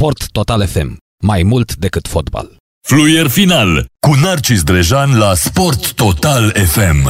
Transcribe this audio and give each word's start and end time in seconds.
Sport 0.00 0.30
Total 0.30 0.66
FM. 0.66 0.96
Mai 1.22 1.42
mult 1.42 1.74
decât 1.74 2.08
fotbal. 2.08 2.56
Fluier 2.88 3.28
final 3.28 3.86
cu 4.06 4.14
Narcis 4.22 4.62
Drejan 4.62 5.18
la 5.18 5.34
Sport 5.34 5.92
Total 5.92 6.50
FM. 6.50 7.08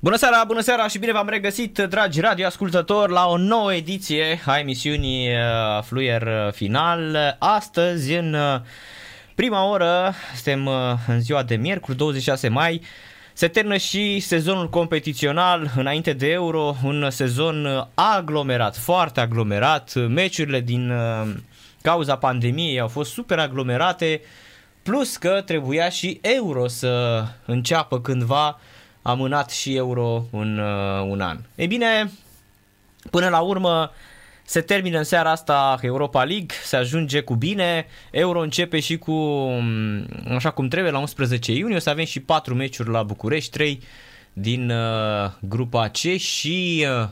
Bună 0.00 0.16
seara, 0.16 0.44
bună 0.46 0.60
seara 0.60 0.88
și 0.88 0.98
bine 0.98 1.12
v-am 1.12 1.28
regăsit, 1.28 1.78
dragi 1.78 2.20
radioascultători, 2.20 3.12
la 3.12 3.26
o 3.26 3.36
nouă 3.36 3.74
ediție 3.74 4.40
a 4.44 4.58
emisiunii 4.58 5.28
uh, 5.28 5.82
Fluier 5.82 6.22
uh, 6.22 6.52
Final. 6.52 7.36
Astăzi, 7.38 8.12
în 8.12 8.34
uh, 8.34 8.60
prima 9.34 9.70
oră, 9.70 10.14
suntem 10.34 10.68
în 11.06 11.20
ziua 11.20 11.42
de 11.42 11.56
miercuri, 11.56 11.96
26 11.96 12.48
mai, 12.48 12.82
se 13.36 13.48
termină 13.48 13.76
și 13.76 14.20
sezonul 14.20 14.68
competițional 14.68 15.72
înainte 15.76 16.12
de 16.12 16.30
Euro, 16.30 16.76
un 16.84 17.10
sezon 17.10 17.88
aglomerat, 17.94 18.76
foarte 18.76 19.20
aglomerat. 19.20 19.94
Meciurile 19.94 20.60
din 20.60 20.92
cauza 21.82 22.16
pandemiei 22.16 22.80
au 22.80 22.88
fost 22.88 23.12
super 23.12 23.38
aglomerate, 23.38 24.20
plus 24.82 25.16
că 25.16 25.42
trebuia 25.46 25.88
și 25.88 26.18
Euro 26.22 26.68
să 26.68 27.24
înceapă 27.46 28.00
cândva, 28.00 28.60
amânat 29.02 29.50
și 29.50 29.76
Euro 29.76 30.24
în 30.32 30.58
uh, 30.58 31.06
un 31.08 31.20
an. 31.20 31.38
Ei 31.54 31.66
bine, 31.66 32.10
până 33.10 33.28
la 33.28 33.40
urmă 33.40 33.90
se 34.44 34.60
termină 34.60 34.98
în 34.98 35.04
seara 35.04 35.30
asta 35.30 35.78
Europa 35.80 36.24
League, 36.24 36.56
se 36.64 36.76
ajunge 36.76 37.20
cu 37.20 37.34
bine, 37.34 37.86
Euro 38.10 38.40
începe 38.40 38.80
și 38.80 38.98
cu, 38.98 39.12
mm, 39.12 40.06
așa 40.36 40.50
cum 40.50 40.68
trebuie, 40.68 40.92
la 40.92 40.98
11 40.98 41.52
iunie, 41.52 41.76
o 41.76 41.78
să 41.78 41.90
avem 41.90 42.04
și 42.04 42.20
4 42.20 42.54
meciuri 42.54 42.90
la 42.90 43.02
București, 43.02 43.50
3 43.50 43.80
din 44.32 44.70
uh, 44.70 45.30
grupa 45.40 45.88
C 45.88 45.96
și 46.16 46.86
uh, 47.02 47.08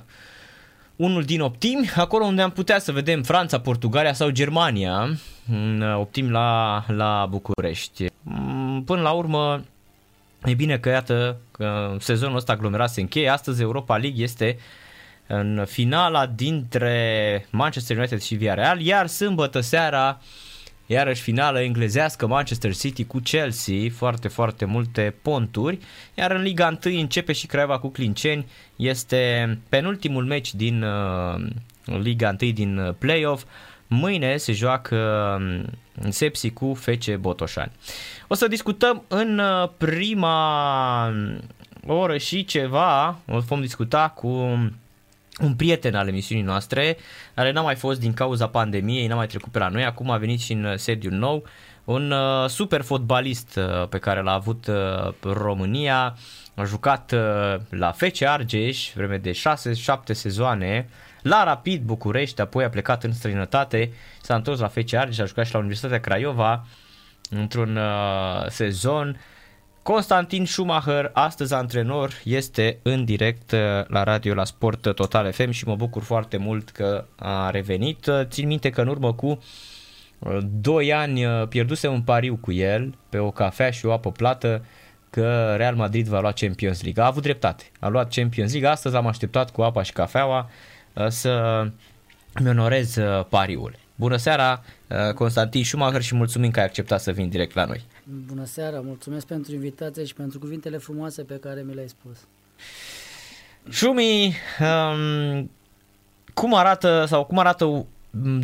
unul 0.97 1.23
din 1.23 1.41
optimi, 1.41 1.91
acolo 1.97 2.25
unde 2.25 2.43
am 2.43 2.51
putea 2.51 2.79
să 2.79 2.93
vedem 2.93 3.23
Franța, 3.23 3.61
Portugalia 3.61 4.13
sau 4.13 4.31
Germania, 4.31 5.19
uh, 5.51 5.97
optimi 5.97 6.31
la, 6.31 6.85
la 6.89 7.27
București. 7.31 8.07
Mm, 8.23 8.83
până 8.85 9.01
la 9.01 9.11
urmă, 9.11 9.65
e 10.45 10.55
bine 10.55 10.79
că 10.79 10.89
iată 10.89 11.37
că 11.51 11.97
sezonul 11.99 12.37
ăsta 12.37 12.53
aglomerat 12.53 12.91
se 12.91 13.01
încheie, 13.01 13.29
astăzi 13.29 13.63
Europa 13.63 13.97
League 13.97 14.23
este 14.23 14.59
în 15.35 15.65
finala 15.67 16.27
dintre 16.27 17.47
Manchester 17.51 17.97
United 17.97 18.21
și 18.21 18.35
Villarreal, 18.35 18.81
iar 18.81 19.07
sâmbătă 19.07 19.61
seara 19.61 20.21
iarăși 20.87 21.23
finală 21.23 21.61
englezească 21.61 22.27
Manchester 22.27 22.75
City 22.75 23.05
cu 23.05 23.19
Chelsea, 23.19 23.91
foarte, 23.95 24.29
foarte 24.29 24.65
multe 24.65 25.15
ponturi, 25.23 25.79
iar 26.15 26.31
în 26.31 26.43
Liga 26.43 26.79
1 26.85 26.99
începe 26.99 27.33
și 27.33 27.47
Craiova 27.47 27.79
cu 27.79 27.89
Clinceni, 27.89 28.47
este 28.77 29.59
penultimul 29.69 30.25
meci 30.25 30.55
din 30.55 30.83
uh, 30.83 31.47
Liga 31.85 32.37
1 32.41 32.51
din 32.51 32.79
uh, 32.79 32.95
play-off, 32.99 33.45
mâine 33.87 34.37
se 34.37 34.53
joacă 34.53 34.97
uh, 36.03 36.09
Sepsi 36.09 36.51
cu 36.51 36.75
FC 36.75 37.15
Botoșani. 37.15 37.73
O 38.29 38.35
să 38.35 38.49
discutăm 38.49 39.05
în 39.09 39.39
uh, 39.39 39.69
prima 39.77 41.13
oră 41.87 42.19
și 42.19 42.45
ceva, 42.45 43.19
o 43.27 43.39
vom 43.39 43.61
discuta 43.61 44.09
cu 44.09 44.59
un 45.41 45.55
prieten 45.55 45.95
al 45.95 46.09
emisiunii 46.09 46.45
noastre, 46.45 46.97
care 47.35 47.53
n-a 47.53 47.63
mai 47.63 47.75
fost 47.75 48.01
din 48.01 48.13
cauza 48.13 48.49
pandemiei, 48.49 49.07
n-a 49.07 49.15
mai 49.15 49.27
trecut 49.27 49.53
pe 49.53 49.59
la 49.59 49.69
noi, 49.69 49.85
acum 49.85 50.11
a 50.11 50.17
venit 50.17 50.41
și 50.41 50.53
în 50.53 50.77
sediu 50.77 51.11
nou, 51.11 51.47
un 51.85 52.11
uh, 52.11 52.49
super 52.49 52.83
fotbalist 52.83 53.57
uh, 53.57 53.89
pe 53.89 53.99
care 53.99 54.23
l-a 54.23 54.33
avut 54.33 54.67
uh, 54.67 55.13
România, 55.21 56.17
a 56.55 56.65
jucat 56.65 57.13
uh, 57.13 57.61
la 57.69 57.93
FC 57.93 58.23
Argeș 58.23 58.93
vreme 58.95 59.17
de 59.17 59.31
6-7 59.31 59.35
sezoane, 60.05 60.89
la 61.23 61.45
Rapid 61.45 61.83
București, 61.83 62.41
apoi 62.41 62.65
a 62.65 62.69
plecat 62.69 63.05
în 63.05 63.13
străinătate, 63.13 63.93
s-a 64.23 64.35
întors 64.35 64.61
la 64.61 64.69
FC 64.69 64.95
Argeș, 64.95 65.19
a 65.19 65.25
jucat 65.25 65.47
și 65.47 65.53
la 65.53 65.59
Universitatea 65.59 66.01
Craiova 66.01 66.67
într-un 67.31 67.77
uh, 67.77 68.47
sezon, 68.49 69.21
Constantin 69.83 70.45
Schumacher, 70.47 71.11
astăzi 71.13 71.55
antrenor, 71.55 72.13
este 72.25 72.79
în 72.83 73.05
direct 73.05 73.53
uh, 73.53 73.59
la 73.87 74.03
radio 74.03 74.35
la 74.35 74.45
Sport 74.45 74.95
Total 74.95 75.33
FM 75.33 75.51
și 75.51 75.67
mă 75.67 75.77
bucur 75.77 76.03
foarte 76.03 76.37
mult 76.37 76.71
că 76.71 77.05
a 77.17 77.51
revenit. 77.51 78.07
Uh, 78.07 78.21
țin 78.25 78.47
minte 78.47 78.71
că 78.71 78.81
în 78.81 78.89
urmă 78.89 79.13
cu 79.13 79.43
2 80.61 80.87
uh, 80.87 80.95
ani 80.95 81.27
pierduse 81.49 81.89
un 81.89 82.03
pariu 82.03 82.37
cu 82.37 82.53
el 82.53 82.95
pe 83.09 83.19
o 83.19 83.31
cafea 83.31 83.71
și 83.71 83.87
o 83.87 83.93
apă 83.93 84.13
plată 84.13 84.65
că 85.11 85.55
Real 85.57 85.75
Madrid 85.75 86.07
va 86.07 86.21
lua 86.21 86.33
Champions 86.33 86.83
League. 86.83 87.03
A 87.03 87.07
avut 87.07 87.23
dreptate. 87.23 87.65
A 87.81 87.89
luat 87.89 88.15
Champions 88.15 88.51
League. 88.51 88.71
Astăzi 88.71 88.97
am 88.97 89.07
așteptat 89.07 89.51
cu 89.51 89.63
apa 89.63 89.83
și 89.83 89.93
cafeaua 89.93 90.51
să 91.09 91.65
mi 92.41 92.49
onorez 92.49 92.99
pariul. 93.29 93.75
Bună 93.95 94.17
seara, 94.17 94.63
Constantin 95.15 95.65
Schumacher 95.65 96.03
și 96.03 96.15
mulțumim 96.15 96.51
că 96.51 96.59
ai 96.59 96.65
acceptat 96.65 97.01
să 97.01 97.13
vin 97.13 97.29
direct 97.29 97.55
la 97.55 97.65
noi. 97.65 97.85
Bună 98.27 98.45
seara, 98.45 98.81
mulțumesc 98.81 99.27
pentru 99.27 99.53
invitație 99.53 100.05
și 100.05 100.15
pentru 100.15 100.39
cuvintele 100.39 100.77
frumoase 100.77 101.23
pe 101.23 101.39
care 101.39 101.63
mi 101.63 101.75
le-ai 101.75 101.89
spus. 101.89 102.17
Șumi, 103.71 104.35
um, 104.61 105.51
cum 106.35 106.55
arată 106.55 107.05
sau 107.09 107.25
cum 107.25 107.39
arată 107.39 107.87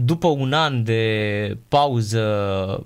după 0.05 0.27
un 0.27 0.53
an 0.53 0.85
de 0.85 1.57
pauză 1.69 2.85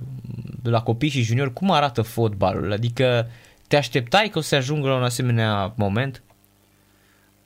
la 0.63 0.83
copii 0.83 1.09
și 1.09 1.23
juniori, 1.23 1.53
cum 1.53 1.71
arată 1.71 2.03
fotbalul? 2.03 2.73
Adică 2.73 3.27
te 3.69 3.77
așteptai 3.77 4.29
că 4.29 4.39
o 4.39 4.41
să 4.41 4.55
ajungă 4.55 4.89
la 4.89 4.97
un 4.97 5.03
asemenea 5.03 5.73
moment? 5.77 6.23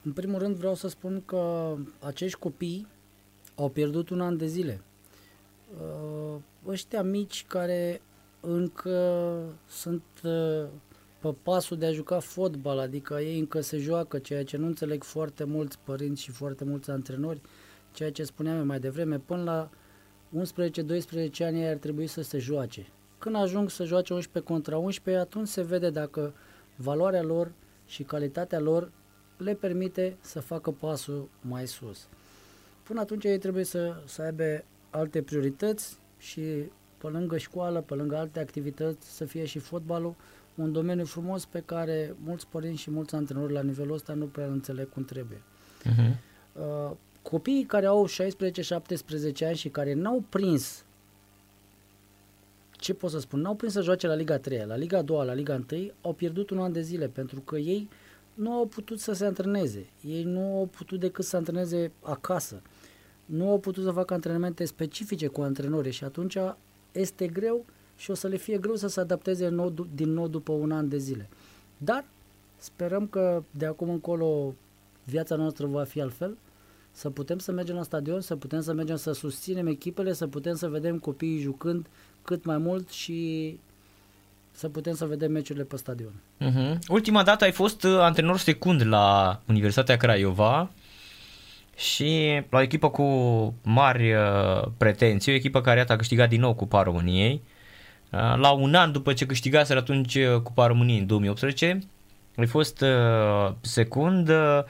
În 0.02 0.12
primul 0.12 0.38
rând 0.38 0.56
vreau 0.56 0.74
să 0.74 0.88
spun 0.88 1.22
că 1.24 1.74
acești 2.00 2.38
copii 2.38 2.86
au 3.54 3.68
pierdut 3.68 4.08
un 4.08 4.20
an 4.20 4.36
de 4.36 4.46
zile. 4.46 4.80
Uh, 5.80 6.34
ăștia 6.68 7.02
mici 7.02 7.44
care 7.48 8.00
încă 8.46 9.38
sunt 9.68 10.02
uh, 10.24 10.64
pe 11.18 11.34
pasul 11.42 11.76
de 11.76 11.86
a 11.86 11.92
juca 11.92 12.18
fotbal, 12.18 12.78
adică 12.78 13.14
ei 13.14 13.38
încă 13.38 13.60
se 13.60 13.78
joacă, 13.78 14.18
ceea 14.18 14.44
ce 14.44 14.56
nu 14.56 14.66
înțeleg 14.66 15.02
foarte 15.02 15.44
mulți 15.44 15.78
părinți 15.84 16.22
și 16.22 16.30
foarte 16.30 16.64
mulți 16.64 16.90
antrenori, 16.90 17.40
ceea 17.92 18.12
ce 18.12 18.24
spuneam 18.24 18.66
mai 18.66 18.80
devreme, 18.80 19.18
până 19.18 19.42
la 19.42 19.70
11-12 21.24 21.30
ani 21.40 21.68
ar 21.68 21.76
trebui 21.76 22.06
să 22.06 22.22
se 22.22 22.38
joace. 22.38 22.86
Când 23.18 23.36
ajung 23.36 23.70
să 23.70 23.84
joace 23.84 24.12
11 24.14 24.52
contra 24.52 24.78
11, 24.78 25.22
atunci 25.24 25.48
se 25.48 25.62
vede 25.62 25.90
dacă 25.90 26.34
valoarea 26.76 27.22
lor 27.22 27.52
și 27.86 28.02
calitatea 28.02 28.60
lor 28.60 28.90
le 29.36 29.54
permite 29.54 30.16
să 30.20 30.40
facă 30.40 30.70
pasul 30.70 31.28
mai 31.40 31.66
sus. 31.66 32.08
Până 32.82 33.00
atunci 33.00 33.24
ei 33.24 33.38
trebuie 33.38 33.64
să, 33.64 34.02
să 34.04 34.22
aibă 34.22 34.64
alte 34.90 35.22
priorități 35.22 35.98
și 36.18 36.70
pe 36.98 37.06
lângă 37.06 37.38
școală, 37.38 37.80
pe 37.80 37.94
lângă 37.94 38.16
alte 38.16 38.40
activități, 38.40 39.16
să 39.16 39.24
fie 39.24 39.44
și 39.44 39.58
fotbalul 39.58 40.14
un 40.54 40.72
domeniu 40.72 41.04
frumos 41.04 41.44
pe 41.44 41.62
care 41.64 42.16
mulți 42.24 42.46
părinți 42.46 42.80
și 42.80 42.90
mulți 42.90 43.14
antrenori 43.14 43.52
la 43.52 43.62
nivelul 43.62 43.94
ăsta 43.94 44.12
nu 44.12 44.24
prea 44.24 44.46
înțeleg 44.46 44.88
cum 44.88 45.04
trebuie. 45.04 45.42
Uh-huh. 45.84 46.16
Uh, 46.52 46.96
copiii 47.22 47.64
care 47.64 47.86
au 47.86 48.08
16-17 48.08 49.46
ani 49.46 49.56
și 49.56 49.68
care 49.68 49.94
n-au 49.94 50.24
prins 50.28 50.84
ce 52.70 52.94
pot 52.94 53.10
să 53.10 53.18
spun, 53.18 53.40
n-au 53.40 53.54
prins 53.54 53.72
să 53.72 53.80
joace 53.80 54.06
la 54.06 54.14
Liga 54.14 54.38
3, 54.38 54.64
la 54.66 54.76
Liga 54.76 55.02
2, 55.02 55.26
la 55.26 55.32
Liga 55.32 55.62
1, 55.70 55.90
au 56.00 56.12
pierdut 56.12 56.50
un 56.50 56.58
an 56.58 56.72
de 56.72 56.80
zile 56.80 57.08
pentru 57.08 57.40
că 57.40 57.56
ei 57.56 57.88
nu 58.34 58.52
au 58.52 58.66
putut 58.66 59.00
să 59.00 59.12
se 59.12 59.24
antreneze. 59.24 59.86
Ei 60.04 60.22
nu 60.22 60.40
au 60.40 60.66
putut 60.66 61.00
decât 61.00 61.24
să 61.24 61.36
antreneze 61.36 61.92
acasă. 62.02 62.62
Nu 63.24 63.50
au 63.50 63.58
putut 63.58 63.84
să 63.84 63.90
facă 63.90 64.14
antrenamente 64.14 64.64
specifice 64.64 65.26
cu 65.26 65.40
antrenorii 65.40 65.92
și 65.92 66.04
atunci 66.04 66.36
este 66.98 67.26
greu 67.26 67.64
și 67.96 68.10
o 68.10 68.14
să 68.14 68.28
le 68.28 68.36
fie 68.36 68.58
greu 68.58 68.74
să 68.74 68.88
se 68.88 69.00
adapteze 69.00 69.48
nou, 69.48 69.86
din 69.94 70.12
nou 70.12 70.28
după 70.28 70.52
un 70.52 70.72
an 70.72 70.88
de 70.88 70.98
zile. 70.98 71.28
Dar 71.76 72.04
sperăm 72.56 73.06
că 73.06 73.42
de 73.50 73.66
acum 73.66 73.90
încolo 73.90 74.54
viața 75.04 75.36
noastră 75.36 75.66
va 75.66 75.84
fi 75.84 76.00
altfel, 76.00 76.36
să 76.90 77.10
putem 77.10 77.38
să 77.38 77.52
mergem 77.52 77.74
la 77.74 77.82
stadion, 77.82 78.20
să 78.20 78.36
putem 78.36 78.60
să 78.60 78.72
mergem 78.72 78.96
să 78.96 79.12
susținem 79.12 79.66
echipele, 79.66 80.12
să 80.12 80.26
putem 80.26 80.54
să 80.54 80.68
vedem 80.68 80.98
copiii 80.98 81.40
jucând 81.40 81.86
cât 82.22 82.44
mai 82.44 82.58
mult 82.58 82.90
și 82.90 83.58
să 84.52 84.68
putem 84.68 84.94
să 84.94 85.04
vedem 85.06 85.32
meciurile 85.32 85.64
pe 85.64 85.76
stadion. 85.76 86.12
Uh-huh. 86.40 86.78
Ultima 86.88 87.22
dată 87.22 87.44
ai 87.44 87.52
fost 87.52 87.82
uh, 87.82 87.98
antrenor 87.98 88.38
secund 88.38 88.86
la 88.86 89.40
Universitatea 89.48 89.96
Craiova 89.96 90.70
și 91.76 92.42
la 92.50 92.58
o 92.58 92.62
echipă 92.62 92.90
cu 92.90 93.04
mari 93.62 94.12
uh, 94.12 94.68
pretenții, 94.76 95.32
o 95.32 95.34
echipă 95.34 95.60
care 95.60 95.84
a 95.88 95.96
câștigat 95.96 96.28
din 96.28 96.40
nou 96.40 96.54
Cupa 96.54 96.82
României. 96.82 97.42
Uh, 98.12 98.34
la 98.36 98.50
un 98.50 98.74
an 98.74 98.92
după 98.92 99.12
ce 99.12 99.26
câștigaseră 99.26 99.78
atunci 99.78 100.14
uh, 100.14 100.40
Cupa 100.40 100.66
României 100.66 100.98
în 100.98 101.06
2018, 101.06 101.78
ai 102.36 102.46
fost 102.46 102.80
uh, 102.80 103.54
secund. 103.60 104.28
Uh, 104.28 104.60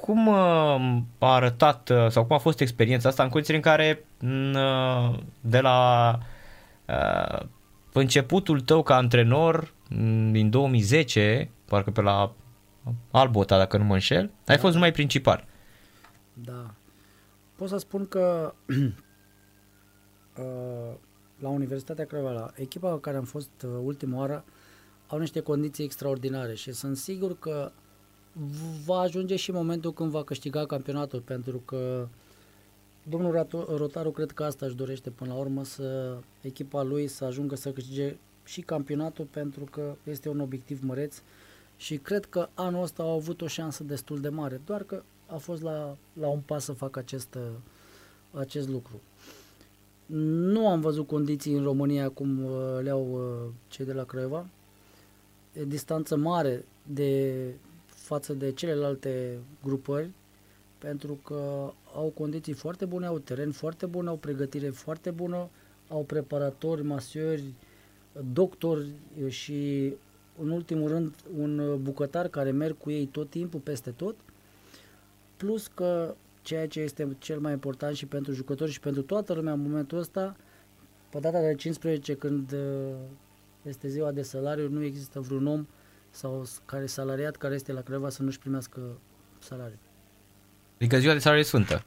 cum 0.00 0.26
uh, 0.26 0.98
a 1.18 1.34
arătat 1.34 1.88
uh, 1.88 2.06
sau 2.08 2.24
cum 2.24 2.36
a 2.36 2.38
fost 2.38 2.60
experiența 2.60 3.08
asta 3.08 3.22
în 3.22 3.28
condiții 3.28 3.54
în 3.54 3.60
care 3.60 4.04
uh, 4.22 5.18
de 5.40 5.60
la 5.60 6.18
uh, 6.86 7.46
începutul 7.92 8.60
tău 8.60 8.82
ca 8.82 8.96
antrenor 8.96 9.72
mm, 9.88 10.32
din 10.32 10.50
2010, 10.50 11.50
parcă 11.64 11.90
pe 11.90 12.00
la 12.00 12.32
Albota 13.10 13.58
dacă 13.58 13.76
nu 13.76 13.84
mă 13.84 13.92
înșel, 13.92 14.30
ai 14.46 14.54
da. 14.54 14.60
fost 14.60 14.74
numai 14.74 14.92
principal. 14.92 15.44
Da. 16.44 16.74
Pot 17.56 17.68
să 17.68 17.76
spun 17.76 18.06
că 18.06 18.54
uh, 20.38 20.94
la 21.38 21.48
Universitatea 21.48 22.04
Craiova, 22.04 22.32
la 22.32 22.50
echipa 22.54 22.90
cu 22.90 22.96
care 22.96 23.16
am 23.16 23.24
fost 23.24 23.50
uh, 23.64 23.70
ultima 23.82 24.18
oară, 24.18 24.44
au 25.06 25.18
niște 25.18 25.40
condiții 25.40 25.84
extraordinare 25.84 26.54
și 26.54 26.72
sunt 26.72 26.96
sigur 26.96 27.38
că 27.38 27.72
va 28.84 28.98
ajunge 28.98 29.36
și 29.36 29.50
momentul 29.50 29.92
când 29.92 30.10
va 30.10 30.24
câștiga 30.24 30.66
campionatul, 30.66 31.20
pentru 31.20 31.62
că 31.64 32.08
domnul 33.02 33.46
Rotaru 33.76 34.10
cred 34.10 34.30
că 34.30 34.44
asta 34.44 34.66
își 34.66 34.74
dorește 34.74 35.10
până 35.10 35.32
la 35.32 35.38
urmă 35.38 35.64
să 35.64 36.18
echipa 36.40 36.82
lui 36.82 37.06
să 37.06 37.24
ajungă 37.24 37.56
să 37.56 37.72
câștige 37.72 38.16
și 38.44 38.60
campionatul 38.60 39.24
pentru 39.24 39.64
că 39.64 39.96
este 40.04 40.28
un 40.28 40.40
obiectiv 40.40 40.82
măreț 40.82 41.22
și 41.76 41.96
cred 41.96 42.24
că 42.24 42.48
anul 42.54 42.82
ăsta 42.82 43.02
au 43.02 43.10
avut 43.10 43.40
o 43.40 43.46
șansă 43.46 43.84
destul 43.84 44.20
de 44.20 44.28
mare, 44.28 44.60
doar 44.64 44.82
că 44.82 45.02
a 45.28 45.36
fost 45.36 45.62
la, 45.62 45.96
la 46.20 46.28
un 46.28 46.40
pas 46.40 46.64
să 46.64 46.72
facă 46.72 46.98
acest, 46.98 47.38
acest 48.32 48.68
lucru. 48.68 49.00
Nu 50.06 50.68
am 50.68 50.80
văzut 50.80 51.06
condiții 51.06 51.52
în 51.52 51.62
România 51.62 52.08
cum 52.08 52.44
uh, 52.44 52.78
le-au 52.82 53.08
uh, 53.12 53.52
cei 53.68 53.84
de 53.84 53.92
la 53.92 54.04
Craiova. 54.04 54.46
E 55.52 55.64
distanță 55.64 56.16
mare 56.16 56.64
de 56.82 57.34
față 57.86 58.32
de 58.32 58.52
celelalte 58.52 59.38
grupări 59.62 60.10
pentru 60.78 61.18
că 61.24 61.72
au 61.94 62.12
condiții 62.14 62.52
foarte 62.52 62.84
bune, 62.84 63.06
au 63.06 63.18
teren 63.18 63.52
foarte 63.52 63.86
bun, 63.86 64.06
au 64.06 64.16
pregătire 64.16 64.68
foarte 64.68 65.10
bună, 65.10 65.48
au 65.88 66.02
preparatori, 66.02 66.82
masiori, 66.82 67.44
doctori 68.32 68.86
și 69.28 69.92
în 70.40 70.50
ultimul 70.50 70.88
rând 70.88 71.14
un 71.38 71.78
bucătar 71.82 72.28
care 72.28 72.50
merg 72.50 72.76
cu 72.78 72.90
ei 72.90 73.06
tot 73.06 73.30
timpul 73.30 73.60
peste 73.60 73.90
tot, 73.90 74.14
plus 75.38 75.66
că 75.66 76.14
ceea 76.42 76.68
ce 76.68 76.80
este 76.80 77.16
cel 77.18 77.38
mai 77.38 77.52
important 77.52 77.96
și 77.96 78.06
pentru 78.06 78.32
jucători 78.32 78.70
și 78.70 78.80
pentru 78.80 79.02
toată 79.02 79.32
lumea 79.32 79.52
în 79.52 79.62
momentul 79.62 79.98
ăsta, 79.98 80.36
pe 81.10 81.18
data 81.18 81.40
de 81.40 81.54
15 81.54 82.14
când 82.14 82.52
uh, 82.52 82.94
este 83.62 83.88
ziua 83.88 84.12
de 84.12 84.22
salariu, 84.22 84.68
nu 84.68 84.84
există 84.84 85.20
vreun 85.20 85.46
om 85.46 85.66
sau 86.10 86.44
care 86.64 86.86
salariat 86.86 87.36
care 87.36 87.54
este 87.54 87.72
la 87.72 87.80
Craiova 87.80 88.08
să 88.08 88.22
nu-și 88.22 88.38
primească 88.38 88.80
salariu. 89.38 89.78
Adică 90.76 90.98
ziua 90.98 91.12
de 91.12 91.18
salariu 91.18 91.44
sfântă. 91.44 91.84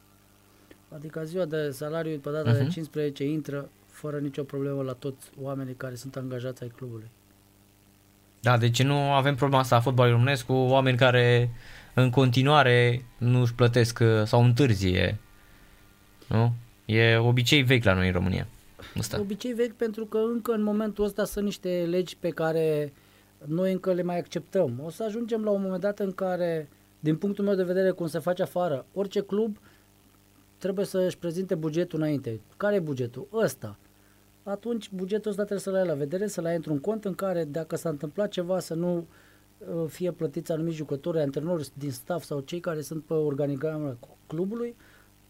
Adică 0.90 1.24
ziua 1.24 1.46
de 1.46 1.70
salariu 1.70 2.20
pe 2.20 2.30
data 2.30 2.52
uh-huh. 2.52 2.58
de 2.58 2.68
15 2.68 3.24
mhm. 3.24 3.34
intră 3.34 3.70
fără 3.86 4.20
nicio 4.20 4.44
problemă 4.44 4.82
la 4.82 4.94
toți 4.94 5.30
oamenii 5.42 5.74
care 5.74 5.96
sunt 5.96 6.16
angajați 6.16 6.64
ai 6.64 6.72
clubului. 6.76 7.12
Da, 8.40 8.58
deci 8.58 8.84
nu 8.84 8.94
avem 8.94 9.36
problema 9.36 9.62
asta 9.62 9.76
a 9.76 9.80
fotbalului 9.80 10.18
românesc 10.18 10.46
cu 10.46 10.54
oameni 10.54 10.98
care 10.98 11.50
în 11.94 12.10
continuare 12.10 13.06
nu 13.18 13.42
își 13.42 13.54
plătesc 13.54 14.00
uh, 14.02 14.24
sau 14.26 14.44
întârzie. 14.44 15.20
Nu? 16.28 16.54
E 16.86 17.18
obicei 17.18 17.64
vechi 17.64 17.84
la 17.84 17.94
noi 17.94 18.08
în 18.08 18.14
România. 18.14 18.48
Asta. 18.98 19.20
Obicei 19.20 19.54
vechi 19.54 19.74
pentru 19.74 20.06
că 20.06 20.18
încă 20.18 20.52
în 20.52 20.62
momentul 20.62 21.06
ăsta 21.06 21.26
sunt 21.26 21.46
niște 21.46 21.86
legi 21.90 22.18
pe 22.18 22.30
care 22.30 22.94
noi 23.46 23.72
încă 23.72 23.94
le 23.94 24.04
mai 24.04 24.18
acceptăm. 24.18 24.82
O 24.86 24.90
să 24.90 25.04
ajungem 25.04 25.44
la 25.44 25.50
un 25.50 25.62
moment 25.62 25.82
dat 25.82 26.00
în 26.00 26.12
care, 26.12 26.70
din 27.00 27.16
punctul 27.16 27.46
meu 27.46 27.56
de 27.56 27.64
vedere, 27.64 27.92
cum 27.92 28.08
se 28.08 28.20
face 28.20 28.42
afară, 28.42 28.86
orice 28.94 29.22
club 29.22 29.58
trebuie 30.58 30.86
să 30.86 31.00
își 31.00 31.18
prezinte 31.18 31.56
bugetul 31.56 32.00
înainte. 32.00 32.40
Care 32.58 32.76
e 32.76 32.80
bugetul? 32.80 33.28
Ăsta 33.34 33.78
atunci 34.44 34.90
bugetul 34.90 35.30
ăsta 35.30 35.44
trebuie 35.44 35.60
să-l 35.60 35.76
ai 35.76 35.86
la 35.86 35.94
vedere, 35.94 36.28
să-l 36.28 36.46
ai 36.46 36.56
într-un 36.56 36.80
cont 36.80 37.06
în 37.06 37.16
care 37.16 37.44
dacă 37.44 37.76
s-a 37.76 37.90
întâmplat 37.90 38.30
ceva 38.30 38.60
să 38.60 38.74
nu 38.74 38.98
uh, 38.98 39.04
fie 39.88 40.12
plătiți 40.12 40.52
anumiți 40.52 40.76
jucători, 40.76 41.20
antrenori 41.20 41.70
din 41.74 41.92
staff 41.92 42.26
sau 42.26 42.40
cei 42.40 42.60
care 42.60 42.82
sunt 42.82 43.04
pe 43.04 43.14
organigramă 43.14 43.98
clubului, 44.28 44.76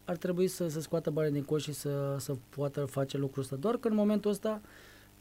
ar 0.04 0.16
trebui 0.16 0.48
să 0.48 0.68
se 0.68 0.80
scoată 0.80 1.10
bani 1.10 1.32
din 1.32 1.42
coș 1.42 1.62
și 1.62 1.72
să, 1.72 2.16
să 2.18 2.34
poată 2.56 2.84
face 2.84 3.18
lucrul 3.18 3.42
ăsta. 3.42 3.56
Doar 3.56 3.76
că 3.76 3.88
în 3.88 3.94
momentul 3.94 4.30
ăsta 4.30 4.60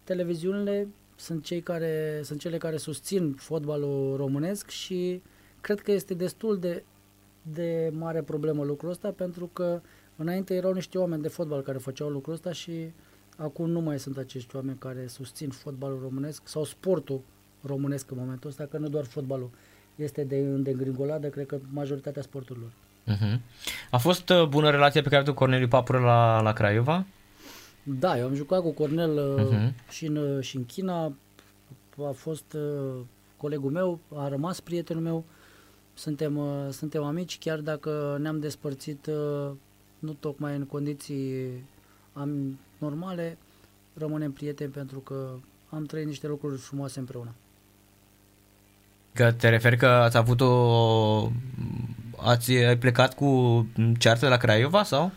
televiziunile 0.03 0.87
sunt, 1.15 1.43
cei 1.43 1.61
care, 1.61 2.21
sunt 2.23 2.39
cele 2.39 2.57
care 2.57 2.77
susțin 2.77 3.33
fotbalul 3.33 4.15
românesc 4.15 4.69
și 4.69 5.21
cred 5.61 5.79
că 5.79 5.91
este 5.91 6.13
destul 6.13 6.59
de, 6.59 6.83
de 7.41 7.91
mare 7.93 8.21
problemă 8.21 8.63
lucrul 8.63 8.89
ăsta 8.89 9.11
pentru 9.11 9.49
că 9.53 9.81
înainte 10.15 10.53
erau 10.53 10.73
niște 10.73 10.97
oameni 10.97 11.21
de 11.21 11.27
fotbal 11.27 11.61
care 11.61 11.77
făceau 11.77 12.09
lucrul 12.09 12.33
ăsta 12.33 12.51
și 12.51 12.91
Acum 13.41 13.69
nu 13.69 13.79
mai 13.79 13.99
sunt 13.99 14.17
acești 14.17 14.55
oameni 14.55 14.77
care 14.77 15.07
susțin 15.07 15.49
fotbalul 15.49 15.99
românesc 16.01 16.47
sau 16.47 16.63
sportul 16.63 17.21
românesc 17.61 18.11
în 18.11 18.17
momentul 18.19 18.49
ăsta, 18.49 18.65
că 18.65 18.77
nu 18.77 18.87
doar 18.87 19.03
fotbalul 19.03 19.49
este 19.95 20.23
de, 20.23 20.41
de 20.41 20.69
îngringoladă, 20.69 21.27
cred 21.27 21.45
că 21.45 21.59
majoritatea 21.69 22.21
sporturilor. 22.21 22.69
Uh-huh. 23.07 23.39
A 23.91 23.97
fost 23.97 24.29
uh, 24.29 24.47
bună 24.47 24.69
relația 24.69 25.01
pe 25.01 25.07
care 25.07 25.19
a 25.19 25.23
avut 25.23 25.35
Corneliu 25.35 25.67
Papură 25.67 25.99
la, 25.99 26.41
la 26.41 26.53
Craiova? 26.53 27.05
Da, 27.83 28.17
eu 28.17 28.25
am 28.25 28.33
jucat 28.33 28.61
cu 28.61 28.71
Cornel 28.71 29.19
uh-huh. 29.39 29.89
și, 29.89 30.05
în, 30.05 30.15
uh, 30.15 30.43
și 30.43 30.55
în 30.55 30.65
China, 30.65 31.13
a 32.07 32.11
fost 32.13 32.53
uh, 32.53 33.01
colegul 33.37 33.71
meu, 33.71 33.99
a 34.15 34.27
rămas 34.27 34.59
prietenul 34.59 35.03
meu, 35.03 35.23
suntem, 35.93 36.37
uh, 36.37 36.67
suntem 36.69 37.03
amici, 37.03 37.39
chiar 37.39 37.59
dacă 37.59 38.17
ne-am 38.21 38.39
despărțit 38.39 39.05
uh, 39.05 39.51
nu 39.99 40.13
tocmai 40.13 40.55
în 40.55 40.65
condiții 40.65 41.49
am, 42.13 42.59
normale, 42.77 43.37
rămânem 43.93 44.31
prieteni 44.31 44.71
pentru 44.71 44.99
că 44.99 45.33
am 45.69 45.85
trăit 45.85 46.05
niște 46.05 46.27
lucruri 46.27 46.57
frumoase 46.57 46.99
împreună. 46.99 47.33
Că 49.13 49.31
te 49.31 49.49
referi 49.49 49.77
că 49.77 49.85
ați 49.85 50.17
avut 50.17 50.41
o... 50.41 51.31
Ați 52.17 52.51
ai 52.51 52.77
plecat 52.77 53.15
cu 53.15 53.65
ceartă 53.97 54.27
la 54.27 54.37
Craiova 54.37 54.83
sau? 54.83 55.11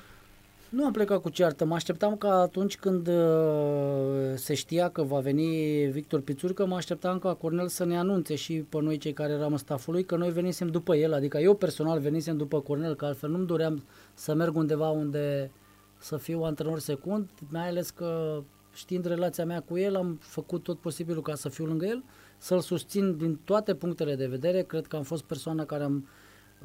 Nu 0.75 0.85
am 0.85 0.93
plecat 0.93 1.21
cu 1.21 1.29
ceartă, 1.29 1.65
mă 1.65 1.75
așteptam 1.75 2.17
ca 2.17 2.41
atunci 2.41 2.77
când 2.77 3.09
uh, 3.09 4.33
se 4.35 4.55
știa 4.55 4.89
că 4.89 5.03
va 5.03 5.19
veni 5.19 5.47
Victor 5.91 6.21
Pițurcă, 6.21 6.67
mă 6.67 6.75
așteptam 6.75 7.19
ca 7.19 7.35
Cornel 7.35 7.69
să 7.69 7.85
ne 7.85 7.99
anunțe 7.99 8.35
și 8.35 8.55
pe 8.55 8.81
noi 8.81 8.99
cei 8.99 9.13
care 9.13 9.33
eram 9.33 9.53
în 9.53 9.59
staful 9.59 9.93
lui 9.93 10.05
că 10.05 10.17
noi 10.17 10.31
venisem 10.31 10.69
după 10.69 10.97
el, 10.97 11.15
adică 11.15 11.39
eu 11.39 11.55
personal 11.55 12.01
venisem 12.01 12.37
după 12.37 12.61
Cornel, 12.61 12.95
că 12.95 13.05
altfel 13.05 13.31
nu-mi 13.31 13.47
doream 13.47 13.85
să 14.15 14.35
merg 14.35 14.57
undeva 14.57 14.89
unde 14.89 15.51
să 15.99 16.17
fiu 16.17 16.43
antrenor 16.43 16.79
secund, 16.79 17.29
mai 17.49 17.69
ales 17.69 17.91
că 17.91 18.41
știind 18.75 19.05
relația 19.05 19.45
mea 19.45 19.61
cu 19.61 19.79
el, 19.79 19.97
am 19.97 20.19
făcut 20.21 20.63
tot 20.63 20.79
posibilul 20.79 21.23
ca 21.23 21.35
să 21.35 21.49
fiu 21.49 21.65
lângă 21.65 21.87
el, 21.87 22.05
să-l 22.45 22.61
susțin 22.61 23.17
din 23.17 23.39
toate 23.45 23.75
punctele 23.75 24.15
de 24.15 24.27
vedere. 24.27 24.63
Cred 24.63 24.87
că 24.87 24.97
am 24.97 25.03
fost 25.03 25.23
persoana 25.23 25.65
care 25.65 25.83
am, 25.83 26.09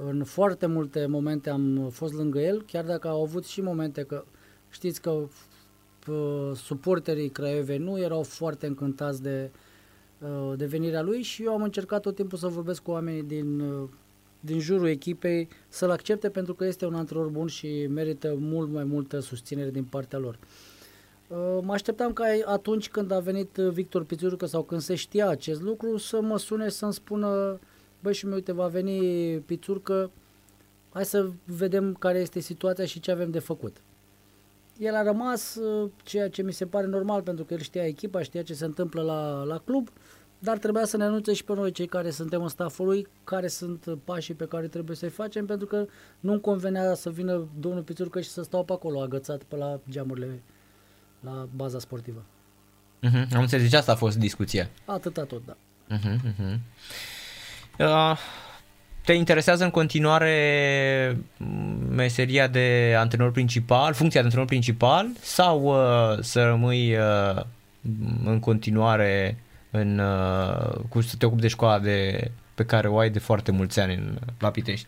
în 0.05 0.23
foarte 0.23 0.65
multe 0.65 1.05
momente 1.05 1.49
am 1.49 1.89
fost 1.91 2.13
lângă 2.13 2.39
el, 2.39 2.61
chiar 2.61 2.85
dacă 2.85 3.07
au 3.07 3.21
avut 3.21 3.45
și 3.45 3.61
momente 3.61 4.03
că 4.03 4.23
știți 4.69 5.01
că 5.01 5.27
suporterii 6.55 7.29
Craiovei 7.29 7.77
nu 7.77 7.99
erau 7.99 8.23
foarte 8.23 8.67
încântați 8.67 9.21
de, 9.21 9.51
de 10.55 10.65
venirea 10.65 11.01
lui 11.01 11.21
și 11.21 11.43
eu 11.43 11.53
am 11.53 11.61
încercat 11.61 12.01
tot 12.01 12.15
timpul 12.15 12.37
să 12.37 12.47
vorbesc 12.47 12.81
cu 12.81 12.91
oamenii 12.91 13.23
din 13.23 13.63
din 14.39 14.59
jurul 14.59 14.87
echipei 14.87 15.47
să-l 15.69 15.89
accepte 15.89 16.29
pentru 16.29 16.53
că 16.53 16.65
este 16.65 16.85
un 16.85 16.95
antrenor 16.95 17.27
bun 17.27 17.47
și 17.47 17.87
merită 17.87 18.35
mult 18.39 18.69
mai 18.69 18.83
multă 18.83 19.19
susținere 19.19 19.69
din 19.69 19.83
partea 19.83 20.19
lor. 20.19 20.39
Uh, 21.29 21.59
mă 21.61 21.73
așteptam 21.73 22.13
ca 22.13 22.25
atunci 22.45 22.89
când 22.89 23.11
a 23.11 23.19
venit 23.19 23.55
Victor 23.55 24.03
Pițurucă 24.03 24.45
sau 24.45 24.63
când 24.63 24.81
se 24.81 24.95
știa 24.95 25.27
acest 25.27 25.61
lucru 25.61 25.97
să 25.97 26.21
mă 26.21 26.37
sune 26.37 26.69
să-mi 26.69 26.93
spună 26.93 27.59
băi 27.99 28.13
și 28.13 28.25
mi 28.25 28.33
uite 28.33 28.51
va 28.51 28.67
veni 28.67 29.37
Pițurcă, 29.39 30.11
hai 30.89 31.05
să 31.05 31.29
vedem 31.45 31.93
care 31.93 32.19
este 32.19 32.39
situația 32.39 32.85
și 32.85 32.99
ce 32.99 33.11
avem 33.11 33.31
de 33.31 33.39
făcut. 33.39 33.77
El 34.77 34.95
a 34.95 35.03
rămas, 35.03 35.55
uh, 35.55 35.89
ceea 36.03 36.29
ce 36.29 36.41
mi 36.41 36.53
se 36.53 36.65
pare 36.65 36.85
normal 36.85 37.21
pentru 37.21 37.45
că 37.45 37.53
el 37.53 37.59
știa 37.59 37.85
echipa, 37.85 38.21
știa 38.21 38.43
ce 38.43 38.53
se 38.53 38.65
întâmplă 38.65 39.01
la, 39.01 39.43
la 39.43 39.57
club, 39.57 39.89
dar 40.39 40.57
trebuia 40.57 40.85
să 40.85 40.97
ne 40.97 41.03
anunțe 41.03 41.33
și 41.33 41.43
pe 41.43 41.53
noi, 41.53 41.71
cei 41.71 41.87
care 41.87 42.09
suntem 42.09 42.41
în 42.41 42.47
staful 42.47 42.85
lui, 42.85 43.07
care 43.23 43.47
sunt 43.47 43.97
pașii 44.03 44.33
pe 44.33 44.45
care 44.45 44.67
trebuie 44.67 44.95
să-i 44.95 45.09
facem, 45.09 45.45
pentru 45.45 45.67
că 45.67 45.85
nu-mi 46.19 46.41
convenea 46.41 46.93
să 46.93 47.09
vină 47.09 47.47
domnul 47.59 47.83
Pițurcă 47.83 48.21
și 48.21 48.29
să 48.29 48.41
stau 48.41 48.63
pe 48.63 48.73
acolo, 48.73 49.01
agățat 49.01 49.43
pe 49.43 49.55
la 49.55 49.79
geamurile, 49.89 50.43
la 51.19 51.47
baza 51.55 51.79
sportivă. 51.79 52.23
Uh-huh. 53.07 53.33
Am 53.33 53.41
înțeles, 53.41 53.63
deci 53.63 53.79
asta 53.79 53.91
a 53.91 53.95
fost 53.95 54.17
discuția. 54.17 54.69
Atâta 54.85 55.23
tot, 55.23 55.41
da. 55.45 55.55
Uh-huh, 55.97 56.15
uh-huh. 56.15 56.59
Uh, 57.79 58.17
te 59.03 59.13
interesează 59.13 59.63
în 59.63 59.69
continuare 59.69 61.17
meseria 61.89 62.47
de 62.47 62.95
antrenor 62.97 63.31
principal, 63.31 63.93
funcția 63.93 64.19
de 64.19 64.25
antrenor 64.25 64.47
principal 64.47 65.07
sau 65.19 65.63
uh, 65.63 66.19
să 66.21 66.43
rămâi 66.43 66.97
uh, 66.97 67.41
în 68.25 68.39
continuare 68.39 69.37
în, 69.71 69.99
uh, 69.99 70.73
cu 70.89 71.01
să 71.01 71.15
te 71.17 71.25
ocupi 71.25 71.41
de 71.41 71.47
școala 71.47 71.79
de, 71.79 72.31
pe 72.55 72.65
care 72.65 72.87
o 72.87 72.97
ai 72.97 73.09
de 73.09 73.19
foarte 73.19 73.51
mulți 73.51 73.79
ani 73.79 73.93
în, 73.93 74.17
la 74.39 74.51
Pitești? 74.51 74.87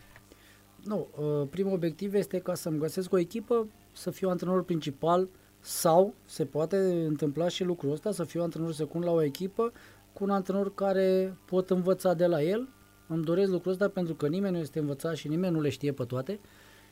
Nu, 0.84 1.06
uh, 1.16 1.46
primul 1.50 1.72
obiectiv 1.72 2.14
este 2.14 2.38
ca 2.38 2.54
să-mi 2.54 2.78
găsesc 2.78 3.12
o 3.12 3.18
echipă, 3.18 3.66
să 3.92 4.10
fiu 4.10 4.28
antrenor 4.28 4.64
principal 4.64 5.28
sau 5.62 6.14
se 6.24 6.44
poate 6.44 6.76
întâmpla 7.06 7.48
și 7.48 7.64
lucrul 7.64 7.92
ăsta, 7.92 8.12
să 8.12 8.24
fiu 8.24 8.42
antrenor 8.42 8.72
secund 8.72 9.04
la 9.04 9.10
o 9.10 9.22
echipă 9.22 9.72
cu 10.12 10.24
un 10.24 10.30
antrenor 10.30 10.74
care 10.74 11.36
pot 11.44 11.70
învăța 11.70 12.14
de 12.14 12.26
la 12.26 12.42
el. 12.42 12.68
Îmi 13.06 13.24
doresc 13.24 13.50
lucrul 13.50 13.72
ăsta 13.72 13.88
pentru 13.88 14.14
că 14.14 14.28
nimeni 14.28 14.54
nu 14.54 14.60
este 14.60 14.78
învățat 14.78 15.16
și 15.16 15.28
nimeni 15.28 15.54
nu 15.54 15.60
le 15.60 15.68
știe 15.68 15.92
pe 15.92 16.04
toate 16.04 16.40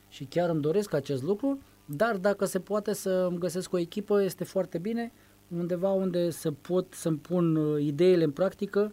și 0.08 0.24
chiar 0.24 0.50
îmi 0.50 0.60
doresc 0.60 0.92
acest 0.92 1.22
lucru 1.22 1.58
dar 1.96 2.16
dacă 2.16 2.44
se 2.44 2.60
poate 2.60 2.92
să 2.92 3.26
îmi 3.28 3.38
găsesc 3.38 3.72
o 3.72 3.78
echipă, 3.78 4.22
este 4.22 4.44
foarte 4.44 4.78
bine, 4.78 5.12
undeva 5.48 5.90
unde 5.90 6.30
să 6.30 6.52
pot 6.52 6.94
să-mi 6.94 7.16
pun 7.16 7.56
uh, 7.56 7.82
ideile 7.82 8.24
în 8.24 8.30
practică 8.30 8.92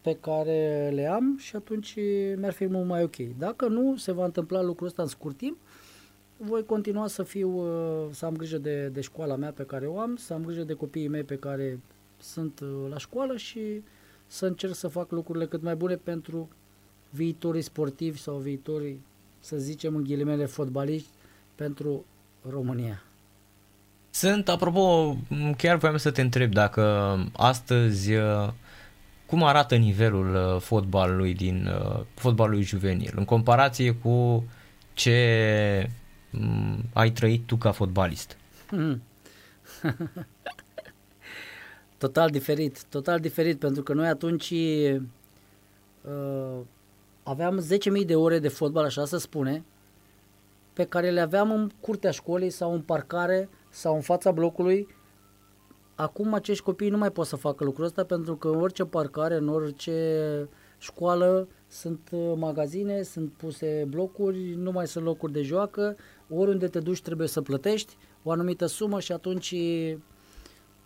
pe 0.00 0.16
care 0.20 0.90
le 0.94 1.06
am 1.06 1.36
și 1.38 1.56
atunci 1.56 1.94
mi-ar 2.36 2.52
fi 2.52 2.66
mult 2.66 2.86
mai 2.86 3.02
ok. 3.02 3.16
Dacă 3.38 3.68
nu 3.68 3.96
se 3.96 4.12
va 4.12 4.24
întâmpla 4.24 4.62
lucrul 4.62 4.86
ăsta 4.86 5.02
în 5.02 5.08
scurt 5.08 5.36
timp, 5.36 5.58
voi 6.36 6.64
continua 6.64 7.06
să 7.06 7.22
fiu, 7.22 7.50
uh, 7.50 8.08
să 8.10 8.26
am 8.26 8.36
grijă 8.36 8.58
de, 8.58 8.86
de 8.88 9.00
școala 9.00 9.36
mea 9.36 9.52
pe 9.52 9.62
care 9.62 9.86
o 9.86 10.00
am, 10.00 10.16
să 10.16 10.32
am 10.32 10.44
grijă 10.44 10.62
de 10.62 10.72
copiii 10.72 11.08
mei 11.08 11.22
pe 11.22 11.36
care 11.36 11.80
sunt 12.18 12.60
uh, 12.60 12.68
la 12.90 12.98
școală 12.98 13.36
și 13.36 13.82
să 14.26 14.46
încerc 14.46 14.74
să 14.74 14.88
fac 14.88 15.10
lucrurile 15.10 15.46
cât 15.46 15.62
mai 15.62 15.74
bune 15.74 15.94
pentru 15.94 16.48
viitorii 17.10 17.62
sportivi 17.62 18.18
sau 18.18 18.36
viitorii, 18.36 19.00
să 19.40 19.56
zicem 19.56 19.96
în 19.96 20.04
ghilimele, 20.04 20.44
fotbaliști 20.44 21.08
pentru 21.54 22.04
România. 22.50 23.02
Sunt, 24.10 24.48
apropo, 24.48 25.16
chiar 25.56 25.76
voiam 25.76 25.96
să 25.96 26.10
te 26.10 26.20
întreb 26.20 26.52
dacă 26.52 27.16
astăzi 27.36 28.14
uh, 28.14 28.48
cum 29.26 29.42
arată 29.42 29.76
nivelul 29.76 30.58
fotbalului 30.60 31.34
din 31.34 31.68
fotbalului 32.14 32.62
juvenil 32.62 33.12
în 33.16 33.24
comparație 33.24 33.92
cu 33.92 34.44
ce 34.92 35.88
mm, 35.88 36.05
ai 36.92 37.10
trăit 37.10 37.46
tu 37.46 37.56
ca 37.56 37.72
fotbalist? 37.72 38.36
Hmm. 38.66 39.02
total 41.98 42.30
diferit, 42.30 42.84
total 42.84 43.20
diferit, 43.20 43.58
pentru 43.58 43.82
că 43.82 43.92
noi 43.92 44.08
atunci 44.08 44.50
uh, 44.50 45.00
aveam 47.22 47.64
10.000 48.00 48.06
de 48.06 48.16
ore 48.16 48.38
de 48.38 48.48
fotbal, 48.48 48.84
așa 48.84 49.04
se 49.04 49.18
spune, 49.18 49.64
pe 50.72 50.84
care 50.84 51.10
le 51.10 51.20
aveam 51.20 51.50
în 51.50 51.70
curtea 51.80 52.10
școlii 52.10 52.50
sau 52.50 52.72
în 52.72 52.80
parcare 52.80 53.48
sau 53.70 53.94
în 53.94 54.00
fața 54.00 54.30
blocului. 54.30 54.88
Acum 55.94 56.34
acești 56.34 56.64
copii 56.64 56.88
nu 56.88 56.96
mai 56.96 57.10
pot 57.10 57.26
să 57.26 57.36
facă 57.36 57.64
lucrul 57.64 57.84
ăsta 57.84 58.04
pentru 58.04 58.36
că 58.36 58.48
în 58.48 58.60
orice 58.60 58.84
parcare, 58.84 59.34
în 59.34 59.48
orice 59.48 60.48
școală 60.78 61.48
sunt 61.68 62.08
uh, 62.12 62.32
magazine, 62.36 63.02
sunt 63.02 63.32
puse 63.32 63.86
blocuri, 63.88 64.54
nu 64.54 64.70
mai 64.70 64.86
sunt 64.86 65.04
locuri 65.04 65.32
de 65.32 65.42
joacă, 65.42 65.96
oriunde 66.30 66.68
te 66.68 66.80
duci 66.80 67.02
trebuie 67.02 67.28
să 67.28 67.42
plătești 67.42 67.96
o 68.22 68.30
anumită 68.30 68.66
sumă 68.66 69.00
și 69.00 69.12
atunci 69.12 69.54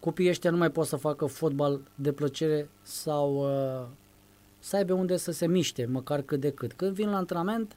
copiii 0.00 0.28
ăștia 0.28 0.50
nu 0.50 0.56
mai 0.56 0.70
pot 0.70 0.87
să 0.87 0.97
facă 0.97 1.26
fotbal 1.26 1.80
de 1.94 2.12
plăcere 2.12 2.68
sau 2.82 3.37
uh, 3.37 3.87
să 4.59 4.76
aibă 4.76 4.92
unde 4.92 5.16
să 5.16 5.32
se 5.32 5.47
miște, 5.47 5.87
măcar 5.87 6.23
cât 6.23 6.40
de 6.40 6.50
cât. 6.50 6.73
Când 6.73 6.92
vin 6.92 7.11
la 7.11 7.16
antrenament, 7.16 7.76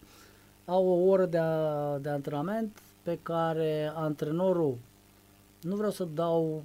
au 0.65 0.88
o 0.88 1.10
oră 1.10 1.25
de, 1.25 1.38
a, 1.38 1.98
de 1.98 2.10
antrenament 2.10 2.82
pe 3.03 3.20
care 3.24 3.91
antrenorul, 3.96 4.77
nu 5.62 5.75
vreau 5.75 5.91
să 5.91 6.08
dau 6.13 6.63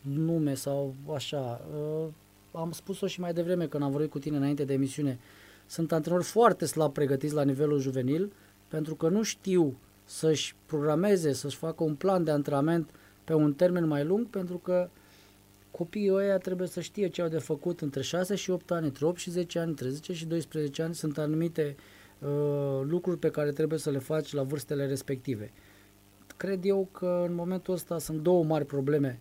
nume 0.00 0.54
sau 0.54 0.94
așa, 1.14 1.60
uh, 1.74 2.06
am 2.52 2.72
spus-o 2.72 3.06
și 3.06 3.20
mai 3.20 3.32
devreme 3.32 3.66
când 3.66 3.82
am 3.82 3.90
vorbit 3.90 4.10
cu 4.10 4.18
tine 4.18 4.36
înainte 4.36 4.64
de 4.64 4.72
emisiune, 4.72 5.18
sunt 5.66 5.92
antrenori 5.92 6.24
foarte 6.24 6.66
slab 6.66 6.92
pregătiți 6.92 7.34
la 7.34 7.42
nivelul 7.42 7.80
juvenil 7.80 8.32
pentru 8.68 8.94
că 8.94 9.08
nu 9.08 9.22
știu 9.22 9.76
să-și 10.04 10.54
programeze, 10.66 11.32
să-și 11.32 11.56
facă 11.56 11.84
un 11.84 11.94
plan 11.94 12.24
de 12.24 12.30
antrenament 12.30 12.90
pe 13.24 13.34
un 13.34 13.54
termen 13.54 13.86
mai 13.86 14.04
lung, 14.04 14.26
pentru 14.26 14.58
că 14.58 14.88
copiii 15.70 16.12
ăia 16.12 16.38
trebuie 16.38 16.68
să 16.68 16.80
știe 16.80 17.08
ce 17.08 17.22
au 17.22 17.28
de 17.28 17.38
făcut 17.38 17.80
între 17.80 18.02
6 18.02 18.34
și 18.34 18.50
8 18.50 18.70
ani, 18.70 18.86
între 18.86 19.06
8 19.06 19.18
și 19.18 19.30
10 19.30 19.58
ani, 19.58 19.68
între 19.68 19.88
10 19.88 20.12
și 20.12 20.26
12 20.26 20.82
ani, 20.82 20.94
sunt 20.94 21.18
anumite 21.18 21.76
uh, 22.18 22.80
lucruri 22.82 23.18
pe 23.18 23.30
care 23.30 23.50
trebuie 23.50 23.78
să 23.78 23.90
le 23.90 23.98
faci 23.98 24.32
la 24.32 24.42
vârstele 24.42 24.86
respective. 24.86 25.52
Cred 26.36 26.64
eu 26.64 26.88
că 26.92 27.24
în 27.28 27.34
momentul 27.34 27.74
ăsta 27.74 27.98
sunt 27.98 28.20
două 28.20 28.44
mari 28.44 28.64
probleme 28.64 29.20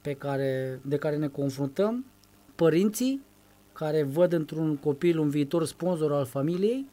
pe 0.00 0.14
care, 0.14 0.80
de 0.84 0.96
care 0.96 1.16
ne 1.16 1.28
confruntăm. 1.28 2.04
Părinții, 2.54 3.22
care 3.72 4.02
văd 4.02 4.32
într-un 4.32 4.76
copil 4.76 5.18
un 5.18 5.28
viitor 5.28 5.64
sponsor 5.64 6.12
al 6.12 6.24
familiei, 6.24 6.86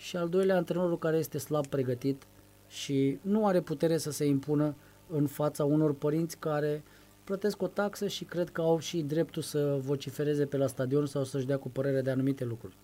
și 0.00 0.16
al 0.16 0.28
doilea 0.28 0.56
antrenorul 0.56 0.98
care 0.98 1.16
este 1.16 1.38
slab 1.38 1.66
pregătit 1.66 2.22
și 2.68 3.18
nu 3.22 3.46
are 3.46 3.60
putere 3.60 3.98
să 3.98 4.10
se 4.10 4.24
impună 4.24 4.74
în 5.06 5.26
fața 5.26 5.64
unor 5.64 5.94
părinți 5.94 6.38
care 6.38 6.82
plătesc 7.24 7.62
o 7.62 7.66
taxă 7.66 8.08
și 8.08 8.24
cred 8.24 8.50
că 8.50 8.60
au 8.60 8.78
și 8.78 9.00
dreptul 9.00 9.42
să 9.42 9.78
vocifereze 9.80 10.44
pe 10.44 10.56
la 10.56 10.66
stadion 10.66 11.06
sau 11.06 11.24
să-și 11.24 11.46
dea 11.46 11.56
cu 11.56 11.68
părere 11.68 12.00
de 12.00 12.10
anumite 12.10 12.44
lucruri. 12.44 12.74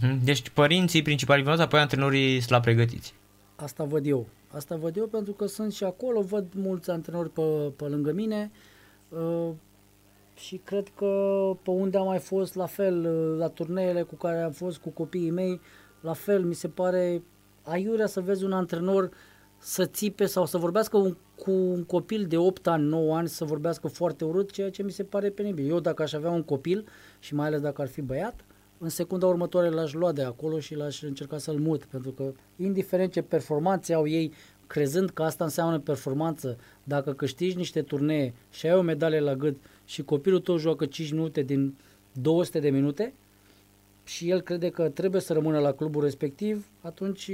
Mhm. 0.00 0.24
Deci 0.24 0.48
părinții 0.48 1.02
principali 1.02 1.40
vinovați, 1.40 1.64
apoi 1.64 1.80
antrenorii 1.80 2.40
slab 2.40 2.62
pregătiți. 2.62 3.14
Asta 3.56 3.84
văd 3.84 4.06
eu. 4.06 4.26
Asta 4.48 4.76
văd 4.76 4.96
eu 4.96 5.06
pentru 5.06 5.32
că 5.32 5.46
sunt 5.46 5.72
și 5.72 5.84
acolo, 5.84 6.20
văd 6.20 6.46
mulți 6.54 6.90
antrenori 6.90 7.30
pe, 7.30 7.72
pe 7.76 7.84
lângă 7.84 8.12
mine 8.12 8.50
uh, 9.08 9.50
și 10.34 10.60
cred 10.64 10.92
că 10.96 11.10
pe 11.62 11.70
unde 11.70 11.98
am 11.98 12.06
mai 12.06 12.18
fost 12.18 12.54
la 12.54 12.66
fel, 12.66 13.04
uh, 13.04 13.38
la 13.38 13.48
turneele 13.48 14.02
cu 14.02 14.14
care 14.14 14.42
am 14.42 14.52
fost 14.52 14.78
cu 14.78 14.88
copiii 14.88 15.30
mei, 15.30 15.60
la 16.04 16.12
fel 16.12 16.44
mi 16.44 16.54
se 16.54 16.68
pare 16.68 17.22
aiurea 17.62 18.06
să 18.06 18.20
vezi 18.20 18.44
un 18.44 18.52
antrenor 18.52 19.10
să 19.58 19.86
țipe 19.86 20.26
sau 20.26 20.46
să 20.46 20.58
vorbească 20.58 20.96
un, 20.96 21.16
cu 21.36 21.50
un 21.50 21.84
copil 21.84 22.26
de 22.26 22.36
8 22.36 22.66
ani, 22.66 22.88
9 22.88 23.16
ani, 23.16 23.28
să 23.28 23.44
vorbească 23.44 23.88
foarte 23.88 24.24
urât, 24.24 24.50
ceea 24.50 24.70
ce 24.70 24.82
mi 24.82 24.90
se 24.90 25.02
pare 25.02 25.30
penibil. 25.30 25.68
Eu 25.68 25.80
dacă 25.80 26.02
aș 26.02 26.12
avea 26.12 26.30
un 26.30 26.42
copil 26.42 26.86
și 27.18 27.34
mai 27.34 27.46
ales 27.46 27.60
dacă 27.60 27.82
ar 27.82 27.88
fi 27.88 28.00
băiat, 28.00 28.44
în 28.78 28.88
secunda 28.88 29.26
următoare 29.26 29.68
l-aș 29.68 29.92
lua 29.92 30.12
de 30.12 30.22
acolo 30.22 30.58
și 30.58 30.74
l-aș 30.74 31.02
încerca 31.02 31.38
să-l 31.38 31.58
mut, 31.58 31.84
pentru 31.84 32.10
că 32.10 32.32
indiferent 32.56 33.12
ce 33.12 33.22
performanțe 33.22 33.94
au 33.94 34.06
ei, 34.06 34.32
crezând 34.66 35.10
că 35.10 35.22
asta 35.22 35.44
înseamnă 35.44 35.78
performanță, 35.78 36.56
dacă 36.82 37.12
câștigi 37.12 37.56
niște 37.56 37.82
turnee 37.82 38.34
și 38.50 38.66
ai 38.66 38.74
o 38.74 38.82
medalie 38.82 39.20
la 39.20 39.34
gât 39.34 39.56
și 39.84 40.02
copilul 40.02 40.40
tău 40.40 40.56
joacă 40.56 40.86
5 40.86 41.12
minute 41.12 41.42
din 41.42 41.76
200 42.12 42.58
de 42.58 42.70
minute 42.70 43.14
și 44.04 44.30
el 44.30 44.40
crede 44.40 44.70
că 44.70 44.88
trebuie 44.88 45.20
să 45.20 45.32
rămână 45.32 45.58
la 45.58 45.72
clubul 45.72 46.02
respectiv, 46.02 46.66
atunci 46.80 47.30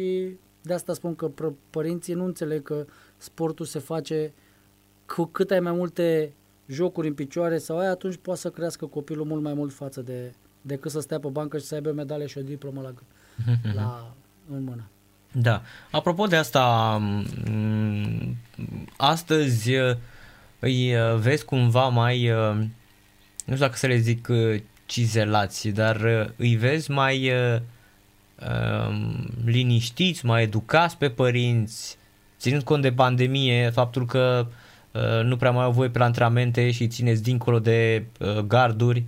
de 0.63 0.75
asta 0.75 0.95
spun 0.95 1.15
că 1.15 1.31
părinții 1.71 2.15
nu 2.15 2.25
înțeleg 2.25 2.63
că 2.63 2.87
sportul 3.17 3.67
se 3.67 3.79
face 3.79 4.33
cu 5.07 5.25
cât 5.25 5.51
ai 5.51 5.61
mai 5.61 5.73
multe 5.73 6.33
jocuri 6.67 7.09
în 7.09 7.15
picioare 7.15 7.59
sau 7.59 7.79
ai, 7.79 7.87
atunci 7.87 8.17
poate 8.23 8.41
să 8.41 8.51
crească 8.51 8.87
copilul 8.87 9.27
mult 9.27 9.43
mai 9.43 9.55
mult 9.55 9.73
față 9.73 10.01
de 10.01 10.33
decât 10.61 10.91
să 10.91 11.01
stea 11.01 11.21
pe 11.21 11.29
bancă 11.29 11.59
și 11.59 11.65
să 11.65 11.75
aibă 11.75 11.89
o 11.89 11.93
medalie 11.93 12.27
și 12.27 12.39
o 12.39 12.43
diplomă 12.43 12.81
la, 12.81 12.93
la, 13.79 14.15
în 14.51 14.63
mână. 14.63 14.83
Da. 15.33 15.63
Apropo 15.91 16.27
de 16.27 16.37
asta, 16.37 17.01
astăzi 18.97 19.71
îi 20.59 20.95
vezi 21.19 21.45
cumva 21.45 21.89
mai, 21.89 22.29
nu 23.45 23.55
știu 23.55 23.67
dacă 23.67 23.77
să 23.77 23.87
le 23.87 23.97
zic 23.97 24.29
cizelați, 24.91 25.69
dar 25.69 25.97
îi 26.37 26.57
vezi 26.57 26.91
mai 26.91 27.33
Um, 28.49 29.29
liniștiți, 29.45 30.27
mai 30.27 30.43
educați 30.43 30.97
pe 30.97 31.11
părinți, 31.11 31.99
ținând 32.39 32.63
cont 32.63 32.83
de 32.83 32.93
pandemie, 32.93 33.71
faptul 33.71 34.07
că 34.07 34.47
uh, 34.93 35.25
nu 35.25 35.37
prea 35.37 35.51
mai 35.51 35.65
au 35.65 35.73
voie 35.73 35.89
pe 35.89 35.99
la 35.99 36.05
antrenamente 36.05 36.71
și 36.71 36.89
țineți 36.89 37.23
dincolo 37.23 37.59
de 37.59 38.05
uh, 38.21 38.39
garduri? 38.39 39.05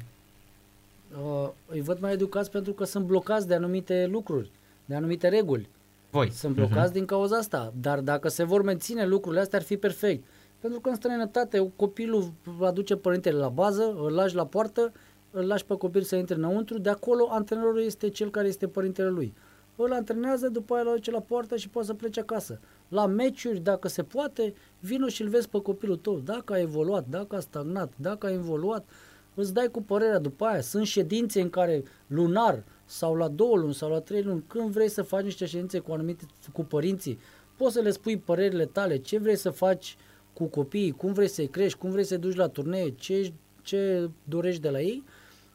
Uh, 1.22 1.48
îi 1.66 1.80
văd 1.80 2.00
mai 2.00 2.12
educați 2.12 2.50
pentru 2.50 2.72
că 2.72 2.84
sunt 2.84 3.04
blocați 3.04 3.48
de 3.48 3.54
anumite 3.54 4.06
lucruri, 4.10 4.50
de 4.84 4.94
anumite 4.94 5.28
reguli. 5.28 5.68
Voi. 6.10 6.30
Sunt 6.30 6.54
blocați 6.54 6.90
uh-huh. 6.90 6.94
din 6.94 7.04
cauza 7.04 7.36
asta, 7.36 7.72
dar 7.80 7.98
dacă 7.98 8.28
se 8.28 8.44
vor 8.44 8.62
menține 8.62 9.06
lucrurile 9.06 9.40
astea 9.40 9.58
ar 9.58 9.64
fi 9.64 9.76
perfect. 9.76 10.24
Pentru 10.60 10.80
că 10.80 10.88
în 10.88 10.94
străinătate 10.94 11.70
copilul 11.76 12.32
aduce 12.62 12.96
părintele 12.96 13.38
la 13.38 13.48
bază, 13.48 13.94
îl 14.02 14.12
lași 14.12 14.34
la 14.34 14.46
poartă 14.46 14.92
îl 15.32 15.46
lași 15.46 15.64
pe 15.64 15.76
copil 15.76 16.02
să 16.02 16.16
intre 16.16 16.34
înăuntru, 16.34 16.78
de 16.78 16.88
acolo 16.88 17.28
antrenorul 17.30 17.82
este 17.82 18.08
cel 18.08 18.30
care 18.30 18.48
este 18.48 18.68
părintele 18.68 19.08
lui. 19.08 19.34
Îl 19.76 19.92
antrenează, 19.92 20.48
după 20.48 20.74
aia 20.74 20.82
îl 20.82 20.88
aduce 20.88 21.10
la 21.10 21.20
poartă 21.20 21.56
și 21.56 21.68
poate 21.68 21.86
să 21.86 21.94
plece 21.94 22.20
acasă. 22.20 22.60
La 22.88 23.06
meciuri, 23.06 23.60
dacă 23.60 23.88
se 23.88 24.02
poate, 24.02 24.54
vino 24.80 25.08
și 25.08 25.22
îl 25.22 25.28
vezi 25.28 25.48
pe 25.48 25.60
copilul 25.60 25.96
tău. 25.96 26.18
Dacă 26.18 26.52
a 26.52 26.58
evoluat, 26.58 27.06
dacă 27.08 27.36
a 27.36 27.40
stagnat, 27.40 27.92
dacă 27.96 28.26
a 28.26 28.32
evoluat, 28.32 28.88
îți 29.34 29.52
dai 29.52 29.68
cu 29.70 29.82
părerea 29.82 30.18
după 30.18 30.44
aia. 30.44 30.60
Sunt 30.60 30.86
ședințe 30.86 31.40
în 31.40 31.50
care 31.50 31.82
lunar 32.06 32.64
sau 32.84 33.14
la 33.14 33.28
două 33.28 33.56
luni 33.56 33.74
sau 33.74 33.90
la 33.90 34.00
trei 34.00 34.22
luni, 34.22 34.44
când 34.46 34.70
vrei 34.70 34.88
să 34.88 35.02
faci 35.02 35.24
niște 35.24 35.46
ședințe 35.46 35.78
cu 35.78 35.92
anumite, 35.92 36.24
cu 36.52 36.64
părinții, 36.64 37.18
poți 37.56 37.72
să 37.72 37.80
le 37.80 37.90
spui 37.90 38.16
părerile 38.16 38.64
tale, 38.64 38.96
ce 38.96 39.18
vrei 39.18 39.36
să 39.36 39.50
faci 39.50 39.96
cu 40.32 40.44
copiii, 40.44 40.90
cum 40.90 41.12
vrei 41.12 41.28
să-i 41.28 41.48
crești, 41.48 41.78
cum 41.78 41.90
vrei 41.90 42.04
să-i 42.04 42.18
duci 42.18 42.36
la 42.36 42.48
turnee, 42.48 42.90
ce, 42.90 43.32
ce 43.62 44.10
dorești 44.24 44.60
de 44.60 44.68
la 44.68 44.80
ei 44.80 45.04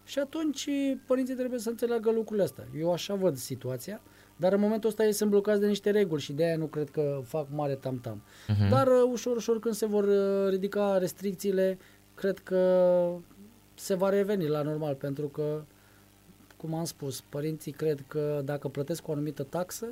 și 0.08 0.20
atunci 0.20 0.70
părinții 1.06 1.36
trebuie 1.36 1.60
să 1.60 1.70
înțeleagă 1.70 2.12
lucrurile 2.12 2.44
astea. 2.44 2.68
Eu 2.78 2.92
așa 2.92 3.16
văd 3.16 3.38
situația, 3.38 4.02
dar 4.36 4.54
în 4.54 4.60
momentul 4.60 4.90
ăsta 4.90 5.06
ei 5.06 5.12
sunt 5.12 5.30
blocați 5.30 5.60
de 5.60 5.68
niște 5.68 5.92
reguli 5.92 6.22
și 6.22 6.34
de 6.34 6.46
aia 6.46 6.58
nu 6.58 6.66
cred 6.66 6.90
că 6.90 7.22
fac 7.24 7.48
mare 7.52 7.76
tam-tam. 7.76 8.22
Uh-huh. 8.22 8.70
Dar 8.70 8.88
uh, 8.88 9.10
ușor, 9.12 9.36
ușor 9.36 9.60
când 9.60 9.76
se 9.76 9.86
vor 9.86 10.04
uh, 10.04 10.50
ridica 10.50 10.98
restricțiile, 10.98 11.78
cred 12.16 12.40
că 12.40 13.12
se 13.74 13.94
va 13.96 14.10
reveni 14.10 14.48
la 14.48 14.62
normal, 14.62 14.96
pentru 14.96 15.28
că, 15.28 15.64
cum 16.58 16.74
am 16.74 16.86
spus, 16.86 17.22
părinții 17.22 17.72
cred 17.72 18.04
că 18.08 18.42
dacă 18.46 18.68
plătesc 18.68 19.08
o 19.08 19.12
anumită 19.12 19.44
taxă, 19.44 19.88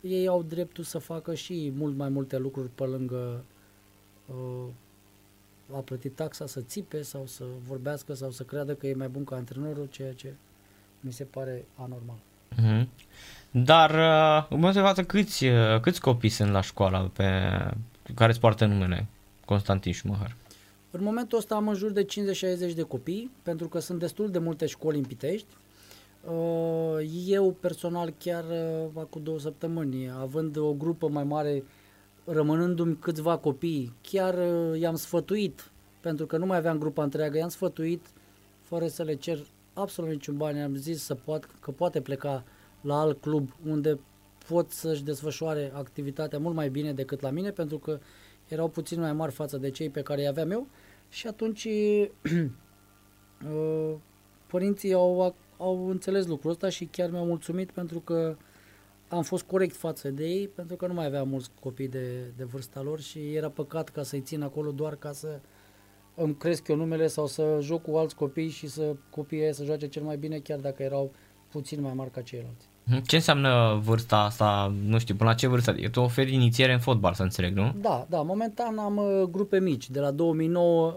ei 0.00 0.28
au 0.28 0.42
dreptul 0.42 0.84
să 0.84 0.98
facă 0.98 1.34
și 1.34 1.72
mult 1.76 1.96
mai 1.96 2.08
multe 2.08 2.38
lucruri 2.38 2.68
pe 2.74 2.84
lângă 2.84 3.44
uh, 4.26 4.68
a 5.74 5.78
plăti 5.78 6.08
taxa, 6.08 6.46
să 6.46 6.60
țipe 6.60 7.02
sau 7.02 7.26
să 7.26 7.44
vorbească 7.66 8.14
sau 8.14 8.30
să 8.30 8.42
creadă 8.42 8.74
că 8.74 8.86
e 8.86 8.94
mai 8.94 9.08
bun 9.08 9.24
ca 9.24 9.36
antrenorul, 9.36 9.86
ceea 9.90 10.12
ce 10.12 10.34
mi 11.00 11.12
se 11.12 11.24
pare 11.24 11.64
anormal. 11.74 12.16
Uh-huh. 12.54 12.86
Dar 13.50 13.90
uh, 13.90 14.46
în 14.50 14.56
momentul 14.56 14.80
de 14.82 14.86
față 14.86 15.04
câți, 15.04 15.44
uh, 15.44 15.80
câți 15.80 16.00
copii 16.00 16.28
sunt 16.28 16.50
la 16.50 16.60
școală 16.60 17.10
pe 17.12 17.24
care 18.14 18.30
îți 18.30 18.40
poartă 18.40 18.66
numele 18.66 19.06
Constantin 19.44 19.92
Schumacher? 19.92 20.36
În 20.90 21.02
momentul 21.02 21.38
ăsta 21.38 21.54
am 21.54 21.68
în 21.68 21.74
jur 21.74 21.90
de 21.90 22.04
50-60 22.70 22.74
de 22.74 22.82
copii, 22.82 23.30
pentru 23.42 23.68
că 23.68 23.78
sunt 23.78 23.98
destul 23.98 24.30
de 24.30 24.38
multe 24.38 24.66
școli 24.66 24.98
în 24.98 25.04
Pitești. 25.04 25.46
Uh, 26.24 27.24
eu 27.26 27.56
personal 27.60 28.14
chiar 28.18 28.44
uh, 28.94 29.02
cu 29.10 29.18
două 29.18 29.38
săptămâni, 29.38 30.10
având 30.20 30.56
o 30.56 30.72
grupă 30.72 31.08
mai 31.08 31.24
mare, 31.24 31.64
rămânându-mi 32.30 32.96
câțiva 32.96 33.36
copii, 33.36 33.92
chiar 34.02 34.34
uh, 34.34 34.80
i-am 34.80 34.94
sfătuit, 34.94 35.70
pentru 36.00 36.26
că 36.26 36.36
nu 36.36 36.46
mai 36.46 36.56
aveam 36.56 36.78
grupa 36.78 37.02
întreagă, 37.02 37.38
i-am 37.38 37.48
sfătuit 37.48 38.06
fără 38.62 38.86
să 38.86 39.02
le 39.02 39.14
cer 39.14 39.38
absolut 39.72 40.10
niciun 40.10 40.36
bani, 40.36 40.60
am 40.60 40.74
zis 40.74 41.02
să 41.02 41.14
poat, 41.14 41.48
că 41.60 41.70
poate 41.70 42.00
pleca 42.00 42.44
la 42.80 43.00
alt 43.00 43.20
club 43.20 43.50
unde 43.66 43.98
pot 44.48 44.70
să-și 44.70 45.04
desfășoare 45.04 45.72
activitatea 45.74 46.38
mult 46.38 46.54
mai 46.54 46.68
bine 46.68 46.92
decât 46.92 47.20
la 47.20 47.30
mine, 47.30 47.50
pentru 47.50 47.78
că 47.78 47.98
erau 48.48 48.68
puțin 48.68 49.00
mai 49.00 49.12
mari 49.12 49.32
față 49.32 49.56
de 49.56 49.70
cei 49.70 49.90
pe 49.90 50.02
care 50.02 50.20
îi 50.20 50.26
aveam 50.26 50.50
eu. 50.50 50.66
Și 51.08 51.26
atunci 51.26 51.64
uh, 53.50 53.94
părinții 54.46 54.92
au, 54.92 55.34
au 55.56 55.88
înțeles 55.88 56.26
lucrul 56.26 56.50
ăsta 56.50 56.68
și 56.68 56.84
chiar 56.84 57.10
mi-au 57.10 57.26
mulțumit 57.26 57.70
pentru 57.70 58.00
că 58.00 58.36
am 59.08 59.22
fost 59.22 59.44
corect 59.44 59.76
față 59.76 60.10
de 60.10 60.26
ei, 60.26 60.48
pentru 60.48 60.76
că 60.76 60.86
nu 60.86 60.94
mai 60.94 61.06
aveam 61.06 61.28
mulți 61.28 61.50
copii 61.60 61.88
de, 61.88 62.32
de 62.36 62.44
vârsta 62.44 62.80
lor 62.80 63.00
și 63.00 63.34
era 63.34 63.48
păcat 63.48 63.88
ca 63.88 64.02
să-i 64.02 64.20
țin 64.20 64.42
acolo 64.42 64.70
doar 64.70 64.96
ca 64.96 65.12
să 65.12 65.40
îmi 66.14 66.36
cresc 66.36 66.68
eu 66.68 66.76
numele 66.76 67.06
sau 67.06 67.26
să 67.26 67.58
joc 67.60 67.82
cu 67.82 67.96
alți 67.96 68.14
copii 68.14 68.48
și 68.48 68.68
să 68.68 68.96
copiii 69.10 69.54
să 69.54 69.64
joace 69.64 69.88
cel 69.88 70.02
mai 70.02 70.16
bine, 70.16 70.38
chiar 70.38 70.58
dacă 70.58 70.82
erau 70.82 71.12
puțin 71.50 71.80
mai 71.80 71.92
mari 71.94 72.10
ca 72.10 72.20
ceilalți. 72.20 72.68
Mhm. 72.84 73.02
Ce 73.02 73.16
înseamnă 73.16 73.80
vârsta 73.82 74.16
asta, 74.16 74.74
nu 74.84 74.98
știu, 74.98 75.14
până 75.14 75.30
la 75.30 75.34
ce 75.34 75.46
vârstă? 75.46 75.74
E 75.76 75.88
tu 75.88 76.00
oferi 76.00 76.34
inițiere 76.34 76.72
în 76.72 76.78
fotbal, 76.78 77.14
să 77.14 77.22
înțeleg, 77.22 77.56
nu? 77.56 77.74
Da, 77.80 78.06
da, 78.08 78.22
momentan 78.22 78.78
am 78.78 78.96
uh, 78.96 79.22
grupe 79.30 79.60
mici, 79.60 79.90
de 79.90 80.00
la 80.00 80.10
2009 80.10 80.96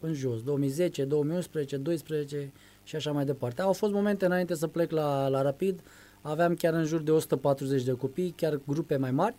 în 0.00 0.12
jos, 0.12 0.42
2010, 0.42 1.04
2011, 1.04 1.76
2012 1.76 2.52
și 2.84 2.96
așa 2.96 3.12
mai 3.12 3.24
departe. 3.24 3.62
Au 3.62 3.72
fost 3.72 3.92
momente 3.92 4.24
înainte 4.24 4.54
să 4.54 4.66
plec 4.66 4.90
la, 4.90 5.28
la 5.28 5.42
Rapid, 5.42 5.80
aveam 6.22 6.54
chiar 6.54 6.74
în 6.74 6.84
jur 6.84 7.00
de 7.00 7.10
140 7.10 7.82
de 7.82 7.92
copii, 7.92 8.34
chiar 8.36 8.60
grupe 8.66 8.96
mai 8.96 9.10
mari, 9.10 9.34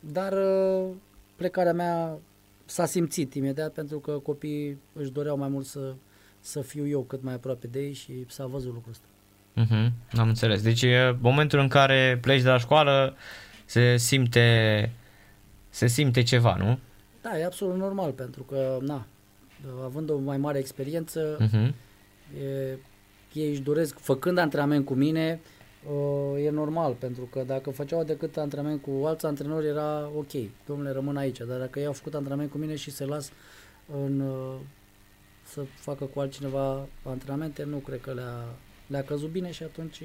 dar 0.00 0.32
uh, 0.32 0.88
plecarea 1.36 1.72
mea 1.72 2.18
s-a 2.64 2.86
simțit 2.86 3.34
imediat 3.34 3.72
pentru 3.72 3.98
că 3.98 4.12
copiii 4.12 4.78
își 4.92 5.10
doreau 5.10 5.36
mai 5.36 5.48
mult 5.48 5.66
să, 5.66 5.94
să 6.40 6.60
fiu 6.60 6.86
eu 6.86 7.00
cât 7.00 7.22
mai 7.22 7.34
aproape 7.34 7.66
de 7.66 7.80
ei 7.80 7.92
și 7.92 8.24
s-a 8.28 8.46
văzut 8.46 8.72
lucrul 8.72 8.92
ăsta. 8.92 9.04
Uh-huh, 9.56 9.90
am 10.18 10.28
înțeles. 10.28 10.62
Deci 10.62 10.82
e 10.82 11.16
momentul 11.20 11.58
în 11.58 11.68
care 11.68 12.18
pleci 12.20 12.42
de 12.42 12.48
la 12.48 12.58
școală 12.58 13.16
se 13.64 13.96
simte, 13.96 14.90
se 15.68 15.86
simte 15.86 16.22
ceva, 16.22 16.56
nu? 16.58 16.78
Da, 17.22 17.38
e 17.38 17.44
absolut 17.44 17.76
normal 17.76 18.10
pentru 18.10 18.42
că, 18.42 18.78
na, 18.80 19.06
având 19.84 20.10
o 20.10 20.18
mai 20.18 20.36
mare 20.36 20.58
experiență, 20.58 21.36
uh-huh. 21.36 21.72
e, 22.42 22.78
ei 23.32 23.50
își 23.50 23.60
doresc, 23.60 23.98
făcând 23.98 24.38
antrenament 24.38 24.84
cu 24.84 24.94
mine, 24.94 25.40
uh, 25.86 26.44
e 26.44 26.50
normal, 26.50 26.92
pentru 26.92 27.22
că 27.24 27.42
dacă 27.46 27.70
făceau 27.70 28.04
decât 28.04 28.36
antrenament 28.36 28.82
cu 28.82 29.06
alți 29.06 29.26
antrenori 29.26 29.66
era 29.66 30.10
ok, 30.16 30.30
domnule 30.66 30.90
rămân 30.90 31.16
aici, 31.16 31.38
dar 31.38 31.58
dacă 31.58 31.78
ei 31.78 31.86
au 31.86 31.92
făcut 31.92 32.14
antrenament 32.14 32.50
cu 32.50 32.58
mine 32.58 32.76
și 32.76 32.90
se 32.90 33.04
las 33.04 33.32
în, 34.04 34.20
uh, 34.20 34.54
să 35.42 35.60
facă 35.74 36.04
cu 36.04 36.20
altcineva 36.20 36.86
antrenamente, 37.02 37.64
nu 37.64 37.76
cred 37.76 38.00
că 38.00 38.12
le-a, 38.12 38.44
le-a 38.86 39.02
căzut 39.02 39.30
bine 39.30 39.50
și 39.50 39.62
atunci 39.62 40.02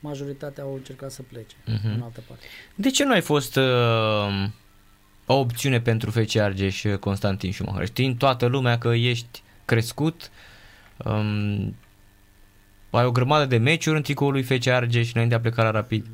majoritatea 0.00 0.64
au 0.64 0.74
încercat 0.74 1.10
să 1.10 1.22
plece 1.22 1.56
uh-huh. 1.56 1.94
în 1.94 2.00
altă 2.02 2.22
parte. 2.28 2.44
De 2.74 2.90
ce 2.90 3.04
nu 3.04 3.12
ai 3.12 3.20
fost 3.20 3.56
uh, 3.56 4.48
o 5.26 5.34
opțiune 5.34 5.80
pentru 5.80 6.10
FC 6.10 6.36
Argeș 6.36 6.84
Constantin 7.00 7.52
Schumacher? 7.52 7.86
Știind 7.86 8.18
toată 8.18 8.46
lumea 8.46 8.78
că 8.78 8.88
ești 8.88 9.42
crescut, 9.64 10.30
um, 10.96 11.74
ai 12.98 13.04
o 13.04 13.12
grămadă 13.12 13.46
de 13.46 13.56
meciuri 13.56 13.96
în 13.96 14.02
tricoul 14.02 14.32
lui 14.32 14.42
FC 14.42 14.66
Argeș 14.66 15.12
înainte 15.12 15.34
de 15.34 15.40
a 15.40 15.40
pleca 15.40 15.62
la 15.62 15.70
Rapid. 15.70 16.06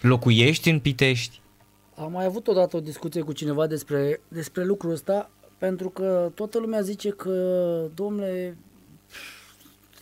Locuiești 0.00 0.70
în 0.70 0.80
Pitești? 0.80 1.40
Am 1.94 2.12
mai 2.12 2.24
avut 2.24 2.46
odată 2.46 2.76
o 2.76 2.80
discuție 2.80 3.20
cu 3.20 3.32
cineva 3.32 3.66
despre, 3.66 4.20
despre 4.28 4.64
lucrul 4.64 4.92
ăsta, 4.92 5.30
pentru 5.58 5.88
că 5.88 6.30
toată 6.34 6.58
lumea 6.58 6.80
zice 6.80 7.10
că, 7.10 7.32
domnule, 7.94 8.56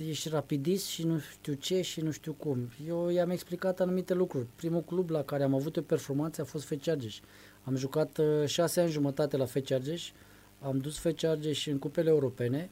ești 0.09 0.28
rapidist 0.28 0.87
și 0.87 1.07
nu 1.07 1.18
știu 1.18 1.52
ce 1.52 1.80
și 1.80 2.00
nu 2.00 2.11
știu 2.11 2.33
cum. 2.33 2.68
Eu 2.88 3.09
i-am 3.11 3.30
explicat 3.30 3.80
anumite 3.80 4.14
lucruri. 4.14 4.46
Primul 4.57 4.83
club 4.83 5.11
la 5.11 5.22
care 5.22 5.42
am 5.42 5.54
avut 5.54 5.76
o 5.76 5.80
performanță 5.80 6.40
a 6.40 6.44
fost 6.44 6.64
FC 6.64 6.88
Argeș. 6.88 7.18
Am 7.64 7.76
jucat 7.76 8.18
uh, 8.18 8.46
șase 8.46 8.80
ani 8.80 8.90
jumătate 8.90 9.37
la 9.37 9.44
FC 9.44 9.70
Argeș, 9.70 10.11
am 10.61 10.78
dus 10.78 10.98
FC 10.98 11.24
Argeș 11.24 11.66
în 11.66 11.78
cupele 11.78 12.09
europene 12.09 12.70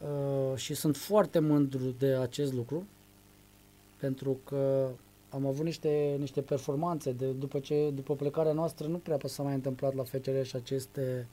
uh, 0.00 0.56
și 0.56 0.74
sunt 0.74 0.96
foarte 0.96 1.38
mândru 1.38 1.94
de 1.98 2.06
acest 2.06 2.52
lucru 2.52 2.86
pentru 4.00 4.38
că 4.44 4.88
am 5.28 5.46
avut 5.46 5.64
niște, 5.64 6.16
niște 6.18 6.40
performanțe 6.40 7.12
de, 7.12 7.26
după, 7.26 7.58
ce, 7.58 7.90
după 7.94 8.14
plecarea 8.14 8.52
noastră 8.52 8.86
nu 8.86 8.96
prea 8.96 9.18
s-a 9.24 9.42
mai 9.42 9.54
întâmplat 9.54 9.94
la 9.94 10.02
FCR 10.02 10.42
și 10.42 10.56
aceste 10.56 11.28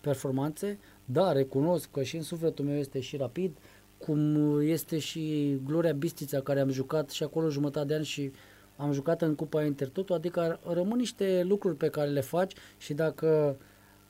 performanțe, 0.00 0.78
dar 1.04 1.36
recunosc 1.36 1.90
că 1.90 2.02
și 2.02 2.16
în 2.16 2.22
sufletul 2.22 2.64
meu 2.64 2.76
este 2.76 3.00
și 3.00 3.16
rapid, 3.16 3.56
cum 3.98 4.60
este 4.60 4.98
și 4.98 5.56
Gloria 5.66 5.92
Bistița 5.92 6.40
care 6.40 6.60
am 6.60 6.70
jucat 6.70 7.10
și 7.10 7.22
acolo 7.22 7.48
jumătate 7.48 7.86
de 7.86 7.94
ani 7.94 8.04
și 8.04 8.32
am 8.76 8.92
jucat 8.92 9.22
în 9.22 9.34
Cupa 9.34 9.64
Intertoto, 9.64 10.14
adică 10.14 10.60
rămân 10.68 10.98
niște 10.98 11.42
lucruri 11.42 11.76
pe 11.76 11.88
care 11.88 12.08
le 12.08 12.20
faci 12.20 12.52
și 12.78 12.94
dacă 12.94 13.56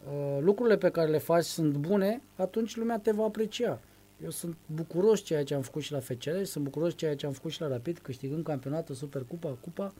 uh, 0.06 0.38
lucrurile 0.40 0.76
pe 0.76 0.90
care 0.90 1.10
le 1.10 1.18
faci 1.18 1.44
sunt 1.44 1.76
bune, 1.76 2.22
atunci 2.36 2.76
lumea 2.76 2.98
te 2.98 3.10
va 3.10 3.24
aprecia. 3.24 3.80
Eu 4.22 4.30
sunt 4.30 4.56
bucuros 4.66 5.20
ceea 5.20 5.44
ce 5.44 5.54
am 5.54 5.62
făcut 5.62 5.82
și 5.82 5.92
la 5.92 6.00
FCR, 6.00 6.42
sunt 6.42 6.64
bucuros 6.64 6.94
ceea 6.94 7.16
ce 7.16 7.26
am 7.26 7.32
făcut 7.32 7.50
și 7.50 7.60
la 7.60 7.68
Rapid, 7.68 7.98
câștigând 7.98 8.44
campionatul, 8.44 8.94
Supercupa, 8.94 9.56
Cupa, 9.60 9.94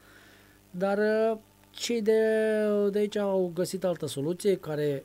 dar 0.70 0.98
uh, 0.98 1.38
cei 1.70 2.02
de, 2.02 2.20
de 2.90 2.98
aici 2.98 3.16
au 3.16 3.50
găsit 3.54 3.84
altă 3.84 4.06
soluție 4.06 4.56
care 4.56 5.04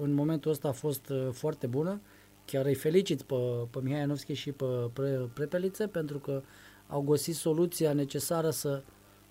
în 0.00 0.12
momentul 0.12 0.50
ăsta 0.50 0.68
a 0.68 0.72
fost 0.72 1.08
uh, 1.08 1.28
foarte 1.32 1.66
bună. 1.66 2.00
Chiar 2.44 2.64
îi 2.64 2.74
felicit 2.74 3.22
pe, 3.22 3.34
pe 3.70 3.78
Mihai 3.82 3.98
Ianovski 3.98 4.32
și 4.32 4.52
pe 4.52 4.64
Pre, 4.92 5.28
Prepeliță 5.34 5.86
pentru 5.86 6.18
că 6.18 6.42
au 6.88 7.00
găsit 7.00 7.34
soluția 7.34 7.92
necesară 7.92 8.50
să 8.50 8.82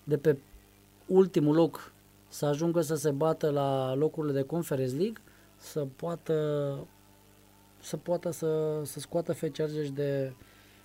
de 0.04 0.16
pe 0.16 0.38
ultimul 1.06 1.54
loc 1.54 1.92
să 2.28 2.46
ajungă 2.46 2.80
să 2.80 2.94
se 2.94 3.10
bată 3.10 3.50
la 3.50 3.94
locurile 3.94 4.32
de 4.32 4.42
Conference 4.42 4.94
League, 4.96 5.22
să 5.56 5.86
poată 5.96 6.78
să 7.84 7.96
poată 7.96 8.30
să, 8.30 8.80
să 8.84 9.00
scoată 9.00 9.32
Fecergeș 9.32 9.90
de, 9.90 10.32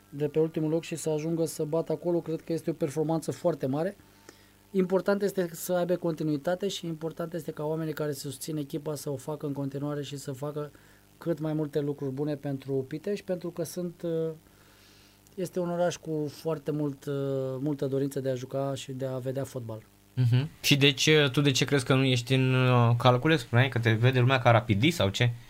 de 0.10 0.28
pe 0.28 0.40
ultimul 0.40 0.70
loc 0.70 0.84
și 0.84 0.96
să 0.96 1.10
ajungă 1.10 1.46
să 1.46 1.64
bată 1.64 1.92
acolo, 1.92 2.20
cred 2.20 2.42
că 2.42 2.54
este 2.54 2.70
o 2.70 2.74
performanță 2.74 3.32
foarte 3.32 3.66
mare. 3.66 3.98
Important 4.72 5.22
este 5.22 5.50
să 5.52 5.74
aibă 5.74 5.96
continuitate 5.96 6.68
și 6.68 6.86
important 6.86 7.34
este 7.34 7.52
ca 7.52 7.64
oamenii 7.64 7.94
care 7.94 8.12
susțin 8.12 8.58
echipa 8.58 8.96
să 8.96 9.10
o 9.10 9.16
facă 9.16 9.46
în 9.46 9.54
continuare 9.54 10.02
și 10.02 10.18
să 10.18 10.32
facă 10.32 10.72
cât 11.18 11.40
mai 11.40 11.54
multe 11.54 11.80
lucruri 11.80 12.12
bune 12.12 12.36
pentru 12.36 12.74
Pitești, 12.74 13.26
pentru 13.26 13.50
că 13.50 13.64
sunt 13.64 14.04
este 15.36 15.60
un 15.60 15.70
oraș 15.70 15.96
cu 15.96 16.32
foarte 16.32 16.72
mult, 16.72 17.06
multă 17.60 17.86
dorință 17.86 18.20
de 18.20 18.30
a 18.30 18.36
juca 18.36 18.74
și 18.76 18.92
de 18.92 19.06
a 19.06 19.18
vedea 19.18 19.44
fotbal. 19.44 19.80
Uh-huh. 19.80 20.48
Și 20.62 20.78
de 20.78 20.92
ce, 20.92 21.30
tu 21.32 21.42
de 21.42 21.52
ce 21.52 21.66
crezi 21.66 21.86
că 21.86 21.94
nu 21.94 22.04
ești 22.04 22.34
în 22.34 22.54
uh, 22.54 22.96
calcule? 22.98 23.38
Spuneai 23.38 23.70
că 23.70 23.80
te 23.80 23.92
vede 23.92 24.20
lumea 24.20 24.40
ca 24.40 24.52
rapidist 24.52 24.98
sau 24.98 25.10
ce? 25.10 25.24
Uh, 25.24 25.49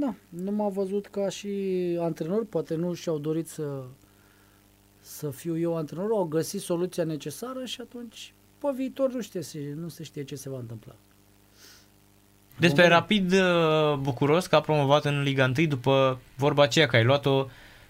da, 0.00 0.14
nu 0.28 0.50
m-a 0.50 0.68
văzut 0.68 1.06
ca 1.06 1.28
și 1.28 1.48
antrenor, 2.00 2.46
poate 2.46 2.74
nu 2.74 2.94
și-au 2.94 3.18
dorit 3.18 3.48
să, 3.48 3.82
să 5.00 5.30
fiu 5.30 5.58
eu 5.58 5.76
antrenor, 5.76 6.10
au 6.10 6.24
găsit 6.24 6.60
soluția 6.60 7.04
necesară 7.04 7.64
și 7.64 7.80
atunci 7.80 8.32
pe 8.58 8.68
viitor 8.76 9.12
nu, 9.12 9.20
știe, 9.20 9.40
nu 9.74 9.88
se 9.88 10.02
știe 10.02 10.24
ce 10.24 10.34
se 10.34 10.48
va 10.48 10.58
întâmpla. 10.58 10.94
Despre 12.58 12.88
Rapid 12.88 13.32
uh, 13.32 13.94
Bucuros 13.98 14.46
că 14.46 14.56
a 14.56 14.60
promovat 14.60 15.04
în 15.04 15.22
Liga 15.22 15.52
1 15.58 15.66
după 15.66 16.20
vorba 16.36 16.62
aceea 16.62 16.86
că 16.86 16.96
ai 16.96 17.04
luat-o, 17.04 17.46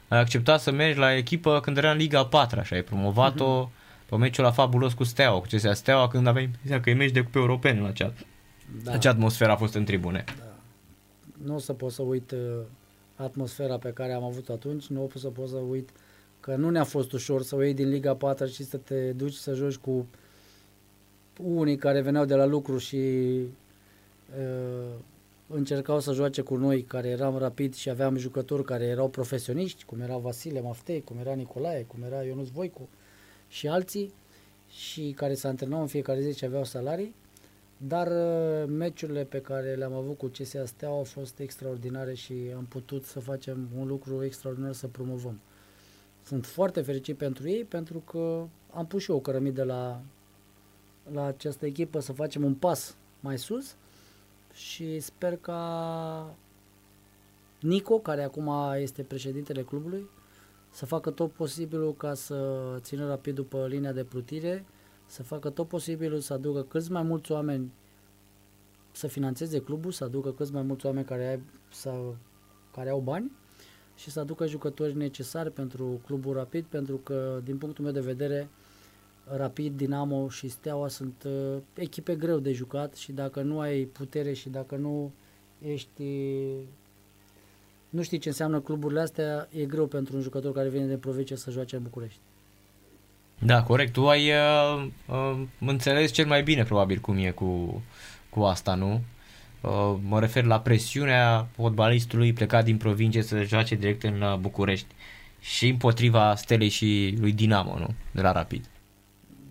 ai 0.09 0.19
acceptat 0.19 0.61
să 0.61 0.71
mergi 0.71 0.99
la 0.99 1.17
echipă 1.17 1.61
când 1.61 1.77
era 1.77 1.91
în 1.91 1.97
Liga 1.97 2.25
4 2.25 2.63
și 2.63 2.75
ai 2.75 2.83
promovat-o 2.83 3.69
uh-huh. 3.69 4.09
pe 4.09 4.17
meciul 4.17 4.45
la 4.45 4.51
fabulos 4.51 4.93
cu 4.93 5.05
Steaua, 5.05 5.39
cu 5.39 5.47
CSA 5.51 5.75
Steaua 5.75 6.09
când 6.09 6.27
aveai 6.27 6.45
impresia 6.45 6.81
că 6.81 6.91
e 6.91 6.95
meci 6.95 7.11
de 7.11 7.21
cupe 7.21 7.39
europene 7.39 7.81
la 7.81 7.89
acea, 7.89 8.13
da. 8.83 8.93
acea 8.93 9.11
atmosferă 9.11 9.51
a 9.51 9.57
fost 9.57 9.75
în 9.75 9.85
tribune. 9.85 10.25
Da. 10.39 10.55
Nu 11.45 11.55
o 11.55 11.59
să 11.59 11.73
pot 11.73 11.93
să 11.93 12.03
uit 12.03 12.31
uh, 12.31 12.39
atmosfera 13.17 13.79
pe 13.79 13.93
care 13.93 14.13
am 14.13 14.23
avut 14.23 14.49
atunci, 14.49 14.87
nu 14.87 15.05
o 15.05 15.19
să 15.19 15.29
pot 15.29 15.49
să 15.49 15.57
uit 15.57 15.89
că 16.41 16.57
nu 16.57 16.71
ne-a 16.71 16.85
fost 16.85 17.13
ușor 17.13 17.43
să 17.43 17.55
o 17.57 17.63
iei 17.63 17.75
din 17.75 17.89
Liga 17.89 18.15
4 18.15 18.47
și 18.47 18.65
să 18.65 18.77
te 18.77 19.13
duci 19.13 19.35
să 19.35 19.55
joci 19.55 19.77
cu 19.77 20.07
unii 21.43 21.77
care 21.77 22.01
veneau 22.01 22.25
de 22.25 22.35
la 22.35 22.45
lucru 22.45 22.79
și 22.79 22.97
uh, 24.39 24.95
încercau 25.47 26.01
să 26.01 26.13
joace 26.13 26.43
cu 26.43 26.57
noi, 26.57 26.83
care 26.83 27.09
eram 27.09 27.37
rapid 27.37 27.75
și 27.75 27.91
aveam 27.91 28.17
jucători 28.17 28.65
care 28.65 28.85
erau 28.85 29.09
profesioniști, 29.09 29.85
cum 29.85 30.01
era 30.01 30.17
Vasile 30.17 30.61
Maftei, 30.61 31.03
cum 31.03 31.17
era 31.19 31.33
Nicolae, 31.33 31.83
cum 31.83 32.03
era 32.03 32.23
Ionuț 32.23 32.49
Voicu 32.49 32.89
și 33.49 33.69
alții, 33.69 34.13
și 34.71 35.13
care 35.17 35.35
se 35.35 35.47
antrenau 35.47 35.81
în 35.81 35.87
fiecare 35.87 36.21
zi 36.21 36.39
și 36.39 36.45
aveau 36.45 36.65
salarii, 36.65 37.15
dar 37.87 38.07
uh, 38.07 38.69
meciurile 38.69 39.25
pe 39.25 39.41
care 39.41 39.75
le-am 39.75 39.93
avut 39.93 40.19
cu 40.19 40.27
CSA 40.27 40.65
Steaua 40.65 40.97
au 40.97 41.05
fost 41.05 41.39
extraordinare 41.39 42.15
și 42.15 42.35
am 42.57 42.65
putut 42.65 43.05
să 43.05 43.21
facem 43.21 43.69
un 43.79 43.87
lucru 43.87 44.25
extraordinar 44.25 44.73
să 44.73 44.87
promovăm. 44.87 45.41
Sunt 46.25 46.47
foarte 46.47 46.81
fericit 46.81 47.17
pentru 47.17 47.49
ei 47.49 47.65
pentru 47.65 47.99
că 47.99 48.47
am 48.71 48.87
pus 48.87 49.03
și 49.03 49.11
eu 49.11 49.17
o 49.17 49.21
cărămidă 49.21 49.65
la, 49.65 50.01
la 51.13 51.25
această 51.25 51.67
echipă 51.67 52.01
să 52.01 52.13
facem 52.13 52.45
un 52.45 52.55
pas 52.55 52.97
mai 53.21 53.39
sus 53.39 53.75
și 54.53 55.01
sper 55.01 55.37
ca 55.37 56.35
Nico, 57.61 57.99
care 57.99 58.23
acum 58.23 58.51
este 58.77 59.03
președintele 59.03 59.63
clubului, 59.63 60.09
să 60.71 60.87
facă 60.87 61.11
tot 61.11 61.33
posibilul 61.33 61.95
ca 61.95 62.15
să 62.15 62.77
țină 62.81 63.07
rapid 63.07 63.35
după 63.35 63.67
linia 63.67 63.93
de 63.93 64.05
plutire, 64.05 64.65
să 65.11 65.23
facă 65.23 65.51
tot 65.51 65.69
posibilul 65.69 66.21
să 66.21 66.33
aducă 66.33 66.63
câți 66.63 66.91
mai 66.91 67.03
mulți 67.03 67.33
oameni 67.33 67.73
să 68.93 69.07
financeze 69.07 69.59
clubul, 69.59 69.91
să 69.91 70.05
aducă 70.05 70.33
câți 70.33 70.53
mai 70.53 70.63
mulți 70.63 70.87
oameni 70.87 71.07
care, 71.07 71.29
ai, 71.29 71.43
să, 71.73 71.95
care 72.73 72.91
au 72.91 73.01
bani 73.01 73.31
și 73.97 74.11
să 74.11 74.21
aducă 74.21 74.47
jucători 74.47 74.97
necesari 74.97 75.51
pentru 75.51 76.01
clubul 76.07 76.35
Rapid, 76.35 76.65
pentru 76.65 76.97
că, 76.97 77.41
din 77.45 77.59
punctul 77.59 77.85
meu 77.85 77.93
de 77.93 78.01
vedere, 78.01 78.49
Rapid, 79.25 79.77
Dinamo 79.77 80.29
și 80.29 80.49
Steaua 80.49 80.89
sunt 80.89 81.23
uh, 81.27 81.57
echipe 81.75 82.17
greu 82.17 82.39
de 82.39 82.53
jucat 82.53 82.95
și 82.95 83.13
dacă 83.13 83.43
nu 83.43 83.61
ai 83.61 83.85
putere 83.85 84.33
și 84.33 84.49
dacă 84.49 84.77
nu 84.77 85.13
ești 85.59 86.03
nu 87.89 88.03
știi 88.03 88.19
ce 88.19 88.29
înseamnă 88.29 88.61
cluburile 88.61 89.01
astea, 89.01 89.49
e 89.51 89.65
greu 89.65 89.87
pentru 89.87 90.17
un 90.17 90.23
jucător 90.23 90.53
care 90.53 90.69
vine 90.69 90.87
de 90.87 90.99
provincie 90.99 91.37
să 91.37 91.51
joace 91.51 91.77
în 91.77 91.83
București. 91.83 92.21
Da, 93.43 93.63
corect. 93.63 93.93
Tu 93.93 94.09
ai 94.09 94.31
uh, 94.31 94.87
uh, 95.07 95.41
înțeles 95.59 96.13
cel 96.13 96.27
mai 96.27 96.43
bine 96.43 96.63
probabil 96.63 96.99
cum 96.99 97.17
e 97.17 97.31
cu, 97.31 97.83
cu 98.29 98.43
asta, 98.43 98.75
nu? 98.75 99.03
Uh, 99.61 99.97
mă 100.03 100.21
refer 100.21 100.45
la 100.45 100.61
presiunea 100.61 101.47
fotbalistului 101.55 102.33
plecat 102.33 102.65
din 102.65 102.77
provincie 102.77 103.23
să 103.23 103.43
joace 103.43 103.75
direct 103.75 104.03
în 104.03 104.21
uh, 104.21 104.37
București 104.37 104.87
și 105.41 105.69
împotriva 105.69 106.35
Stelei 106.35 106.69
și 106.69 107.17
lui 107.21 107.33
Dinamo, 107.33 107.79
nu? 107.79 107.95
De 108.11 108.21
la 108.21 108.33
Rapid. 108.33 108.65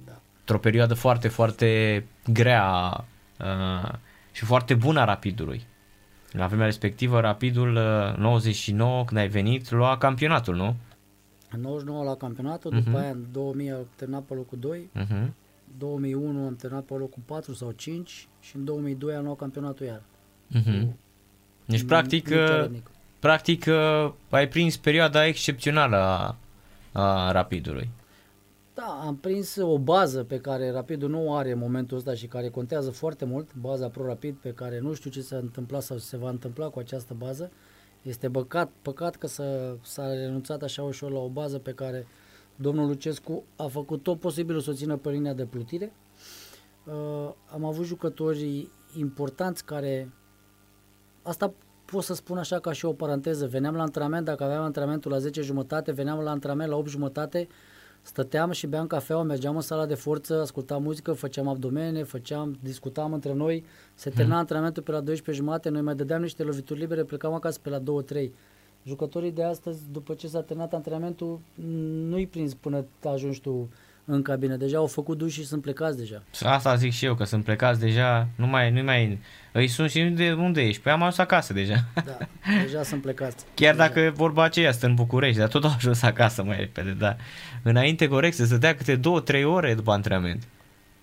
Da. 0.06 0.22
Într-o 0.40 0.58
perioadă 0.58 0.94
foarte, 0.94 1.28
foarte 1.28 2.04
grea 2.26 3.06
uh, 3.40 3.92
și 4.32 4.46
foarte 4.46 4.74
bună 4.74 5.00
a 5.00 5.06
Rapidului. 5.06 5.62
La 6.32 6.48
vremea 6.48 6.66
respectivă, 6.66 7.20
Rapidul 7.20 7.74
99, 8.18 9.00
uh, 9.00 9.06
când 9.06 9.20
ai 9.20 9.28
venit, 9.28 9.72
lua 9.72 9.98
campionatul, 9.98 10.56
nu? 10.56 10.76
În 11.52 11.62
99 11.62 12.04
la 12.04 12.16
campionatul, 12.16 12.72
uh-huh. 12.72 12.78
după 12.78 12.90
mhm. 12.90 13.00
aia 13.00 13.10
în 13.10 13.26
2000 13.32 13.72
am 13.72 13.88
terminat 13.96 14.24
pe 14.24 14.34
locul 14.34 14.58
2, 14.58 14.90
uh-huh. 14.96 15.28
2001 15.78 16.46
am 16.46 16.56
terminat 16.56 16.86
pe 16.86 16.94
locul 16.94 17.22
4 17.26 17.54
sau 17.54 17.72
5 17.72 18.28
și 18.40 18.56
în 18.56 18.66
2002 18.66 19.16
am 19.16 19.24
luat 19.24 19.38
campionatul 19.38 19.86
iar. 19.86 20.02
Uh-huh. 20.56 20.88
Deci, 21.66 21.84
practic, 21.84 22.30
uh, 22.32 22.70
practic 23.20 23.66
uh, 23.68 24.12
ai 24.30 24.48
prins 24.48 24.78
perioada 24.78 25.26
excepțională 25.26 25.96
a, 25.96 26.38
a 26.92 27.32
Rapidului. 27.32 27.90
Da, 28.74 29.02
am 29.06 29.16
prins 29.16 29.56
o 29.56 29.78
bază 29.78 30.24
pe 30.24 30.40
care 30.40 30.72
Rapidul 30.72 31.10
nu 31.10 31.36
are 31.36 31.52
în 31.52 31.58
momentul 31.58 31.98
ăsta 31.98 32.14
și 32.14 32.26
care 32.26 32.50
contează 32.50 32.92
foarte 32.92 33.26
mult, 33.26 33.56
baza 33.56 33.88
Pro-Rapid 33.88 34.36
pe 34.36 34.54
care 34.54 34.80
nu 34.80 34.94
știu 34.94 35.10
ce 35.10 35.22
s-a 35.22 35.38
întâmplat 35.38 35.82
sau 35.82 35.98
se 35.98 36.18
va 36.18 36.30
întâmpla 36.30 36.68
cu 36.68 36.80
această 36.80 37.14
bază. 37.18 37.52
Este 38.02 38.28
băcat, 38.28 38.72
păcat 38.82 39.16
că 39.16 39.28
s-a, 39.28 39.78
s-a 39.82 40.14
renunțat 40.14 40.62
așa 40.62 40.84
ușor 40.84 41.12
la 41.12 41.20
o 41.20 41.30
bază 41.30 41.58
pe 41.58 41.74
care 41.74 42.08
domnul 42.56 42.88
Lucescu 42.88 43.44
a 43.56 43.68
făcut 43.68 44.04
tot 44.04 44.20
posibilul 44.20 44.62
să 44.62 44.70
o 44.70 44.74
țină 44.74 44.98
pe 44.98 45.10
linia 45.10 45.34
de 45.34 45.46
plutire. 45.46 45.92
Uh, 46.86 47.32
am 47.54 47.66
avut 47.66 47.86
jucători 47.86 48.70
importanți 48.98 49.66
care, 49.66 50.12
asta 51.22 51.54
pot 51.86 52.04
să 52.04 52.14
spun 52.14 52.38
așa 52.38 52.60
ca 52.60 52.72
și 52.72 52.86
o 52.86 52.94
paranteză, 52.94 53.48
veneam 53.48 53.76
la 53.76 53.82
antrenament, 53.82 54.26
dacă 54.26 54.44
aveam 54.44 54.64
antrenamentul 54.64 55.12
la 55.12 55.18
10 55.18 55.42
jumătate, 55.42 55.92
veneam 55.92 56.20
la 56.20 56.32
antrenament 56.32 56.70
la 56.70 56.76
8 56.76 56.88
jumătate, 56.88 57.48
Stăteam 58.02 58.52
și 58.52 58.68
beam 58.68 58.88
cafea, 58.88 59.22
mergeam 59.22 59.56
în 59.56 59.62
sala 59.62 59.86
de 59.86 59.94
forță, 59.94 60.42
ascultam 60.42 60.84
muzică, 60.84 61.14
făceam 61.14 61.48
abdomene, 61.48 62.04
făceam, 62.04 62.58
discutam 62.64 63.14
între 63.14 63.34
noi, 63.34 63.66
se 63.96 64.10
termina 64.10 64.30
hmm. 64.30 64.40
antrenamentul 64.40 64.84
pe 64.84 64.92
la 64.92 65.00
12 65.00 65.44
jumate, 65.44 65.70
noi 65.70 65.82
mai 65.82 65.96
dădeam 65.96 66.22
niște 66.22 66.44
lovituri 66.44 66.80
libere, 66.80 67.04
plecam 67.04 67.34
acasă 67.34 67.60
pe 67.62 67.70
la 67.70 67.80
2-3. 67.80 68.30
Jucătorii 68.84 69.32
de 69.32 69.44
astăzi, 69.44 69.80
după 69.92 70.14
ce 70.14 70.28
s-a 70.28 70.42
terminat 70.42 70.74
antrenamentul, 70.74 71.40
nu-i 72.10 72.28
prins 72.28 72.54
până 72.54 72.86
ajungi 73.04 73.42
tu 73.42 73.70
în 74.12 74.22
cabină. 74.22 74.56
Deja 74.56 74.78
au 74.78 74.88
făcut 74.88 75.18
duș 75.18 75.34
și 75.34 75.46
sunt 75.46 75.62
plecați 75.62 75.98
deja. 75.98 76.24
Asta 76.42 76.76
zic 76.76 76.92
și 76.92 77.06
eu, 77.06 77.16
că 77.16 77.24
sunt 77.24 77.44
plecați 77.44 77.80
deja, 77.80 78.28
nu 78.36 78.48
mai, 78.48 78.72
nu 78.72 78.84
mai, 78.84 79.20
îi 79.52 79.68
sunt 79.68 79.90
și 79.90 80.02
de 80.02 80.32
unde 80.32 80.62
ești? 80.62 80.82
Păi 80.82 80.92
am 80.92 81.00
ajuns 81.00 81.18
acasă 81.18 81.54
deja. 81.54 81.76
Da, 81.94 82.18
deja 82.64 82.84
sunt 82.84 83.02
plecați. 83.02 83.46
Chiar 83.54 83.76
deja. 83.76 83.88
dacă 83.88 84.12
vorba 84.16 84.44
aceea 84.44 84.72
stă 84.72 84.86
în 84.86 84.96
București, 84.96 85.40
dar 85.40 85.48
tot 85.48 85.64
au 85.64 85.72
ajuns 85.76 86.02
acasă 86.02 86.44
mai 86.44 86.58
repede, 86.58 86.96
da. 87.00 87.16
Înainte, 87.64 88.08
corect, 88.08 88.36
să 88.36 88.58
dea 88.58 88.76
câte 88.76 88.96
două, 88.96 89.20
trei 89.20 89.44
ore 89.44 89.74
după 89.74 89.92
antrenament. 89.92 90.48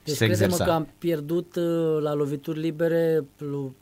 Deci 0.05 0.17
crede-mă 0.17 0.57
că 0.57 0.71
am 0.71 0.89
pierdut 0.99 1.57
uh, 1.57 1.99
la 2.01 2.15
lovituri 2.15 2.61
libere, 2.61 3.25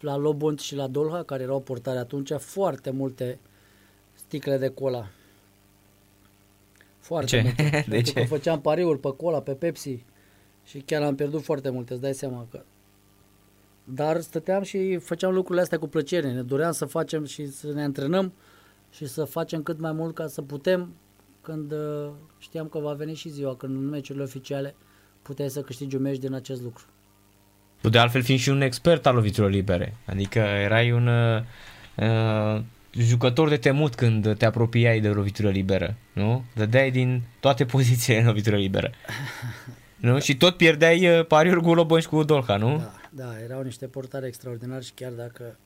la 0.01 0.17
Lobont 0.17 0.61
și 0.61 0.75
la 0.75 0.87
Dolha, 0.87 1.23
care 1.23 1.43
erau 1.43 1.61
portare 1.61 1.99
atunci, 1.99 2.33
foarte 2.39 2.91
multe 2.91 3.39
sticle 4.15 4.59
de 4.59 4.69
cola. 4.69 5.07
Foarte 7.05 7.27
ce? 7.27 7.43
multe. 7.43 7.62
De 7.88 7.95
Pentru 7.95 8.12
ce? 8.12 8.21
că 8.21 8.27
făceam 8.27 8.61
pariuri 8.61 8.99
pe 8.99 9.14
cola, 9.17 9.40
pe 9.40 9.53
Pepsi 9.53 10.05
și 10.64 10.79
chiar 10.79 11.03
am 11.03 11.14
pierdut 11.14 11.43
foarte 11.43 11.71
multe, 11.71 11.93
îți 11.93 12.03
dai 12.03 12.14
seama 12.14 12.47
că... 12.51 12.62
Dar 13.85 14.21
stăteam 14.21 14.62
și 14.62 14.97
făceam 14.97 15.33
lucrurile 15.33 15.62
astea 15.62 15.79
cu 15.79 15.88
plăcere. 15.88 16.33
Ne 16.33 16.43
doream 16.43 16.73
să 16.73 16.85
facem 16.85 17.25
și 17.25 17.51
să 17.51 17.73
ne 17.73 17.83
antrenăm 17.83 18.33
și 18.90 19.07
să 19.07 19.25
facem 19.25 19.62
cât 19.62 19.81
mai 19.81 19.93
mult 19.93 20.14
ca 20.14 20.27
să 20.27 20.43
putem 20.43 20.95
când 21.40 21.73
uh, 21.73 22.11
știam 22.38 22.69
că 22.69 22.79
va 22.79 22.93
veni 22.93 23.14
și 23.14 23.29
ziua, 23.29 23.57
când 23.57 23.77
în 23.77 23.88
meciurile 23.88 24.25
oficiale 24.25 24.75
puteai 25.23 25.51
să 25.51 25.61
câștigi 25.61 25.97
un 25.97 26.03
meci 26.03 26.19
din 26.19 26.33
acest 26.33 26.62
lucru. 26.62 26.85
Tu 27.81 27.88
de 27.88 27.99
altfel 27.99 28.23
fiind 28.23 28.40
și 28.40 28.49
un 28.49 28.61
expert 28.61 29.07
al 29.07 29.14
loviturilor 29.14 29.51
libere, 29.51 29.97
adică 30.07 30.38
erai 30.38 30.93
un 30.93 31.07
uh, 31.07 31.43
uh 31.97 32.62
jucător 32.98 33.48
de 33.48 33.57
temut 33.57 33.94
când 33.94 34.37
te 34.37 34.44
apropiai 34.44 35.00
de 35.00 35.09
lovitură 35.09 35.50
liberă, 35.50 35.96
nu? 36.12 36.44
Dădeai 36.54 36.90
din 36.90 37.22
toate 37.40 37.64
pozițiile 37.74 38.20
în 38.20 38.26
lovitură 38.26 38.57
liberă. 38.57 38.90
nu? 39.96 40.18
Și 40.18 40.37
tot 40.37 40.57
pierdeai 40.57 41.18
uh, 41.18 41.26
pariuri 41.26 41.62
cu 41.62 41.74
Lobon 41.74 42.00
și 42.00 42.09
cu 42.09 42.22
Dolca, 42.22 42.57
nu? 42.57 42.76
Da, 42.76 42.92
da, 43.11 43.33
erau 43.44 43.62
niște 43.62 43.87
portare 43.87 44.26
extraordinari 44.26 44.85
și 44.85 44.92
chiar 44.94 45.11
dacă 45.11 45.59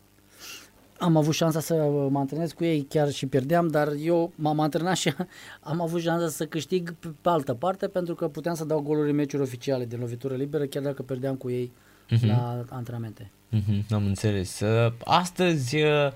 am 0.99 1.17
avut 1.17 1.35
șansa 1.35 1.61
să 1.61 1.75
mă 2.11 2.19
antrenez 2.19 2.53
cu 2.53 2.65
ei, 2.65 2.87
chiar 2.89 3.11
și 3.11 3.27
pierdeam, 3.27 3.69
dar 3.69 3.93
eu 4.01 4.33
m-am 4.35 4.61
antrenat 4.61 4.97
și 4.97 5.13
am 5.61 5.81
avut 5.81 6.01
șansa 6.01 6.29
să 6.29 6.47
câștig 6.47 6.95
pe 7.01 7.29
altă 7.29 7.55
parte 7.55 7.89
pentru 7.89 8.15
că 8.15 8.29
puteam 8.29 8.55
să 8.55 8.65
dau 8.65 8.81
goluri 8.81 9.11
în 9.11 9.17
meciuri 9.17 9.43
oficiale 9.43 9.85
de 9.85 9.97
lovitură 9.97 10.35
liberă, 10.35 10.65
chiar 10.65 10.83
dacă 10.83 11.03
pierdeam 11.03 11.35
cu 11.35 11.51
ei 11.51 11.73
uh-huh. 12.17 12.27
la 12.27 12.65
antrenamente. 12.69 13.31
Uh-huh, 13.57 13.91
am 13.91 14.07
înțeles. 14.07 14.61
Uh, 14.61 14.93
astăzi 15.05 15.77
uh, 15.77 16.13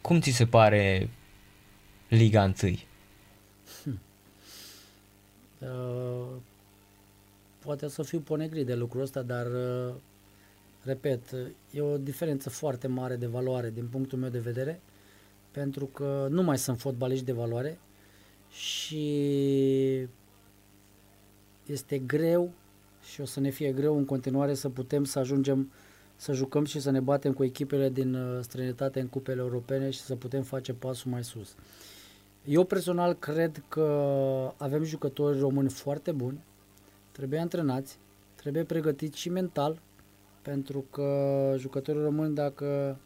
cum 0.00 0.20
ți 0.20 0.30
se 0.30 0.46
pare 0.46 1.10
Liga 2.08 2.42
1? 2.42 2.52
Hmm. 3.82 3.98
Uh, 5.58 6.36
poate 7.58 7.88
să 7.88 8.02
fiu 8.02 8.18
ponegrit 8.20 8.66
de 8.66 8.74
lucrul 8.74 9.02
ăsta, 9.02 9.22
dar 9.22 9.46
uh, 9.46 9.94
repet, 10.82 11.20
e 11.70 11.80
o 11.80 11.96
diferență 11.96 12.50
foarte 12.50 12.86
mare 12.86 13.16
de 13.16 13.26
valoare 13.26 13.70
din 13.70 13.86
punctul 13.86 14.18
meu 14.18 14.30
de 14.30 14.38
vedere, 14.38 14.80
pentru 15.50 15.86
că 15.86 16.26
nu 16.30 16.42
mai 16.42 16.58
sunt 16.58 16.80
fotbaliști 16.80 17.24
de 17.24 17.32
valoare 17.32 17.78
și 18.50 20.08
este 21.66 21.98
greu 21.98 22.50
și 23.12 23.20
o 23.20 23.24
să 23.24 23.40
ne 23.40 23.50
fie 23.50 23.72
greu 23.72 23.96
în 23.96 24.04
continuare 24.04 24.54
să 24.54 24.68
putem 24.68 25.04
să 25.04 25.18
ajungem 25.18 25.72
să 26.20 26.32
jucăm 26.32 26.64
și 26.64 26.80
să 26.80 26.90
ne 26.90 27.00
batem 27.00 27.32
cu 27.32 27.44
echipele 27.44 27.88
din 27.88 28.14
uh, 28.14 28.38
străinătate 28.42 29.00
în 29.00 29.06
cupele 29.06 29.40
europene 29.40 29.90
și 29.90 30.00
să 30.00 30.16
putem 30.16 30.42
face 30.42 30.72
pasul 30.72 31.10
mai 31.10 31.24
sus. 31.24 31.54
Eu 32.44 32.64
personal 32.64 33.14
cred 33.14 33.62
că 33.68 33.84
avem 34.56 34.82
jucători 34.84 35.38
români 35.38 35.68
foarte 35.68 36.12
buni, 36.12 36.44
trebuie 37.12 37.40
antrenați, 37.40 37.98
trebuie 38.34 38.64
pregătiți 38.64 39.18
și 39.18 39.28
mental, 39.28 39.80
pentru 40.42 40.84
că 40.90 41.08
jucătorii 41.58 42.02
români, 42.02 42.34
dacă 42.34 42.98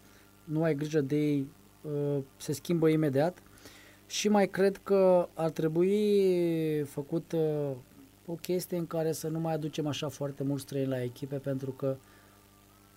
nu 0.44 0.62
ai 0.62 0.74
grijă 0.74 1.00
de 1.00 1.16
ei, 1.16 1.46
uh, 1.82 2.18
se 2.36 2.52
schimbă 2.52 2.88
imediat 2.88 3.38
Și 4.06 4.28
mai 4.28 4.48
cred 4.48 4.80
că 4.82 5.28
ar 5.34 5.50
trebui 5.50 6.82
făcut 6.82 7.32
uh, 7.32 7.70
o 8.26 8.32
chestie 8.32 8.76
în 8.76 8.86
care 8.86 9.12
să 9.12 9.28
nu 9.28 9.40
mai 9.40 9.54
aducem 9.54 9.86
așa 9.86 10.08
foarte 10.08 10.42
mulți 10.42 10.62
străini 10.62 10.88
la 10.88 11.02
echipe, 11.02 11.36
pentru 11.36 11.70
că 11.70 11.96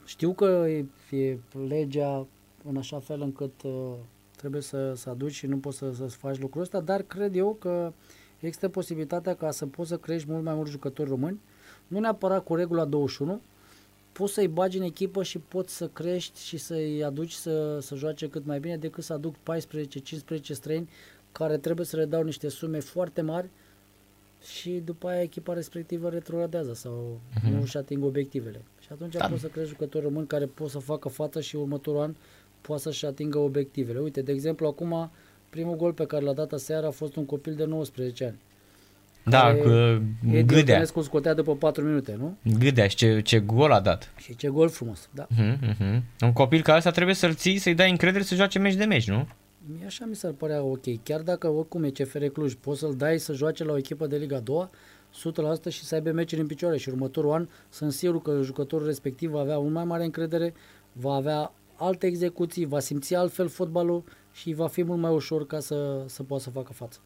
știu 0.08 0.34
că 0.34 0.65
e, 0.67 0.86
e 1.17 1.38
legea 1.67 2.28
în 2.63 2.78
așa 2.78 3.00
fel 3.00 3.22
încât 3.22 3.62
uh, 3.63 3.93
trebuie 4.36 4.62
să, 4.62 4.93
să 4.96 5.10
aduci 5.10 5.32
și 5.32 5.46
nu 5.46 5.58
poți 5.58 5.78
să, 5.78 5.91
să 5.93 6.04
faci 6.06 6.39
lucrul 6.39 6.62
ăsta, 6.62 6.80
dar 6.80 7.02
cred 7.02 7.36
eu 7.36 7.56
că 7.60 7.93
există 8.39 8.70
posibilitatea 8.70 9.36
ca 9.36 9.52
să 9.52 9.65
poți 9.65 9.89
să 9.89 9.98
crești 9.98 10.32
mult 10.32 10.43
mai 10.43 10.54
mulți 10.54 10.72
jucători 10.72 11.10
români, 11.10 11.39
nu 11.88 12.00
neapărat 12.00 12.43
cu 12.43 12.56
regula 12.56 12.86
21, 12.86 13.41
poți 14.12 14.34
să-i 14.34 14.48
bagi 14.48 14.78
în 14.78 14.84
echipă 14.84 15.24
și 15.24 15.39
poți 15.39 15.76
să 15.76 15.88
crești 15.88 16.39
și 16.43 16.58
să-i 16.58 17.04
aduci 17.04 17.32
să, 17.32 17.80
să 17.80 17.96
joace 17.96 18.30
cât 18.30 18.46
mai 18.46 18.60
bine 18.60 18.78
decât 18.78 19.04
să 19.04 19.13
aduc 19.13 19.36
14-15 19.36 20.41
străini 20.41 20.89
care 21.32 21.58
trebuie 21.58 21.86
să 21.86 21.96
le 21.96 22.06
dau 22.06 22.24
niște 22.24 22.50
sume 22.50 22.80
foarte 22.80 23.22
mari 23.22 23.50
și 24.43 24.82
după 24.86 25.08
aia 25.08 25.21
echipa 25.21 25.54
respectivă 25.54 26.10
retrogradează 26.10 26.73
sau 26.73 27.19
uh-huh. 27.34 27.50
nu 27.50 27.62
își 27.62 27.78
ating 27.78 28.04
obiectivele. 28.04 28.62
Și 28.80 28.88
atunci 28.91 29.13
da. 29.13 29.28
poți 29.28 29.41
să 29.41 29.47
crești 29.47 29.69
jucători 29.69 30.04
români 30.04 30.28
care 30.28 30.45
pot 30.45 30.69
să 30.69 30.80
facă 30.80 31.10
față 31.10 31.41
și 31.41 31.56
următorul 31.56 32.02
an 32.02 32.15
poate 32.62 32.82
să-și 32.82 33.06
atingă 33.06 33.38
obiectivele. 33.38 34.00
Uite, 34.00 34.21
de 34.21 34.32
exemplu, 34.32 34.67
acum 34.67 35.12
primul 35.50 35.76
gol 35.76 35.93
pe 35.93 36.06
care 36.06 36.23
l-a 36.23 36.34
dat 36.34 36.52
aseară 36.52 36.88
a 36.88 36.91
fost 36.91 37.15
un 37.15 37.26
copil 37.26 37.56
de 37.56 37.65
19 37.65 38.26
ani. 38.26 38.38
Da, 39.30 39.56
cu 39.56 39.69
Gâdea. 40.45 40.80
Edi 40.80 40.91
scotea 41.02 41.34
după 41.34 41.56
4 41.56 41.84
minute, 41.84 42.15
nu? 42.19 42.38
Gâdea 42.60 42.88
și 42.88 42.95
ce, 42.95 43.21
ce 43.21 43.39
gol 43.39 43.71
a 43.71 43.80
dat. 43.80 44.13
Și 44.17 44.36
ce 44.36 44.47
gol 44.47 44.69
frumos, 44.69 45.10
da. 45.12 45.28
Uh-huh, 45.28 45.58
uh-huh. 45.69 46.02
Un 46.21 46.34
copil 46.34 46.62
ca 46.62 46.76
ăsta 46.76 46.91
trebuie 46.91 47.15
să-l 47.15 47.34
ții, 47.34 47.58
să-i 47.58 47.76
dai 47.76 47.89
încredere 47.89 48.23
să 48.23 48.36
joace 48.36 48.60
meci 48.60 48.73
de 48.73 48.86
meci, 48.86 49.08
nu? 49.08 49.28
Mie 49.71 49.86
așa 49.86 50.06
mi 50.06 50.15
s-ar 50.15 50.32
părea 50.32 50.63
ok. 50.63 51.03
Chiar 51.03 51.21
dacă 51.21 51.47
oricum 51.47 51.84
e 51.84 51.89
CFR 51.89 52.25
Cluj, 52.25 52.53
poți 52.53 52.80
să-l 52.80 52.95
dai 52.95 53.19
să 53.19 53.34
joace 53.34 53.63
la 53.63 53.71
o 53.71 53.77
echipă 53.77 54.08
de 54.08 54.17
Liga 54.17 54.39
2 54.39 54.69
100% 55.67 55.69
și 55.69 55.84
să 55.84 55.95
aibă 55.95 56.12
meciuri 56.12 56.41
în 56.41 56.47
picioare 56.47 56.77
și 56.77 56.89
următorul 56.89 57.32
an 57.32 57.47
sunt 57.69 57.91
sigur 57.91 58.21
că 58.21 58.41
jucătorul 58.41 58.86
respectiv 58.86 59.30
va 59.30 59.39
avea 59.39 59.58
un 59.58 59.71
mai 59.71 59.86
mare 59.86 60.03
încredere, 60.03 60.53
va 60.91 61.13
avea 61.13 61.53
alte 61.75 62.08
execuții, 62.08 62.65
va 62.65 62.80
simți 62.80 63.15
altfel 63.15 63.47
fotbalul 63.47 64.03
și 64.32 64.53
va 64.53 64.67
fi 64.67 64.84
mult 64.84 64.99
mai 64.99 65.13
ușor 65.13 65.45
ca 65.45 65.60
să, 65.60 66.03
să 66.06 66.23
poată 66.23 66.43
să 66.43 66.49
facă 66.49 66.73
față. 66.73 66.99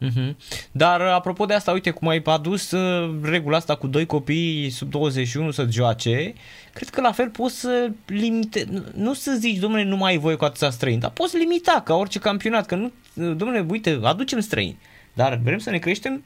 Mm-hmm. 0.00 0.36
Dar 0.72 1.00
apropo 1.00 1.44
de 1.44 1.54
asta, 1.54 1.72
uite 1.72 1.90
cum 1.90 2.08
ai 2.08 2.22
adus 2.24 2.70
uh, 2.70 3.14
regula 3.22 3.56
asta 3.56 3.74
cu 3.74 3.86
doi 3.86 4.06
copii 4.06 4.70
sub 4.70 4.90
21 4.90 5.50
să 5.50 5.66
joace, 5.70 6.32
cred 6.72 6.88
că 6.88 7.00
la 7.00 7.12
fel 7.12 7.28
poți 7.28 7.60
să 7.60 7.90
limite, 8.06 8.66
nu 8.94 9.14
să 9.14 9.36
zici, 9.38 9.58
domnule, 9.58 9.84
nu 9.84 9.96
mai 9.96 10.12
ai 10.12 10.18
voie 10.18 10.36
cu 10.36 10.44
atâția 10.44 10.70
străini, 10.70 11.00
dar 11.00 11.10
poți 11.10 11.36
limita 11.36 11.82
ca 11.84 11.94
orice 11.94 12.18
campionat, 12.18 12.66
că 12.66 12.74
nu, 12.74 12.92
domnule, 13.12 13.66
uite, 13.68 13.98
aducem 14.02 14.40
străini, 14.40 14.78
dar 15.12 15.40
vrem 15.42 15.58
să 15.58 15.70
ne 15.70 15.78
creștem 15.78 16.22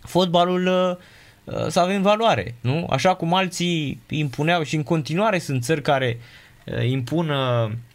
fotbalul 0.00 0.66
uh, 0.66 1.54
uh, 1.54 1.66
să 1.68 1.80
avem 1.80 2.02
valoare, 2.02 2.54
nu? 2.60 2.86
Așa 2.90 3.14
cum 3.14 3.34
alții 3.34 4.00
impuneau 4.08 4.62
și 4.62 4.76
în 4.76 4.82
continuare 4.82 5.38
sunt 5.38 5.62
țări 5.62 5.82
care 5.82 6.18
impun 6.88 7.28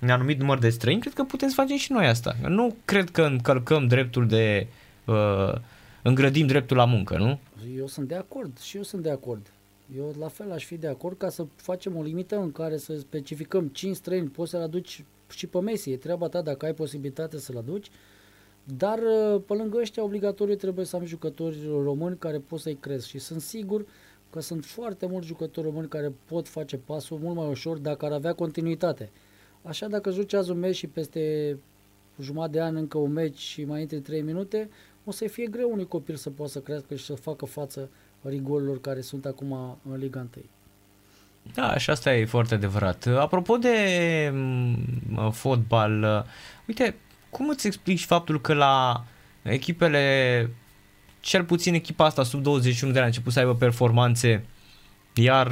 un 0.02 0.10
anumit 0.10 0.40
număr 0.40 0.58
de 0.58 0.70
străini, 0.70 1.00
cred 1.00 1.14
că 1.14 1.24
putem 1.24 1.48
să 1.48 1.54
facem 1.56 1.78
și 1.78 1.92
noi 1.92 2.06
asta. 2.06 2.36
Nu 2.48 2.76
cred 2.86 3.10
că 3.10 3.22
încălcăm 3.22 3.88
dreptul 3.88 4.28
de 4.28 4.68
uh, 4.70 4.74
îngrădim 6.02 6.48
dreptul 6.48 6.78
la 6.78 6.86
muncă, 6.86 7.18
nu? 7.18 7.40
Eu 7.78 7.88
sunt 7.88 8.08
de 8.08 8.16
acord 8.16 8.60
și 8.60 8.78
eu 8.78 8.84
sunt 8.84 9.02
de 9.02 9.10
acord. 9.10 9.52
Eu 9.98 10.14
la 10.20 10.28
fel 10.28 10.52
aș 10.52 10.66
fi 10.66 10.78
de 10.78 10.88
acord 10.88 11.18
ca 11.18 11.30
să 11.30 11.46
facem 11.56 11.98
o 11.98 12.02
limită 12.02 12.38
în 12.38 12.52
care 12.52 12.78
să 12.78 12.98
specificăm 12.98 13.68
5 13.68 13.96
străini, 13.96 14.28
poți 14.28 14.50
să-l 14.50 14.62
aduci 14.62 15.04
și 15.30 15.48
pe 15.48 15.60
Messi, 15.60 15.92
e 15.92 15.98
treaba 15.98 16.28
ta 16.28 16.42
dacă 16.42 16.66
ai 16.66 16.74
posibilitate 16.74 17.38
să-l 17.38 17.58
aduci, 17.58 17.90
dar 18.64 19.00
uh, 19.00 19.42
pe 19.46 19.54
lângă 19.54 19.78
ăștia 19.78 20.04
obligatoriu 20.04 20.56
trebuie 20.56 20.86
să 20.86 20.96
am 20.96 21.06
jucători 21.06 21.58
români 21.84 22.18
care 22.18 22.38
pot 22.38 22.60
să-i 22.60 22.76
cresc 22.76 23.08
și 23.08 23.20
sunt 23.20 23.42
sigur 23.42 23.86
că 24.30 24.42
sunt 24.42 24.66
foarte 24.66 25.06
mulți 25.06 25.28
jucători 25.28 25.68
români 25.68 25.88
care 25.88 26.14
pot 26.26 26.48
face 26.48 26.78
pasul 26.78 27.18
mult 27.18 27.36
mai 27.36 27.48
ușor 27.50 27.78
dacă 27.78 28.06
ar 28.06 28.12
avea 28.12 28.34
continuitate. 28.34 29.12
Așa 29.62 29.88
dacă 29.88 30.12
joci 30.12 30.34
azi 30.34 30.52
un 30.52 30.60
meci 30.60 30.76
și 30.76 30.88
peste 30.88 31.58
jumătate 32.20 32.52
de 32.52 32.62
an 32.62 32.76
încă 32.76 32.98
un 32.98 33.12
meci 33.12 33.38
și 33.38 33.64
mai 33.64 33.82
intri 33.82 34.00
3 34.00 34.22
minute, 34.22 34.70
o 35.06 35.12
să 35.12 35.28
fie 35.28 35.46
greu 35.46 35.72
unui 35.72 35.88
copil 35.88 36.16
să 36.16 36.30
poată 36.30 36.52
să 36.52 36.60
crească 36.60 36.96
și 36.96 37.06
să 37.06 37.14
facă 37.14 37.46
față 37.46 37.90
rigorilor 38.22 38.82
care 38.82 39.02
sunt 39.02 39.26
acum 39.26 39.78
în 39.90 39.98
Liga 39.98 40.20
1. 40.20 40.30
Da, 41.54 41.78
și 41.78 41.90
asta 41.90 42.16
e 42.16 42.26
foarte 42.26 42.54
adevărat. 42.54 43.06
Apropo 43.06 43.58
de 43.58 44.30
mm, 44.34 45.32
fotbal, 45.32 46.26
uite, 46.68 46.96
cum 47.30 47.50
îți 47.50 47.68
explici 47.68 48.06
faptul 48.06 48.42
că 48.42 48.54
la 48.54 49.04
echipele, 49.42 50.50
cel 51.20 51.44
puțin 51.44 51.74
echipa 51.74 52.06
asta 52.06 52.24
sub 52.24 52.42
21 52.42 52.92
de 52.92 52.98
ani 52.98 53.08
a 53.08 53.10
început 53.10 53.34
să 53.34 53.40
aibă 53.40 53.56
performanțe, 53.56 54.46
iar 55.14 55.52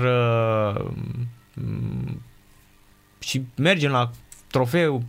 mm, 1.54 2.22
și 3.20 3.46
mergem 3.56 3.92
la 3.92 4.12
trofeu 4.48 5.04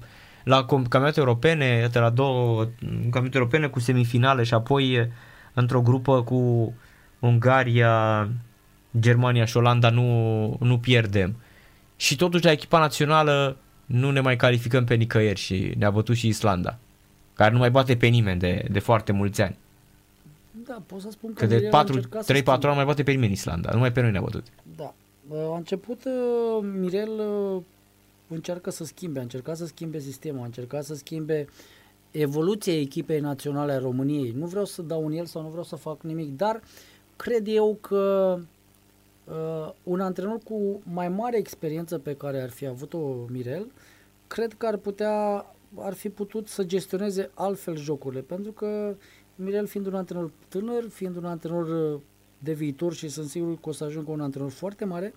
la 0.45 0.65
campionate 0.65 1.21
europene, 1.21 1.65
iată, 1.65 2.01
la 2.01 2.11
două 2.11 2.65
campionate 3.03 3.37
europene 3.37 3.67
cu 3.67 3.81
semifinale 3.81 4.43
și 4.43 4.55
apoi 4.55 5.11
într-o 5.55 5.83
grupă 5.83 6.23
cu 6.23 6.73
Ungaria, 7.19 8.29
Germania 8.99 9.45
și 9.45 9.57
Olanda 9.57 9.91
nu, 9.91 10.57
nu 10.61 10.79
pierdem. 10.79 11.37
Și 11.97 12.17
totuși 12.17 12.45
la 12.45 12.51
echipa 12.51 12.79
națională 12.79 13.57
nu 13.87 14.11
ne 14.11 14.21
mai 14.21 14.37
calificăm 14.37 14.85
pe 14.85 14.95
nicăieri 14.95 15.41
și 15.41 15.75
ne-a 15.79 15.91
bătut 15.91 16.17
și 16.17 16.27
Islanda, 16.27 16.79
care 17.35 17.53
nu 17.53 17.59
mai 17.59 17.71
bate 17.71 17.97
pe 17.97 18.07
nimeni 18.07 18.39
de, 18.39 18.65
de 18.71 18.79
foarte 18.79 19.13
mulți 19.13 19.43
ani. 19.43 19.59
Da, 20.67 20.83
pot 20.87 21.01
să 21.01 21.11
spun 21.11 21.33
că, 21.33 21.47
că 21.47 21.59
de 22.27 22.43
3-4 22.43 22.47
ani 22.47 22.75
mai 22.75 22.85
bate 22.85 23.03
pe 23.03 23.11
nimeni 23.11 23.33
Islanda, 23.33 23.71
numai 23.73 23.93
pe 23.93 24.01
noi 24.01 24.11
ne-a 24.11 24.21
bătut. 24.21 24.47
Da. 24.77 24.95
A 25.53 25.57
început 25.57 26.05
uh, 26.05 26.67
Mirel 26.79 27.09
uh, 27.09 27.63
încearcă 28.35 28.71
să 28.71 28.85
schimbe, 28.85 29.19
a 29.19 29.23
încercat 29.23 29.57
să 29.57 29.67
schimbe 29.67 29.99
sistemul, 29.99 30.41
a 30.41 30.45
încercat 30.45 30.85
să 30.85 30.95
schimbe 30.95 31.47
evoluția 32.11 32.81
echipei 32.81 33.21
naționale 33.21 33.73
a 33.73 33.79
României. 33.79 34.31
Nu 34.31 34.47
vreau 34.47 34.65
să 34.65 34.83
dau 34.83 35.05
un 35.05 35.13
el 35.13 35.27
sau 35.27 35.43
nu 35.43 35.49
vreau 35.49 35.65
să 35.65 35.77
fac 35.77 36.03
nimic, 36.03 36.37
dar 36.37 36.63
cred 37.17 37.47
eu 37.47 37.79
că 37.81 38.39
uh, 39.25 39.73
un 39.83 40.01
antrenor 40.01 40.39
cu 40.45 40.83
mai 40.93 41.09
mare 41.09 41.37
experiență 41.37 41.99
pe 41.99 42.17
care 42.17 42.43
ar 42.43 42.51
fi 42.51 42.67
avut-o 42.67 42.99
Mirel, 43.29 43.73
cred 44.27 44.53
că 44.53 44.67
ar 44.67 44.77
putea, 44.77 45.47
ar 45.77 45.93
fi 45.93 46.09
putut 46.09 46.49
să 46.49 46.65
gestioneze 46.65 47.31
altfel 47.35 47.77
jocurile, 47.77 48.21
pentru 48.21 48.53
că 48.53 48.97
Mirel 49.35 49.67
fiind 49.67 49.87
un 49.87 49.95
antrenor 49.95 50.31
tânăr, 50.49 50.89
fiind 50.89 51.17
un 51.17 51.25
antrenor 51.25 51.93
uh, 51.95 52.01
de 52.39 52.53
viitor 52.53 52.95
și 52.95 53.09
sunt 53.09 53.29
sigur 53.29 53.55
că 53.55 53.69
o 53.69 53.73
să 53.73 53.85
ajungă 53.85 54.11
un 54.11 54.21
antrenor 54.21 54.51
foarte 54.51 54.85
mare, 54.85 55.15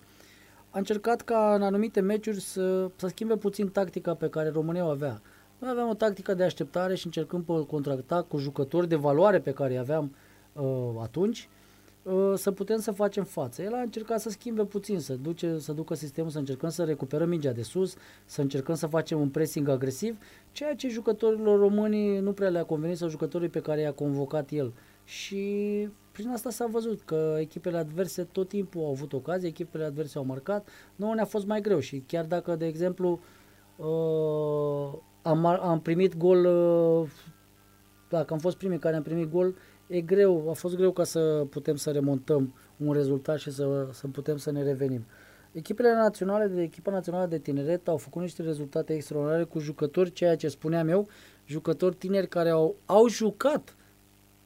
a 0.70 0.78
încercat 0.78 1.22
ca 1.22 1.54
în 1.54 1.62
anumite 1.62 2.00
meciuri 2.00 2.40
să, 2.40 2.90
să 2.96 3.06
schimbe 3.06 3.36
puțin 3.36 3.68
tactica 3.68 4.14
pe 4.14 4.28
care 4.28 4.48
România 4.48 4.86
o 4.86 4.88
avea. 4.88 5.20
Noi 5.58 5.70
aveam 5.70 5.88
o 5.88 5.94
tactică 5.94 6.34
de 6.34 6.44
așteptare 6.44 6.94
și 6.94 7.06
încercăm 7.06 7.42
pe 7.42 7.66
contracta 7.66 8.22
cu 8.22 8.38
jucători 8.38 8.88
de 8.88 8.96
valoare 8.96 9.40
pe 9.40 9.52
care 9.52 9.72
îi 9.72 9.78
aveam 9.78 10.14
uh, 10.52 10.90
atunci 11.02 11.48
uh, 12.02 12.32
să 12.34 12.50
putem 12.50 12.78
să 12.78 12.90
facem 12.90 13.24
față. 13.24 13.62
El 13.62 13.74
a 13.74 13.80
încercat 13.80 14.20
să 14.20 14.30
schimbe 14.30 14.64
puțin, 14.64 15.00
să, 15.00 15.14
duce, 15.14 15.58
să 15.58 15.72
ducă 15.72 15.94
sistemul, 15.94 16.30
să 16.30 16.38
încercăm 16.38 16.68
să 16.68 16.84
recuperăm 16.84 17.28
mingea 17.28 17.52
de 17.52 17.62
sus, 17.62 17.94
să 18.24 18.40
încercăm 18.40 18.74
să 18.74 18.86
facem 18.86 19.20
un 19.20 19.28
pressing 19.28 19.68
agresiv, 19.68 20.18
ceea 20.52 20.74
ce 20.74 20.88
jucătorilor 20.88 21.58
români 21.58 22.18
nu 22.18 22.32
prea 22.32 22.48
le-a 22.48 22.64
convenit 22.64 22.96
sau 22.96 23.08
jucătorii 23.08 23.48
pe 23.48 23.60
care 23.60 23.80
i-a 23.80 23.92
convocat 23.92 24.50
el. 24.50 24.72
Și 25.08 25.88
prin 26.12 26.28
asta 26.28 26.50
s-a 26.50 26.66
văzut 26.66 27.00
că 27.02 27.36
echipele 27.38 27.76
adverse 27.76 28.24
tot 28.24 28.48
timpul 28.48 28.80
au 28.80 28.90
avut 28.90 29.12
ocazie, 29.12 29.48
echipele 29.48 29.84
adverse 29.84 30.18
au 30.18 30.24
marcat, 30.24 30.68
nouă 30.96 31.14
ne-a 31.14 31.24
fost 31.24 31.46
mai 31.46 31.60
greu 31.60 31.78
și 31.78 32.02
chiar 32.06 32.24
dacă, 32.24 32.56
de 32.56 32.66
exemplu, 32.66 33.20
uh, 33.76 34.98
am, 35.22 35.46
am 35.46 35.80
primit 35.80 36.16
gol, 36.16 36.44
uh, 36.44 37.08
dacă 38.08 38.32
am 38.32 38.38
fost 38.38 38.56
primii 38.56 38.78
care 38.78 38.96
am 38.96 39.02
primit 39.02 39.30
gol, 39.30 39.54
e 39.86 40.00
greu, 40.00 40.50
a 40.50 40.52
fost 40.52 40.76
greu 40.76 40.92
ca 40.92 41.04
să 41.04 41.46
putem 41.50 41.76
să 41.76 41.90
remontăm 41.90 42.54
un 42.76 42.92
rezultat 42.92 43.38
și 43.38 43.50
să, 43.50 43.88
să 43.92 44.06
putem 44.06 44.36
să 44.36 44.50
ne 44.50 44.62
revenim. 44.62 45.06
Echipele 45.52 45.92
naționale 45.92 46.46
de 46.46 46.62
echipa 46.62 46.90
națională 46.90 47.26
de 47.26 47.38
tineret 47.38 47.88
au 47.88 47.96
făcut 47.96 48.22
niște 48.22 48.42
rezultate 48.42 48.94
extraordinare 48.94 49.44
cu 49.44 49.58
jucători, 49.58 50.12
ceea 50.12 50.36
ce 50.36 50.48
spuneam 50.48 50.88
eu, 50.88 51.08
jucători 51.46 51.94
tineri 51.94 52.28
care 52.28 52.48
au, 52.50 52.76
au 52.86 53.08
jucat 53.08 53.76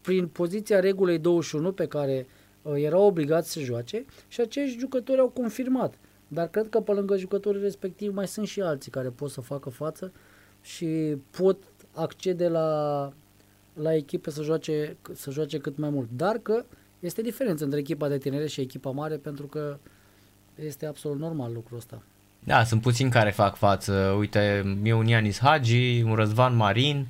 prin 0.02 0.26
poziția 0.26 0.80
regulei 0.80 1.18
21 1.18 1.72
pe 1.72 1.86
care 1.86 2.26
uh, 2.62 2.72
erau 2.76 3.02
obligați 3.02 3.52
să 3.52 3.60
joace 3.60 4.04
și 4.28 4.40
acești 4.40 4.78
jucători 4.78 5.20
au 5.20 5.28
confirmat. 5.28 5.94
Dar 6.28 6.48
cred 6.48 6.68
că 6.68 6.80
pe 6.80 6.92
lângă 6.92 7.16
jucătorii 7.16 7.62
respectivi 7.62 8.14
mai 8.14 8.28
sunt 8.28 8.46
și 8.46 8.60
alții 8.60 8.90
care 8.90 9.08
pot 9.08 9.30
să 9.30 9.40
facă 9.40 9.70
față 9.70 10.12
și 10.62 11.16
pot 11.30 11.56
accede 11.94 12.48
la, 12.48 13.12
la 13.72 13.94
echipe 13.94 14.30
să 14.30 14.42
joace, 14.42 14.96
să 15.12 15.30
joace 15.30 15.58
cât 15.58 15.78
mai 15.78 15.90
mult. 15.90 16.08
Dar 16.16 16.38
că 16.38 16.64
este 17.00 17.22
diferență 17.22 17.64
între 17.64 17.78
echipa 17.78 18.08
de 18.08 18.18
tinere 18.18 18.46
și 18.46 18.60
echipa 18.60 18.90
mare 18.90 19.16
pentru 19.16 19.46
că 19.46 19.78
este 20.54 20.86
absolut 20.86 21.18
normal 21.18 21.52
lucrul 21.52 21.76
ăsta. 21.76 22.02
Da, 22.44 22.64
sunt 22.64 22.80
puțini 22.80 23.10
care 23.10 23.30
fac 23.30 23.56
față. 23.56 24.14
Uite, 24.18 24.76
e 24.82 24.92
un 24.92 25.06
Ianis 25.06 25.38
Hagi, 25.38 26.02
un 26.02 26.14
Răzvan 26.14 26.56
Marin, 26.56 27.06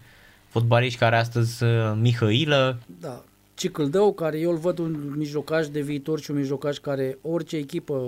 fotbaliști 0.53 0.99
care 0.99 1.17
astăzi 1.17 1.65
Mihailă. 2.01 2.79
Da, 3.01 3.25
Cicâldău, 3.55 4.13
care 4.13 4.39
eu 4.39 4.51
îl 4.51 4.57
văd 4.57 4.79
un 4.79 5.13
mijlocaș 5.17 5.69
de 5.69 5.81
viitor 5.81 6.21
și 6.21 6.31
un 6.31 6.37
mijlocaș 6.37 6.79
care 6.79 7.19
orice 7.23 7.57
echipă 7.57 8.03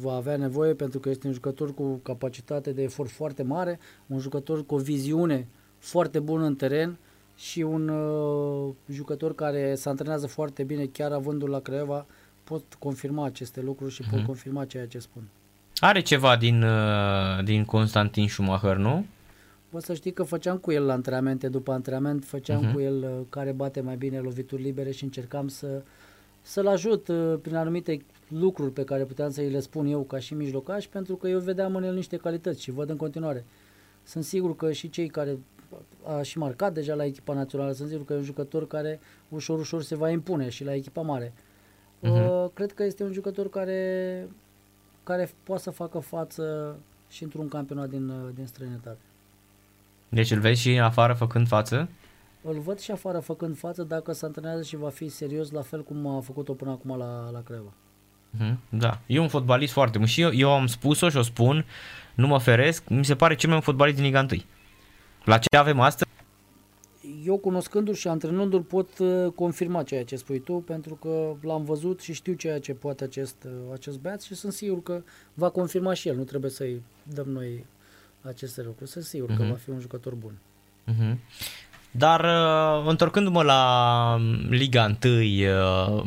va 0.00 0.14
avea 0.14 0.36
nevoie 0.36 0.74
pentru 0.74 0.98
că 0.98 1.08
este 1.08 1.26
un 1.26 1.32
jucător 1.32 1.74
cu 1.74 2.00
capacitate 2.02 2.72
de 2.72 2.82
efort 2.82 3.10
foarte 3.10 3.42
mare, 3.42 3.78
un 4.06 4.18
jucător 4.18 4.66
cu 4.66 4.74
o 4.74 4.78
viziune 4.78 5.46
foarte 5.78 6.18
bună 6.18 6.44
în 6.44 6.54
teren 6.54 6.98
și 7.36 7.60
un 7.60 7.88
uh, 7.88 8.74
jucător 8.90 9.34
care 9.34 9.74
se 9.74 9.88
antrenează 9.88 10.26
foarte 10.26 10.62
bine, 10.62 10.84
chiar 10.84 11.12
avându-l 11.12 11.50
la 11.50 11.60
Craiova, 11.60 12.06
pot 12.44 12.62
confirma 12.78 13.24
aceste 13.24 13.60
lucruri 13.60 13.92
și 13.92 14.02
uh-huh. 14.02 14.10
pot 14.10 14.18
mhm. 14.18 14.26
confirma 14.26 14.64
ceea 14.64 14.86
ce 14.86 14.98
spun. 14.98 15.22
Are 15.76 16.00
ceva 16.00 16.36
din, 16.36 16.62
uh, 16.62 17.44
din 17.44 17.64
Constantin 17.64 18.28
Schumacher, 18.28 18.76
nu? 18.76 19.06
Vă 19.70 19.80
să 19.80 19.94
știi 19.94 20.12
că 20.12 20.22
făceam 20.22 20.56
cu 20.56 20.72
el 20.72 20.84
la 20.84 20.92
antrenamente, 20.92 21.48
după 21.48 21.72
antrenament 21.72 22.24
făceam 22.24 22.68
uh-huh. 22.68 22.72
cu 22.72 22.80
el 22.80 23.02
uh, 23.02 23.26
care 23.28 23.52
bate 23.52 23.80
mai 23.80 23.96
bine 23.96 24.18
lovituri 24.18 24.62
libere 24.62 24.90
și 24.90 25.04
încercam 25.04 25.48
să, 25.48 25.82
să-l 26.42 26.66
ajut 26.66 27.08
uh, 27.08 27.34
prin 27.42 27.54
anumite 27.54 28.04
lucruri 28.28 28.72
pe 28.72 28.84
care 28.84 29.04
puteam 29.04 29.30
să 29.30 29.40
îi 29.40 29.50
le 29.50 29.60
spun 29.60 29.86
eu 29.86 30.00
ca 30.00 30.18
și 30.18 30.34
mijlocaș, 30.34 30.86
pentru 30.86 31.16
că 31.16 31.28
eu 31.28 31.38
vedeam 31.38 31.76
în 31.76 31.82
el 31.82 31.94
niște 31.94 32.16
calități 32.16 32.62
și 32.62 32.70
văd 32.70 32.90
în 32.90 32.96
continuare. 32.96 33.44
Sunt 34.02 34.24
sigur 34.24 34.56
că 34.56 34.72
și 34.72 34.90
cei 34.90 35.08
care 35.08 35.38
a 36.04 36.22
și 36.22 36.38
marcat 36.38 36.72
deja 36.72 36.94
la 36.94 37.04
echipa 37.04 37.34
națională, 37.34 37.72
sunt 37.72 37.88
sigur 37.88 38.04
că 38.04 38.12
e 38.12 38.16
un 38.16 38.22
jucător 38.22 38.66
care 38.66 39.00
ușor, 39.28 39.58
ușor 39.58 39.82
se 39.82 39.94
va 39.94 40.10
impune 40.10 40.48
și 40.48 40.64
la 40.64 40.74
echipa 40.74 41.00
mare. 41.00 41.32
Uh-huh. 42.02 42.26
Uh, 42.28 42.46
cred 42.54 42.72
că 42.72 42.84
este 42.84 43.02
un 43.04 43.12
jucător 43.12 43.50
care, 43.50 44.28
care 45.04 45.30
poate 45.42 45.62
să 45.62 45.70
facă 45.70 45.98
față 45.98 46.76
și 47.08 47.22
într-un 47.22 47.48
campionat 47.48 47.88
din, 47.88 48.08
uh, 48.08 48.28
din 48.34 48.46
străinătate. 48.46 48.98
Deci 50.08 50.30
îl 50.30 50.40
vezi 50.40 50.60
și 50.60 50.78
afară 50.78 51.12
făcând 51.12 51.48
față? 51.48 51.88
Îl 52.42 52.58
văd 52.58 52.78
și 52.78 52.90
afară 52.90 53.18
făcând 53.18 53.58
față 53.58 53.82
dacă 53.82 54.12
se 54.12 54.24
antrenează 54.24 54.62
și 54.62 54.76
va 54.76 54.88
fi 54.88 55.08
serios 55.08 55.50
la 55.50 55.62
fel 55.62 55.82
cum 55.82 56.06
a 56.06 56.20
făcut-o 56.20 56.52
până 56.52 56.70
acum 56.70 56.96
la, 56.96 57.30
la 57.30 57.42
Creva. 57.42 57.72
Mhm, 58.30 58.58
da, 58.68 59.00
e 59.06 59.18
un 59.18 59.28
fotbalist 59.28 59.72
foarte 59.72 59.98
bun 59.98 60.06
și 60.06 60.20
eu, 60.20 60.32
eu 60.32 60.50
am 60.50 60.66
spus-o 60.66 61.08
și 61.08 61.16
o 61.16 61.22
spun, 61.22 61.64
nu 62.14 62.26
mă 62.26 62.38
feresc, 62.38 62.88
mi 62.88 63.04
se 63.04 63.14
pare 63.14 63.34
cel 63.34 63.48
mai 63.48 63.58
bun 63.58 63.66
fotbalist 63.66 63.96
din 63.96 64.04
Liga 64.04 64.26
1. 64.30 64.42
La 65.24 65.38
ce 65.38 65.56
avem 65.56 65.80
astăzi? 65.80 66.10
Eu 67.24 67.36
cunoscându-l 67.36 67.94
și 67.94 68.08
antrenându-l 68.08 68.62
pot 68.62 68.98
uh, 68.98 69.32
confirma 69.34 69.82
ceea 69.82 70.04
ce 70.04 70.16
spui 70.16 70.38
tu, 70.38 70.52
pentru 70.52 70.94
că 70.94 71.34
l-am 71.40 71.64
văzut 71.64 72.00
și 72.00 72.12
știu 72.12 72.32
ceea 72.32 72.60
ce 72.60 72.72
poate 72.74 73.04
acest, 73.04 73.44
uh, 73.44 73.52
acest 73.72 73.98
băiat 73.98 74.22
și 74.22 74.34
sunt 74.34 74.52
sigur 74.52 74.82
că 74.82 75.02
va 75.34 75.48
confirma 75.48 75.92
și 75.92 76.08
el, 76.08 76.16
nu 76.16 76.24
trebuie 76.24 76.50
să-i 76.50 76.82
dăm 77.02 77.28
noi 77.28 77.64
aceste 78.22 78.62
lucruri. 78.62 78.90
Sunt 78.90 79.04
sigur 79.04 79.32
uh-huh. 79.32 79.36
că 79.36 79.42
mhm. 79.42 79.50
va 79.50 79.56
fi 79.56 79.70
un 79.70 79.80
jucător 79.80 80.14
bun. 80.14 80.38
Uh-huh. 80.88 81.16
Dar 81.90 82.24
uh, 82.24 82.88
întorcându-mă 82.88 83.42
la 83.42 84.20
Liga 84.48 84.96
1, 85.04 85.14
uh, 85.14 86.04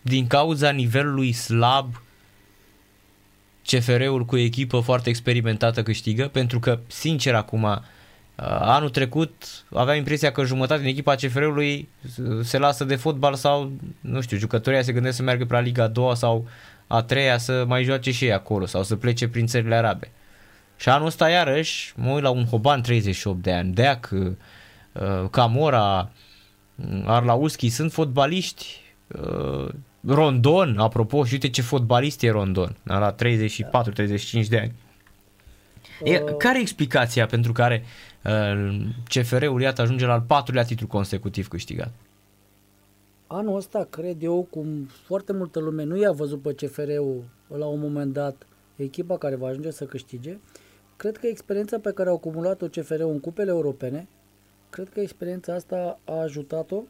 din 0.00 0.26
cauza 0.26 0.70
nivelului 0.70 1.32
slab, 1.32 2.02
CFR-ul 3.66 4.24
cu 4.24 4.34
o 4.34 4.38
echipă 4.38 4.80
foarte 4.80 5.08
experimentată 5.08 5.82
câștigă, 5.82 6.28
pentru 6.28 6.58
că, 6.60 6.78
sincer, 6.86 7.34
acum, 7.34 7.62
uh, 7.62 7.78
anul 8.60 8.90
trecut 8.90 9.64
aveam 9.70 9.96
impresia 9.96 10.32
că 10.32 10.44
jumătate 10.44 10.80
din 10.80 10.90
echipa 10.90 11.14
CFR-ului 11.14 11.88
se 12.42 12.58
lasă 12.58 12.84
de 12.84 12.96
fotbal 12.96 13.34
sau, 13.34 13.72
nu 14.00 14.20
știu, 14.20 14.36
jucătorii 14.36 14.84
se 14.84 14.92
gândesc 14.92 15.16
să 15.16 15.22
meargă 15.22 15.44
pe 15.44 15.54
la 15.54 15.60
Liga 15.60 15.86
2 15.86 16.16
sau 16.16 16.48
a 16.92 17.02
treia 17.02 17.38
să 17.38 17.64
mai 17.66 17.82
joace 17.82 18.10
și 18.10 18.24
ei 18.24 18.32
acolo 18.32 18.66
sau 18.66 18.82
să 18.82 18.96
plece 18.96 19.28
prin 19.28 19.46
țările 19.46 19.74
arabe. 19.74 20.10
Și 20.76 20.88
anul 20.88 21.06
ăsta 21.06 21.28
iarăși 21.28 21.92
mă 21.96 22.10
uit 22.10 22.22
la 22.22 22.30
un 22.30 22.44
Hoban 22.44 22.82
38 22.82 23.42
de 23.42 23.52
ani, 23.52 23.72
Deac, 23.72 24.10
uh, 24.12 25.28
Camora, 25.30 26.10
uh, 26.74 27.02
Arlauschi, 27.04 27.68
sunt 27.68 27.92
fotbaliști, 27.92 28.80
uh, 29.06 29.68
Rondon, 30.06 30.78
apropo, 30.78 31.24
și 31.24 31.32
uite 31.32 31.48
ce 31.48 31.62
fotbalist 31.62 32.22
e 32.22 32.30
Rondon, 32.30 32.76
la 32.82 33.14
34-35 33.14 34.48
de 34.48 34.58
ani. 34.58 34.72
E, 36.04 36.18
care 36.38 36.58
e 36.58 36.60
explicația 36.60 37.26
pentru 37.26 37.52
care 37.52 37.84
uh, 38.22 38.80
CFR-ul 39.08 39.60
iată 39.60 39.82
ajunge 39.82 40.06
la 40.06 40.12
al 40.12 40.20
patrulea 40.20 40.64
titlu 40.64 40.86
consecutiv 40.86 41.48
câștigat? 41.48 41.92
Anul 43.32 43.56
ăsta, 43.56 43.84
cred 43.84 44.22
eu, 44.22 44.46
cum 44.50 44.84
foarte 44.84 45.32
multă 45.32 45.60
lume 45.60 45.82
nu 45.82 45.96
i-a 45.96 46.12
văzut 46.12 46.42
pe 46.42 46.54
CFR-ul 46.54 47.24
la 47.48 47.66
un 47.66 47.80
moment 47.80 48.12
dat, 48.12 48.46
echipa 48.76 49.18
care 49.18 49.34
va 49.34 49.46
ajunge 49.46 49.70
să 49.70 49.84
câștige, 49.84 50.38
cred 50.96 51.16
că 51.16 51.26
experiența 51.26 51.78
pe 51.78 51.92
care 51.92 52.08
a 52.08 52.12
acumulat-o 52.12 52.66
CFR-ul 52.66 53.10
în 53.10 53.20
cupele 53.20 53.50
europene, 53.50 54.08
cred 54.70 54.88
că 54.88 55.00
experiența 55.00 55.54
asta 55.54 56.00
a 56.04 56.20
ajutat-o. 56.20 56.82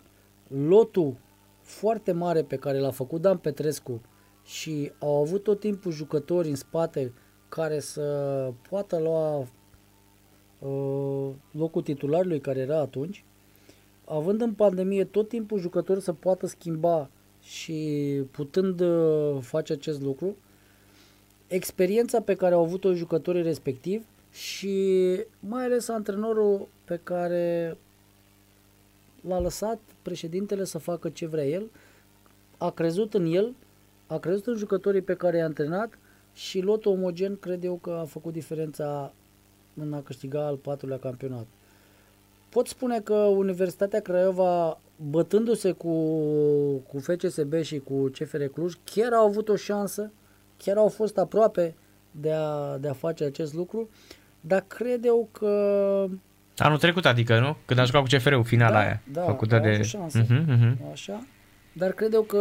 Lotul 0.48 1.16
foarte 1.60 2.12
mare 2.12 2.42
pe 2.42 2.56
care 2.56 2.78
l-a 2.78 2.90
făcut 2.90 3.20
Dan 3.20 3.38
Petrescu 3.38 4.00
și 4.44 4.92
au 4.98 5.20
avut 5.20 5.42
tot 5.42 5.60
timpul 5.60 5.92
jucători 5.92 6.48
în 6.48 6.54
spate 6.54 7.12
care 7.48 7.80
să 7.80 8.02
poată 8.68 8.98
lua 8.98 9.38
uh, 10.58 11.34
locul 11.50 11.82
titularului 11.82 12.40
care 12.40 12.58
era 12.58 12.78
atunci, 12.78 13.24
având 14.04 14.40
în 14.40 14.52
pandemie 14.52 15.04
tot 15.04 15.28
timpul 15.28 15.58
jucători 15.58 16.00
să 16.00 16.12
poată 16.12 16.46
schimba 16.46 17.10
și 17.42 18.20
putând 18.30 18.80
uh, 18.80 19.38
face 19.40 19.72
acest 19.72 20.02
lucru, 20.02 20.36
experiența 21.46 22.20
pe 22.20 22.34
care 22.34 22.54
au 22.54 22.62
avut-o 22.62 22.94
jucătorii 22.94 23.42
respectiv 23.42 24.04
și 24.30 24.76
mai 25.40 25.64
ales 25.64 25.88
antrenorul 25.88 26.68
pe 26.84 27.00
care 27.02 27.76
l-a 29.28 29.40
lăsat 29.40 29.80
președintele 30.02 30.64
să 30.64 30.78
facă 30.78 31.08
ce 31.08 31.26
vrea 31.26 31.46
el, 31.46 31.70
a 32.58 32.70
crezut 32.70 33.14
în 33.14 33.26
el, 33.26 33.54
a 34.06 34.18
crezut 34.18 34.46
în 34.46 34.56
jucătorii 34.56 35.00
pe 35.00 35.14
care 35.14 35.36
i-a 35.36 35.44
antrenat 35.44 35.98
și 36.34 36.60
lotul 36.60 36.92
omogen 36.92 37.36
cred 37.36 37.64
eu 37.64 37.74
că 37.74 37.90
a 37.90 38.04
făcut 38.04 38.32
diferența 38.32 39.12
în 39.74 39.92
a 39.92 40.02
câștiga 40.02 40.46
al 40.46 40.56
patrulea 40.56 40.98
campionat. 40.98 41.46
Pot 42.52 42.66
spune 42.66 43.00
că 43.00 43.14
Universitatea 43.14 44.00
Craiova, 44.00 44.80
bătându-se 44.96 45.72
cu, 45.72 45.94
cu 46.76 46.98
FCSB 46.98 47.62
și 47.62 47.78
cu 47.78 48.10
CFR 48.18 48.42
Cluj, 48.44 48.74
chiar 48.84 49.12
au 49.12 49.26
avut 49.26 49.48
o 49.48 49.56
șansă, 49.56 50.12
chiar 50.56 50.76
au 50.76 50.88
fost 50.88 51.18
aproape 51.18 51.74
de 52.10 52.32
a, 52.32 52.76
de 52.80 52.88
a 52.88 52.92
face 52.92 53.24
acest 53.24 53.54
lucru, 53.54 53.88
dar 54.40 54.64
cred 54.66 55.04
eu 55.04 55.28
că... 55.32 55.50
Anul 56.56 56.78
trecut, 56.78 57.06
adică, 57.06 57.38
nu? 57.38 57.56
Când 57.64 57.80
a 57.80 57.84
jucat 57.84 58.00
cu 58.00 58.16
CFR-ul, 58.16 58.44
finala 58.44 58.72
da, 58.72 58.78
aia. 58.78 59.02
Da, 59.12 59.22
făcută 59.22 59.58
de... 59.58 59.68
avut 59.68 59.84
șansă. 59.84 60.24
Uh-huh, 60.24 60.44
uh-huh. 60.46 60.90
Așa. 60.92 61.26
Dar 61.72 61.92
cred 61.92 62.14
eu 62.14 62.22
că 62.22 62.38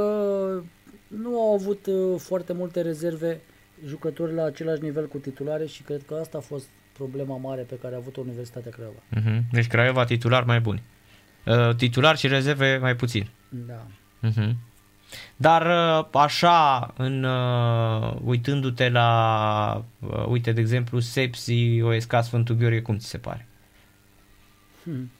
nu 1.08 1.42
au 1.42 1.54
avut 1.54 1.86
uh, 1.86 2.20
foarte 2.20 2.54
multe 2.54 2.82
rezerve 2.82 3.42
jucători 3.86 4.34
la 4.34 4.44
același 4.44 4.82
nivel 4.82 5.08
cu 5.08 5.18
titulare 5.18 5.66
și 5.66 5.84
cred 5.84 6.02
că 6.08 6.18
asta 6.22 6.38
a 6.38 6.42
fost 6.42 6.68
problema 7.02 7.38
mare 7.38 7.62
pe 7.62 7.78
care 7.82 7.94
a 7.94 7.98
avut-o 7.98 8.22
Universitatea 8.22 8.72
Craiova. 8.72 9.02
Uh-huh. 9.16 9.42
Deci 9.52 9.68
Craiova 9.68 10.04
titular 10.06 10.44
mai 10.44 10.60
bun. 10.60 10.82
Uh, 11.46 11.76
titular 11.76 12.18
și 12.18 12.28
rezerve 12.28 12.78
mai 12.78 12.96
puțin. 12.96 13.28
Da. 13.50 13.86
Uh-huh. 14.30 14.52
Dar 15.36 15.66
uh, 15.66 16.08
așa, 16.12 16.94
în, 16.98 17.24
uh, 17.24 18.16
uitându-te 18.26 18.90
la, 18.90 19.84
uh, 20.00 20.26
uite, 20.28 20.52
de 20.52 20.60
exemplu, 20.60 21.00
Sepsi, 21.00 21.82
OSK 21.82 22.14
Sfântul 22.24 22.56
Gheorghe, 22.56 22.82
cum 22.82 22.98
ți 22.98 23.08
se 23.08 23.18
pare? 23.18 23.48
Hmm. 24.84 25.12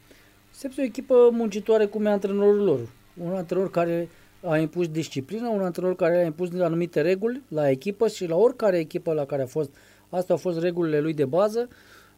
Sepsi 0.50 0.80
e 0.80 0.82
o 0.82 0.86
echipă 0.86 1.14
muncitoare 1.32 1.86
cum 1.86 2.06
e 2.06 2.10
antrenorul 2.10 2.64
lor. 2.64 2.80
Un 3.14 3.34
antrenor 3.34 3.70
care 3.70 4.08
a 4.46 4.56
impus 4.56 4.88
disciplina, 4.88 5.48
un 5.48 5.62
antrenor 5.62 5.96
care 5.96 6.22
a 6.22 6.24
impus 6.24 6.60
anumite 6.60 7.00
reguli 7.00 7.42
la 7.48 7.70
echipă 7.70 8.08
și 8.08 8.26
la 8.26 8.36
oricare 8.36 8.78
echipă 8.78 9.12
la 9.12 9.24
care 9.24 9.42
a 9.42 9.46
fost 9.46 9.70
uh, 9.70 9.91
Astea 10.12 10.34
au 10.34 10.40
fost 10.40 10.58
regulile 10.58 11.00
lui 11.00 11.14
de 11.14 11.24
bază. 11.24 11.68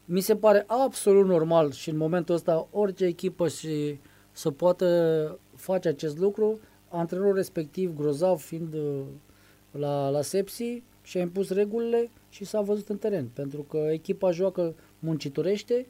Mi 0.04 0.20
se 0.20 0.36
pare 0.36 0.64
absolut 0.66 1.26
normal 1.26 1.72
și 1.72 1.90
în 1.90 1.96
momentul 1.96 2.34
ăsta 2.34 2.68
orice 2.70 3.04
echipă 3.04 3.48
și 3.48 3.98
să 4.32 4.50
poată 4.50 5.38
face 5.54 5.88
acest 5.88 6.18
lucru. 6.18 6.58
Antrenorul 6.88 7.34
respectiv, 7.34 7.96
grozav 7.96 8.38
fiind 8.38 8.74
uh, 8.74 9.00
la, 9.70 10.08
la 10.08 10.22
Sepsi, 10.22 10.82
și-a 11.02 11.20
impus 11.20 11.50
regulile 11.50 12.10
și 12.28 12.44
s-a 12.44 12.60
văzut 12.60 12.88
în 12.88 12.98
teren. 12.98 13.28
Pentru 13.32 13.62
că 13.62 13.76
echipa 13.76 14.30
joacă 14.30 14.74
muncitorește, 14.98 15.86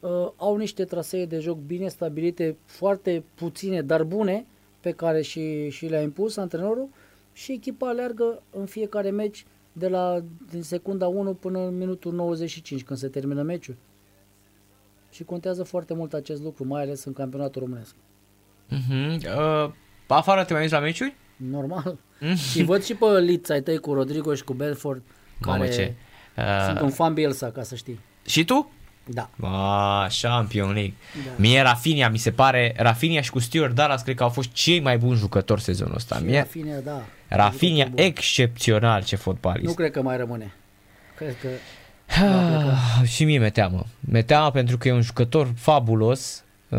uh, 0.00 0.28
au 0.36 0.56
niște 0.56 0.84
trasee 0.84 1.26
de 1.26 1.38
joc 1.38 1.58
bine 1.58 1.88
stabilite, 1.88 2.56
foarte 2.64 3.24
puține, 3.34 3.82
dar 3.82 4.04
bune, 4.04 4.46
pe 4.80 4.90
care 4.90 5.22
și, 5.22 5.68
și 5.68 5.86
le-a 5.86 6.02
impus 6.02 6.36
antrenorul 6.36 6.88
și 7.32 7.52
echipa 7.52 7.88
aleargă 7.88 8.42
în 8.50 8.66
fiecare 8.66 9.10
meci 9.10 9.46
de 9.72 9.88
la 9.88 10.22
din 10.50 10.62
secunda 10.62 11.06
1 11.06 11.34
până 11.34 11.58
în 11.58 11.76
minutul 11.78 12.12
95 12.12 12.82
când 12.82 12.98
se 12.98 13.08
termină 13.08 13.42
meciul. 13.42 13.76
Și 15.10 15.24
contează 15.24 15.62
foarte 15.62 15.94
mult 15.94 16.12
acest 16.12 16.42
lucru, 16.42 16.66
mai 16.66 16.82
ales 16.82 17.04
în 17.04 17.12
campionatul 17.12 17.62
românesc. 17.62 17.94
Uh-huh. 18.70 19.16
Uh, 19.64 19.72
afară 20.06 20.44
te 20.44 20.52
mai 20.52 20.68
la 20.68 20.78
meciuri? 20.78 21.14
Normal. 21.36 21.98
Mm. 22.20 22.34
și 22.34 22.62
văd 22.62 22.82
și 22.84 22.94
pe 22.94 23.20
lița 23.20 23.54
ai 23.54 23.62
tăi 23.62 23.78
cu 23.78 23.92
Rodrigo 23.92 24.34
și 24.34 24.44
cu 24.44 24.52
Belfort, 24.52 25.02
care 25.40 25.70
ce? 25.70 25.94
Uh... 26.36 26.44
sunt 26.66 26.80
un 26.80 26.90
fan 26.90 27.14
Bielsa, 27.14 27.50
ca 27.50 27.62
să 27.62 27.74
știi. 27.74 28.00
Și 28.26 28.44
tu? 28.44 28.70
Da. 29.04 29.30
A, 29.40 30.06
Champion 30.20 30.72
League. 30.72 30.94
Da. 31.26 31.30
Mie 31.36 31.62
Rafinha, 31.62 32.08
mi 32.08 32.18
se 32.18 32.30
pare, 32.30 32.74
Rafinha 32.76 33.20
și 33.20 33.30
cu 33.30 33.38
Stuart 33.38 33.74
Dallas 33.74 34.02
cred 34.02 34.16
că 34.16 34.22
au 34.22 34.28
fost 34.28 34.52
cei 34.52 34.80
mai 34.80 34.98
buni 34.98 35.18
jucători 35.18 35.60
sezonul 35.60 35.94
ăsta. 35.94 36.16
Și 36.16 36.24
Mie, 36.24 36.38
Rafinha, 36.38 36.78
da. 36.78 37.04
Rafinha, 37.36 37.84
Bun. 37.84 37.98
excepțional 38.04 39.02
ce 39.04 39.16
fotbalist. 39.16 39.66
Nu 39.66 39.74
cred 39.74 39.90
că 39.90 40.02
mai 40.02 40.16
rămâne. 40.16 40.52
Cred 41.16 41.36
că 41.40 41.48
Ah, 42.06 43.08
și 43.08 43.24
mie 43.24 43.38
mi-e 43.38 43.50
teamă. 43.50 43.86
Mi-e 44.00 44.22
teamă 44.22 44.50
pentru 44.50 44.78
că 44.78 44.88
e 44.88 44.92
un 44.92 45.00
jucător 45.00 45.52
fabulos, 45.56 46.44
uh, 46.68 46.78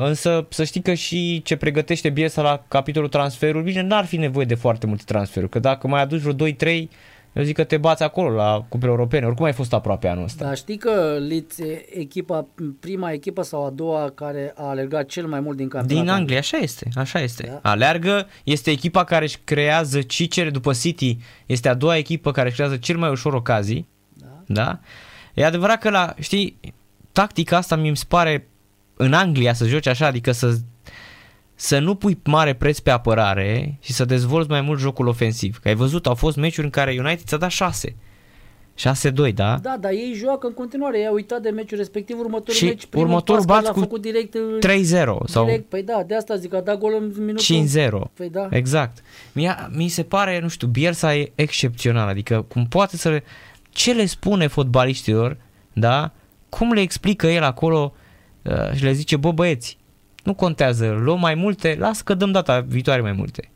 însă 0.00 0.46
să 0.50 0.64
știi 0.64 0.82
că 0.82 0.94
și 0.94 1.42
ce 1.44 1.56
pregătește 1.56 2.10
Bielsa 2.10 2.42
la 2.42 2.64
capitolul 2.68 3.08
transferuri, 3.08 3.64
bine, 3.64 3.80
n-ar 3.82 4.04
fi 4.04 4.16
nevoie 4.16 4.44
de 4.46 4.54
foarte 4.54 4.86
multe 4.86 5.02
transferuri, 5.06 5.50
că 5.50 5.58
dacă 5.58 5.88
mai 5.88 6.00
aduci 6.00 6.20
vreo 6.20 6.32
2-3, 6.34 6.88
eu 7.34 7.42
zic 7.44 7.54
că 7.56 7.64
te 7.64 7.76
bați 7.76 8.02
acolo 8.02 8.30
la 8.30 8.64
cupele 8.68 8.90
europene, 8.90 9.26
oricum 9.26 9.44
ai 9.44 9.52
fost 9.52 9.72
aproape 9.72 10.08
anul 10.08 10.24
ăsta. 10.24 10.44
Dar 10.44 10.56
știi 10.56 10.76
că 10.76 11.16
Leeds 11.28 11.58
e 11.58 11.98
echipa, 11.98 12.46
prima 12.80 13.10
echipă 13.12 13.42
sau 13.42 13.66
a 13.66 13.70
doua 13.70 14.10
care 14.14 14.52
a 14.56 14.68
alergat 14.68 15.06
cel 15.06 15.26
mai 15.26 15.40
mult 15.40 15.56
din 15.56 15.68
campionat? 15.68 16.04
Din 16.04 16.12
Anglia, 16.12 16.38
așa 16.38 16.56
este, 16.56 16.88
așa 16.94 17.20
este. 17.20 17.46
Da. 17.62 17.70
Aleargă, 17.70 18.26
este 18.44 18.70
echipa 18.70 19.04
care 19.04 19.24
își 19.24 19.38
creează 19.44 20.00
cicere 20.02 20.50
după 20.50 20.72
City, 20.72 21.18
este 21.46 21.68
a 21.68 21.74
doua 21.74 21.96
echipă 21.96 22.30
care 22.30 22.46
își 22.46 22.54
creează 22.56 22.76
cel 22.76 22.96
mai 22.96 23.10
ușor 23.10 23.34
ocazii, 23.34 23.88
Da. 24.12 24.26
da? 24.46 24.78
E 25.34 25.44
adevărat 25.44 25.78
că 25.80 25.90
la, 25.90 26.14
știi, 26.18 26.58
tactica 27.12 27.56
asta 27.56 27.76
mi 27.76 27.96
se 27.96 28.04
pare 28.08 28.48
în 28.96 29.12
Anglia 29.12 29.52
să 29.54 29.66
joci 29.66 29.86
așa, 29.86 30.06
adică 30.06 30.32
să 30.32 30.56
să 31.54 31.78
nu 31.78 31.94
pui 31.94 32.20
mare 32.24 32.54
preț 32.54 32.78
pe 32.78 32.90
apărare 32.90 33.78
și 33.80 33.92
să 33.92 34.04
dezvolți 34.04 34.50
mai 34.50 34.60
mult 34.60 34.80
jocul 34.80 35.06
ofensiv. 35.06 35.58
Că 35.58 35.68
ai 35.68 35.74
văzut, 35.74 36.06
au 36.06 36.14
fost 36.14 36.36
meciuri 36.36 36.66
în 36.66 36.70
care 36.70 36.96
United 36.98 37.26
ți-a 37.26 37.36
dat 37.36 37.50
6. 37.50 37.96
6-2, 38.78 39.34
da? 39.34 39.58
Da, 39.62 39.76
dar 39.80 39.90
ei 39.90 40.12
joacă 40.16 40.46
în 40.46 40.52
continuare. 40.52 40.98
Ei 40.98 41.06
au 41.06 41.14
uitat 41.14 41.42
de 41.42 41.50
meciul 41.50 41.78
respectiv, 41.78 42.18
următorul 42.18 42.54
Și 42.54 42.64
meci, 42.64 42.86
primul 42.86 43.06
următorul 43.06 43.44
pas 43.44 43.54
care 43.54 43.60
bați 43.60 43.66
l-a 43.66 43.72
cu 43.72 43.86
făcut 43.86 44.00
direct, 44.00 44.36
3-0 45.24 45.26
sau 45.26 45.44
direct, 45.44 45.68
păi 45.68 45.82
da, 45.82 46.02
de 46.06 46.14
asta 46.14 46.36
zic, 46.36 46.54
a 46.54 46.60
dat 46.60 46.78
gol 46.78 46.94
în 46.94 47.12
minutul 47.24 48.06
5-0. 48.08 48.12
Păi 48.14 48.30
da. 48.30 48.48
Exact. 48.50 49.02
Mie, 49.32 49.54
mi 49.70 49.88
se 49.88 50.02
pare, 50.02 50.40
nu 50.40 50.48
știu, 50.48 50.66
Bielsa 50.66 51.14
e 51.16 51.32
excepțional, 51.34 52.08
adică 52.08 52.44
cum 52.48 52.66
poate 52.66 52.96
să 52.96 53.08
le, 53.08 53.24
ce 53.70 53.92
le 53.92 54.06
spune 54.06 54.46
fotbaliștilor, 54.46 55.36
da? 55.72 56.12
Cum 56.48 56.72
le 56.72 56.80
explică 56.80 57.26
el 57.26 57.42
acolo 57.42 57.94
uh, 58.42 58.72
și 58.74 58.84
le 58.84 58.92
zice, 58.92 59.16
bă 59.16 59.32
băieți, 59.32 59.78
nu 60.24 60.34
contează, 60.34 60.96
luăm 61.00 61.20
mai 61.20 61.34
multe, 61.34 61.76
las 61.78 62.00
că 62.00 62.14
dăm 62.14 62.32
data 62.32 62.60
viitoare 62.60 63.00
mai 63.00 63.12
multe. 63.12 63.50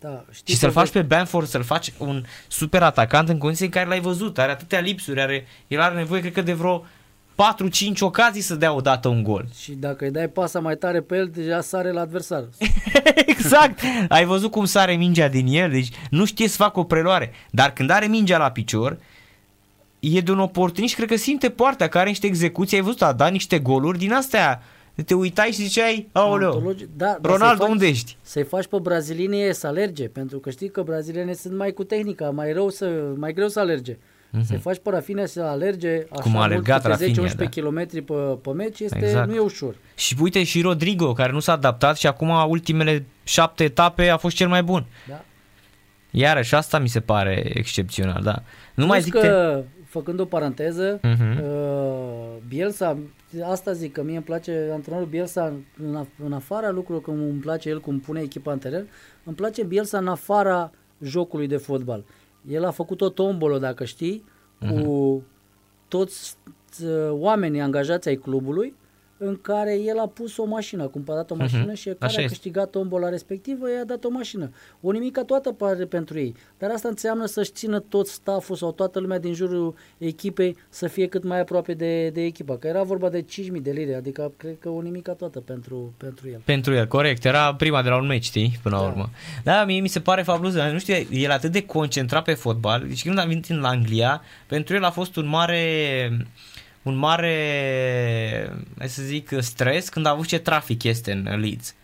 da 0.00 0.24
știi 0.30 0.54
Și 0.54 0.60
să-l 0.60 0.70
că 0.70 0.78
faci 0.78 0.90
pe 0.90 1.02
Bamford, 1.02 1.46
să-l 1.46 1.62
faci 1.62 1.92
un 1.98 2.24
super 2.48 2.82
atacant 2.82 3.28
în 3.28 3.38
condiții 3.38 3.64
în 3.64 3.70
care 3.70 3.88
l-ai 3.88 4.00
văzut, 4.00 4.38
are 4.38 4.52
atâtea 4.52 4.80
lipsuri, 4.80 5.20
are, 5.20 5.46
el 5.66 5.80
are 5.80 5.94
nevoie, 5.94 6.20
cred 6.20 6.32
că, 6.32 6.42
de 6.42 6.52
vreo 6.52 6.84
4-5 7.32 7.98
ocazii 8.00 8.40
să 8.42 8.54
dea 8.54 8.72
odată 8.72 9.08
un 9.08 9.22
gol. 9.22 9.46
Și 9.58 9.72
dacă 9.72 10.04
îi 10.04 10.10
dai 10.10 10.28
pasa 10.28 10.60
mai 10.60 10.76
tare 10.76 11.00
pe 11.00 11.16
el, 11.16 11.30
deja 11.34 11.60
sare 11.60 11.90
la 11.90 12.00
adversar. 12.00 12.44
exact. 13.26 13.80
Ai 14.08 14.24
văzut 14.24 14.50
cum 14.50 14.64
sare 14.64 14.94
mingea 14.94 15.28
din 15.28 15.46
el, 15.46 15.70
deci 15.70 15.88
nu 16.10 16.24
știe 16.24 16.48
să 16.48 16.56
facă 16.56 16.80
o 16.80 16.84
preluare. 16.84 17.32
Dar 17.50 17.72
când 17.72 17.90
are 17.90 18.06
mingea 18.06 18.38
la 18.38 18.50
picior, 18.50 18.98
e 20.00 20.20
de 20.20 20.32
un 20.32 20.38
oportunist, 20.38 20.94
cred 20.94 21.08
că 21.08 21.16
simte 21.16 21.50
poarta, 21.50 21.84
care 21.88 21.98
are 21.98 22.08
niște 22.08 22.26
execuții, 22.26 22.76
ai 22.76 22.82
văzut, 22.82 23.02
a 23.02 23.12
dat 23.12 23.32
niște 23.32 23.58
goluri 23.58 23.98
din 23.98 24.12
astea. 24.12 24.62
Te 25.06 25.14
uitai 25.14 25.46
și 25.46 25.62
ziceai, 25.62 26.08
aoleo, 26.12 26.50
Antologi- 26.60 26.86
Da, 26.96 27.06
dar 27.20 27.30
Ronaldo, 27.32 27.46
să-i 27.46 27.56
faci- 27.58 27.68
unde 27.70 27.86
ești? 27.86 28.16
Să-i 28.22 28.44
faci 28.44 28.66
pe 28.66 28.76
brazilieni 28.82 29.42
e 29.42 29.52
să 29.52 29.66
alerge, 29.66 30.08
pentru 30.08 30.38
că 30.38 30.50
știi 30.50 30.68
că 30.70 30.82
brazilienii 30.82 31.34
sunt 31.34 31.56
mai 31.56 31.70
cu 31.72 31.84
tehnica, 31.84 32.30
mai 32.30 32.52
rău 32.52 32.68
să, 32.68 32.90
mai 33.16 33.32
greu 33.32 33.48
să 33.48 33.60
alerge. 33.60 33.94
Mm-hmm. 33.94 34.44
Să-i 34.44 34.58
faci 34.58 34.78
pe 34.82 34.90
Rafinha 34.90 35.26
să 35.26 35.42
alerge 35.42 35.88
așa 35.94 36.06
Mhm. 36.10 36.22
Cum 36.22 36.30
a 36.30 36.34
mult, 36.38 36.44
alergat 36.44 36.82
câte 36.82 36.94
10-11 36.96 37.20
Rafinha, 37.20 37.72
da. 37.72 37.84
km 37.84 38.04
pe, 38.04 38.14
pe 38.42 38.50
meci, 38.50 38.80
este, 38.80 38.98
Exact. 39.04 39.28
nu 39.28 39.34
e 39.34 39.38
ușor. 39.38 39.74
Și 39.94 40.16
uite 40.20 40.44
și 40.44 40.60
Rodrigo, 40.60 41.12
care 41.12 41.32
nu 41.32 41.40
s-a 41.40 41.52
adaptat 41.52 41.96
și 41.96 42.06
acum 42.06 42.30
ultimele 42.48 43.04
șapte 43.24 43.64
etape 43.64 44.08
a 44.08 44.16
fost 44.16 44.36
cel 44.36 44.48
mai 44.48 44.62
bun. 44.62 44.86
Da? 45.08 45.24
Iarăși 46.10 46.54
asta 46.54 46.78
mi 46.78 46.88
se 46.88 47.00
pare 47.00 47.50
excepțional, 47.54 48.20
da. 48.22 48.42
Nu 48.74 48.86
mai 48.86 49.00
Plus 49.00 49.04
zic 49.12 49.20
că... 49.22 49.28
că, 49.28 49.62
făcând 49.92 50.20
o 50.20 50.24
paranteză, 50.24 51.00
Mhm. 51.02 51.42
uh, 51.44 52.36
Bielsa, 52.48 52.98
asta 53.44 53.72
zic, 53.72 53.92
că 53.92 54.02
mie 54.02 54.14
îmi 54.14 54.24
place 54.24 54.68
antrenorul 54.72 55.06
Bielsa 55.08 55.52
în, 55.82 56.04
af- 56.04 56.24
în 56.24 56.32
afara 56.32 56.70
lucrurilor, 56.70 57.02
cum 57.02 57.22
îmi 57.22 57.40
place 57.40 57.68
el 57.68 57.80
cum 57.80 57.98
pune 57.98 58.20
echipa 58.20 58.52
în 58.52 58.58
teren, 58.58 58.86
îmi 59.24 59.34
place 59.36 59.62
Bielsa 59.64 59.98
în 59.98 60.08
afara 60.08 60.70
jocului 61.02 61.46
de 61.46 61.56
fotbal. 61.56 62.04
El 62.48 62.64
a 62.64 62.70
făcut 62.70 63.00
o 63.00 63.08
tombolă, 63.08 63.58
dacă 63.58 63.84
știi, 63.84 64.24
cu 64.58 64.66
Mhm. 64.66 65.22
toți 65.88 66.36
uh, 66.84 67.10
oamenii 67.10 67.60
angajați 67.60 68.08
ai 68.08 68.16
clubului, 68.16 68.74
în 69.24 69.38
care 69.42 69.78
el 69.80 69.98
a 69.98 70.06
pus 70.06 70.36
o 70.36 70.44
mașină, 70.44 70.82
a 70.82 70.86
cumpărat 70.86 71.30
o 71.30 71.34
mașină 71.34 71.64
Mhm. 71.66 71.74
și 71.74 71.84
care 71.84 71.96
Așa 72.00 72.18
a 72.18 72.22
este. 72.22 72.32
câștigat 72.34 72.70
tombola 72.70 73.08
respectivă, 73.08 73.70
i-a 73.70 73.84
dat 73.84 74.04
o 74.04 74.08
mașină. 74.10 74.50
O 74.80 74.90
nimica 74.90 75.24
toată 75.24 75.52
pare 75.52 75.84
pentru 75.84 76.18
ei. 76.18 76.34
Dar 76.58 76.70
asta 76.70 76.88
înseamnă 76.88 77.26
să-și 77.26 77.50
țină 77.50 77.78
tot 77.80 78.06
stafful 78.06 78.56
sau 78.56 78.72
toată 78.72 78.98
lumea 79.00 79.18
din 79.18 79.34
jurul 79.34 79.74
echipei 79.98 80.56
să 80.68 80.86
fie 80.88 81.06
cât 81.06 81.24
mai 81.24 81.40
aproape 81.40 81.74
de, 81.74 82.08
de 82.08 82.22
echipa. 82.24 82.56
Că 82.56 82.66
era 82.66 82.82
vorba 82.82 83.08
de 83.08 83.22
5.000 83.22 83.62
de 83.62 83.70
lire, 83.70 83.94
adică 83.94 84.32
cred 84.36 84.56
că 84.58 84.68
o 84.68 84.80
nimica 84.80 85.12
toată 85.12 85.40
pentru, 85.40 85.94
pentru 85.96 86.28
el. 86.28 86.40
Pentru 86.44 86.74
el, 86.74 86.86
corect. 86.86 87.24
Era 87.24 87.54
prima 87.54 87.82
de 87.82 87.88
la 87.88 87.96
un 87.96 88.06
meci, 88.06 88.24
știi, 88.24 88.58
până 88.62 88.76
la 88.76 88.82
Da. 88.82 88.88
urmă. 88.88 89.10
Da, 89.44 89.64
mie 89.64 89.80
mi 89.80 89.88
se 89.88 90.00
pare 90.00 90.22
fabulos. 90.22 90.54
dar 90.54 90.70
Nu 90.70 90.78
știu, 90.78 90.94
el 91.10 91.30
atât 91.30 91.52
de 91.52 91.64
concentrat 91.66 92.24
pe 92.24 92.32
fotbal. 92.34 92.84
Deci 92.88 93.02
când 93.02 93.18
a 93.18 93.24
venit 93.24 93.46
în 93.48 93.64
Anglia, 93.64 94.22
pentru 94.46 94.74
el 94.74 94.84
a 94.84 94.90
fost 94.90 95.16
un 95.16 95.26
mare 95.26 95.58
un 96.82 96.94
mare, 96.96 97.36
hai 98.78 98.88
să 98.88 99.02
zic, 99.02 99.30
stres 99.38 99.88
când 99.88 100.06
a 100.06 100.10
avut 100.10 100.26
ce 100.26 100.38
trafic 100.38 100.82
este 100.82 101.12
în 101.12 101.40
Leeds. 101.40 101.74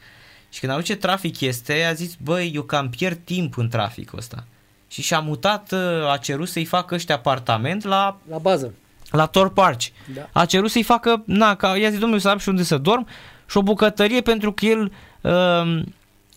Și 0.51 0.61
când 0.61 0.73
a 0.73 0.75
avut 0.75 0.87
ce 0.87 0.97
trafic 0.97 1.41
este, 1.41 1.87
a 1.91 1.93
zis, 1.93 2.17
băi, 2.23 2.53
eu 2.55 2.63
cam 2.63 2.91
pierd 2.91 3.19
timp 3.25 3.57
în 3.57 3.69
traficul 3.69 4.19
ăsta. 4.19 4.45
Și 4.89 5.03
și-a 5.03 5.21
mutat, 5.21 5.75
a 6.13 6.17
cerut 6.17 6.49
să-i 6.49 6.65
facă 6.65 6.95
ăștia 6.95 7.15
apartament 7.15 7.85
la 7.85 8.19
La 8.31 8.39
bază. 8.39 8.75
la 9.11 9.27
Tor 9.27 9.53
Park. 9.53 9.81
Da. 10.15 10.29
A 10.33 10.45
cerut 10.45 10.71
să-i 10.71 10.83
facă, 10.83 11.23
na, 11.27 11.55
ca, 11.55 11.77
i-a 11.77 11.91
zis, 11.91 11.99
domnule, 11.99 12.21
să 12.21 12.29
am 12.29 12.39
și 12.39 12.49
unde 12.49 12.63
să 12.63 12.79
dorm 12.79 13.07
și 13.51 13.57
o 13.57 13.63
bucătărie 13.63 14.21
pentru 14.21 14.53
că 14.53 14.65
el 14.67 14.93
uh, 15.21 15.83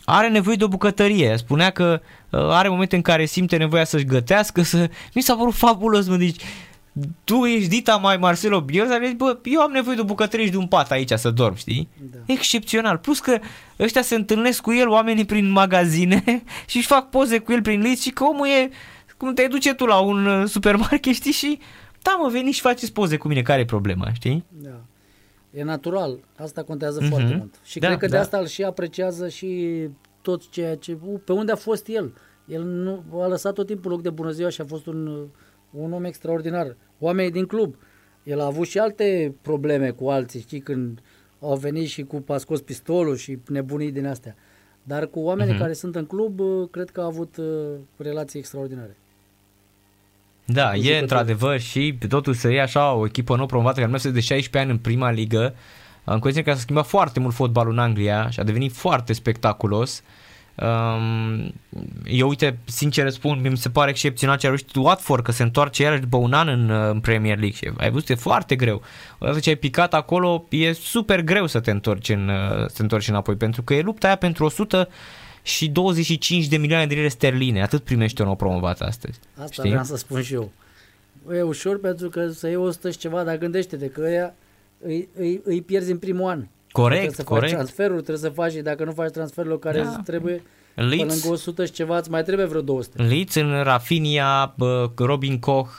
are 0.05 0.29
nevoie 0.29 0.55
de 0.55 0.63
o 0.63 0.67
bucătărie. 0.67 1.37
Spunea 1.37 1.69
că 1.69 2.01
uh, 2.29 2.39
are 2.39 2.67
momente 2.69 2.95
în 2.95 3.01
care 3.01 3.25
simte 3.25 3.57
nevoia 3.57 3.83
să-și 3.83 4.05
gătească, 4.05 4.61
să... 4.61 4.89
Mi 5.13 5.21
s-a 5.21 5.35
părut 5.35 5.53
fabulos, 5.53 6.07
mă, 6.07 6.15
deci 6.15 6.41
tu 7.23 7.35
ești 7.45 7.69
dita 7.69 7.95
mai 7.95 8.17
Marcelo 8.17 8.61
Bielsa, 8.61 8.99
zici, 9.05 9.15
bă, 9.15 9.39
eu 9.43 9.61
am 9.61 9.71
nevoie 9.71 9.95
de 9.95 10.01
o 10.01 10.05
bucătărie 10.05 10.45
și 10.45 10.51
de 10.51 10.57
un 10.57 10.67
pat 10.67 10.91
aici 10.91 11.11
să 11.11 11.29
dorm, 11.31 11.55
știi? 11.55 11.89
Da. 12.11 12.17
Excepțional. 12.25 12.97
Plus 12.97 13.19
că 13.19 13.39
ăștia 13.79 14.01
se 14.01 14.15
întâlnesc 14.15 14.61
cu 14.61 14.73
el, 14.73 14.87
oamenii 14.89 15.25
prin 15.25 15.49
magazine 15.51 16.23
și 16.69 16.77
își 16.77 16.87
fac 16.87 17.09
poze 17.09 17.39
cu 17.39 17.51
el 17.51 17.61
prin 17.61 17.81
list 17.81 18.01
și 18.01 18.09
că 18.09 18.23
omul 18.23 18.47
e, 18.47 18.69
cum 19.17 19.33
te 19.33 19.47
duce 19.47 19.73
tu 19.73 19.85
la 19.85 19.99
un 19.99 20.25
uh, 20.25 20.47
supermarket, 20.47 21.13
știi, 21.13 21.31
și 21.31 21.59
da, 22.01 22.17
mă, 22.21 22.29
veniți 22.29 22.55
și 22.55 22.61
faceți 22.61 22.93
poze 22.93 23.17
cu 23.17 23.27
mine, 23.27 23.41
care 23.41 23.61
e 23.61 23.65
problema, 23.65 24.13
știi? 24.13 24.45
Da. 24.49 24.79
E 25.51 25.63
natural, 25.63 26.17
asta 26.37 26.63
contează 26.63 26.99
Mhm. 27.01 27.09
foarte 27.09 27.35
mult. 27.35 27.55
Și 27.63 27.79
Da, 27.79 27.87
cred 27.87 27.99
că 27.99 28.05
de 28.05 28.15
da. 28.15 28.19
asta 28.21 28.37
îl 28.37 28.47
și 28.47 28.63
apreciază 28.63 29.27
și 29.29 29.71
tot 30.21 30.49
ceea 30.49 30.75
ce... 30.75 30.97
U, 31.05 31.21
pe 31.25 31.31
unde 31.31 31.51
a 31.51 31.55
fost 31.55 31.87
el? 31.87 32.13
El 32.45 32.63
nu 32.63 33.03
a 33.21 33.27
lăsat 33.27 33.53
tot 33.53 33.65
timpul 33.67 33.91
loc 33.91 34.01
de 34.01 34.09
bună 34.09 34.29
ziua 34.31 34.49
și 34.49 34.61
a 34.61 34.65
fost 34.65 34.85
un, 34.85 35.25
un 35.71 35.93
om 35.93 36.03
extraordinar. 36.03 36.75
Oamenii 36.99 37.31
din 37.31 37.45
club. 37.45 37.75
El 38.23 38.39
a 38.41 38.45
avut 38.45 38.67
și 38.67 38.77
alte 38.79 39.35
probleme 39.41 39.89
cu 39.89 40.09
alții, 40.09 40.39
știi, 40.39 40.59
când 40.59 40.99
au 41.41 41.55
venit 41.55 41.87
și 41.87 42.03
cu 42.03 42.23
a 42.27 42.37
scos 42.37 42.61
pistolul 42.61 43.15
și 43.15 43.37
nebunii 43.49 43.91
din 43.91 44.07
astea. 44.07 44.35
Dar 44.83 45.07
cu 45.07 45.19
oamenii 45.19 45.51
Mhm. 45.53 45.61
care 45.61 45.73
sunt 45.73 45.95
în 45.95 46.05
club, 46.05 46.39
uh, 46.39 46.67
cred 46.71 46.89
că 46.89 47.01
a 47.01 47.05
avut 47.05 47.37
uh, 47.37 47.45
relații 47.97 48.39
extraordinare. 48.39 48.97
Da, 50.45 50.67
Cu 50.69 50.73
e 50.75 50.77
jucători. 50.77 51.01
într-adevăr 51.01 51.59
și 51.59 51.97
totul 52.09 52.33
să 52.33 52.49
iei 52.49 52.59
așa 52.59 52.93
o 52.93 53.05
echipă 53.05 53.35
nou 53.35 53.45
promovată 53.45 53.79
care 53.79 53.91
merge 53.91 54.09
de 54.09 54.19
16 54.19 54.57
ani 54.57 54.71
în 54.71 54.77
prima 54.77 55.11
ligă, 55.11 55.53
în 56.03 56.19
condiții 56.19 56.43
că 56.43 56.51
s-a 56.53 56.59
schimbat 56.59 56.85
foarte 56.85 57.19
mult 57.19 57.33
fotbalul 57.33 57.71
în 57.71 57.79
Anglia 57.79 58.29
și 58.29 58.39
a 58.39 58.43
devenit 58.43 58.71
foarte 58.71 59.13
spectaculos. 59.13 59.99
Um, 59.99 60.05
eu 62.05 62.27
uite, 62.27 62.57
sincer 62.65 63.09
spun, 63.09 63.41
mi 63.41 63.57
se 63.57 63.69
pare 63.69 63.89
excepțional 63.89 64.37
ce 64.37 64.45
a 64.45 64.49
reușit 64.49 64.75
Watford, 64.75 65.23
că 65.23 65.31
se 65.31 65.43
întoarce 65.43 65.83
iarăși 65.83 66.01
după 66.01 66.17
un 66.17 66.33
an 66.33 66.47
în, 66.47 66.69
uh, 66.69 66.89
în 66.89 66.99
Premier 66.99 67.37
League 67.37 67.57
și 67.57 67.71
ai 67.77 67.91
văzut, 67.91 68.09
e 68.09 68.15
foarte 68.15 68.55
greu. 68.55 68.81
Odată 69.19 69.39
ce 69.39 69.49
ai 69.49 69.55
picat 69.55 69.93
acolo, 69.93 70.45
e 70.49 70.71
super 70.71 71.21
greu 71.21 71.47
să 71.47 71.59
te 71.59 71.71
întorci, 71.71 72.09
în, 72.09 72.29
uh, 72.29 72.67
să 72.67 72.73
te 72.75 72.81
întorci 72.81 73.07
înapoi, 73.07 73.35
pentru 73.35 73.61
că 73.61 73.73
e 73.73 73.81
lupta 73.81 74.07
aia 74.07 74.15
pentru 74.15 74.45
100 74.45 74.87
și 75.41 75.69
25 75.69 76.47
de 76.47 76.57
milioane 76.57 76.87
de 76.87 76.93
lire 76.93 77.07
sterline, 77.07 77.61
atât 77.61 77.83
primește 77.83 78.21
un 78.21 78.27
nou 78.27 78.37
promovat 78.37 78.81
astăzi. 78.81 79.19
Asta 79.33 79.51
Știi? 79.51 79.69
vreau 79.69 79.83
să 79.83 79.97
spun 79.97 80.21
și 80.21 80.33
eu. 80.33 80.51
E 81.33 81.41
ușor 81.41 81.79
pentru 81.79 82.09
că 82.09 82.29
să 82.29 82.47
iei 82.47 82.55
100 82.55 82.91
și 82.91 82.97
ceva, 82.97 83.23
dar 83.23 83.37
gândește-te 83.37 83.87
că 83.87 84.01
ăia 84.01 84.33
îi, 84.83 85.09
îi, 85.17 85.41
îi 85.43 85.61
pierzi 85.61 85.91
în 85.91 85.97
primul 85.97 86.29
an. 86.29 86.47
Corect, 86.71 86.99
trebuie 86.99 87.15
să 87.15 87.23
corect. 87.23 87.45
faci 87.47 87.53
transferuri, 87.55 88.01
trebuie 88.03 88.29
să 88.31 88.35
faci 88.35 88.51
și 88.51 88.59
dacă 88.59 88.83
nu 88.83 88.91
faci 88.91 89.11
transferul 89.11 89.59
care 89.59 89.81
Da. 89.81 89.89
îți 89.89 89.97
trebuie, 90.03 90.43
pe 90.75 90.81
Leeds, 90.81 91.13
lângă 91.13 91.27
100 91.37 91.65
și 91.65 91.71
ceva, 91.71 91.97
îți 91.97 92.09
mai 92.09 92.23
trebuie 92.23 92.45
vreo 92.45 92.61
200. 92.61 93.01
Leeds 93.03 93.35
în 93.35 93.63
Rafinha, 93.63 94.53
bă, 94.57 94.89
Robin 94.95 95.39
Koch, 95.39 95.75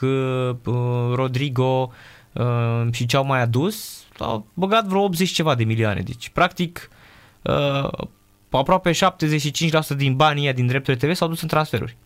bă, 0.61 1.11
Rodrigo, 1.15 1.91
uh, 2.33 2.87
și 2.91 3.05
ce 3.05 3.15
au 3.17 3.25
mai 3.25 3.41
adus, 3.41 4.03
au 4.19 4.45
băgat 4.53 4.85
vreo 4.85 5.01
80 5.03 5.29
ceva 5.29 5.55
de 5.55 5.63
milioane. 5.63 6.01
Deci, 6.01 6.29
practic, 6.29 6.89
uh, 7.41 7.89
aproape 8.49 8.91
75% 8.91 9.95
din 9.97 10.15
banii 10.15 10.43
ăia 10.43 10.51
din 10.53 10.67
drepturile 10.67 11.07
TV 11.07 11.15
s-au 11.15 11.27
dus 11.27 11.41
în 11.41 11.47
transferuri. 11.47 11.97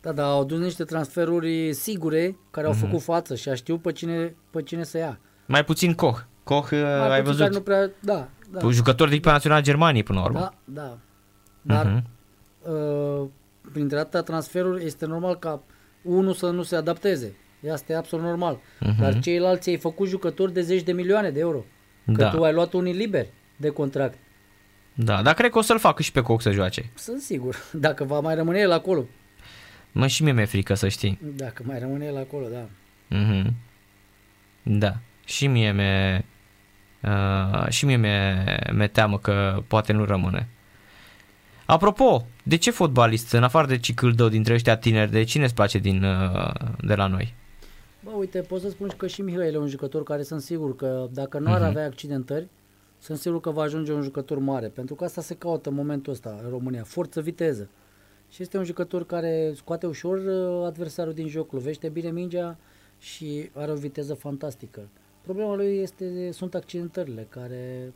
Da, 0.00 0.12
da, 0.12 0.24
au 0.30 0.44
dus 0.44 0.58
niște 0.58 0.84
transferuri 0.84 1.72
sigure 1.72 2.36
care 2.50 2.66
au 2.66 2.72
Mhm. 2.72 2.80
făcut 2.84 3.02
față 3.02 3.34
și 3.34 3.48
a 3.48 3.54
știu 3.54 3.78
pe 3.78 3.92
cine, 3.92 4.34
pe 4.50 4.62
cine 4.62 4.82
să 4.84 4.98
ia. 4.98 5.18
Mai 5.46 5.64
puțin 5.64 5.94
Koch. 5.94 6.18
Koch, 6.44 6.70
uh, 6.70 6.78
Mai 6.82 7.10
ai 7.14 7.22
puțin 7.22 7.24
văzut, 7.24 7.38
care 7.38 7.52
Nu 7.52 7.60
prea, 7.60 7.90
da, 8.00 8.28
da, 8.50 8.64
un 8.66 8.72
jucător 8.72 9.08
de 9.08 9.14
echipa 9.14 9.32
națională 9.32 9.60
a 9.60 9.64
Germaniei 9.64 10.02
până 10.02 10.18
la 10.18 10.24
urmă. 10.24 10.38
da, 10.38 10.52
da. 10.64 10.98
Dar 11.62 11.86
Mhm. 11.86 12.04
uh, 13.22 13.28
printre 13.72 13.98
atâtea 13.98 14.22
transferuri 14.22 14.84
este 14.84 15.06
normal 15.06 15.36
ca 15.38 15.62
unul 16.02 16.32
să 16.34 16.50
nu 16.50 16.62
se 16.62 16.76
adapteze. 16.76 17.36
Asta 17.72 17.92
e 17.92 17.96
absolut 17.96 18.24
normal. 18.24 18.58
Mhm. 18.80 19.00
Dar 19.00 19.18
ceilalți 19.18 19.68
ai 19.70 19.76
făcut 19.76 20.08
jucători 20.08 20.52
de 20.52 20.60
zeci 20.60 20.82
de 20.82 20.92
milioane 20.92 21.30
de 21.30 21.40
euro. 21.40 21.64
Că 22.06 22.12
Da. 22.12 22.30
tu 22.30 22.44
ai 22.44 22.52
luat 22.52 22.72
unii 22.72 22.92
liberi 22.92 23.32
de 23.56 23.68
contract. 23.68 24.18
Da, 24.94 25.22
dar 25.22 25.34
cred 25.34 25.50
că 25.50 25.58
o 25.58 25.62
să-l 25.62 25.78
facă 25.78 26.02
și 26.02 26.12
pe 26.12 26.20
Koch 26.20 26.40
să 26.42 26.50
joace. 26.50 26.90
Sunt 26.94 27.20
sigur. 27.20 27.56
Dacă 27.72 28.04
va 28.04 28.20
mai 28.20 28.34
rămâne 28.34 28.58
el 28.58 28.72
acolo. 28.72 29.04
Mă, 29.92 30.06
și 30.06 30.22
mie 30.22 30.32
mi-e 30.32 30.44
frică 30.44 30.74
să 30.74 30.88
știi. 30.88 31.18
Dacă 31.36 31.62
mai 31.66 31.78
rămâne 31.78 32.04
el 32.04 32.16
acolo, 32.16 32.46
da. 32.52 32.68
Mhm. 33.16 33.54
Da. 34.62 34.92
Și 35.24 35.46
mie 35.46 35.72
mi-e, 35.72 36.24
uh, 37.06 37.68
și 37.68 37.84
mie 37.84 37.96
mi-e, 37.96 38.44
mi-e 38.72 38.86
teamă 38.86 39.18
că 39.18 39.62
poate 39.68 39.92
nu 39.92 40.04
rămâne. 40.04 40.48
Apropo, 41.66 42.26
de 42.42 42.56
ce 42.56 42.70
fotbalist, 42.70 43.32
în 43.32 43.42
afară 43.42 43.66
de 43.66 43.78
Cicâldău, 43.78 44.28
dintre 44.28 44.54
ăștia 44.54 44.76
tineri, 44.76 45.10
de 45.10 45.22
cine 45.22 45.44
îți 45.44 45.54
place 45.54 45.78
din, 45.78 46.02
uh, 46.02 46.50
de 46.80 46.94
la 46.94 47.06
noi? 47.06 47.34
Bă, 48.04 48.10
uite, 48.10 48.40
pot 48.40 48.60
să 48.60 48.68
spun 48.68 48.88
și 48.88 48.96
că 48.96 49.06
și 49.06 49.22
Mihail 49.22 49.54
e 49.54 49.58
un 49.58 49.68
jucător 49.68 50.02
care 50.02 50.22
sunt 50.22 50.40
sigur 50.40 50.76
că 50.76 51.06
dacă 51.10 51.38
nu 51.38 51.52
ar 51.52 51.62
avea 51.62 51.84
accidentări, 51.84 52.46
sunt 52.98 53.18
sigur 53.18 53.40
că 53.40 53.50
va 53.50 53.62
ajunge 53.62 53.92
un 53.92 54.02
jucător 54.02 54.38
mare. 54.38 54.66
Pentru 54.66 54.94
că 54.94 55.04
asta 55.04 55.20
se 55.20 55.34
caută 55.34 55.68
în 55.68 55.74
momentul 55.74 56.12
ăsta 56.12 56.40
în 56.42 56.50
România. 56.50 56.82
Forță, 56.82 57.20
viteză. 57.20 57.68
Și 58.30 58.42
este 58.42 58.58
un 58.58 58.64
jucător 58.64 59.06
care 59.06 59.52
scoate 59.56 59.86
ușor 59.86 60.18
uh, 60.18 60.66
adversarul 60.66 61.12
din 61.12 61.28
joc, 61.28 61.52
lovește 61.52 61.88
bine 61.88 62.10
mingea 62.10 62.56
și 62.98 63.50
are 63.54 63.70
o 63.70 63.74
viteză 63.74 64.14
fantastică. 64.14 64.80
Problema 65.24 65.54
lui 65.54 65.78
este, 65.78 66.30
sunt 66.32 66.54
accidentările 66.54 67.26
care, 67.28 67.92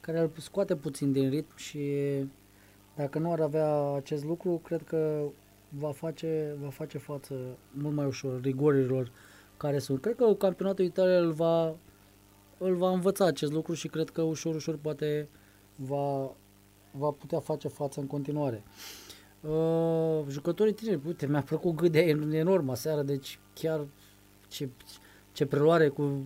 care 0.00 0.18
îl 0.20 0.30
scoate 0.38 0.76
puțin 0.76 1.12
din 1.12 1.30
ritm 1.30 1.56
și 1.56 1.88
dacă 2.96 3.18
nu 3.18 3.32
ar 3.32 3.40
avea 3.40 3.94
acest 3.94 4.24
lucru, 4.24 4.60
cred 4.64 4.82
că 4.82 5.22
va 5.68 5.92
face, 5.92 6.56
va 6.62 6.68
face 6.68 6.98
față 6.98 7.34
mult 7.70 7.94
mai 7.94 8.06
ușor 8.06 8.40
rigorilor 8.40 9.10
care 9.56 9.78
sunt. 9.78 10.00
Cred 10.00 10.16
că 10.16 10.34
campionatul 10.34 10.84
Italia 10.84 11.18
îl 11.18 11.32
va, 11.32 11.74
îl 12.58 12.74
va 12.74 12.90
învăța 12.90 13.24
acest 13.24 13.52
lucru 13.52 13.72
și 13.72 13.88
cred 13.88 14.10
că 14.10 14.22
ușor, 14.22 14.54
ușor 14.54 14.76
poate 14.76 15.28
va, 15.76 16.34
va 16.90 17.10
putea 17.10 17.40
face 17.40 17.68
față 17.68 18.00
în 18.00 18.06
continuare. 18.06 18.62
Uh, 19.40 20.24
jucătorii 20.28 20.72
tineri, 20.72 21.00
uite, 21.06 21.26
mi-a 21.26 21.42
plăcut 21.42 21.74
gâdea 21.74 22.02
enorm 22.30 22.68
aseară, 22.68 23.02
deci 23.02 23.38
chiar 23.54 23.86
ce, 24.48 24.68
ce 25.32 25.46
preluare 25.46 25.88
cu, 25.88 26.24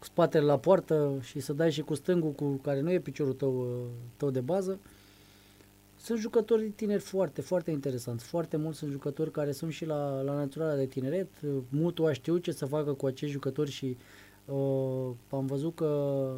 cu 0.00 0.06
spatele 0.06 0.44
la 0.44 0.58
poartă 0.58 1.18
și 1.20 1.40
să 1.40 1.52
dai 1.52 1.70
și 1.70 1.80
cu 1.82 1.94
stângul, 1.94 2.30
cu 2.32 2.50
care 2.62 2.80
nu 2.80 2.90
e 2.92 2.98
piciorul 2.98 3.32
tău, 3.32 3.60
uh, 3.60 3.86
tău 4.16 4.30
de 4.30 4.40
bază. 4.40 4.78
Sunt 5.96 6.18
jucători 6.18 6.68
tineri 6.68 7.02
foarte, 7.02 7.40
foarte 7.40 7.70
interesanți. 7.70 8.24
Foarte 8.24 8.56
mulți 8.56 8.78
sunt 8.78 8.90
jucători 8.90 9.30
care 9.30 9.52
sunt 9.52 9.72
și 9.72 9.84
la, 9.84 10.20
la 10.20 10.34
naționala 10.34 10.74
de 10.74 10.86
tineret. 10.86 11.28
Mutu 11.68 12.06
a 12.06 12.12
știut 12.12 12.42
ce 12.42 12.52
să 12.52 12.66
facă 12.66 12.92
cu 12.92 13.06
acești 13.06 13.34
jucători 13.34 13.70
și 13.70 13.96
uh, 14.44 15.10
am 15.30 15.46
văzut 15.46 15.74
că 15.74 16.32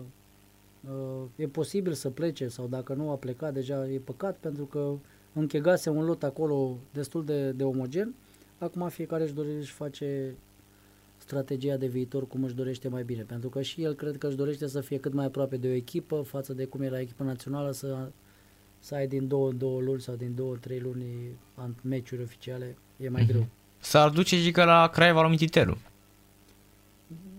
uh, 0.80 1.22
e 1.36 1.46
posibil 1.46 1.92
să 1.92 2.10
plece 2.10 2.48
sau 2.48 2.66
dacă 2.66 2.94
nu 2.94 3.10
a 3.10 3.16
plecat 3.16 3.52
deja 3.52 3.88
e 3.88 3.98
păcat 3.98 4.36
pentru 4.36 4.64
că 4.64 4.92
închegase 5.32 5.90
un 5.90 6.04
lot 6.04 6.22
acolo 6.22 6.76
destul 6.92 7.24
de, 7.24 7.50
de 7.50 7.64
omogen. 7.64 8.14
Acum 8.58 8.88
fiecare 8.88 9.22
își 9.22 9.34
dorește 9.34 9.58
își 9.58 9.72
face 9.72 10.34
strategia 11.32 11.76
de 11.76 11.86
viitor 11.86 12.26
cum 12.26 12.44
își 12.44 12.54
dorește 12.54 12.88
mai 12.88 13.02
bine. 13.04 13.22
Pentru 13.22 13.48
că 13.48 13.62
și 13.62 13.82
el 13.82 13.94
cred 13.94 14.18
că 14.18 14.26
își 14.26 14.36
dorește 14.36 14.66
să 14.66 14.80
fie 14.80 14.98
cât 14.98 15.12
mai 15.12 15.24
aproape 15.24 15.56
de 15.56 15.68
o 15.68 15.72
echipă 15.72 16.22
față 16.26 16.52
de 16.52 16.64
cum 16.64 16.82
era 16.82 17.00
echipa 17.00 17.24
națională 17.24 17.72
să 17.72 18.10
să 18.78 18.94
ai 18.94 19.06
din 19.06 19.28
două 19.28 19.48
în 19.50 19.58
două 19.58 19.80
luni 19.80 20.00
sau 20.00 20.14
din 20.14 20.34
două 20.34 20.52
în 20.52 20.58
trei 20.60 20.78
luni 20.80 21.06
an- 21.54 21.74
meciuri 21.82 22.22
oficiale, 22.22 22.76
e 22.96 23.08
mai 23.08 23.24
greu. 23.26 23.46
S-ar 23.78 24.10
duce 24.10 24.36
și 24.36 24.50
că 24.50 24.64
la 24.64 24.88
Craiova 24.88 25.22
la 25.22 25.28
Mititelu. 25.28 25.76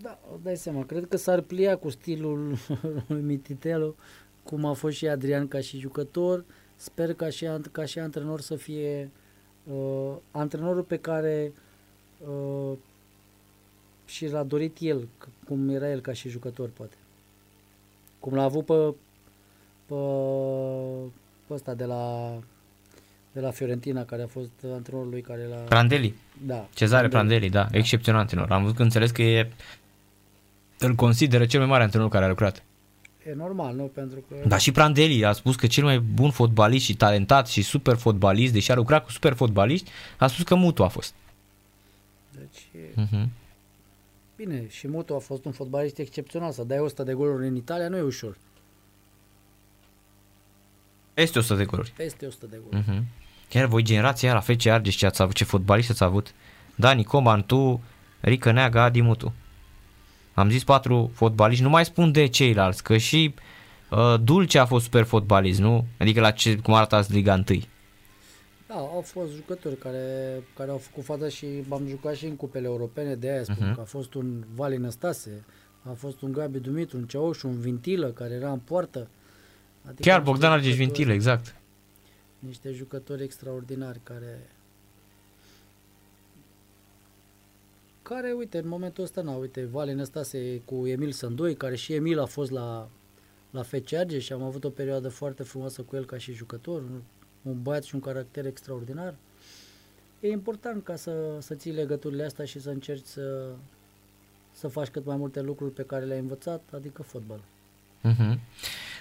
Da, 0.00 0.18
îți 0.34 0.42
dai 0.42 0.56
seama, 0.56 0.84
cred 0.84 1.06
că 1.08 1.16
s-ar 1.16 1.40
plia 1.40 1.76
cu 1.76 1.90
stilul 1.90 2.56
lui 3.08 3.20
Mititelu, 3.20 3.94
cum 4.42 4.64
a 4.64 4.72
fost 4.72 4.96
și 4.96 5.08
Adrian 5.08 5.48
ca 5.48 5.60
și 5.60 5.78
jucător. 5.78 6.44
Sper 6.76 7.14
ca 7.14 7.28
și, 7.28 7.46
ant- 7.46 7.72
ca 7.72 7.84
și 7.84 7.98
antrenor 7.98 8.40
să 8.40 8.56
fie 8.56 9.10
uh, 9.64 10.12
antrenorul 10.30 10.82
pe 10.82 10.96
care 10.96 11.52
uh, 12.18 12.72
și 14.06 14.28
l-a 14.28 14.42
dorit 14.42 14.76
el, 14.80 15.02
c- 15.02 15.46
cum 15.48 15.68
era 15.68 15.90
el 15.90 16.00
ca 16.00 16.12
și 16.12 16.28
jucător, 16.28 16.68
poate. 16.76 16.94
Cum 18.20 18.34
l-a 18.34 18.42
avut 18.42 18.64
pe, 18.66 18.94
pe, 19.86 19.94
pe 21.46 21.54
ăsta 21.54 21.74
de 21.74 21.84
la, 21.84 22.32
de 23.32 23.40
la 23.40 23.50
Fiorentina, 23.50 24.04
care 24.04 24.22
a 24.22 24.26
fost 24.26 24.50
antrenorul 24.74 25.10
lui 25.10 25.20
care 25.20 25.46
l-a... 25.46 25.56
Prandelli. 25.56 26.14
Da. 26.46 26.68
Cezare 26.74 27.08
Prandelli, 27.08 27.50
da, 27.50 27.68
excepțional 27.70 28.20
antrenor. 28.20 28.50
Am 28.52 28.60
văzut 28.62 28.76
că 28.76 28.82
înțeles 28.82 29.10
că 29.10 29.22
e 29.22 29.50
îl 30.78 30.94
consideră 30.94 31.46
cel 31.46 31.60
mai 31.60 31.68
mare 31.68 31.82
antrenor 31.82 32.08
care 32.08 32.24
a 32.24 32.28
lucrat. 32.28 32.62
E 33.28 33.34
normal, 33.34 33.74
nu? 33.74 33.82
Pentru 33.84 34.18
că... 34.28 34.48
Dar 34.48 34.60
și 34.60 34.72
Prandelli 34.72 35.24
a 35.24 35.32
spus 35.32 35.56
că 35.56 35.66
cel 35.66 35.84
mai 35.84 35.98
bun 36.00 36.30
fotbalist 36.30 36.84
și 36.84 36.94
talentat 36.96 37.48
și 37.48 37.62
super 37.62 37.96
fotbalist, 37.96 38.52
deși 38.52 38.70
a 38.70 38.74
lucrat 38.74 39.04
cu 39.04 39.10
super 39.10 39.32
fotbaliști, 39.32 39.90
a 40.18 40.26
spus 40.26 40.44
că 40.44 40.54
Mutu 40.54 40.82
a 40.84 40.88
fost. 40.88 41.14
Deci, 42.30 42.68
e- 42.82 43.00
Uh-huh. 43.02 43.28
Bine, 44.36 44.68
și 44.68 44.88
Mutu 44.88 45.14
a 45.14 45.18
fost 45.18 45.44
un 45.44 45.52
fotbalist 45.52 45.98
excepțional. 45.98 46.52
Să 46.52 46.64
dai 46.64 46.78
100 46.78 47.02
de 47.02 47.12
goluri 47.12 47.46
în 47.46 47.56
Italia 47.56 47.88
nu 47.88 47.96
e 47.96 48.00
ușor. 48.00 48.36
Peste 51.14 51.38
100 51.38 51.54
de 51.54 51.64
goluri. 51.64 51.92
Peste 51.96 52.26
100 52.26 52.46
de 52.46 52.60
goluri. 52.62 52.88
Uh-huh. 52.88 53.02
Chiar 53.48 53.66
voi 53.66 53.82
generația 53.82 54.28
aia 54.28 54.42
la 54.46 54.54
FC 54.54 54.66
Argeș 54.66 54.96
ce 54.96 55.06
ați 55.06 55.22
avut, 55.22 55.34
ce 55.34 55.44
fotbaliști 55.44 55.90
ați 55.90 56.02
avut? 56.02 56.34
Dani 56.74 57.04
Coman, 57.04 57.44
tu, 57.44 57.82
Rică 58.20 58.50
Neaga, 58.50 58.82
Adi 58.82 59.00
Mutu. 59.00 59.34
Am 60.34 60.50
zis 60.50 60.64
patru 60.64 61.10
fotbaliști, 61.14 61.62
nu 61.62 61.68
mai 61.68 61.84
spun 61.84 62.12
de 62.12 62.26
ceilalți, 62.26 62.82
că 62.82 62.96
și 62.96 63.34
uh, 63.90 64.14
Dulce 64.20 64.58
a 64.58 64.66
fost 64.66 64.84
super 64.84 65.04
fotbalist, 65.04 65.60
nu? 65.60 65.86
Adică 65.98 66.20
la 66.20 66.30
ce, 66.30 66.56
cum 66.56 66.74
arată 66.74 66.94
azi 66.94 67.12
Liga 67.12 67.42
1. 67.48 67.60
Da, 68.74 68.80
au 68.80 69.00
fost 69.00 69.32
jucători 69.32 69.76
care, 69.76 70.42
care 70.56 70.70
au 70.70 70.76
făcut 70.78 71.04
față 71.04 71.28
și 71.28 71.46
am 71.68 71.86
jucat 71.88 72.14
și 72.14 72.26
în 72.26 72.36
cupele 72.36 72.66
europene, 72.66 73.14
de 73.14 73.30
aia 73.30 73.42
spun 73.42 73.56
Mhm. 73.66 73.74
că 73.74 73.80
a 73.80 73.84
fost 73.84 74.14
un 74.14 74.44
Vali 74.54 74.76
Năstase, 74.76 75.44
a 75.82 75.92
fost 75.92 76.20
un 76.22 76.32
Gabi 76.32 76.58
Dumitru, 76.58 76.96
un 76.96 77.06
Ceaușu, 77.06 77.46
un 77.48 77.60
Vintilă 77.60 78.10
care 78.10 78.34
era 78.34 78.52
în 78.52 78.58
poartă. 78.58 79.08
Adică 79.86 80.02
Chiar 80.02 80.18
niște 80.18 80.30
Bogdan 80.30 80.50
Argeș 80.52 80.66
jucători- 80.72 80.76
Vintile, 80.84 81.12
exact. 81.12 81.54
Niște 82.38 82.70
jucători 82.72 83.22
extraordinari 83.22 84.00
care 84.02 84.48
care, 88.02 88.32
uite, 88.32 88.58
în 88.58 88.68
momentul 88.68 89.04
ăsta, 89.04 89.20
na, 89.22 89.32
uite, 89.32 89.64
Vali 89.64 89.92
Năstase 89.94 90.62
cu 90.64 90.86
Emil 90.86 91.12
Sândoi, 91.12 91.54
care 91.54 91.76
și 91.76 91.92
Emil 91.92 92.18
a 92.18 92.24
fost 92.26 92.50
la, 92.50 92.88
la 93.50 93.62
FC 93.62 93.92
Argeș 93.92 94.24
și 94.24 94.32
am 94.32 94.42
avut 94.42 94.64
o 94.64 94.68
perioadă 94.70 95.08
foarte 95.08 95.42
frumoasă 95.42 95.82
cu 95.82 95.96
el 95.96 96.04
ca 96.04 96.18
și 96.18 96.32
jucător, 96.32 96.82
un, 97.44 97.52
un 97.52 97.62
băiat 97.62 97.82
și 97.82 97.94
un 97.94 98.00
caracter 98.00 98.46
extraordinar. 98.46 99.14
E 100.20 100.30
important 100.30 100.84
ca 100.84 100.96
să, 100.96 101.12
să 101.38 101.54
ții 101.54 101.72
legăturile 101.72 102.24
astea 102.24 102.44
și 102.44 102.60
să 102.60 102.70
încerci 102.70 103.06
să, 103.06 103.46
să 104.52 104.68
faci 104.68 104.88
cât 104.88 105.06
mai 105.06 105.16
multe 105.16 105.40
lucruri 105.40 105.72
pe 105.72 105.82
care 105.82 106.04
le-ai 106.04 106.18
învățat, 106.18 106.62
adică 106.74 107.02
fotbal. 107.02 107.40
Uh-huh. 108.04 108.38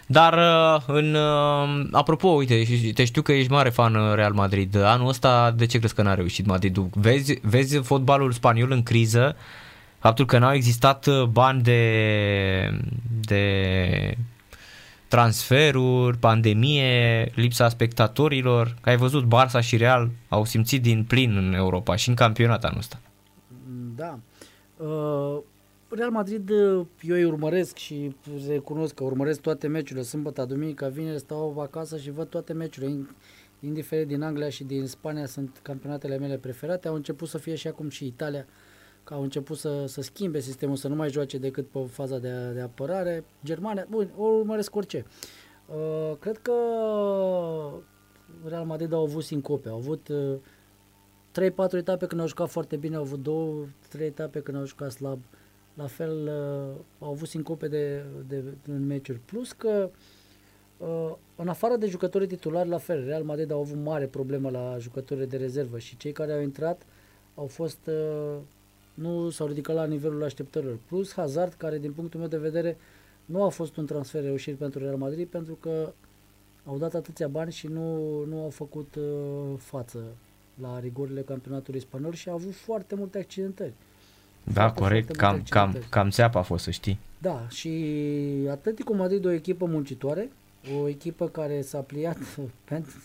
Dar 0.07 0.33
uh, 0.33 0.83
în 0.87 1.13
uh, 1.13 1.87
apropo, 1.91 2.27
uite, 2.27 2.63
și- 2.63 2.93
te 2.93 3.05
știu 3.05 3.21
că 3.21 3.31
ești 3.31 3.51
mare 3.51 3.69
fan 3.69 3.95
uh, 3.95 4.13
Real 4.13 4.33
Madrid. 4.33 4.75
Anul 4.75 5.07
ăsta 5.07 5.51
de 5.51 5.65
ce 5.65 5.77
crezi 5.77 5.93
că 5.93 6.01
n-a 6.01 6.13
reușit 6.13 6.45
Madridul? 6.45 6.89
Vezi, 6.93 7.39
vezi 7.41 7.77
fotbalul 7.77 8.31
spaniol 8.31 8.71
în 8.71 8.83
criză? 8.83 9.35
Faptul 9.99 10.25
că 10.25 10.37
n-au 10.37 10.53
existat 10.53 11.05
uh, 11.05 11.23
bani 11.23 11.61
de, 11.61 11.81
de 13.21 14.17
transferuri, 15.13 16.17
pandemie, 16.17 17.31
lipsa 17.35 17.69
spectatorilor. 17.69 18.75
Că 18.81 18.89
ai 18.89 18.97
văzut 18.97 19.23
Barça 19.23 19.59
și 19.59 19.77
Real 19.77 20.09
au 20.29 20.45
simțit 20.45 20.81
din 20.81 21.03
plin 21.03 21.37
în 21.37 21.53
Europa 21.53 21.95
și 21.95 22.09
în 22.09 22.15
campionat 22.15 22.63
anul 22.63 22.77
ăsta. 22.77 22.99
Da. 23.95 24.19
Uh, 24.77 25.37
Real 25.89 26.09
Madrid, 26.09 26.49
uh, 26.49 26.85
eu 27.01 27.15
îi 27.15 27.23
urmăresc 27.23 27.77
și 27.77 28.15
recunosc 28.47 28.93
că 28.93 29.03
urmăresc 29.03 29.41
toate 29.41 29.67
meciurile, 29.67 30.05
sâmbătă, 30.05 30.45
duminica, 30.45 30.87
vineri, 30.87 31.19
stau 31.19 31.59
acasă 31.59 31.97
și 31.97 32.11
văd 32.11 32.27
toate 32.27 32.53
meciurile. 32.53 32.91
In- 32.91 33.15
Indiferent 33.59 34.07
din 34.07 34.21
Anglia 34.21 34.49
și 34.49 34.63
din 34.63 34.87
Spania 34.87 35.25
sunt 35.25 35.59
campionatele 35.61 36.17
mele 36.17 36.37
preferate. 36.37 36.87
Au 36.87 36.95
început 36.95 37.27
să 37.27 37.37
fie 37.37 37.55
și 37.55 37.67
acum 37.67 37.89
și 37.89 38.05
Italia 38.05 38.45
că 39.03 39.13
au 39.13 39.21
început 39.21 39.57
să, 39.57 39.85
să 39.87 40.01
schimbe 40.01 40.39
sistemul, 40.39 40.75
să 40.75 40.87
nu 40.87 40.95
mai 40.95 41.09
joace 41.09 41.37
decât 41.37 41.67
pe 41.67 41.79
faza 41.79 42.17
de, 42.17 42.51
de 42.53 42.61
apărare. 42.61 43.23
Germania, 43.45 43.85
bun, 43.89 44.09
o 44.17 44.23
urmăresc 44.23 44.75
orice. 44.75 45.05
Uh, 45.67 46.17
cred 46.19 46.37
că 46.37 46.53
Real 48.47 48.65
Madrid 48.65 48.93
au 48.93 49.01
avut 49.01 49.23
sincope, 49.23 49.69
au 49.69 49.75
avut 49.75 50.07
uh, 50.07 50.35
3-4 51.69 51.71
etape 51.71 52.05
când 52.05 52.21
au 52.21 52.27
jucat 52.27 52.49
foarte 52.49 52.75
bine, 52.75 52.95
au 52.95 53.01
avut 53.01 53.27
2-3 53.97 53.99
etape 53.99 54.39
când 54.39 54.57
au 54.57 54.65
jucat 54.65 54.91
slab. 54.91 55.19
La 55.73 55.87
fel 55.87 56.23
uh, 56.23 56.81
au 56.99 57.09
avut 57.09 57.27
sincope 57.27 57.67
de, 57.67 58.03
de, 58.27 58.39
de 58.39 58.71
în 58.71 58.85
meciuri. 58.85 59.19
Plus 59.19 59.51
că 59.51 59.89
uh, 60.77 61.11
în 61.35 61.47
afară 61.47 61.75
de 61.75 61.87
jucătorii 61.87 62.27
titulari, 62.27 62.69
la 62.69 62.77
fel, 62.77 63.05
Real 63.05 63.23
Madrid 63.23 63.51
au 63.51 63.59
avut 63.59 63.77
mare 63.77 64.05
problemă 64.05 64.49
la 64.49 64.77
jucătorii 64.79 65.27
de 65.27 65.37
rezervă 65.37 65.77
și 65.77 65.97
cei 65.97 66.11
care 66.11 66.33
au 66.33 66.41
intrat 66.41 66.85
au 67.35 67.47
fost 67.47 67.79
uh, 67.87 68.37
nu 68.93 69.29
s-au 69.29 69.47
ridicat 69.47 69.75
la 69.75 69.85
nivelul 69.85 70.23
așteptărilor. 70.23 70.77
Plus 70.87 71.13
Hazard, 71.13 71.53
care 71.53 71.77
din 71.77 71.91
punctul 71.91 72.19
meu 72.19 72.29
de 72.29 72.37
vedere 72.37 72.77
nu 73.25 73.43
a 73.43 73.49
fost 73.49 73.77
un 73.77 73.85
transfer 73.85 74.23
reușit 74.23 74.55
pentru 74.55 74.79
Real 74.79 74.95
Madrid 74.95 75.27
pentru 75.27 75.57
că 75.61 75.93
au 76.65 76.77
dat 76.77 76.93
atâția 76.93 77.27
bani 77.27 77.51
și 77.51 77.67
nu, 77.67 78.19
nu 78.23 78.41
au 78.41 78.49
făcut 78.49 78.95
uh, 78.95 79.03
față 79.57 79.99
la 80.61 80.79
rigorile 80.79 81.21
campionatului 81.21 81.79
spaniol 81.79 82.13
și 82.13 82.29
a 82.29 82.33
avut 82.33 82.55
foarte 82.55 82.95
multe 82.95 83.17
accidentări. 83.17 83.73
Da, 84.43 84.61
foarte, 84.61 84.79
corect, 84.79 85.15
foarte 85.15 85.41
cam, 85.49 85.71
cam, 85.71 85.83
cam 85.89 86.09
țeapă 86.09 86.37
a 86.37 86.41
fost, 86.41 86.63
să 86.63 86.71
știi. 86.71 86.99
Da, 87.17 87.47
și 87.49 87.85
Atletico 88.49 88.93
Madrid 88.93 89.25
o 89.25 89.31
echipă 89.31 89.65
muncitoare, 89.65 90.31
o 90.81 90.87
echipă 90.87 91.27
care 91.27 91.61
s-a 91.61 91.79
pliat 91.79 92.17
pentru 92.69 92.95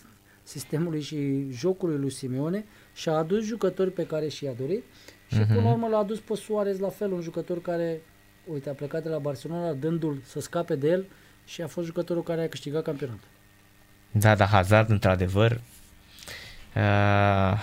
sistemului 0.43 1.01
și 1.01 1.47
jocului 1.51 1.97
lui 1.97 2.09
Simeone 2.09 2.65
și 2.93 3.09
a 3.09 3.13
adus 3.13 3.43
jucători 3.43 3.91
pe 3.91 4.05
care 4.05 4.27
și-a 4.27 4.53
dorit 4.59 4.83
și 5.31 5.39
uh-huh. 5.41 5.47
până 5.47 5.61
la 5.61 5.69
urmă 5.69 5.87
l-a 5.87 5.97
adus 5.97 6.19
pe 6.19 6.35
Suarez 6.35 6.79
la 6.79 6.89
fel, 6.89 7.11
un 7.11 7.21
jucător 7.21 7.61
care, 7.61 8.01
uite, 8.45 8.69
a 8.69 8.73
plecat 8.73 9.03
de 9.03 9.09
la 9.09 9.17
Barcelona 9.17 9.73
dându-l 9.73 10.21
să 10.25 10.39
scape 10.39 10.75
de 10.75 10.87
el 10.87 11.05
și 11.45 11.61
a 11.61 11.67
fost 11.67 11.85
jucătorul 11.85 12.23
care 12.23 12.43
a 12.43 12.47
câștigat 12.47 12.83
campionatul. 12.83 13.27
Da, 14.11 14.35
da, 14.35 14.45
Hazard, 14.45 14.89
într-adevăr, 14.89 15.61
uh, 16.75 17.59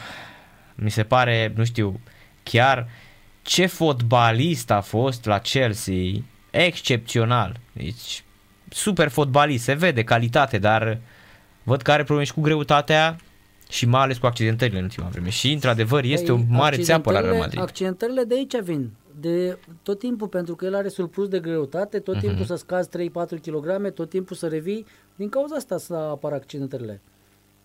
mi 0.75 0.91
se 0.91 1.03
pare, 1.03 1.53
nu 1.57 1.65
știu, 1.65 2.01
chiar 2.43 2.89
ce 3.43 3.67
fotbalist 3.67 4.71
a 4.71 4.81
fost 4.81 5.25
la 5.25 5.39
Chelsea, 5.39 6.13
excepțional. 6.51 7.61
Deci, 7.73 8.25
super 8.69 9.09
fotbalist, 9.09 9.65
se 9.65 9.75
vede 9.75 10.05
calitate, 10.05 10.59
dar 10.59 10.99
văd 11.63 11.83
că 11.83 11.93
are 11.93 12.03
probleme 12.03 12.27
și 12.27 12.35
cu 12.35 12.41
greutatea 12.41 13.17
și 13.69 13.87
mai 13.87 14.03
ales 14.03 14.19
cu 14.19 14.27
accidentările 14.27 14.79
în 14.79 14.85
ultima 14.85 15.09
vreme. 15.09 15.29
Și, 15.29 15.53
într-adevăr, 15.53 16.05
este 16.05 16.33
o 16.33 16.39
mare 16.49 16.77
țeapă 16.77 17.13
la 17.13 17.21
Real 17.21 17.37
Madrid. 17.37 17.61
Accidentările 17.61 18.25
de 18.25 18.35
aici 18.35 18.61
vin. 18.61 18.91
De 19.21 19.59
tot 19.83 19.99
timpul, 19.99 20.29
pentru 20.29 20.55
că 20.55 20.65
el 20.65 20.75
are 20.75 20.89
surplus 20.89 21.29
de 21.29 21.41
greutate, 21.41 21.99
tot 21.99 22.17
uh-huh. 22.17 22.21
timpul 22.21 22.45
să 22.45 22.55
scazi 22.55 22.89
3-4 22.89 22.91
kg, 23.43 23.93
tot 23.93 24.09
timpul 24.09 24.37
să 24.37 24.49
revii. 24.49 24.87
Din 25.17 25.29
cauza 25.29 25.55
asta 25.55 25.79
să 25.79 25.95
apară 25.95 26.35
accidentările. 26.35 27.01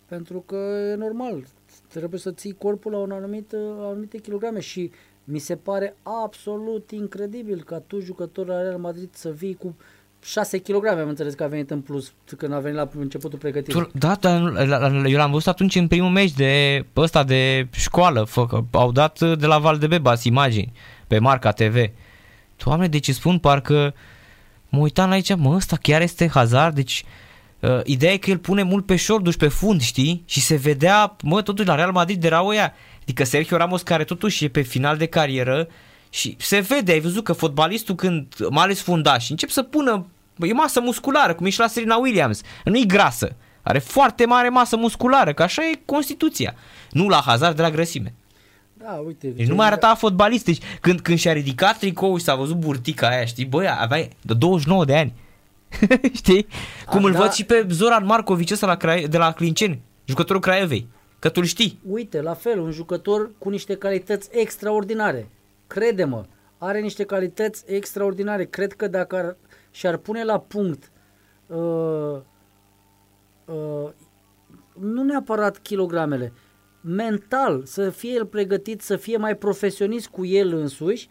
Pentru 0.05 0.43
că 0.45 0.55
e 0.91 0.95
normal, 0.95 1.43
trebuie 1.87 2.19
să 2.19 2.31
ții 2.31 2.55
corpul 2.57 2.91
la 2.91 2.97
un 2.97 3.11
anumit, 3.11 3.53
anumite 3.79 4.17
kilograme 4.17 4.59
și 4.59 4.91
mi 5.23 5.39
se 5.39 5.55
pare 5.55 5.95
absolut 6.03 6.91
incredibil 6.91 7.63
ca 7.63 7.79
tu, 7.79 7.99
jucător 7.99 8.47
la 8.47 8.61
Real 8.61 8.77
Madrid, 8.77 9.09
să 9.13 9.29
vii 9.29 9.55
cu 9.55 9.75
6 10.23 10.57
kg 10.57 10.85
am 10.87 11.07
înțeles 11.07 11.33
că 11.33 11.43
a 11.43 11.47
venit 11.47 11.71
în 11.71 11.81
plus 11.81 12.11
când 12.37 12.53
a 12.53 12.59
venit 12.59 12.77
la 12.77 12.89
începutul 12.99 13.39
pregătirii. 13.39 13.89
Da, 13.93 14.15
dar 14.15 14.41
eu 15.05 15.17
l-am 15.17 15.31
văzut 15.31 15.47
atunci 15.47 15.75
în 15.75 15.87
primul 15.87 16.09
meci 16.09 16.31
de 16.31 16.85
ăsta 16.95 17.23
de 17.23 17.67
școală, 17.71 18.23
fă, 18.23 18.47
au 18.71 18.91
dat 18.91 19.19
de 19.19 19.45
la 19.45 19.57
Valdebebas 19.57 20.23
imagini 20.23 20.71
pe 21.07 21.19
Marca 21.19 21.51
TV. 21.51 21.75
Doamne, 22.63 22.87
deci 22.87 23.09
spun 23.09 23.39
parcă 23.39 23.93
mă 24.69 24.79
uitam 24.79 25.09
aici, 25.09 25.35
mă, 25.35 25.55
ăsta 25.55 25.75
chiar 25.81 26.01
este 26.01 26.27
Hazard, 26.27 26.75
deci 26.75 27.03
uh, 27.59 27.79
ideea 27.83 28.11
e 28.11 28.17
că 28.17 28.29
el 28.29 28.37
pune 28.37 28.63
mult 28.63 28.85
pe 28.85 28.95
șorduș, 28.95 29.35
pe 29.35 29.47
fund, 29.47 29.81
știi? 29.81 30.23
Și 30.25 30.41
se 30.41 30.55
vedea, 30.55 31.15
mă, 31.23 31.41
totuși 31.41 31.67
la 31.67 31.75
Real 31.75 31.91
Madrid 31.91 32.23
era 32.23 32.43
oia. 32.43 32.73
Adică 33.01 33.23
Sergio 33.23 33.57
Ramos 33.57 33.81
care 33.81 34.03
totuși 34.03 34.45
e 34.45 34.47
pe 34.47 34.61
final 34.61 34.97
de 34.97 35.05
carieră, 35.05 35.67
și 36.13 36.35
se 36.39 36.59
vede, 36.59 36.91
ai 36.91 36.99
văzut 36.99 37.23
că 37.23 37.33
fotbalistul 37.33 37.95
când, 37.95 38.35
mai 38.49 38.63
ales 38.63 38.81
fundaș, 38.81 39.29
încep 39.29 39.49
să 39.49 39.63
pună, 39.63 40.05
e 40.39 40.53
masă 40.53 40.81
musculară, 40.81 41.33
cum 41.33 41.45
e 41.45 41.49
și 41.49 41.59
la 41.59 41.67
Serena 41.67 41.95
Williams, 41.95 42.41
nu 42.63 42.77
e 42.77 42.83
grasă, 42.83 43.35
are 43.61 43.79
foarte 43.79 44.25
mare 44.25 44.49
masă 44.49 44.77
musculară, 44.77 45.33
că 45.33 45.43
așa 45.43 45.63
e 45.65 45.79
Constituția. 45.85 46.55
Nu 46.91 47.07
la 47.07 47.21
hazard 47.25 47.55
de 47.55 47.61
la 47.61 47.69
grăsime. 47.69 48.13
Da, 48.73 49.01
uite. 49.05 49.27
Deci 49.27 49.47
nu 49.47 49.55
mai 49.55 49.65
arăta 49.65 49.95
fotbalist. 49.95 50.45
Deci 50.45 50.61
când, 50.81 50.99
când 50.99 51.17
și-a 51.17 51.33
ridicat 51.33 51.77
tricoul 51.77 52.17
și 52.17 52.23
s-a 52.23 52.35
văzut 52.35 52.55
burtica 52.55 53.07
aia, 53.07 53.25
știi, 53.25 53.45
băi, 53.45 53.67
avea 53.79 54.07
de 54.21 54.33
29 54.33 54.85
de 54.85 54.95
ani. 54.95 55.13
știi? 56.13 56.47
Cum 56.85 57.03
A, 57.03 57.07
îl 57.07 57.13
da. 57.13 57.19
văd 57.19 57.31
și 57.31 57.43
pe 57.43 57.65
Zoran 57.69 58.05
Marcovici 58.05 58.51
ăsta 58.51 58.65
la 58.65 58.77
Cra- 58.77 59.09
de 59.09 59.17
la 59.17 59.31
Clinceni, 59.31 59.81
jucătorul 60.05 60.41
Craiovei. 60.41 60.87
Că 61.19 61.29
tu 61.29 61.43
știi. 61.43 61.79
Uite, 61.89 62.21
la 62.21 62.33
fel, 62.33 62.59
un 62.59 62.71
jucător 62.71 63.31
cu 63.37 63.49
niște 63.49 63.75
calități 63.75 64.29
extraordinare 64.31 65.27
crede-mă, 65.71 66.25
are 66.57 66.79
niște 66.79 67.03
calități 67.03 67.63
extraordinare. 67.67 68.45
Cred 68.45 68.73
că 68.73 68.87
dacă 68.87 69.15
ar, 69.15 69.37
și-ar 69.71 69.97
pune 69.97 70.23
la 70.23 70.39
punct 70.39 70.91
uh, 71.47 72.17
uh, 73.45 73.89
nu 74.79 75.03
neapărat 75.03 75.57
kilogramele, 75.57 76.33
mental, 76.81 77.63
să 77.65 77.89
fie 77.89 78.11
el 78.11 78.25
pregătit, 78.25 78.81
să 78.81 78.95
fie 78.95 79.17
mai 79.17 79.35
profesionist 79.37 80.07
cu 80.07 80.25
el 80.25 80.53
însuși, 80.53 81.09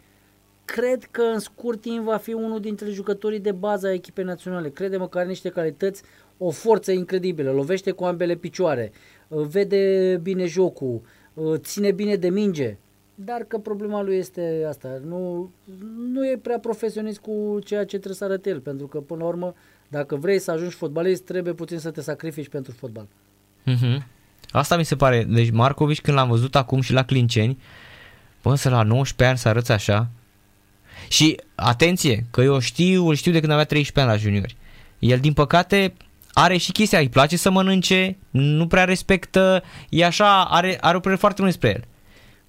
cred 0.65 1.03
că 1.03 1.21
în 1.21 1.39
scurt 1.39 1.81
timp 1.81 2.03
va 2.03 2.17
fi 2.17 2.33
unul 2.33 2.59
dintre 2.59 2.89
jucătorii 2.89 3.39
de 3.39 3.51
bază 3.51 3.87
a 3.87 3.93
echipei 3.93 4.23
naționale. 4.23 4.69
Crede-mă 4.69 5.07
că 5.07 5.17
are 5.17 5.27
niște 5.27 5.49
calități, 5.49 6.03
o 6.37 6.49
forță 6.49 6.91
incredibilă, 6.91 7.51
lovește 7.51 7.91
cu 7.91 8.03
ambele 8.03 8.35
picioare, 8.35 8.91
uh, 9.27 9.45
vede 9.45 10.19
bine 10.23 10.45
jocul, 10.45 11.01
uh, 11.33 11.59
ține 11.59 11.91
bine 11.91 12.15
de 12.15 12.29
minge, 12.29 12.77
dar 13.15 13.41
că 13.41 13.57
problema 13.57 14.01
lui 14.01 14.17
este 14.17 14.65
asta, 14.67 14.99
nu, 15.05 15.51
nu 15.97 16.27
e 16.27 16.37
prea 16.37 16.59
profesionist 16.59 17.19
cu 17.19 17.59
ceea 17.63 17.81
ce 17.81 17.95
trebuie 17.95 18.15
să 18.15 18.23
arate 18.23 18.49
el, 18.49 18.59
pentru 18.59 18.87
că 18.87 18.99
până 18.99 19.19
la 19.19 19.27
urmă, 19.27 19.53
dacă 19.87 20.15
vrei 20.15 20.39
să 20.39 20.51
ajungi 20.51 20.75
fotbalist, 20.75 21.23
trebuie 21.23 21.53
puțin 21.53 21.77
să 21.77 21.91
te 21.91 22.01
sacrifici 22.01 22.47
pentru 22.47 22.71
fotbal. 22.71 23.07
Mm-hmm. 23.67 23.97
Asta 24.51 24.77
mi 24.77 24.85
se 24.85 24.95
pare, 24.95 25.23
deci 25.23 25.51
Marcovici 25.51 26.01
când 26.01 26.17
l-am 26.17 26.29
văzut 26.29 26.55
acum 26.55 26.81
și 26.81 26.93
la 26.93 27.03
Clinceni, 27.03 27.61
până 28.41 28.55
să 28.55 28.69
la 28.69 28.83
19 28.83 29.23
ani 29.25 29.37
să 29.37 29.47
arăți 29.47 29.71
așa, 29.71 30.09
și 31.07 31.39
atenție, 31.55 32.25
că 32.31 32.41
eu 32.41 32.59
știu, 32.59 33.07
îl 33.07 33.15
știu 33.15 33.31
de 33.31 33.39
când 33.39 33.51
avea 33.51 33.65
13 33.65 33.99
ani 33.99 34.19
la 34.19 34.29
juniori. 34.29 34.55
El, 34.99 35.19
din 35.19 35.33
păcate, 35.33 35.93
are 36.33 36.57
și 36.57 36.71
chestia, 36.71 36.99
îi 36.99 37.09
place 37.09 37.37
să 37.37 37.49
mănânce, 37.49 38.17
nu 38.29 38.67
prea 38.67 38.83
respectă, 38.83 39.63
e 39.89 40.05
așa, 40.05 40.43
are, 40.43 40.77
are 40.81 40.97
o 40.97 40.99
părere 40.99 41.19
foarte 41.19 41.41
mult 41.41 41.53
despre 41.53 41.79
el. 41.79 41.87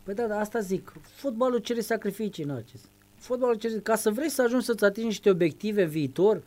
Păi 0.02 0.14
da, 0.14 0.26
da, 0.26 0.38
asta 0.38 0.58
zic. 0.58 0.92
Fotbalul 1.14 1.58
cere 1.58 1.80
sacrificii, 1.80 2.44
Narcis. 2.44 2.80
Fotbalul 3.16 3.54
cere, 3.54 3.78
ca 3.78 3.96
să 3.96 4.10
vrei 4.10 4.28
să 4.28 4.42
ajungi 4.42 4.64
să-ți 4.64 4.84
atingi 4.84 5.08
niște 5.08 5.30
obiective 5.30 5.84
viitor, 5.84 6.42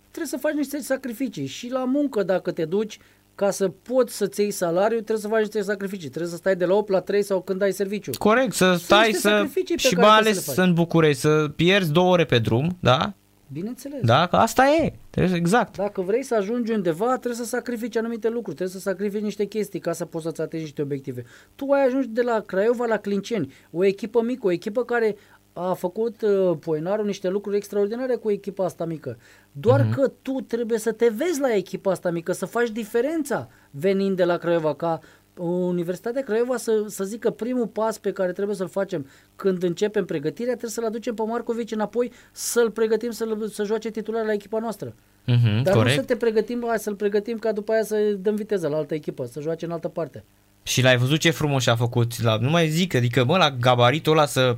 trebuie 0.00 0.26
să 0.26 0.36
faci 0.36 0.54
niște 0.54 0.78
sacrificii. 0.78 1.46
Și 1.46 1.68
la 1.70 1.84
muncă, 1.84 2.22
dacă 2.22 2.52
te 2.52 2.64
duci, 2.64 2.98
ca 3.34 3.50
să 3.50 3.68
poți 3.68 4.16
să-ți 4.16 4.40
iei 4.40 4.50
salariu, 4.50 4.96
trebuie 4.96 5.18
să 5.18 5.28
faci 5.28 5.40
niște 5.40 5.62
sacrificii. 5.62 6.08
Trebuie 6.08 6.30
să 6.30 6.36
stai 6.36 6.56
de 6.56 6.64
la 6.64 6.74
8 6.74 6.90
la 6.90 7.00
3 7.00 7.22
sau 7.22 7.42
când 7.42 7.62
ai 7.62 7.72
serviciu. 7.72 8.10
Corect, 8.18 8.52
să 8.52 8.74
stai 8.74 9.12
să... 9.12 9.46
Și 9.76 9.94
mai 9.94 10.08
ales 10.08 10.44
să 10.44 10.62
în 10.62 10.74
București, 10.74 11.20
să 11.20 11.50
pierzi 11.56 11.92
două 11.92 12.12
ore 12.12 12.24
pe 12.24 12.38
drum, 12.38 12.76
da? 12.80 13.14
Bineînțeles. 13.52 14.00
Da, 14.02 14.26
că 14.26 14.36
asta 14.36 14.66
e. 14.66 14.92
Exact. 15.34 15.76
Dacă 15.76 16.00
vrei 16.00 16.22
să 16.22 16.34
ajungi 16.34 16.72
undeva, 16.72 17.06
trebuie 17.06 17.34
să 17.34 17.44
sacrifici 17.44 17.96
anumite 17.96 18.28
lucruri, 18.28 18.56
trebuie 18.56 18.76
să 18.76 18.88
sacrifici 18.88 19.22
niște 19.22 19.44
chestii 19.44 19.80
ca 19.80 19.92
să 19.92 20.04
poți 20.04 20.24
să-ți 20.24 20.40
atingi 20.40 20.64
niște 20.64 20.82
obiective. 20.82 21.24
Tu 21.54 21.70
ai 21.70 21.84
ajuns 21.84 22.06
de 22.08 22.22
la 22.22 22.40
Craiova 22.40 22.86
la 22.86 22.96
Clinceni, 22.96 23.52
o 23.70 23.84
echipă 23.84 24.22
mică, 24.22 24.46
o 24.46 24.50
echipă 24.50 24.84
care 24.84 25.16
a 25.52 25.72
făcut 25.72 26.22
uh, 26.22 26.56
Poenarul 26.60 27.06
niște 27.06 27.28
lucruri 27.28 27.56
extraordinare 27.56 28.14
cu 28.14 28.30
echipa 28.30 28.64
asta 28.64 28.84
mică. 28.84 29.18
Doar 29.52 29.86
uh-huh. 29.86 29.94
că 29.94 30.12
tu 30.22 30.40
trebuie 30.40 30.78
să 30.78 30.92
te 30.92 31.08
vezi 31.08 31.40
la 31.40 31.54
echipa 31.54 31.90
asta 31.90 32.10
mică, 32.10 32.32
să 32.32 32.46
faci 32.46 32.70
diferența 32.70 33.48
venind 33.70 34.16
de 34.16 34.24
la 34.24 34.36
Craiova, 34.36 34.74
ca 34.74 35.00
Universitatea 35.36 36.22
Craiova 36.22 36.56
să, 36.56 36.84
să 36.86 37.04
zică 37.04 37.30
primul 37.30 37.66
pas 37.66 37.98
pe 37.98 38.12
care 38.12 38.32
trebuie 38.32 38.56
să-l 38.56 38.68
facem 38.68 39.06
când 39.36 39.62
începem 39.62 40.04
pregătirea, 40.04 40.50
trebuie 40.50 40.70
să-l 40.70 40.84
aducem 40.84 41.14
pe 41.14 41.22
Marcovici 41.22 41.72
înapoi, 41.72 42.12
să-l 42.32 42.70
pregătim 42.70 43.10
să, 43.10 43.48
să 43.52 43.64
joace 43.64 43.90
titular 43.90 44.24
la 44.24 44.32
echipa 44.32 44.58
noastră. 44.58 44.88
Uh-huh, 44.88 45.62
Dar 45.62 45.74
corect. 45.74 45.96
nu 45.96 46.00
să 46.00 46.06
te 46.06 46.16
pregătim, 46.16 46.64
hai 46.66 46.78
să-l 46.78 46.94
pregătim 46.94 47.38
ca 47.38 47.52
după 47.52 47.72
aia 47.72 47.82
să 47.82 47.96
dăm 48.18 48.34
viteză 48.34 48.68
la 48.68 48.76
altă 48.76 48.94
echipă, 48.94 49.24
să 49.24 49.40
joace 49.40 49.64
în 49.64 49.70
altă 49.70 49.88
parte. 49.88 50.24
Și 50.62 50.82
l-ai 50.82 50.96
văzut 50.96 51.18
ce 51.18 51.30
frumos 51.30 51.66
a 51.66 51.76
făcut, 51.76 52.22
la, 52.22 52.36
nu 52.36 52.50
mai 52.50 52.68
zic, 52.68 52.94
adică 52.94 53.24
mă, 53.24 53.36
la 53.36 53.50
gabaritul 53.50 54.12
ăla 54.12 54.26
să 54.26 54.56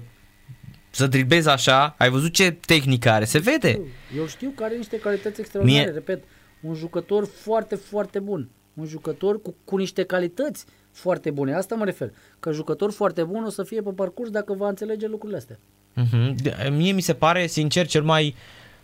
să 0.91 1.07
driblezi 1.07 1.49
așa, 1.49 1.95
ai 1.99 2.11
văzut 2.11 2.33
ce 2.33 2.51
tehnică 2.51 3.11
are, 3.11 3.25
se 3.25 3.39
vede. 3.39 3.81
Eu 4.17 4.27
știu 4.27 4.53
că 4.57 4.65
are 4.65 4.77
niște 4.77 4.99
calități 4.99 5.41
extraordinare, 5.41 5.85
Mie... 5.85 5.95
repet, 5.95 6.25
un 6.61 6.75
jucător 6.75 7.27
foarte, 7.27 7.75
foarte 7.75 8.19
bun 8.19 8.49
un 8.75 8.87
jucător 8.87 9.43
cu, 9.43 9.55
cu 9.65 9.77
niște 9.77 10.03
calități 10.03 10.65
foarte 10.93 11.31
bune. 11.31 11.55
Asta 11.55 11.75
mă 11.75 11.85
refer. 11.85 12.11
Că 12.41 12.53
jucător 12.53 12.93
foarte 12.93 13.23
bun 13.23 13.45
o 13.45 13.51
să 13.51 13.63
fie 13.63 13.83
pe 13.83 13.91
parcurs 13.91 14.31
dacă 14.31 14.53
va 14.53 14.69
înțelege 14.69 15.07
lucrurile 15.07 15.39
astea. 15.39 15.59
Uh-huh. 15.97 16.71
Mie 16.71 16.93
mi 16.93 17.01
se 17.01 17.15
pare, 17.15 17.47
sincer, 17.47 17.87
cel 17.87 18.03
mai 18.03 18.35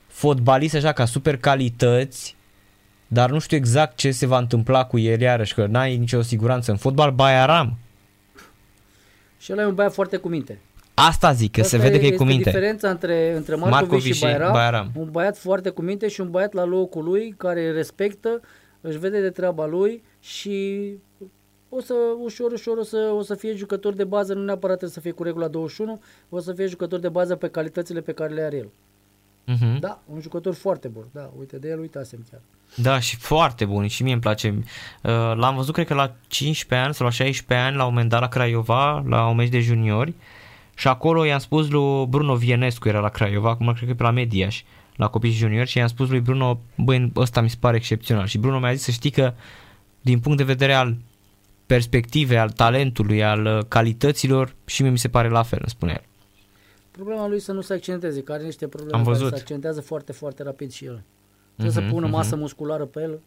fotbalist 0.07 0.75
așa 0.75 0.93
ca 0.93 1.05
super 1.05 1.37
calități, 1.37 2.37
dar 3.07 3.31
nu 3.31 3.39
știu 3.39 3.57
exact 3.57 3.97
ce 3.97 4.11
se 4.11 4.27
va 4.27 4.39
întâmpla 4.39 4.85
cu 4.85 4.99
el 4.99 5.21
iarăși, 5.21 5.55
că 5.55 5.67
n-ai 5.67 5.97
nicio 5.97 6.23
siguranță 6.23 6.71
în 6.71 6.77
fotbal, 6.77 7.11
Bayaram. 7.11 7.79
Și 9.39 9.53
ăla 9.53 9.63
e 9.63 9.67
un 9.67 9.75
băiat 9.75 9.93
foarte 9.93 10.17
cu 10.17 10.29
minte. 10.29 10.61
Asta 10.95 11.33
zic, 11.33 11.53
că 11.53 11.61
Asta 11.61 11.77
se 11.77 11.83
vede 11.83 11.99
că 11.99 12.05
e 12.05 12.07
este 12.07 12.17
cu 12.17 12.25
minte. 12.25 12.51
diferența 12.51 12.91
între, 12.91 13.37
între 13.37 13.55
Marcovici, 13.55 13.81
Marcovici 13.81 14.05
și 14.05 14.13
și 14.13 14.21
Baieram, 14.25 14.53
Baieram. 14.53 14.91
Un 14.95 15.09
băiat 15.11 15.39
foarte 15.39 15.71
cu 15.71 15.83
minte 15.83 16.09
și 16.09 16.21
un 16.21 16.31
băiat 16.31 16.53
la 16.53 16.65
locul 16.65 17.05
lui 17.05 17.35
care 17.37 17.71
respectă, 17.71 18.41
își 18.81 18.99
vede 18.99 19.21
de 19.21 19.31
treaba 19.31 19.67
lui 19.67 20.03
și 20.21 20.85
o 21.69 21.81
să 21.81 21.95
ușor, 22.23 22.53
ușor 22.53 22.77
o 22.77 22.83
să, 22.83 23.13
o 23.17 23.23
să 23.23 23.35
fie 23.35 23.55
jucător 23.55 23.95
de 23.95 24.05
bază, 24.05 24.35
nu 24.35 24.45
neapărat 24.45 24.77
trebuie 24.77 24.97
să 24.97 25.01
fie 25.01 25.11
cu 25.11 25.23
regula 25.23 25.49
21, 25.49 26.01
o 26.29 26.39
să 26.39 26.53
fie 26.53 26.67
jucător 26.67 26.99
de 26.99 27.09
bază 27.09 27.37
pe 27.37 27.49
calitățile 27.49 28.01
pe 28.01 28.13
care 28.13 28.35
le 28.35 28.43
are 28.43 28.57
el. 28.57 28.71
Uh-huh. 29.55 29.79
Da, 29.81 30.03
un 30.13 30.21
jucător 30.21 30.55
foarte 30.55 30.89
bun. 30.89 31.05
Da, 31.13 31.31
uite, 31.39 31.59
de 31.59 31.69
el 31.69 31.79
uitasem 31.79 32.27
chiar. 32.31 32.41
Da, 32.77 33.01
și 33.01 33.17
foarte 33.17 33.65
bun 33.65 33.87
și 33.87 34.03
mie 34.03 34.13
îmi 34.13 34.23
place. 34.23 34.49
Uh, 35.03 35.11
L-am 35.35 35.55
văzut, 35.55 35.75
cred 35.75 35.87
că 35.87 35.95
la 35.95 36.15
15 36.27 36.87
ani 36.87 36.95
sau 36.95 37.07
la 37.07 37.13
16 37.13 37.67
ani, 37.67 37.77
la 37.77 37.85
un 37.85 37.93
moment 37.93 38.11
dat 38.11 38.21
la 38.21 38.29
Craiova, 38.29 39.05
la 39.07 39.29
un 39.29 39.37
meci 39.37 39.49
de 39.49 39.61
juniori 39.61 40.15
și 40.75 40.89
acolo 40.89 41.25
i-am 41.25 41.39
spus 41.39 41.69
lui 41.69 42.07
Bruno 42.07 42.35
Vienescu, 42.35 42.89
era 42.89 43.01
la 43.01 43.09
Craiova, 43.09 43.51
acum 43.51 43.67
cred 43.67 43.85
că 43.85 43.91
e 43.91 43.95
pe 43.95 44.03
la 44.03 44.11
Mediaș, 44.11 44.63
la 45.01 45.09
copii 45.09 45.31
și 45.31 45.37
juniori 45.39 45.69
și 45.69 45.79
i-am 45.79 45.87
spus 45.89 46.09
lui 46.09 46.21
Bruno, 46.21 46.61
băi, 46.77 47.13
ăsta 47.17 47.41
mi 47.41 47.51
se 47.51 47.57
pare 47.61 47.77
excepțional 47.77 48.27
și 48.27 48.39
Bruno 48.39 48.59
mi-a 48.59 48.73
zis 48.73 48.83
să 48.83 48.91
știi 48.91 49.11
că 49.11 49.33
din 50.01 50.21
punct 50.21 50.39
de 50.39 50.45
vedere 50.45 50.73
al 50.75 50.97
perspective, 51.67 52.37
al 52.39 52.51
talentului, 52.51 53.25
al 53.25 53.45
uh, 53.45 53.65
calităților 53.69 54.55
și 54.65 54.83
mie 54.83 54.91
mi 54.91 54.99
se 54.99 55.09
pare 55.09 55.29
la 55.29 55.43
fel, 55.43 55.59
îmi 55.61 55.71
spune 55.71 55.93
el. 55.93 56.05
Problema 56.91 57.27
lui 57.29 57.41
să 57.41 57.53
nu 57.53 57.61
se 57.61 57.73
accenteze, 57.75 58.23
că 58.23 58.33
are 58.33 58.43
niște 58.43 58.67
probleme 58.69 58.97
Am 58.97 59.05
care 59.05 59.17
văzut. 59.17 59.33
se 59.35 59.39
accentează 59.41 59.81
foarte, 59.81 60.13
foarte 60.13 60.43
rapid 60.43 60.71
și 60.71 60.85
el. 60.85 61.03
Trebuie 61.57 61.77
Mhm, 61.81 61.87
să 61.87 61.93
pună 61.95 62.07
mhm. 62.07 62.15
masă 62.15 62.37
musculară 62.37 62.85
pe 62.85 63.01
el 63.01 63.21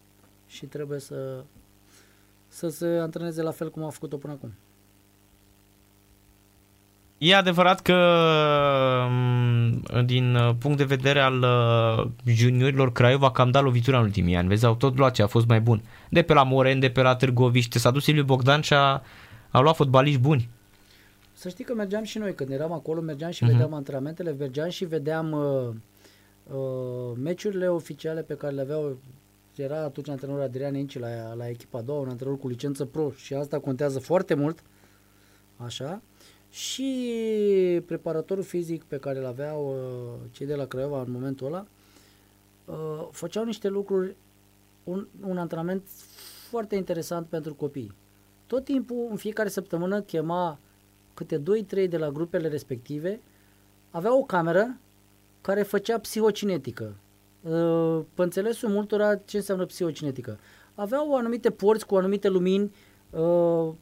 și 0.48 0.66
trebuie 0.66 1.00
să, 1.00 1.44
să 2.48 2.70
se 2.70 2.86
antreneze 2.86 3.42
la 3.42 3.52
fel 3.52 3.70
cum 3.72 3.84
a 3.84 3.90
făcut-o 3.90 4.18
până 4.18 4.34
acum. 4.34 4.54
E 7.26 7.36
adevărat 7.36 7.82
că 7.82 7.94
m, 9.10 10.06
din 10.06 10.36
uh, 10.36 10.56
punct 10.60 10.78
de 10.78 10.84
vedere 10.84 11.20
al 11.20 11.40
uh, 11.42 12.12
juniorilor 12.26 12.92
Craiova 12.92 13.32
cam 13.32 13.52
dat 13.52 13.64
lovitura 13.64 13.98
în 13.98 14.04
ultimii 14.04 14.36
ani. 14.36 14.48
Vezi, 14.48 14.66
au 14.66 14.76
tot 14.76 14.98
luat 14.98 15.14
ce 15.14 15.22
a 15.22 15.28
fost 15.28 15.48
mai 15.48 15.62
bun. 15.62 15.82
De 16.10 16.22
pe 16.22 16.34
la 16.34 16.44
Moren, 16.44 16.80
de 16.80 16.90
pe 16.90 17.02
la 17.02 17.16
Târgoviște, 17.16 17.80
s-a 17.80 17.92
dus 17.92 18.04
Silviu 18.04 18.24
Bogdan 18.24 18.62
și 18.62 18.74
a, 18.74 19.02
a 19.50 19.60
luat 19.60 19.76
fotbaliști 19.76 20.20
buni. 20.20 20.50
Să 21.34 21.50
știi 21.50 21.64
că 21.64 21.74
mergeam 21.74 22.04
și 22.04 22.18
noi, 22.18 22.34
când 22.36 22.50
eram 22.52 22.72
acolo, 22.72 23.02
mergeam 23.02 23.32
și 23.32 23.44
Mhm. 23.44 23.52
vedeam 23.52 23.74
antrenamentele, 23.74 24.36
mergeam 24.40 24.70
și 24.70 24.86
vedeam 24.86 25.32
uh, 25.32 25.70
uh, 26.56 27.18
meciurile 27.24 27.68
oficiale 27.68 28.22
pe 28.22 28.34
care 28.36 28.54
le 28.54 28.62
aveau 28.62 28.98
era 29.56 29.84
atunci 29.84 30.10
antrenorul 30.10 30.44
Adrian 30.44 30.76
Inci 30.76 31.00
la, 31.00 31.34
la 31.38 31.50
echipa 31.50 31.78
a 31.78 31.82
doua, 31.82 32.00
un 32.00 32.10
antrenor 32.10 32.38
cu 32.40 32.48
licență 32.48 32.86
pro 32.86 33.12
și 33.16 33.34
asta 33.34 33.60
contează 33.60 34.00
foarte 34.00 34.34
mult, 34.34 34.60
așa, 35.58 36.02
și 36.54 37.82
preparatorul 37.86 38.44
fizic 38.44 38.84
pe 38.84 38.98
care 38.98 39.20
îl 39.20 39.26
aveau 39.26 39.68
uh, 39.68 40.30
cei 40.32 40.46
de 40.46 40.56
la 40.56 40.66
Craiova 40.66 41.02
în 41.02 41.12
momentul 41.12 41.48
ăla, 41.48 41.66
uh, 42.66 43.08
făceau 43.12 43.44
niște 43.44 43.68
lucruri, 43.68 44.16
un, 44.84 45.08
un 45.28 45.38
antrenament 45.38 45.88
foarte 46.50 46.76
interesant 46.76 47.28
pentru 47.28 47.54
copii. 47.54 47.94
Tot 48.48 48.64
timpul, 48.64 49.08
în 49.10 49.16
fiecare 49.16 49.50
săptămână, 49.50 50.02
chema 50.02 50.60
câte 51.14 51.42
2-3 51.86 51.90
de 51.90 51.98
la 51.98 52.10
grupele 52.10 52.48
respective, 52.48 53.20
avea 53.92 54.18
o 54.18 54.24
cameră 54.24 54.78
care 55.42 55.64
făcea 55.64 56.00
psihocinetică. 56.00 56.96
Uh, 57.42 58.00
Pe 58.14 58.24
înțelesul 58.24 58.70
multora 58.70 59.16
ce 59.16 59.38
înseamnă 59.38 59.66
psihocinetică. 59.66 60.40
Aveau 60.76 61.16
anumite 61.16 61.50
porți 61.50 61.86
cu 61.86 61.96
anumite 61.96 62.28
lumini, 62.28 62.74
uh, 63.10 63.74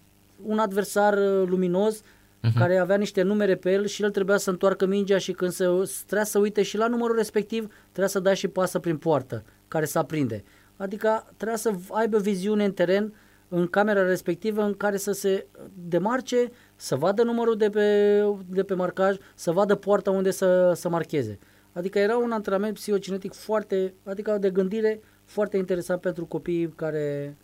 un 0.46 0.60
adversar 0.60 1.18
uh, 1.18 1.48
luminos 1.48 2.02
uh-huh. 2.44 2.58
care 2.58 2.78
avea 2.78 2.98
niște 2.98 3.22
numere 3.22 3.56
pe 3.56 3.72
el 3.72 3.86
și 3.86 4.04
el 4.04 4.12
trebuia 4.12 4.38
să 4.38 4.50
întoarcă 4.50 4.86
mingea 4.86 5.18
și 5.18 5.32
când 5.32 5.52
se, 5.52 5.66
trebuia 6.06 6.24
să 6.24 6.40
uite 6.40 6.62
și 6.62 6.78
la 6.78 6.88
numărul 6.88 7.16
respectiv, 7.16 7.74
trebuia 7.84 8.08
să 8.08 8.20
dea 8.20 8.34
și 8.34 8.48
pasă 8.48 8.80
prin 8.80 8.98
poartă 8.98 9.44
care 9.68 9.86
să 9.86 10.00
aprinde. 10.00 10.44
Adică 10.78 11.34
trebuia 11.38 11.58
să 11.58 11.74
aibă 11.90 12.18
viziune 12.18 12.66
în 12.66 12.72
teren 12.72 13.14
în 13.54 13.68
camera 13.68 14.04
respectivă 14.04 14.64
în 14.64 14.74
care 14.74 14.98
să 14.98 15.12
se 15.12 15.46
demarce, 15.88 16.52
să 16.76 16.96
vadă 16.96 17.24
numărul 17.24 17.58
de 17.58 17.70
pe, 17.70 18.22
de 18.48 18.64
pe 18.64 18.74
marcaj, 18.74 19.18
să 19.36 19.52
vadă 19.52 19.76
poarta 19.76 20.12
unde 20.12 20.32
să, 20.32 20.72
să 20.76 20.90
marcheze. 20.90 21.40
Adică 21.74 22.00
era 22.00 22.18
un 22.18 22.32
antrenament 22.32 22.74
psihocinetic 22.74 23.34
foarte, 23.34 23.94
adică 24.04 24.38
de 24.38 24.50
gândire 24.50 25.00
foarte 25.24 25.58
interesant 25.58 26.02
pentru 26.02 26.26
copiii 26.26 26.74
care, 26.76 27.38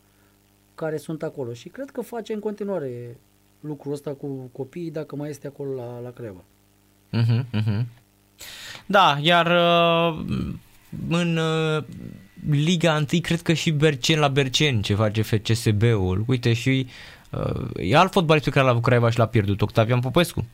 care 0.76 0.98
sunt 0.98 1.24
acolo. 1.24 1.54
Și 1.54 1.70
cred 1.70 1.90
că 1.90 2.02
face 2.02 2.34
în 2.34 2.40
continuare 2.40 3.18
lucrul 3.60 3.94
ăsta 3.94 4.12
cu 4.12 4.50
copiii 4.52 4.92
dacă 4.92 5.16
mai 5.16 5.30
este 5.30 5.48
acolo 5.48 5.74
la, 5.74 6.00
la 6.00 6.10
Creva. 6.10 6.44
Uh-huh, 7.14 7.62
uh-huh. 7.62 7.86
Da, 8.86 9.18
iar 9.22 9.46
uh, 9.46 10.26
în 11.10 11.38
uh, 11.38 11.84
Liga 12.50 12.96
1 13.12 13.22
cred 13.22 13.42
că 13.42 13.54
și 13.54 13.72
Bercen 13.72 14.20
la 14.20 14.28
Bercen 14.28 14.82
ce 14.82 14.96
face 14.96 15.22
FCSB-ul. 15.22 16.24
Uite 16.28 16.54
și 16.54 16.88
uh, 17.32 17.70
e 17.76 17.96
alt 17.96 18.12
fotbalist 18.12 18.46
pe 18.46 18.52
care 18.52 18.66
l-a 18.66 18.72
avut 18.72 18.84
Craiova 18.84 19.10
și 19.10 19.18
l-a 19.18 19.28
pierdut, 19.28 19.62
Octavian 19.62 20.00
Popescu. 20.00 20.46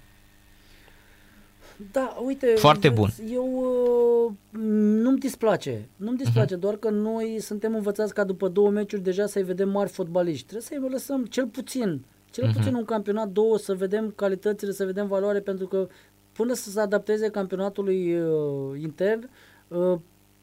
Da, 1.92 2.18
uite, 2.26 2.54
Foarte 2.58 2.90
bun. 2.90 3.10
Eu 3.32 3.46
uh, 3.46 4.60
nu-mi 5.04 5.18
displace. 5.18 5.88
Nu-mi 5.96 6.18
displace, 6.18 6.56
uh-huh. 6.56 6.60
doar 6.60 6.76
că 6.76 6.90
noi 6.90 7.38
suntem 7.40 7.76
învățați 7.76 8.14
ca 8.14 8.24
după 8.24 8.48
două 8.48 8.70
meciuri 8.70 9.02
deja 9.02 9.26
să-i 9.26 9.44
vedem 9.44 9.70
mari 9.70 9.90
fotbaliști. 9.90 10.46
Trebuie 10.48 10.68
să-i 10.68 10.90
lăsăm 10.92 11.26
cel 11.26 11.46
puțin, 11.46 12.02
cel 12.34 12.50
uh-huh. 12.50 12.54
puțin 12.54 12.74
un 12.74 12.86
campionat, 12.86 13.30
două, 13.30 13.58
să 13.58 13.74
vedem 13.74 14.14
calitățile, 14.16 14.72
să 14.72 14.86
vedem 14.86 15.08
valoare, 15.08 15.40
pentru 15.40 15.68
că 15.68 15.88
până 16.32 16.54
să 16.54 16.70
se 16.70 16.80
adapteze 16.80 17.30
campionatului 17.30 18.16
uh, 18.20 18.82
intern, 18.82 19.30
uh, 19.68 20.00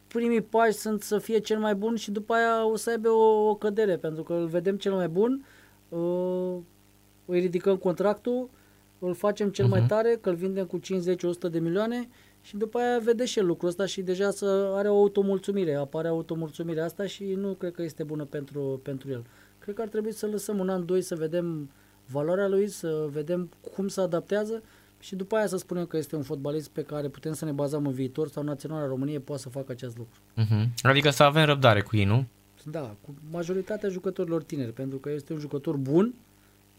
primii 0.07 0.41
pași 0.41 0.73
sunt 0.73 1.03
să 1.03 1.19
fie 1.19 1.39
cel 1.39 1.59
mai 1.59 1.75
bun 1.75 1.97
și 1.97 2.11
după 2.11 2.33
aia 2.33 2.67
o 2.67 2.77
să 2.77 2.91
aibă 2.91 3.09
o, 3.09 3.49
o 3.49 3.55
cădere, 3.55 3.97
pentru 3.97 4.23
că 4.23 4.33
îl 4.33 4.47
vedem 4.47 4.77
cel 4.77 4.93
mai 4.93 5.09
bun, 5.09 5.45
uh, 5.89 6.57
îi 7.25 7.41
ridicăm 7.41 7.77
contractul, 7.77 8.51
îl 8.99 9.15
facem 9.15 9.51
cel 9.51 9.67
uh-huh. 9.67 9.71
mai 9.71 9.87
tare, 9.87 10.19
că 10.21 10.29
îl 10.29 10.35
vindem 10.35 10.67
cu 10.67 10.79
50-100 10.79 11.51
de 11.51 11.59
milioane 11.59 12.09
și 12.41 12.57
după 12.57 12.79
aia 12.79 12.99
vede 12.99 13.25
și 13.25 13.39
el 13.39 13.47
lucrul 13.47 13.69
ăsta 13.69 13.87
și 13.87 14.03
deja 14.03 14.31
să 14.31 14.73
are 14.75 14.89
o 14.89 14.97
automulțumire, 14.97 15.75
apare 15.75 16.09
automulțumirea 16.09 16.85
asta 16.85 17.07
și 17.07 17.25
nu 17.25 17.53
cred 17.53 17.73
că 17.73 17.83
este 17.83 18.03
bună 18.03 18.25
pentru, 18.25 18.81
pentru 18.83 19.11
el. 19.11 19.25
Cred 19.59 19.75
că 19.75 19.83
ar 19.83 19.89
trebui 19.89 20.13
să 20.13 20.27
lăsăm 20.27 20.59
un 20.59 20.69
an, 20.69 20.85
doi 20.85 21.03
să 21.03 21.15
vedem 21.15 21.71
valoarea 22.11 22.49
lui, 22.49 22.69
să 22.69 23.09
vedem 23.13 23.51
cum 23.75 23.89
se 23.89 24.01
adaptează 24.01 24.63
și 24.99 25.17
după 25.17 25.37
aia 25.37 25.47
să 25.47 25.57
spunem 25.57 25.87
că 25.87 25.97
este 25.97 26.17
un 26.17 26.23
fotbalist 26.23 26.69
pe 26.69 26.83
care 26.83 27.09
putem 27.09 27.33
să 27.33 27.45
ne 27.45 27.53
bazăm 27.53 27.87
în 27.87 27.93
viitor 27.93 28.29
sau 28.29 28.43
Naționala 28.43 28.87
României 28.87 29.19
poate 29.19 29.43
să 29.43 29.49
facă 29.49 29.73
acest 29.73 29.97
lucru. 29.97 30.21
Uh-huh. 30.37 30.83
Adică 30.83 31.11
să 31.11 31.23
avem 31.23 31.45
răbdare 31.45 31.81
cu 31.81 31.97
ei, 31.97 32.05
nu? 32.05 32.27
Da, 32.65 32.95
cu 33.01 33.15
majoritatea 33.31 33.89
jucătorilor 33.89 34.43
tineri, 34.43 34.73
pentru 34.73 34.99
că 34.99 35.11
este 35.11 35.33
un 35.33 35.39
jucător 35.39 35.77
bun, 35.77 36.15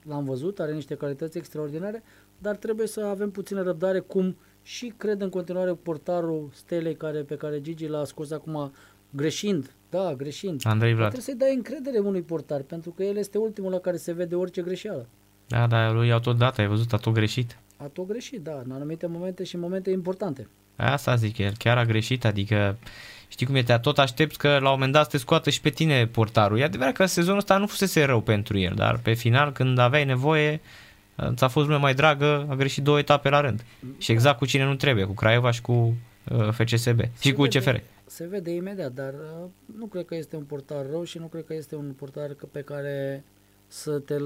l-am 0.07 0.23
văzut, 0.23 0.59
are 0.59 0.73
niște 0.73 0.95
calități 0.95 1.37
extraordinare, 1.37 2.03
dar 2.37 2.55
trebuie 2.55 2.87
să 2.87 3.01
avem 3.01 3.31
puțină 3.31 3.61
răbdare 3.61 3.99
cum 3.99 4.35
și 4.63 4.93
cred 4.97 5.21
în 5.21 5.29
continuare 5.29 5.73
portarul 5.73 6.49
Stelei 6.53 6.95
care, 6.95 7.21
pe 7.21 7.35
care 7.35 7.61
Gigi 7.61 7.87
l-a 7.87 8.05
scos 8.05 8.31
acum 8.31 8.71
greșind, 9.09 9.73
da, 9.89 10.13
greșind. 10.15 10.61
Andrei 10.63 10.93
Vlad. 10.93 11.11
Trebuie 11.11 11.35
să-i 11.35 11.47
dai 11.47 11.55
încredere 11.55 11.99
unui 11.99 12.21
portar, 12.21 12.61
pentru 12.61 12.91
că 12.91 13.03
el 13.03 13.15
este 13.15 13.37
ultimul 13.37 13.71
la 13.71 13.79
care 13.79 13.97
se 13.97 14.11
vede 14.11 14.35
orice 14.35 14.61
greșeală. 14.61 15.07
Da, 15.51 15.67
da, 15.67 15.91
lui 15.91 16.07
i-au 16.07 16.19
tot 16.19 16.37
dat, 16.37 16.57
ai 16.57 16.67
văzut, 16.67 16.93
a 16.93 16.97
tot 16.97 17.13
greșit. 17.13 17.57
A 17.77 17.83
tot 17.93 18.07
greșit, 18.07 18.41
da, 18.41 18.61
în 18.65 18.71
anumite 18.71 19.07
momente 19.07 19.43
și 19.43 19.55
în 19.55 19.61
momente 19.61 19.89
importante. 19.89 20.47
Asta 20.75 21.15
zic, 21.15 21.37
el 21.37 21.53
chiar 21.57 21.77
a 21.77 21.85
greșit, 21.85 22.25
adică 22.25 22.77
știi 23.27 23.45
cum 23.45 23.55
e, 23.55 23.63
te 23.63 23.77
tot 23.77 23.99
aștepți 23.99 24.37
că 24.37 24.47
la 24.47 24.55
un 24.67 24.73
moment 24.73 24.91
dat 24.91 25.03
să 25.03 25.09
te 25.09 25.17
scoată 25.17 25.49
și 25.49 25.61
pe 25.61 25.69
tine 25.69 26.07
portarul. 26.07 26.59
E 26.59 26.63
adevărat 26.63 26.93
că 26.93 27.05
sezonul 27.05 27.37
ăsta 27.37 27.57
nu 27.57 27.67
fusese 27.67 28.03
rău 28.03 28.21
pentru 28.21 28.57
el, 28.57 28.73
dar 28.75 28.97
pe 28.97 29.13
final 29.13 29.51
când 29.51 29.77
aveai 29.77 30.05
nevoie, 30.05 30.61
ți-a 31.33 31.47
fost 31.47 31.65
lumea 31.65 31.81
mai 31.81 31.93
dragă, 31.93 32.45
a 32.49 32.55
greșit 32.55 32.83
două 32.83 32.99
etape 32.99 33.29
la 33.29 33.41
rând. 33.41 33.65
Și 33.97 34.11
exact 34.11 34.37
cu 34.37 34.45
cine 34.45 34.63
nu 34.63 34.75
trebuie, 34.75 35.05
cu 35.05 35.13
Craiova 35.13 35.51
și 35.51 35.61
cu 35.61 35.71
uh, 35.71 36.49
FCSB 36.51 36.99
Se 36.99 37.09
și 37.19 37.33
cu 37.33 37.41
vede, 37.41 37.59
CFR. 37.59 37.75
Se 38.05 38.27
vede 38.27 38.51
imediat, 38.51 38.91
dar 38.91 39.13
uh, 39.13 39.49
nu 39.77 39.85
cred 39.85 40.05
că 40.05 40.15
este 40.15 40.35
un 40.35 40.43
portar 40.43 40.85
rău 40.91 41.03
și 41.03 41.17
nu 41.17 41.25
cred 41.25 41.45
că 41.45 41.53
este 41.53 41.75
un 41.75 41.93
portar 41.97 42.27
că- 42.27 42.45
pe 42.51 42.61
care 42.61 43.23
să 43.71 43.99
te, 43.99 44.17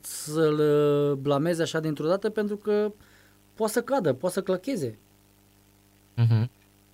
să-l 0.00 0.58
uh, 0.58 1.16
blamezi 1.16 1.62
așa 1.62 1.80
dintr-o 1.80 2.06
dată 2.06 2.30
pentru 2.30 2.56
că 2.56 2.92
poate 3.54 3.72
să 3.72 3.82
cadă, 3.82 4.12
poate 4.12 4.34
să 4.34 4.42
clacheze. 4.42 4.98
Uh-huh. 6.18 6.48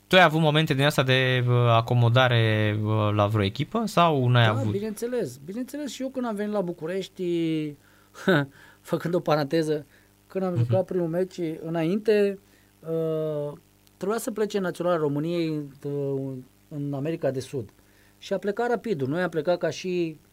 Tu 0.06 0.16
ai 0.16 0.22
avut 0.22 0.40
momente 0.40 0.74
din 0.74 0.84
asta 0.84 1.02
de 1.02 1.44
uh, 1.48 1.54
acomodare 1.54 2.76
uh, 2.82 3.10
la 3.14 3.26
vreo 3.26 3.44
echipă 3.44 3.82
sau 3.86 4.28
n-ai 4.28 4.44
Da, 4.44 4.50
avut? 4.50 4.72
bineînțeles. 4.72 5.36
Bineînțeles 5.44 5.90
și 5.90 6.02
eu 6.02 6.08
când 6.08 6.26
am 6.26 6.34
venit 6.34 6.52
la 6.52 6.60
București 6.60 7.24
făcând 8.90 9.14
o 9.14 9.20
paranteză, 9.20 9.86
când 10.26 10.44
am 10.44 10.56
jucat 10.56 10.84
primul 10.84 11.08
meci 11.08 11.38
înainte, 11.64 12.38
uh, 12.80 13.52
trebuia 13.96 14.18
să 14.18 14.30
plece 14.30 14.58
Naționala 14.58 14.96
României 14.96 15.48
uh, 15.84 16.32
în 16.68 16.92
America 16.94 17.30
de 17.30 17.40
Sud. 17.40 17.70
Și 18.18 18.32
a 18.32 18.38
plecat 18.38 18.68
rapidul. 18.68 19.08
Noi 19.08 19.22
am 19.22 19.28
plecat 19.28 19.58
ca 19.58 19.70
și 19.70 20.16
uh, 20.20 20.31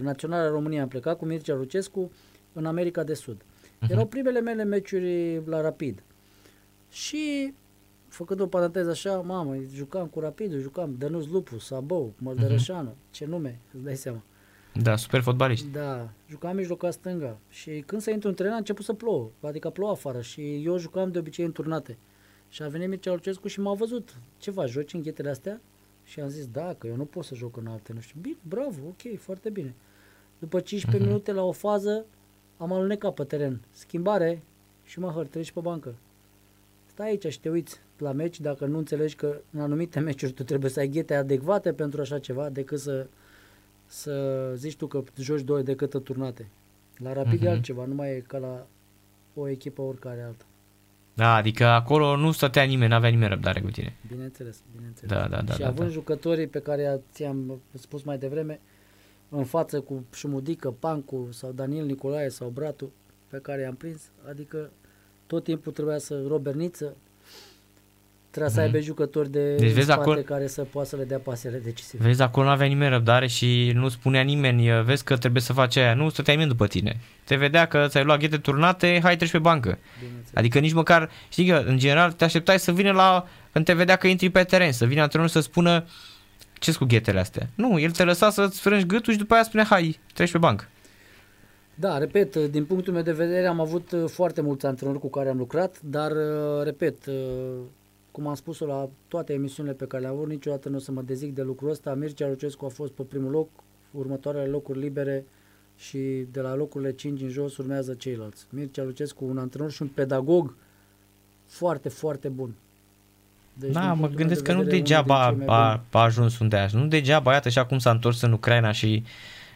Naționala 0.00 0.48
României, 0.48 0.80
am 0.80 0.88
plecat 0.88 1.18
cu 1.18 1.24
Mircea 1.24 1.54
Lucescu 1.54 2.12
în 2.52 2.66
America 2.66 3.04
de 3.04 3.14
Sud. 3.14 3.36
Uh-huh. 3.36 3.90
Erau 3.90 4.06
primele 4.06 4.40
mele 4.40 4.64
meciuri 4.64 5.42
la 5.44 5.60
Rapid. 5.60 6.02
Și 6.90 7.54
făcând 8.08 8.40
o 8.40 8.46
paranteză 8.46 8.90
așa, 8.90 9.16
mamă, 9.16 9.56
jucam 9.74 10.06
cu 10.06 10.20
Rapidul, 10.20 10.60
jucam 10.60 10.94
Dănuț 10.98 11.26
Lupu, 11.26 11.58
Sabou, 11.58 12.12
Mărdărășanu, 12.18 12.90
uh-huh. 12.90 13.10
ce 13.10 13.24
nume, 13.24 13.58
îți 13.74 13.84
dai 13.84 13.96
seama. 13.96 14.22
Da, 14.82 14.96
super 14.96 15.20
fotbaliști. 15.20 15.66
Da, 15.72 16.08
jucam 16.28 16.56
mijloca 16.56 16.90
stânga 16.90 17.38
și 17.48 17.82
când 17.86 18.02
să 18.02 18.10
intru 18.10 18.28
în 18.28 18.34
teren 18.34 18.52
a 18.52 18.56
început 18.56 18.84
să 18.84 18.92
plouă, 18.92 19.30
adică 19.40 19.70
plouă 19.70 19.90
afară 19.90 20.20
și 20.20 20.62
eu 20.64 20.78
jucam 20.78 21.10
de 21.10 21.18
obicei 21.18 21.44
în 21.44 21.52
turnate. 21.52 21.98
Și 22.48 22.62
a 22.62 22.68
venit 22.68 22.88
Mircea 22.88 23.12
Lucescu 23.12 23.48
și 23.48 23.60
m-a 23.60 23.74
văzut, 23.74 24.16
ce 24.38 24.50
faci, 24.50 24.68
joci 24.68 24.92
în 24.92 25.02
ghetele 25.02 25.30
astea? 25.30 25.60
Și 26.06 26.20
am 26.20 26.28
zis, 26.28 26.46
da, 26.46 26.74
că 26.78 26.86
eu 26.86 26.96
nu 26.96 27.04
pot 27.04 27.24
să 27.24 27.34
joc 27.34 27.56
în 27.56 27.66
alte, 27.66 27.92
nu 27.92 28.00
știu. 28.00 28.20
Bine, 28.20 28.36
bravo, 28.42 28.86
ok, 28.86 29.18
foarte 29.18 29.50
bine. 29.50 29.74
După 30.38 30.60
15 30.60 31.02
uh-huh. 31.02 31.06
minute 31.06 31.32
la 31.32 31.42
o 31.42 31.52
fază, 31.52 32.06
am 32.56 32.72
alunecat 32.72 33.14
pe 33.14 33.24
teren. 33.24 33.60
Schimbare 33.70 34.42
și 34.84 34.98
mă 34.98 35.10
hărtreci 35.10 35.52
pe 35.52 35.60
bancă. 35.60 35.94
Stai 36.86 37.08
aici 37.08 37.26
și 37.26 37.40
te 37.40 37.48
uiți 37.48 37.80
la 37.98 38.12
meci 38.12 38.40
dacă 38.40 38.66
nu 38.66 38.78
înțelegi 38.78 39.16
că 39.16 39.40
în 39.50 39.60
anumite 39.60 40.00
meciuri 40.00 40.32
tu 40.32 40.44
trebuie 40.44 40.70
să 40.70 40.80
ai 40.80 40.88
ghete 40.88 41.14
adecvate 41.14 41.72
pentru 41.72 42.00
așa 42.00 42.18
ceva 42.18 42.48
decât 42.48 42.78
să, 42.78 43.06
să 43.86 44.52
zici 44.56 44.76
tu 44.76 44.86
că 44.86 45.02
joci 45.20 45.42
două 45.42 45.62
decât 45.62 46.04
turnate. 46.04 46.48
La 46.96 47.12
rapid 47.12 47.40
uh-huh. 47.40 47.44
e 47.44 47.48
altceva, 47.48 47.84
nu 47.84 47.94
mai 47.94 48.16
e 48.16 48.20
ca 48.20 48.38
la 48.38 48.66
o 49.34 49.48
echipă 49.48 49.82
oricare 49.82 50.22
altă. 50.22 50.44
Da, 51.16 51.34
adică 51.34 51.64
acolo 51.64 52.16
nu 52.16 52.32
stătea 52.32 52.62
nimeni, 52.62 52.90
n-avea 52.90 53.10
nimeni 53.10 53.30
răbdare 53.30 53.60
cu 53.60 53.70
tine. 53.70 53.96
Bineînțeles, 54.08 54.62
bineînțeles. 54.74 55.10
Da, 55.10 55.28
da, 55.28 55.42
da. 55.42 55.52
Și 55.52 55.58
da, 55.58 55.66
având 55.66 55.88
da. 55.88 55.92
jucătorii 55.92 56.46
pe 56.46 56.58
care 56.58 57.00
ți-am 57.12 57.60
spus 57.74 58.02
mai 58.02 58.18
devreme, 58.18 58.60
în 59.28 59.44
față 59.44 59.80
cu 59.80 60.04
Șumudică, 60.14 60.70
Pancu 60.70 61.28
sau 61.30 61.52
Daniel 61.52 61.84
Nicolae 61.86 62.28
sau 62.28 62.48
Bratu, 62.48 62.92
pe 63.28 63.38
care 63.38 63.60
i-am 63.60 63.74
prins, 63.74 64.10
adică 64.28 64.70
tot 65.26 65.44
timpul 65.44 65.72
trebuia 65.72 65.98
să 65.98 66.22
Roberniță, 66.26 66.96
trebuia 68.38 68.48
să 68.54 68.60
Mhm. 68.60 68.66
aibă 68.74 68.84
jucători 68.84 69.30
de 69.30 69.54
Deci 69.54 69.70
vezi 69.72 69.86
spate 69.86 70.00
acolo- 70.00 70.20
care 70.20 70.46
să 70.46 70.62
poată 70.62 70.88
să 70.88 70.96
le 70.96 71.04
dea 71.04 71.18
pasele 71.18 71.58
decisive. 71.64 72.04
Vezi, 72.06 72.22
acolo 72.22 72.46
nu 72.46 72.52
avea 72.52 72.66
nimeni 72.66 72.90
răbdare 72.90 73.26
și 73.26 73.70
nu 73.74 73.88
spunea 73.88 74.22
nimeni, 74.22 74.82
vezi 74.84 75.04
că 75.04 75.16
trebuie 75.16 75.42
să 75.42 75.52
faci 75.52 75.76
aia. 75.76 75.94
Nu 75.94 76.08
stătea 76.08 76.32
nimeni 76.32 76.50
după 76.50 76.66
tine. 76.66 77.00
Te 77.24 77.36
vedea 77.36 77.66
că 77.66 77.86
ți-ai 77.88 78.04
luat 78.04 78.18
ghete 78.18 78.36
turnate, 78.38 79.00
hai 79.02 79.16
treci 79.16 79.30
pe 79.30 79.38
bancă. 79.38 79.78
Bineînțeles. 79.98 80.30
Adică 80.34 80.58
nici 80.58 80.72
măcar, 80.72 81.10
știi 81.28 81.46
că 81.48 81.62
în 81.66 81.78
general 81.78 82.12
te 82.12 82.24
așteptai 82.24 82.58
să 82.58 82.72
vină 82.72 82.92
la, 82.92 83.26
când 83.52 83.64
te 83.64 83.72
vedea 83.72 83.96
că 83.96 84.06
intri 84.06 84.30
pe 84.30 84.42
teren, 84.42 84.72
să 84.72 84.84
vină 84.84 85.00
antrenorul 85.02 85.32
să 85.32 85.40
spună 85.40 85.84
ce 86.58 86.72
cu 86.72 86.84
ghetele 86.84 87.20
astea. 87.20 87.48
Nu, 87.54 87.78
el 87.78 87.90
te 87.90 88.04
lăsa 88.04 88.30
să-ți 88.30 88.60
frângi 88.60 88.86
gâtul 88.86 89.12
și 89.12 89.18
după 89.18 89.34
aia 89.34 89.42
spune 89.42 89.62
hai, 89.64 89.98
treci 90.14 90.30
pe 90.32 90.38
bancă. 90.38 90.64
Da, 91.74 91.98
repet, 91.98 92.36
din 92.36 92.64
punctul 92.64 92.92
meu 92.92 93.02
de 93.02 93.12
vedere 93.12 93.46
am 93.46 93.60
avut 93.60 93.92
uh, 93.92 94.04
foarte 94.10 94.40
mulți 94.40 94.66
antrenori 94.66 94.98
cu 94.98 95.10
care 95.10 95.28
am 95.28 95.36
lucrat, 95.36 95.76
dar, 95.82 96.10
uh, 96.10 96.62
repet, 96.64 97.06
uh, 97.06 97.14
cum 98.16 98.26
am 98.26 98.34
spus-o 98.34 98.66
la 98.66 98.88
toate 99.08 99.32
emisiunile 99.32 99.74
pe 99.74 99.86
care 99.86 100.02
le-am 100.02 100.14
avut, 100.14 100.28
niciodată 100.28 100.68
nu 100.68 100.76
o 100.76 100.78
să 100.78 100.92
mă 100.92 101.02
dezic 101.02 101.34
de 101.34 101.42
lucrul 101.42 101.70
ăsta. 101.70 101.94
Mircea 101.94 102.28
Lucescu 102.28 102.64
a 102.64 102.68
fost 102.68 102.92
pe 102.92 103.02
primul 103.02 103.30
loc, 103.30 103.48
următoarele 103.90 104.46
locuri 104.46 104.78
libere 104.78 105.24
și 105.76 105.98
de 106.32 106.40
la 106.40 106.54
locurile 106.54 106.92
5 106.92 107.20
în 107.20 107.28
jos 107.28 107.56
urmează 107.56 107.94
ceilalți. 107.94 108.46
Mircea 108.50 108.82
Lucescu, 108.82 109.24
un 109.24 109.38
antrenor 109.38 109.70
și 109.70 109.82
un 109.82 109.88
pedagog 109.88 110.54
foarte, 111.46 111.88
foarte 111.88 112.28
bun. 112.28 112.54
Deci, 113.54 113.72
da, 113.72 113.80
din 113.80 113.88
mă 113.88 113.94
punctul 113.94 114.08
meu 114.08 114.18
gândesc 114.18 114.42
de 114.42 114.46
că 114.46 114.52
nu 114.52 114.58
vedere, 114.58 114.76
unul 114.76 114.86
degeaba 114.86 115.28
dintre 115.28 115.38
cei 115.38 115.46
mai 115.46 115.56
a, 115.58 115.70
buni. 115.70 115.82
a 115.92 116.02
ajuns 116.02 116.38
unde 116.38 116.56
a 116.56 116.62
ajuns. 116.62 116.82
Nu 116.82 116.88
degeaba, 116.88 117.32
iată, 117.32 117.48
și 117.48 117.58
acum 117.58 117.78
s-a 117.78 117.90
întors 117.90 118.20
în 118.20 118.32
Ucraina 118.32 118.72
și 118.72 119.02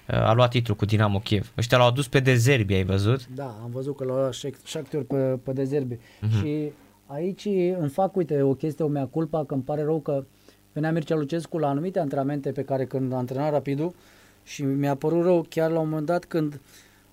uh, 0.08 0.14
a 0.14 0.32
luat 0.32 0.50
titlul 0.50 0.76
cu 0.76 0.84
Dinamo 0.84 1.18
Kiev. 1.18 1.52
Ăștia 1.58 1.78
l-au 1.78 1.86
adus 1.86 2.08
pe 2.08 2.20
dezerbi, 2.20 2.74
ai 2.74 2.84
văzut? 2.84 3.26
Da, 3.26 3.58
am 3.62 3.70
văzut 3.70 3.96
că 3.96 4.04
l-au 4.04 4.16
luat 4.16 4.34
Shac- 4.34 4.64
Shakhtar 4.64 5.02
pe, 5.02 5.16
pe 5.16 5.52
dezerbe. 5.52 5.98
Mhm. 6.20 6.40
Și 6.40 6.72
aici 7.12 7.44
îmi 7.78 7.88
fac, 7.88 8.16
uite, 8.16 8.42
o 8.42 8.54
chestie, 8.54 8.84
o 8.84 8.88
mea 8.88 9.06
culpa, 9.06 9.44
că 9.44 9.54
îmi 9.54 9.62
pare 9.62 9.82
rău 9.82 10.00
că 10.00 10.24
venea 10.72 10.92
Mircea 10.92 11.16
Lucescu 11.16 11.58
la 11.58 11.68
anumite 11.68 11.98
antrenamente 11.98 12.52
pe 12.52 12.62
care 12.62 12.86
când 12.86 13.12
antrena 13.12 13.50
Rapidul 13.50 13.94
și 14.42 14.62
mi-a 14.62 14.94
părut 14.94 15.22
rău 15.22 15.46
chiar 15.48 15.70
la 15.70 15.80
un 15.80 15.88
moment 15.88 16.06
dat 16.06 16.24
când 16.24 16.61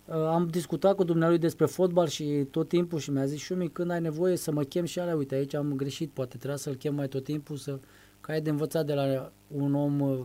uh, 0.05 0.15
am 0.15 0.47
discutat 0.47 0.95
cu 0.95 1.03
dumnealui 1.03 1.37
despre 1.37 1.65
fotbal 1.65 2.07
și 2.07 2.47
tot 2.51 2.67
timpul 2.67 2.99
și 2.99 3.11
mi-a 3.11 3.25
zis 3.25 3.39
Șumi, 3.39 3.69
când 3.69 3.91
ai 3.91 4.01
nevoie 4.01 4.35
să 4.35 4.51
mă 4.51 4.63
chem 4.63 4.85
și 4.85 4.99
alea, 4.99 5.15
uite, 5.15 5.35
aici 5.35 5.53
am 5.53 5.73
greșit, 5.75 6.09
poate 6.09 6.37
trebuia 6.37 6.57
să-l 6.57 6.75
chem 6.75 6.95
mai 6.95 7.07
tot 7.07 7.23
timpul, 7.23 7.55
să, 7.55 7.79
că 8.21 8.31
ai 8.31 8.41
de 8.41 8.49
învățat 8.49 8.85
de 8.85 8.93
la 8.93 9.31
un 9.47 9.75
om 9.75 9.99
uh, 9.99 10.19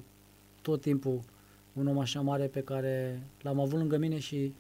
tot 0.63 0.81
timpul, 0.81 1.21
un 1.73 1.87
om 1.87 1.99
așa 1.99 2.21
mare 2.21 2.47
pe 2.47 2.61
care 2.61 3.23
l-am 3.43 3.61
avut 3.61 3.79
lângă 3.79 3.97
mine 3.97 4.19
și 4.19 4.55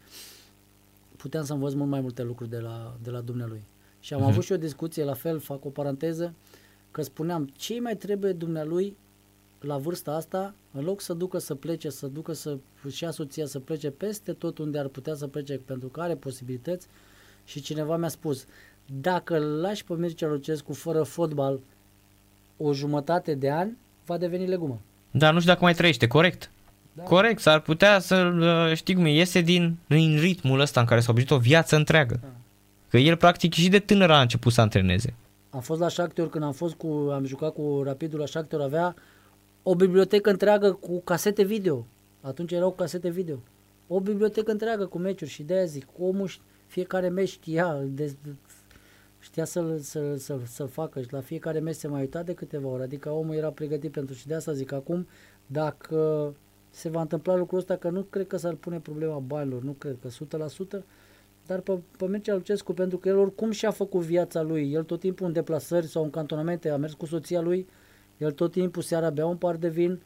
puteam 1.16 1.44
să 1.44 1.52
învăț 1.52 1.72
mult 1.72 1.90
mai 1.90 2.00
multe 2.00 2.22
lucruri 2.22 2.50
de 2.50 2.58
la, 2.58 2.96
de 3.02 3.10
la 3.10 3.20
dumnealui. 3.20 3.62
Și 4.02 4.12
am 4.12 4.18
Mhm. 4.20 4.28
uh-huh. 4.28 4.32
avut 4.32 4.44
și 4.44 4.52
o 4.52 4.56
discuție, 4.56 5.04
la 5.04 5.14
fel, 5.14 5.38
fac 5.38 5.64
o 5.64 5.68
paranteză, 5.68 6.34
că 6.90 7.02
spuneam, 7.02 7.52
ce 7.56 7.80
mai 7.80 7.96
trebuie 7.96 8.32
dumnealui 8.32 8.96
la 9.60 9.76
vârsta 9.76 10.12
asta, 10.12 10.54
în 10.72 10.84
loc 10.84 11.00
să 11.00 11.12
ducă 11.12 11.38
să 11.38 11.54
plece, 11.54 11.90
să 11.90 12.06
ducă 12.06 12.32
să 12.32 12.56
și 12.90 13.02
ia 13.04 13.10
soția 13.10 13.46
să 13.46 13.58
plece 13.58 13.90
peste 13.90 14.32
tot 14.32 14.58
unde 14.58 14.78
ar 14.78 14.86
putea 14.86 15.14
să 15.14 15.26
plece 15.26 15.60
pentru 15.64 15.88
că 15.88 16.00
are 16.00 16.14
posibilități 16.14 16.86
și 17.44 17.60
cineva 17.60 17.96
mi-a 17.96 18.08
spus, 18.08 18.46
dacă 19.00 19.36
îl 19.36 19.60
lași 19.60 19.84
pe 19.84 19.94
Mircea 19.94 20.26
Lucescu 20.26 20.72
fără 20.72 21.02
fotbal 21.02 21.60
o 22.56 22.72
jumătate 22.72 23.34
de 23.34 23.50
ani, 23.50 23.76
va 24.06 24.16
deveni 24.16 24.46
legumă. 24.46 24.80
Da, 25.10 25.30
nu 25.30 25.38
știu 25.40 25.52
dacă 25.52 25.64
mai 25.64 25.74
trăiește, 25.74 26.06
corect. 26.06 26.50
Da. 26.92 27.02
Corect, 27.02 27.40
s-ar 27.40 27.60
putea 27.60 27.98
să, 27.98 28.16
uh, 28.16 28.76
știi 28.76 28.94
cum 28.94 29.04
e, 29.04 29.10
iese 29.14 29.40
din, 29.40 29.76
din 29.86 30.18
ritmul 30.18 30.60
ăsta 30.60 30.80
în 30.80 30.86
care 30.86 31.00
s-a 31.00 31.10
obișnuit 31.10 31.40
o 31.40 31.42
viață 31.42 31.76
întreagă. 31.76 32.18
Da. 32.22 32.28
Că 32.92 32.98
el 32.98 33.16
practic 33.16 33.52
și 33.52 33.68
de 33.68 33.78
tânăr 33.78 34.10
a 34.10 34.20
început 34.20 34.52
să 34.52 34.60
antreneze. 34.60 35.14
Am 35.50 35.60
fost 35.60 35.80
la 35.80 35.88
Shakhtar 35.88 36.28
când 36.28 36.44
am 36.44 36.52
fost 36.52 36.74
cu, 36.74 36.86
am 37.12 37.24
jucat 37.24 37.52
cu 37.52 37.80
Rapidul 37.84 38.18
la 38.18 38.26
Shakhtar, 38.26 38.60
avea 38.60 38.94
o 39.62 39.74
bibliotecă 39.74 40.30
întreagă 40.30 40.72
cu 40.72 41.00
casete 41.00 41.42
video. 41.42 41.86
Atunci 42.20 42.52
erau 42.52 42.72
casete 42.72 43.08
video. 43.08 43.38
O 43.88 44.00
bibliotecă 44.00 44.50
întreagă 44.50 44.86
cu 44.86 44.98
meciuri 44.98 45.30
și 45.30 45.42
de 45.42 45.54
aia 45.54 45.64
zic, 45.64 45.86
omul 45.98 46.28
ș- 46.28 46.40
fiecare 46.66 47.08
meci 47.08 47.28
știa, 47.28 47.78
de, 47.84 48.14
știa 49.18 49.44
să-l, 49.44 49.78
să-l, 49.78 50.16
să-l, 50.16 50.40
să-l 50.46 50.68
facă 50.68 51.00
și 51.00 51.12
la 51.12 51.20
fiecare 51.20 51.58
meci 51.58 51.74
se 51.74 51.88
mai 51.88 52.00
uita 52.00 52.22
de 52.22 52.34
câteva 52.34 52.68
ore, 52.68 52.82
adică 52.82 53.10
omul 53.10 53.34
era 53.34 53.50
pregătit 53.50 53.92
pentru 53.92 54.14
și 54.14 54.26
de 54.26 54.34
asta 54.34 54.52
zic 54.52 54.72
acum, 54.72 55.06
dacă 55.46 56.32
se 56.70 56.88
va 56.88 57.00
întâmpla 57.00 57.36
lucrul 57.36 57.58
ăsta, 57.58 57.76
că 57.76 57.88
nu 57.88 58.02
cred 58.02 58.26
că 58.26 58.36
s-ar 58.36 58.54
pune 58.54 58.78
problema 58.78 59.18
banilor, 59.18 59.62
nu 59.62 59.72
cred 59.72 59.96
că 60.02 60.08
100%, 60.78 60.82
dar 61.52 61.60
pe, 61.60 61.78
pe 61.96 62.06
Mircea 62.06 62.34
Lucescu, 62.34 62.72
pentru 62.72 62.98
că 62.98 63.08
el 63.08 63.18
oricum 63.18 63.50
și-a 63.50 63.70
făcut 63.70 64.00
viața 64.00 64.42
lui, 64.42 64.72
el 64.72 64.82
tot 64.82 65.00
timpul 65.00 65.26
în 65.26 65.32
deplasări 65.32 65.86
sau 65.86 66.02
în 66.02 66.10
cantonamente 66.10 66.70
a 66.70 66.76
mers 66.76 66.92
cu 66.92 67.06
soția 67.06 67.40
lui, 67.40 67.66
el 68.18 68.30
tot 68.30 68.52
timpul 68.52 68.82
seara 68.82 69.10
bea 69.10 69.26
un 69.26 69.36
par 69.36 69.56
de 69.56 69.68
vin, 69.68 70.00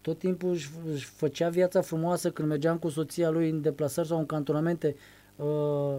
tot 0.00 0.18
timpul 0.18 0.50
își, 0.50 0.70
își 0.92 1.06
făcea 1.06 1.48
viața 1.48 1.80
frumoasă 1.80 2.30
când 2.30 2.48
mergeam 2.48 2.78
cu 2.78 2.88
soția 2.88 3.30
lui 3.30 3.48
în 3.50 3.60
deplasări 3.60 4.06
sau 4.06 4.18
în 4.18 4.26
cantonamente, 4.26 4.96
uh, 5.36 5.96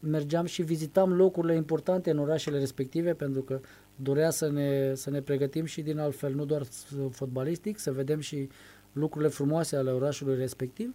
mergeam 0.00 0.44
și 0.44 0.62
vizitam 0.62 1.12
locurile 1.12 1.54
importante 1.54 2.10
în 2.10 2.18
orașele 2.18 2.58
respective 2.58 3.14
pentru 3.14 3.42
că 3.42 3.60
dorea 3.96 4.30
să 4.30 4.50
ne, 4.50 4.94
să 4.94 5.10
ne 5.10 5.20
pregătim 5.20 5.64
și 5.64 5.82
din 5.82 5.98
altfel, 5.98 6.34
nu 6.34 6.44
doar 6.44 6.62
s- 6.62 6.86
fotbalistic, 7.10 7.78
să 7.78 7.92
vedem 7.92 8.20
și 8.20 8.48
lucrurile 8.92 9.30
frumoase 9.30 9.76
ale 9.76 9.90
orașului 9.90 10.36
respectiv 10.36 10.94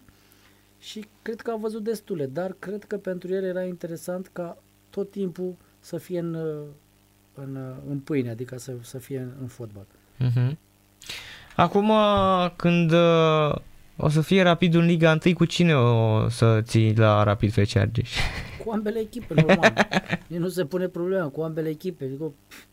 și 0.84 1.04
cred 1.22 1.40
că 1.40 1.50
a 1.50 1.56
văzut 1.56 1.82
destule, 1.82 2.26
dar 2.26 2.56
cred 2.58 2.84
că 2.84 2.96
pentru 2.96 3.34
el 3.34 3.44
era 3.44 3.64
interesant 3.64 4.30
ca 4.32 4.56
tot 4.90 5.10
timpul 5.10 5.54
să 5.80 5.96
fie 5.96 6.18
în, 6.18 6.34
uh, 6.34 6.62
în, 7.34 7.56
uh, 7.56 7.76
în 7.90 7.98
pâine, 7.98 8.30
adică 8.30 8.58
să, 8.58 8.72
să 8.80 8.98
fie 8.98 9.18
în, 9.18 9.32
în 9.40 9.46
fotbal. 9.46 9.86
Mhm. 10.18 10.58
Acum, 11.56 11.88
uh, 11.88 12.50
când 12.56 12.92
uh, 12.92 13.54
o 13.96 14.08
să 14.08 14.20
fie 14.20 14.42
Rapid 14.42 14.74
în 14.74 14.84
Liga 14.84 15.18
1, 15.24 15.34
cu 15.34 15.44
cine 15.44 15.74
o 15.74 16.28
să 16.28 16.60
ții 16.62 16.96
la 16.96 17.22
Rapid 17.22 17.52
FC 17.52 17.76
Argeș? 17.76 18.16
Cu 18.64 18.70
ambele 18.70 18.98
echipe, 18.98 19.34
normal. 19.34 19.86
Nici 20.26 20.38
nu 20.38 20.48
se 20.48 20.64
pune 20.64 20.88
problema 20.88 21.28
cu 21.28 21.40
ambele 21.40 21.68
echipe. 21.68 22.04
Adică, 22.04 22.32
pf, 22.48 22.64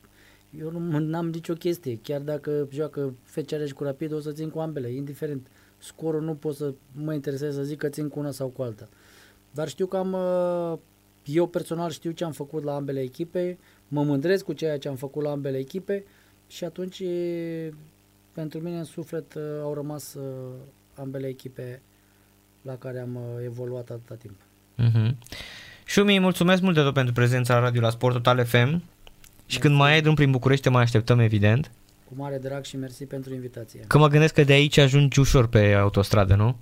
eu 0.59 0.71
nu 0.71 1.17
am 1.17 1.29
nicio 1.29 1.53
chestie. 1.53 1.99
Chiar 2.03 2.19
dacă 2.19 2.67
joacă 2.71 3.13
FCR 3.23 3.65
și 3.65 3.73
cu 3.73 3.83
Rapid, 3.83 4.13
o 4.13 4.19
să 4.19 4.31
țin 4.31 4.49
cu 4.49 4.59
ambele, 4.59 4.93
indiferent. 4.93 5.47
Scorul 5.81 6.21
nu 6.21 6.33
pot 6.33 6.55
să 6.55 6.73
mă 6.91 7.13
intereseze 7.13 7.51
să 7.51 7.63
zic 7.63 7.77
că 7.77 7.89
țin 7.89 8.09
cu 8.09 8.19
una 8.19 8.31
sau 8.31 8.47
cu 8.47 8.61
alta. 8.61 8.89
Dar 9.51 9.67
știu 9.67 9.85
că 9.85 9.97
am, 9.97 10.13
uh, 10.13 10.77
eu 11.23 11.47
personal 11.47 11.89
știu 11.89 12.11
ce 12.11 12.23
am 12.23 12.31
făcut 12.31 12.63
la 12.63 12.75
ambele 12.75 13.01
echipe, 13.01 13.57
mă 13.87 14.03
mândresc 14.03 14.45
cu 14.45 14.53
ceea 14.53 14.77
ce 14.77 14.87
am 14.87 14.95
făcut 14.95 15.23
la 15.23 15.31
ambele 15.31 15.57
echipe 15.57 16.03
și 16.47 16.63
atunci 16.63 16.99
e, 16.99 17.73
pentru 18.33 18.59
mine 18.59 18.77
în 18.77 18.83
suflet 18.83 19.33
uh, 19.33 19.43
au 19.61 19.73
rămas 19.73 20.13
uh, 20.13 20.23
ambele 20.95 21.27
echipe 21.27 21.81
la 22.61 22.75
care 22.75 22.99
am 22.99 23.15
uh, 23.15 23.43
evoluat 23.43 23.89
atâta 23.89 24.15
timp. 24.15 24.35
Uh-huh. 24.77 25.15
Șumi, 25.85 26.19
mulțumesc 26.19 26.61
mult 26.61 26.75
de 26.75 26.81
tot 26.81 26.93
pentru 26.93 27.13
prezența 27.13 27.53
la 27.53 27.59
radio 27.59 27.81
la 27.81 27.89
Sport 27.89 28.13
Total 28.13 28.45
FM. 28.45 28.83
Și 29.45 29.59
când 29.59 29.75
mai 29.75 29.91
ai 29.91 30.01
drum 30.01 30.15
prin 30.15 30.31
București, 30.31 30.63
te 30.63 30.69
mai 30.69 30.81
așteptăm, 30.81 31.19
evident. 31.19 31.71
Cu 32.15 32.21
mare 32.21 32.37
drag 32.37 32.63
și 32.63 32.77
mersi 32.77 33.05
pentru 33.05 33.33
invitație. 33.33 33.79
Că 33.87 33.97
mă 33.97 34.07
gândesc 34.07 34.33
că 34.33 34.43
de 34.43 34.53
aici 34.53 34.77
ajungi 34.77 35.19
ușor 35.19 35.47
pe 35.47 35.73
autostradă, 35.73 36.35
nu? 36.35 36.55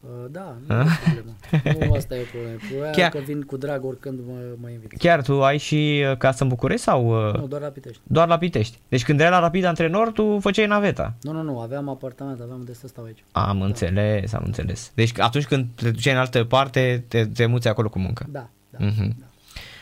Uh, 0.00 0.10
da, 0.30 0.56
nu 0.66 0.74
e 0.80 0.84
problemă. 1.04 1.86
Nu 1.86 1.92
asta 1.94 2.14
e 2.16 2.20
problema. 2.32 2.56
Problema 2.68 2.90
Chiar- 2.90 3.10
că 3.10 3.18
vin 3.18 3.42
cu 3.42 3.56
drag 3.56 3.84
oricând 3.84 4.18
mă, 4.26 4.32
mă 4.60 4.68
invit. 4.68 4.92
Chiar 4.98 5.22
tu 5.22 5.44
ai 5.44 5.58
și 5.58 6.04
uh, 6.10 6.16
casă 6.16 6.42
în 6.42 6.48
București 6.48 6.82
sau 6.84 7.28
uh, 7.28 7.34
Nu, 7.34 7.46
doar 7.46 7.60
la 7.60 7.68
Pitești. 7.68 8.00
doar 8.02 8.28
la 8.28 8.38
Pitești? 8.38 8.78
Deci 8.88 9.04
când 9.04 9.20
erai 9.20 9.30
la 9.32 9.38
Rapid 9.40 9.64
Antrenor, 9.64 10.10
tu 10.12 10.38
făceai 10.40 10.66
naveta. 10.66 11.14
Nu, 11.22 11.32
nu, 11.32 11.42
nu, 11.42 11.60
aveam 11.60 11.88
apartament, 11.88 12.40
aveam 12.40 12.62
de 12.64 12.72
să 12.74 12.86
stau 12.86 13.04
aici. 13.04 13.24
Am 13.32 13.62
înțeles, 13.62 14.32
am 14.32 14.42
înțeles. 14.46 14.90
Deci 14.94 15.18
atunci 15.18 15.46
când 15.46 15.66
te 15.74 15.90
duceai 15.90 16.14
în 16.14 16.20
altă 16.20 16.44
parte, 16.44 17.04
te, 17.08 17.26
te 17.26 17.46
muți 17.46 17.68
acolo 17.68 17.88
cu 17.88 17.98
muncă. 17.98 18.26
Da, 18.30 18.48
da. 18.70 18.78
Mhm. 18.86 19.16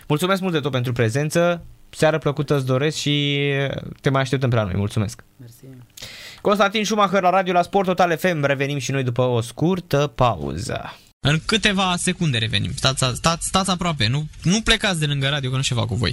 Mulțumesc 0.09 0.41
mult 0.41 0.53
de 0.53 0.61
tot 0.61 0.71
pentru 0.71 0.93
prezență. 0.93 1.63
Seară 1.97 2.19
plăcută 2.19 2.57
îți 2.57 2.67
doresc 2.67 2.97
și 2.97 3.41
te 4.01 4.11
mai 4.11 4.21
așteptăm 4.21 4.51
pe 4.51 4.57
la 4.57 4.63
noi. 4.63 4.75
Mulțumesc. 4.77 5.25
Mersi. 5.37 5.65
Constantin 6.41 6.85
Schumacher 6.85 7.23
la 7.23 7.31
radio 7.31 7.53
la 7.53 7.63
Sport 7.63 7.87
Total 7.87 8.17
FM. 8.17 8.45
Revenim 8.45 8.79
și 8.79 8.91
noi 8.91 9.03
după 9.03 9.23
o 9.23 9.41
scurtă 9.41 10.13
pauză. 10.15 10.99
În 11.27 11.39
câteva 11.47 11.95
secunde 11.97 12.39
revenim. 12.39 12.71
Stați, 12.75 13.05
stați, 13.15 13.47
stați 13.47 13.71
aproape, 13.71 14.09
nu, 14.09 14.27
nu 14.43 14.61
plecați 14.61 15.01
de 15.01 15.07
lângă 15.07 15.29
radio 15.29 15.51
că 15.51 15.57
nu 15.57 15.63
știu 15.63 15.75
ce 15.75 15.81
fac 15.81 15.91
cu 15.91 15.95
voi. 15.95 16.13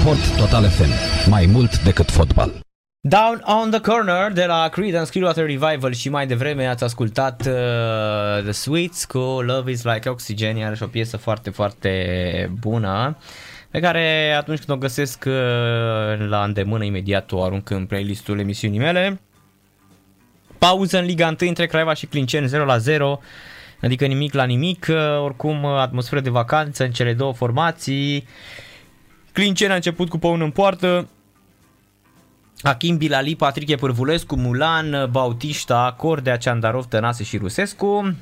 Sport 0.00 0.36
Total 0.36 0.68
FM. 0.68 0.90
Mai 1.30 1.46
mult 1.46 1.82
decât 1.82 2.10
fotbal. 2.10 2.67
Down 3.08 3.42
on 3.44 3.70
the 3.70 3.80
Corner 3.80 4.32
de 4.32 4.44
la 4.44 4.68
Creedence 4.68 5.10
Clearwater 5.10 5.46
Revival 5.46 5.92
și 5.92 6.08
mai 6.08 6.26
devreme 6.26 6.66
ați 6.66 6.84
ascultat 6.84 7.46
uh, 7.46 8.42
The 8.42 8.52
Sweets 8.52 9.04
cu 9.04 9.18
Love 9.18 9.70
is 9.70 9.82
Like 9.82 10.08
Oxygen, 10.08 10.56
iarăși 10.56 10.82
o 10.82 10.86
piesă 10.86 11.16
foarte, 11.16 11.50
foarte 11.50 12.50
bună 12.60 13.16
pe 13.70 13.80
care 13.80 14.32
atunci 14.38 14.58
când 14.58 14.76
o 14.78 14.80
găsesc 14.80 15.24
uh, 15.26 15.32
la 16.28 16.44
îndemână 16.44 16.84
imediat 16.84 17.32
o 17.32 17.42
arunc 17.42 17.70
în 17.70 17.86
playlistul 17.86 18.38
emisiunii 18.38 18.78
mele. 18.78 19.20
Pauză 20.58 20.98
în 20.98 21.04
Liga 21.04 21.26
1 21.26 21.36
între 21.48 21.66
Craiova 21.66 21.94
și 21.94 22.06
Clinceni 22.06 22.48
0 22.48 22.64
la 22.64 22.78
0, 22.78 23.20
adică 23.82 24.06
nimic 24.06 24.34
la 24.34 24.44
nimic, 24.44 24.86
uh, 24.90 25.22
oricum 25.22 25.62
uh, 25.62 25.70
atmosferă 25.70 26.20
de 26.20 26.30
vacanță 26.30 26.84
în 26.84 26.90
cele 26.90 27.12
două 27.12 27.32
formații. 27.32 28.26
Clinceni 29.32 29.72
a 29.72 29.74
început 29.74 30.08
cu 30.08 30.18
păun 30.18 30.40
în 30.40 30.50
poartă, 30.50 31.08
Achim 32.62 32.96
Bilali, 32.96 33.36
Patrick 33.36 33.78
Pârvulescu, 33.78 34.36
Mulan, 34.36 35.08
Bautista, 35.10 35.94
Cordea, 35.96 36.36
Ciandarov, 36.36 36.84
Tănase 36.84 37.24
și 37.24 37.36
Rusescu. 37.36 38.16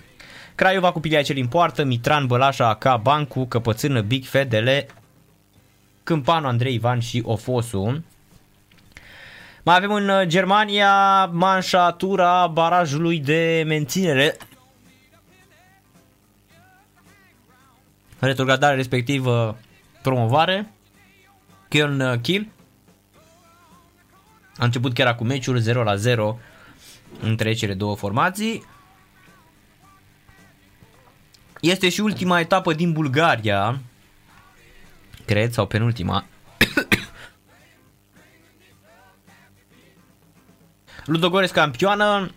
Craiova 0.54 0.92
cu 0.92 1.00
Piliacel 1.00 1.36
în 1.38 1.46
poartă, 1.46 1.84
Mitran, 1.84 2.26
Bălașa, 2.26 2.68
Aca, 2.68 2.96
Bancu, 2.96 3.44
Căpățână, 3.44 4.00
Big 4.00 4.24
Fedele, 4.24 4.86
Câmpanu, 6.02 6.46
Andrei 6.46 6.74
Ivan 6.74 7.00
și 7.00 7.22
Ofosu. 7.24 8.04
Mai 9.62 9.76
avem 9.76 9.92
în 9.92 10.08
uh, 10.08 10.26
Germania 10.26 11.24
manșatura 11.24 12.46
barajului 12.46 13.20
de 13.20 13.64
menținere. 13.66 14.36
Retrogradare 18.18 18.74
respectiv 18.74 19.26
uh, 19.26 19.50
promovare. 20.02 20.72
Köln 21.68 22.12
uh, 22.12 22.20
Kiel. 22.20 22.46
A 24.58 24.64
început 24.64 24.94
chiar 24.94 25.06
acum 25.06 25.26
meciul 25.26 25.58
0 25.58 25.82
la 25.82 25.96
0 25.96 26.38
între 27.20 27.52
cele 27.52 27.74
două 27.74 27.96
formații. 27.96 28.64
Este 31.60 31.88
și 31.88 32.00
ultima 32.00 32.40
etapă 32.40 32.72
din 32.72 32.92
Bulgaria, 32.92 33.80
cred, 35.24 35.52
sau 35.52 35.66
penultima. 35.66 36.26
Ludogorets 41.04 41.52
campioană, 41.52 42.30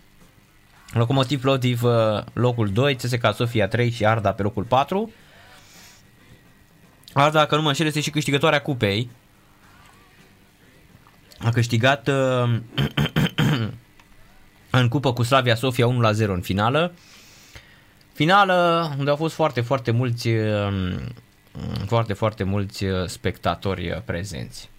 Locomotiv 0.92 1.40
Plovdiv 1.40 1.82
uh, 1.82 2.22
locul 2.32 2.68
2, 2.68 2.96
CSKA 2.96 3.32
Sofia 3.32 3.68
3 3.68 3.90
și 3.90 4.06
Arda 4.06 4.32
pe 4.32 4.42
locul 4.42 4.64
4. 4.64 5.12
Arda, 7.12 7.38
dacă 7.38 7.56
nu 7.56 7.62
mă 7.62 7.68
înșel, 7.68 7.86
este 7.86 8.00
și 8.00 8.10
câștigătoarea 8.10 8.62
cupei. 8.62 9.10
A 11.44 11.50
câștigat 11.50 12.08
uh, 12.08 12.58
în 14.70 14.88
cupă 14.88 15.12
cu 15.12 15.22
Slavia 15.22 15.54
Sofia 15.54 15.86
1 15.86 16.00
la 16.00 16.12
0 16.12 16.32
în 16.32 16.40
finală. 16.40 16.92
Finală 18.12 18.90
unde 18.98 19.10
au 19.10 19.16
fost 19.16 19.34
foarte, 19.34 19.60
foarte 19.60 19.90
mulți 19.90 20.28
uh, 20.28 20.94
foarte, 21.86 22.12
foarte 22.12 22.44
mulți 22.44 22.84
uh, 22.84 23.06
spectatori 23.06 23.90
uh, 23.90 24.00
prezenți. 24.04 24.70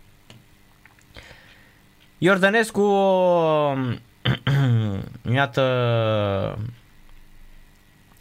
Iordănescu 2.18 2.82
uh, 2.82 3.98
iată 5.34 5.62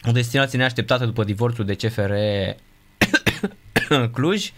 o 0.08 0.12
destinație 0.12 0.58
neașteptată 0.58 1.04
după 1.04 1.24
divorțul 1.24 1.64
de 1.64 1.74
CFR 1.74 2.12
Cluj. 4.14 4.52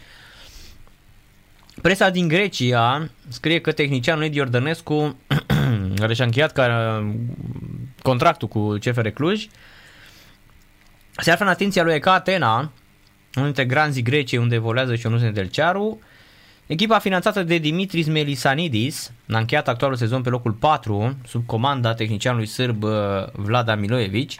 Presa 1.83 2.11
din 2.11 2.29
Grecia 2.29 3.11
scrie 3.29 3.61
că 3.61 3.73
tehnicianul 3.73 4.25
Edi 4.25 4.37
Iordănescu 4.37 5.17
care 6.01 6.15
și-a 6.15 6.25
încheiat 6.25 6.53
ca, 6.53 7.05
contractul 8.03 8.49
cu 8.49 8.77
CFR 8.81 9.09
Cluj 9.09 9.47
se 11.17 11.31
află 11.31 11.45
în 11.45 11.51
atenția 11.51 11.83
lui 11.83 11.95
ECA 11.95 12.13
Atena, 12.13 12.57
unul 13.35 13.53
dintre 13.53 13.65
granzii 13.65 14.03
Greciei 14.03 14.41
unde 14.41 14.55
evoluează 14.55 14.95
și 14.95 15.07
Ionus 15.07 15.21
Nedelcearu. 15.21 16.01
Echipa 16.67 16.99
finanțată 16.99 17.43
de 17.43 17.59
Dimitris 17.59 18.07
Melisanidis 18.07 19.13
a 19.31 19.39
încheiat 19.39 19.69
actualul 19.69 19.97
sezon 19.97 20.23
pe 20.23 20.29
locul 20.29 20.53
4 20.53 21.17
sub 21.27 21.47
comanda 21.47 21.95
tehnicianului 21.95 22.47
sârb 22.47 22.83
uh, 22.83 22.91
Vlada 23.33 23.75
Miloevic. 23.75 24.31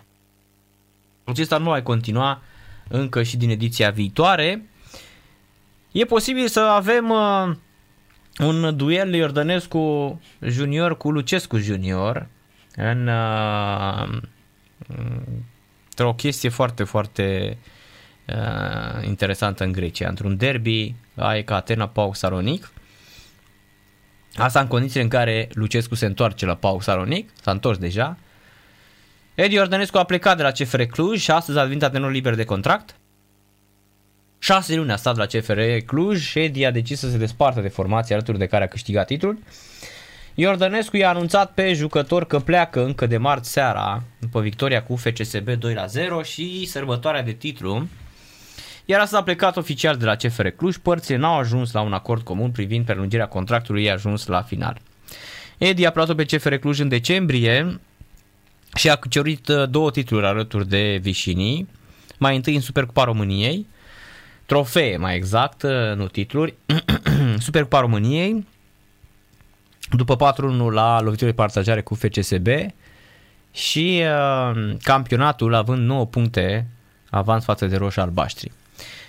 Acesta 1.25 1.59
nu 1.59 1.71
va 1.71 1.83
continua 1.83 2.43
încă 2.89 3.23
și 3.23 3.37
din 3.37 3.51
ediția 3.51 3.91
viitoare. 3.91 4.67
E 5.93 6.05
posibil 6.05 6.49
să 6.49 6.61
avem 6.61 7.11
uh, 7.11 7.55
un 8.39 8.77
duel 8.77 9.15
Iordănescu 9.15 10.21
junior 10.41 10.97
cu 10.97 11.11
Lucescu 11.11 11.57
junior 11.59 12.29
în 12.77 13.07
uh, 13.09 14.21
într-o 15.89 16.13
chestie 16.13 16.49
foarte, 16.49 16.85
foarte 16.85 17.59
uh, 18.29 19.07
interesantă 19.07 19.65
în 19.65 19.73
Grecia, 19.73 20.09
într-un 20.09 20.37
derby 20.37 20.95
ai 21.17 21.45
ca 21.45 21.57
Atena 21.57 21.89
Pau 21.89 22.15
Salonic. 22.15 22.73
Asta 24.37 24.61
în 24.61 24.67
condițiile 24.67 25.03
în 25.03 25.09
care 25.09 25.49
Lucescu 25.53 25.95
se 25.95 26.07
întoarce 26.07 26.47
la 26.47 26.55
Pau 26.55 26.81
Salonic, 26.81 27.31
s-a 27.43 27.51
întors 27.51 27.79
deja. 27.79 28.17
Edi 29.35 29.59
Ordănescu 29.59 29.99
a 29.99 30.05
plecat 30.05 30.37
de 30.37 30.43
la 30.43 30.51
CFR 30.51 30.83
Cluj 30.83 31.21
și 31.21 31.31
astăzi 31.31 31.59
a 31.59 31.63
devenit 31.63 31.83
antrenor 31.83 32.11
liber 32.11 32.35
de 32.35 32.45
contract. 32.45 32.95
Șase 34.45 34.77
luni 34.77 34.93
a 34.93 34.97
stat 34.97 35.17
la 35.17 35.27
CFR 35.27 35.61
Cluj 35.87 36.21
și 36.21 36.39
Edi 36.39 36.65
a 36.65 36.71
decis 36.71 36.99
să 36.99 37.11
se 37.11 37.17
despartă 37.17 37.61
de 37.61 37.69
formație 37.69 38.15
alături 38.15 38.39
de 38.39 38.47
care 38.47 38.65
a 38.65 38.67
câștigat 38.67 39.07
titlul. 39.07 39.39
Iordănescu 40.35 40.97
i-a 40.97 41.09
anunțat 41.09 41.53
pe 41.53 41.73
jucător 41.73 42.27
că 42.27 42.39
pleacă 42.39 42.85
încă 42.85 43.07
de 43.07 43.17
marți 43.17 43.51
seara 43.53 44.03
după 44.19 44.41
victoria 44.41 44.83
cu 44.83 44.97
FCSB 44.97 45.49
2 45.51 45.75
la 45.75 45.87
0 45.87 46.23
și 46.23 46.67
sărbătoarea 46.67 47.23
de 47.23 47.33
titlu. 47.33 47.87
Iar 48.85 49.01
asta 49.01 49.19
a 49.19 49.23
plecat 49.23 49.57
oficial 49.57 49.97
de 49.97 50.05
la 50.05 50.15
CFR 50.15 50.47
Cluj, 50.47 50.77
părțile 50.77 51.17
n-au 51.17 51.39
ajuns 51.39 51.73
la 51.73 51.81
un 51.81 51.93
acord 51.93 52.23
comun 52.23 52.51
privind 52.51 52.85
prelungirea 52.85 53.27
contractului, 53.27 53.85
i-a 53.85 53.93
ajuns 53.93 54.27
la 54.27 54.43
final. 54.43 54.81
Edi 55.59 55.87
a 55.87 55.91
plătit 55.91 56.17
pe 56.17 56.25
CFR 56.25 56.55
Cluj 56.55 56.79
în 56.79 56.89
decembrie 56.89 57.81
și 58.75 58.91
a 58.91 58.97
cucerit 58.97 59.47
două 59.71 59.91
titluri 59.91 60.27
alături 60.27 60.69
de 60.69 60.99
Vișinii, 61.03 61.69
mai 62.19 62.37
întâi 62.37 62.55
în 62.55 62.61
Supercupa 62.61 63.05
României, 63.05 63.67
trofee 64.53 64.97
mai 64.97 65.17
exact, 65.17 65.63
nu 65.95 66.07
titluri, 66.07 66.55
Supercupa 67.47 67.81
României, 67.81 68.47
după 69.91 70.35
4-1 70.35 70.73
la 70.73 71.01
lovituri 71.01 71.33
partajare 71.33 71.81
cu 71.81 71.95
FCSB 71.95 72.47
și 73.53 74.03
uh, 74.03 74.75
campionatul 74.83 75.55
având 75.55 75.87
9 75.87 76.07
puncte 76.07 76.67
avans 77.11 77.45
față 77.45 77.67
de 77.67 77.77
roșii 77.77 78.01
albaștri. 78.01 78.53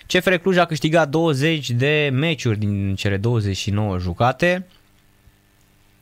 CFR 0.07 0.33
Cluj 0.33 0.57
a 0.57 0.65
câștigat 0.65 1.09
20 1.09 1.69
de 1.69 2.09
meciuri 2.13 2.57
din 2.57 2.95
cele 2.95 3.17
29 3.17 3.97
jucate 3.97 4.67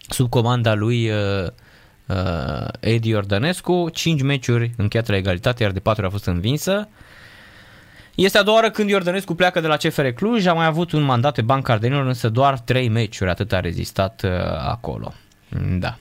sub 0.08 0.30
comanda 0.30 0.74
lui 0.74 1.10
uh, 1.10 1.48
uh, 2.08 2.68
Edi 2.80 3.14
Ordănescu, 3.14 3.90
5 3.94 4.22
meciuri 4.22 4.72
încheiate 4.78 5.12
la 5.12 5.18
egalitate, 5.18 5.64
iar 5.64 5.72
de 5.72 5.80
4 5.80 6.06
a 6.06 6.10
fost 6.10 6.26
învinsă. 6.26 6.88
Este 8.24 8.38
a 8.38 8.44
doua 8.44 8.56
oară 8.56 8.70
când 8.70 8.90
Iordănescu 8.90 9.36
pleacă 9.36 9.60
de 9.60 9.68
la 9.68 9.78
CFR 9.78 10.08
Cluj, 10.08 10.46
a 10.46 10.54
mai 10.54 10.66
avut 10.66 10.92
un 10.92 11.02
mandat 11.02 11.34
pe 11.34 11.42
Banca 11.42 11.74
Ardenilor, 11.74 12.06
însă 12.06 12.30
doar 12.30 12.60
3 12.60 12.90
meciuri, 12.90 13.30
atât 13.30 13.52
a 13.52 13.60
rezistat 13.60 14.22
uh, 14.24 14.32
acolo. 14.68 15.14
Da. 15.80 15.98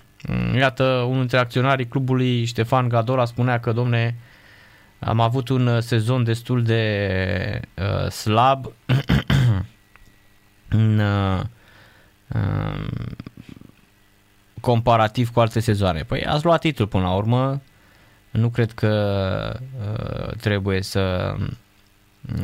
Iată, 0.55 0.85
unul 0.85 1.19
dintre 1.19 1.39
acționarii 1.39 1.89
clubului, 1.89 2.45
Ștefan 2.45 2.89
Gadola, 2.89 3.25
spunea 3.25 3.61
că, 3.61 3.73
domne, 3.73 4.17
am 4.99 5.21
avut 5.21 5.49
un 5.49 5.67
uh, 5.67 5.83
sezon 5.83 6.25
destul 6.25 6.63
de 6.63 7.61
uh, 7.75 8.11
slab 8.11 8.67
în, 10.69 10.99
uh, 10.99 11.41
uh, 12.29 12.87
comparativ 14.61 15.31
cu 15.31 15.41
alte 15.41 15.61
sezoane. 15.61 16.03
Păi 16.03 16.25
ați 16.25 16.45
luat 16.45 16.61
titlul 16.61 16.89
până 16.89 17.03
la 17.03 17.15
urmă, 17.15 17.63
nu 18.31 18.49
cred 18.49 18.73
că 18.73 19.61
uh, 19.81 20.37
trebuie 20.37 20.83
să 20.83 21.35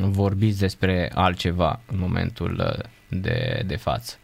vorbiți 0.00 0.58
despre 0.58 1.10
altceva 1.14 1.80
în 1.86 1.98
momentul 1.98 2.60
uh, 2.60 2.84
de, 3.20 3.62
de 3.66 3.76
față. 3.76 4.16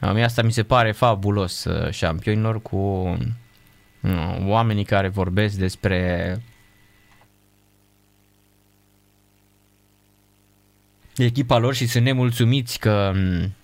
Mie 0.00 0.24
asta 0.24 0.42
mi 0.42 0.52
se 0.52 0.62
pare 0.62 0.92
fabulos 0.92 1.64
uh, 1.64 1.90
șampionilor 1.90 2.62
cu 2.62 2.76
uh, 4.00 4.36
oamenii 4.44 4.84
care 4.84 5.08
vorbesc 5.08 5.56
despre 5.56 6.42
echipa 11.16 11.58
lor 11.58 11.74
și 11.74 11.86
sunt 11.86 12.04
nemulțumiți 12.04 12.78
că 12.78 13.12
mm, 13.14 13.54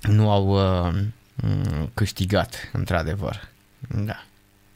nu 0.00 0.30
au 0.30 0.46
uh, 0.48 0.94
mm, 1.34 1.90
câștigat, 1.94 2.70
într-adevăr. 2.72 3.48
Da. 3.88 4.24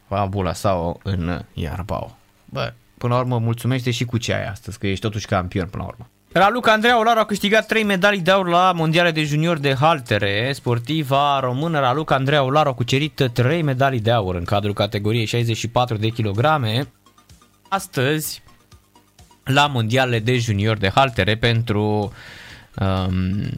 Fabula 0.09 0.53
sau 0.53 1.01
în 1.03 1.45
Iarbao. 1.53 2.19
Bă, 2.45 2.73
până 2.99 3.15
la 3.15 3.21
urmă 3.21 3.39
mulțumește 3.39 3.91
și 3.91 4.05
cu 4.05 4.19
ce 4.19 4.35
ai 4.35 4.47
astăzi, 4.47 4.79
că 4.79 4.87
ești 4.87 5.01
totuși 5.01 5.27
campion 5.27 5.67
până 5.67 5.83
la 5.83 5.89
urmă. 5.89 6.11
Raluca 6.33 6.73
Andreea 6.73 6.99
Olaru 6.99 7.19
a 7.19 7.25
câștigat 7.25 7.67
3 7.67 7.83
medalii 7.83 8.21
de 8.21 8.31
aur 8.31 8.49
la 8.49 8.73
mondiale 8.73 9.11
de 9.11 9.23
junior 9.23 9.59
de 9.59 9.75
haltere. 9.75 10.53
Sportiva 10.53 11.41
română 11.41 11.81
Raluca 11.81 12.15
Andreea 12.15 12.43
Olaru 12.43 12.69
a 12.69 12.73
cucerit 12.73 13.31
3 13.33 13.63
medalii 13.63 14.01
de 14.01 14.11
aur 14.11 14.35
în 14.35 14.45
cadrul 14.45 14.75
categoriei 14.75 15.25
64 15.25 15.97
de 15.97 16.09
kilograme. 16.09 16.89
Astăzi, 17.69 18.43
la 19.45 19.67
mondiale 19.67 20.19
de 20.19 20.39
junior 20.39 20.77
de 20.77 20.91
haltere 20.95 21.37
pentru 21.37 22.13
um, 22.81 23.49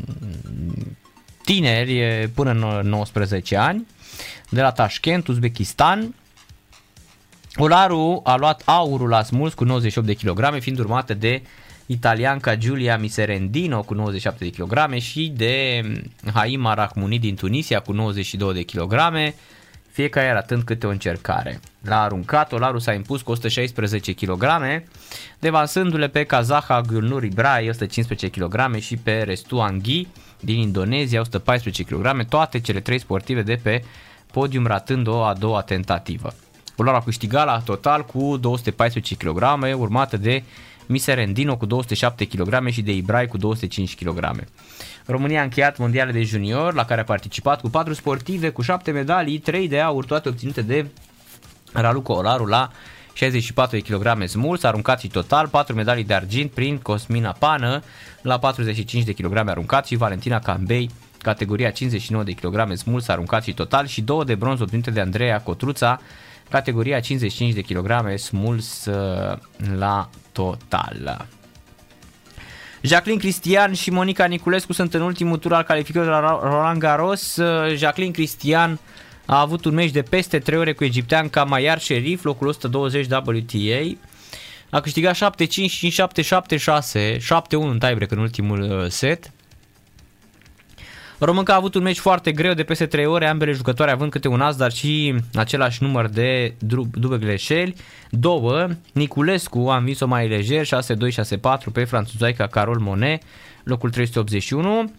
tineri 1.45 2.29
până 2.35 2.51
în 2.51 2.89
19 2.89 3.57
ani 3.57 3.87
de 4.49 4.61
la 4.61 4.73
Tashkent, 4.73 5.27
Uzbekistan. 5.27 6.15
Olaru 7.57 8.21
a 8.25 8.37
luat 8.37 8.63
aurul 8.65 9.09
la 9.09 9.23
smuls 9.23 9.55
cu 9.55 9.65
98 9.65 10.07
de 10.07 10.15
kg, 10.15 10.61
fiind 10.61 10.79
urmată 10.79 11.15
de 11.15 11.43
italianca 11.87 12.57
Giulia 12.57 12.99
Miserendino 12.99 13.83
cu 13.83 13.95
97 13.95 14.45
de 14.45 14.51
kg 14.51 14.99
și 14.99 15.33
de 15.37 15.83
Haima 16.35 16.75
Rahmouni 16.75 17.19
din 17.19 17.35
Tunisia 17.35 17.81
cu 17.81 17.93
92 17.93 18.55
de 18.55 18.63
kg, 18.63 18.95
fiecare 19.91 20.29
arătând 20.29 20.63
câte 20.63 20.87
o 20.87 20.91
încercare. 20.91 21.61
La 21.81 22.03
aruncat, 22.03 22.53
Olaru 22.53 22.79
s-a 22.79 22.93
impus 22.93 23.23
cu 23.23 23.31
116 23.31 24.13
kg, 24.13 24.45
devansându-le 25.39 26.09
pe 26.09 26.25
Kazaha 26.25 26.81
Gulnur 26.81 27.25
Ibrahim 27.25 27.69
115 27.69 28.29
kg 28.29 28.79
și 28.79 28.97
pe 28.97 29.23
Restu 29.23 29.61
Anghi 29.61 30.07
din 30.41 30.59
Indonezia 30.59 31.21
114 31.21 31.83
kg, 31.83 32.25
toate 32.29 32.61
cele 32.61 32.81
trei 32.81 32.99
sportive 32.99 33.43
de 33.43 33.61
pe 33.63 33.85
podium 34.33 34.67
ratând 34.67 35.07
o 35.07 35.23
a 35.23 35.35
doua 35.35 35.63
tentativă. 35.63 36.35
Olaru 36.81 36.97
a 36.97 37.03
câștigat 37.03 37.47
la 37.47 37.61
total 37.61 38.05
cu 38.05 38.37
214 38.37 39.15
kg, 39.15 39.43
urmată 39.79 40.17
de 40.17 40.43
Miserendino 40.87 41.57
cu 41.57 41.67
207 41.67 42.25
kg 42.25 42.69
și 42.69 42.83
de 42.83 42.93
Ibrai 42.93 43.27
cu 43.27 43.37
205 43.37 43.95
kg. 43.95 44.45
România 45.07 45.41
a 45.41 45.43
încheiat 45.43 45.79
mondiale 45.79 46.13
de 46.13 46.23
junior 46.23 46.75
la 46.75 46.85
care 46.85 47.01
a 47.01 47.05
participat 47.05 47.61
cu 47.61 47.69
4 47.69 47.93
sportive 47.93 48.51
cu 48.51 48.63
7 48.63 48.91
medalii, 48.91 49.39
3 49.39 49.69
de 49.69 49.81
aur, 49.81 50.05
toate 50.05 50.29
obținute 50.29 50.63
de 50.63 50.87
Raluca 51.73 52.13
Olaru 52.13 52.47
la 52.47 52.71
64 53.13 53.79
kg 53.79 54.25
smuls, 54.27 54.63
aruncat 54.63 55.01
și 55.01 55.09
total, 55.09 55.49
4 55.49 55.75
medalii 55.75 56.05
de 56.05 56.15
argint 56.15 56.51
prin 56.51 56.79
Cosmina 56.79 57.37
Pană 57.39 57.83
la 58.23 58.39
45 58.39 59.05
de 59.05 59.13
kg 59.13 59.37
aruncat 59.37 59.87
și 59.87 59.97
Valentina 59.97 60.39
Cambei 60.39 60.91
categoria 61.23 61.71
59 61.71 62.25
de 62.25 62.33
kg 62.33 62.73
smuls, 62.77 63.09
aruncat 63.09 63.43
și 63.43 63.53
total 63.53 63.87
și 63.87 64.01
2 64.01 64.25
de 64.25 64.35
bronz 64.35 64.61
obținute 64.61 64.91
de 64.91 65.01
Andreea 65.01 65.41
Cotruța 65.41 66.01
categoria 66.51 67.01
55 67.01 67.55
de 67.55 67.61
kg 67.61 68.19
smuls 68.19 68.85
uh, 68.85 69.39
la 69.77 70.11
total. 70.33 71.27
Jacqueline 72.81 73.23
Cristian 73.23 73.73
și 73.73 73.91
Monica 73.91 74.25
Niculescu 74.25 74.73
sunt 74.73 74.95
în 74.95 75.01
ultimul 75.01 75.39
tur 75.39 75.53
al 75.53 75.63
calificării 75.63 76.09
la 76.09 76.41
Roland 76.43 76.79
Garros. 76.79 77.37
Uh, 77.37 77.77
Jacqueline 77.77 78.13
Cristian 78.13 78.79
a 79.27 79.41
avut 79.41 79.65
un 79.65 79.75
meci 79.75 79.91
de 79.91 80.03
peste 80.03 80.39
3 80.39 80.59
ore 80.59 80.73
cu 80.73 80.85
egiptean 80.85 81.29
Kamayar 81.29 81.79
Sherif, 81.79 82.25
locul 82.25 82.47
120 82.47 83.07
WTA. 83.11 83.99
A 84.71 84.81
câștigat 84.81 85.17
7-5, 85.17 85.19
5-7, 85.19 86.25
7-6, 86.25 87.17
7-1 87.17 87.21
în 87.51 87.79
tiebreak 87.79 88.11
în 88.11 88.19
ultimul 88.19 88.61
uh, 88.61 88.87
set. 88.89 89.33
Românca 91.21 91.53
a 91.53 91.57
avut 91.57 91.75
un 91.75 91.83
meci 91.83 91.99
foarte 91.99 92.33
greu 92.33 92.53
de 92.53 92.63
peste 92.63 92.87
3 92.87 93.07
ore, 93.07 93.27
ambele 93.27 93.53
jucătoare 93.53 93.91
având 93.91 94.11
câte 94.11 94.29
un 94.29 94.41
as, 94.41 94.57
dar 94.57 94.73
și 94.73 95.15
același 95.35 95.83
număr 95.83 96.09
de 96.09 96.55
duble 96.91 97.19
greșeli. 97.19 97.75
Două, 98.11 98.67
Niculescu 98.93 99.69
a 99.69 99.77
învins-o 99.77 100.07
mai 100.07 100.29
lejer, 100.29 100.67
6-2, 100.67 100.69
6-4 100.69 100.71
pe 101.73 101.85
franțuzaica 101.85 102.47
Carol 102.47 102.79
Monet, 102.79 103.23
locul 103.65 103.91
381. 103.91 104.93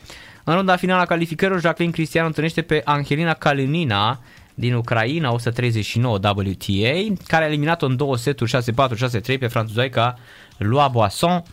În 0.43 0.55
runda 0.55 0.76
finală 0.76 1.01
a 1.01 1.05
calificărilor, 1.05 1.61
Jacqueline 1.61 1.95
Cristiano 1.95 2.28
întâlnește 2.28 2.61
pe 2.61 2.82
Angelina 2.86 3.34
Kalinina 3.34 4.20
din 4.53 4.74
Ucraina, 4.74 5.32
139 5.32 6.20
WTA, 6.24 7.13
care 7.28 7.43
a 7.43 7.47
eliminat-o 7.47 7.86
în 7.86 7.95
două 7.95 8.17
seturi 8.17 8.51
6-4, 8.51 8.55
6-3 9.36 9.39
pe 9.39 9.47
franțuzaica 9.47 10.17
Lua 10.57 10.88
Boisson, 10.88 11.43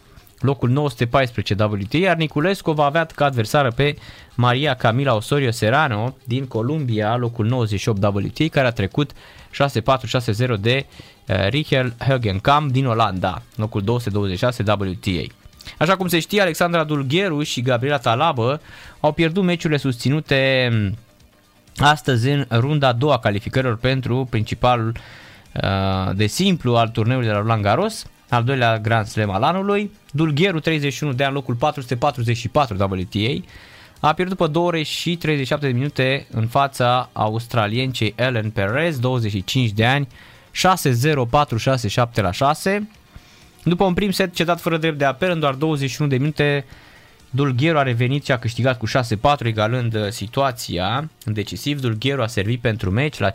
locul 0.40 0.68
914 0.70 1.54
WTA, 1.64 1.96
iar 1.96 2.16
Niculescu 2.16 2.72
va 2.72 2.84
avea 2.84 3.06
ca 3.14 3.24
adversară 3.24 3.70
pe 3.70 3.96
Maria 4.34 4.74
Camila 4.74 5.14
Osorio 5.14 5.50
Serrano 5.50 6.16
din 6.24 6.46
Columbia, 6.46 7.16
locul 7.16 7.46
98 7.46 8.04
WTA, 8.04 8.44
care 8.50 8.66
a 8.66 8.70
trecut 8.70 9.10
6-4-6-0 9.14 10.60
de 10.60 10.86
uh, 11.28 11.48
Richel 11.48 11.94
Högenkamp 12.04 12.70
din 12.70 12.86
Olanda, 12.86 13.42
locul 13.54 13.82
226 13.82 14.62
WTA. 14.62 15.34
Așa 15.78 15.96
cum 15.96 16.08
se 16.08 16.18
știe, 16.18 16.40
Alexandra 16.40 16.84
Dulgheru 16.84 17.42
și 17.42 17.62
Gabriela 17.62 17.98
Talabă 17.98 18.60
au 19.00 19.12
pierdut 19.12 19.44
meciurile 19.44 19.78
susținute 19.78 20.68
mm, 20.72 20.96
astăzi 21.76 22.28
în 22.28 22.46
runda 22.50 22.88
a 22.88 22.92
doua 22.92 23.18
calificărilor 23.18 23.76
pentru 23.76 24.26
principalul 24.30 24.96
uh, 25.62 26.14
de 26.14 26.26
simplu 26.26 26.76
al 26.76 26.88
turneului 26.88 27.26
de 27.26 27.32
la 27.32 27.38
Roland 27.38 27.62
Garros, 27.62 28.06
al 28.28 28.44
doilea 28.44 28.78
Grand 28.78 29.06
Slam 29.06 29.30
al 29.30 29.42
anului. 29.42 29.90
Dulgheru, 30.12 30.60
31 30.60 31.12
de 31.12 31.24
ani, 31.24 31.34
locul 31.34 31.54
444 31.54 32.74
WTA, 32.74 33.44
a 34.00 34.12
pierdut 34.12 34.36
după 34.36 34.50
2 34.50 34.62
ore 34.62 34.82
și 34.82 35.16
37 35.16 35.66
de 35.66 35.72
minute 35.72 36.26
în 36.30 36.46
fața 36.46 37.10
australiencei 37.12 38.14
Ellen 38.16 38.50
Perez, 38.50 38.98
25 38.98 39.70
de 39.70 39.86
ani, 39.86 40.08
6-0-4-6-7 40.52 42.14
la 42.14 42.30
6. 42.30 42.88
După 43.64 43.84
un 43.84 43.94
prim 43.94 44.10
set 44.10 44.34
cedat 44.34 44.60
fără 44.60 44.76
drept 44.76 44.98
de 44.98 45.04
apel, 45.04 45.30
în 45.30 45.40
doar 45.40 45.54
21 45.54 46.10
de 46.10 46.16
minute, 46.16 46.64
Dulgheru 47.30 47.78
a 47.78 47.82
revenit 47.82 48.24
și 48.24 48.32
a 48.32 48.38
câștigat 48.38 48.78
cu 48.78 48.86
6-4, 48.86 48.90
egalând 49.38 49.94
uh, 49.94 50.08
situația 50.08 51.10
în 51.24 51.32
decisiv. 51.32 51.80
Dulgheru 51.80 52.22
a 52.22 52.26
servit 52.26 52.60
pentru 52.60 52.90
meci 52.90 53.18
la 53.18 53.30
5-4, 53.30 53.32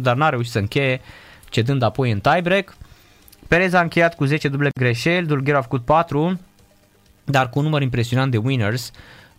dar 0.00 0.16
n-a 0.16 0.28
reușit 0.28 0.52
să 0.52 0.58
încheie, 0.58 1.00
cedând 1.50 1.82
apoi 1.82 2.10
în 2.10 2.20
tiebreak. 2.20 2.76
Perez 3.48 3.72
a 3.72 3.80
încheiat 3.80 4.14
cu 4.14 4.24
10 4.24 4.48
duble 4.48 4.70
greșeli, 4.80 5.26
Dulgheru 5.26 5.56
a 5.56 5.60
făcut 5.60 5.84
4, 5.84 6.40
dar 7.24 7.50
cu 7.50 7.58
un 7.58 7.64
număr 7.64 7.82
impresionant 7.82 8.30
de 8.30 8.36
winners, 8.36 8.90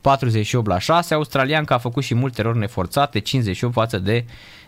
48 0.02 0.68
la 0.68 0.80
6. 0.80 1.14
Australianca 1.14 1.76
a 1.76 1.78
făcut 1.78 2.04
și 2.04 2.16
multe 2.16 2.42
erori 2.42 2.58
neforțate, 2.58 3.20
58 3.20 3.74
față 3.74 3.98
de 3.98 4.26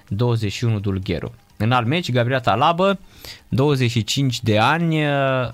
21 0.07 0.80
Dulgheru. 0.80 1.34
În 1.57 1.72
alt 1.72 1.88
meci, 1.88 2.11
Gabriela 2.11 2.41
Talabă, 2.41 2.99
25 3.48 4.41
de 4.41 4.57
ani, 4.57 4.98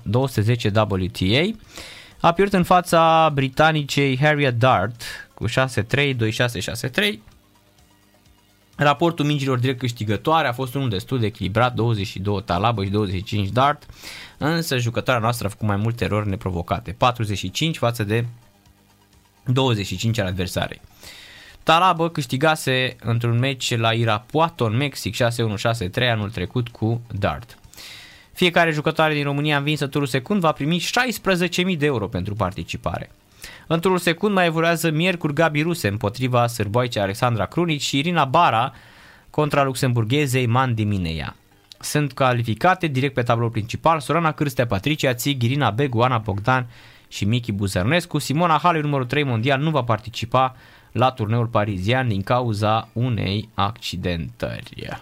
210 0.02 0.68
WTA, 0.74 1.50
a 2.20 2.32
pierdut 2.32 2.54
în 2.54 2.64
fața 2.64 3.30
britanicei 3.34 4.18
Harriet 4.18 4.58
Dart 4.58 5.02
cu 5.34 5.48
6-3, 5.48 5.52
2-6, 5.52 6.16
6-3. 7.04 7.35
Raportul 8.76 9.24
mingilor 9.24 9.58
direct 9.58 9.78
câștigătoare 9.78 10.48
a 10.48 10.52
fost 10.52 10.74
unul 10.74 10.88
destul 10.88 11.18
de 11.18 11.26
echilibrat, 11.26 11.74
22 11.74 12.42
Talabă 12.42 12.84
și 12.84 12.90
25 12.90 13.48
Dart, 13.48 13.86
însă 14.38 14.78
jucătoarea 14.78 15.22
noastră 15.22 15.46
a 15.46 15.50
făcut 15.50 15.66
mai 15.66 15.76
multe 15.76 16.04
erori 16.04 16.28
neprovocate, 16.28 16.92
45 16.92 17.76
față 17.76 18.04
de 18.04 18.24
25 19.44 20.18
al 20.18 20.26
adversarei. 20.26 20.80
Talabă 21.62 22.10
câștigase 22.10 22.96
într-un 23.02 23.38
meci 23.38 23.76
la 23.76 23.92
Irapuato 23.92 24.64
în 24.64 24.76
Mexic 24.76 25.14
6-1-6-3 25.14 25.18
anul 26.10 26.30
trecut 26.30 26.68
cu 26.68 27.00
Dart. 27.18 27.58
Fiecare 28.32 28.70
jucătoare 28.70 29.14
din 29.14 29.24
România 29.24 29.56
învinsă 29.56 29.84
în 29.84 29.90
turul 29.90 30.06
secund 30.06 30.40
va 30.40 30.52
primi 30.52 30.80
16.000 31.70 31.78
de 31.78 31.86
euro 31.86 32.08
pentru 32.08 32.34
participare. 32.34 33.10
În 33.66 33.80
turul 33.80 33.98
secund 33.98 34.34
mai 34.34 34.46
evoluează 34.46 34.90
miercuri 34.90 35.34
Gabi 35.34 35.62
Ruse 35.62 35.88
împotriva 35.88 36.46
sârboicei 36.46 37.02
Alexandra 37.02 37.46
Crunic 37.46 37.80
și 37.80 37.98
Irina 37.98 38.24
Bara 38.24 38.72
contra 39.30 39.64
luxemburghezei 39.64 40.46
Mandi 40.46 40.84
Minea. 40.84 41.36
Sunt 41.80 42.12
calificate 42.12 42.86
direct 42.86 43.14
pe 43.14 43.22
tabloul 43.22 43.50
principal 43.50 44.00
Sorana 44.00 44.32
Cârstea, 44.32 44.66
Patricia 44.66 45.14
Țig, 45.14 45.42
Irina 45.42 45.70
Begu, 45.70 46.00
Ana 46.00 46.18
Bogdan 46.18 46.66
și 47.08 47.24
Miki 47.24 47.52
Buzărnescu. 47.52 48.18
Simona 48.18 48.58
Halep, 48.62 48.82
numărul 48.82 49.06
3 49.06 49.22
mondial, 49.22 49.60
nu 49.60 49.70
va 49.70 49.82
participa 49.82 50.56
la 50.92 51.10
turneul 51.10 51.46
parizian 51.46 52.08
din 52.08 52.22
cauza 52.22 52.88
unei 52.92 53.48
accidentări. 53.54 54.98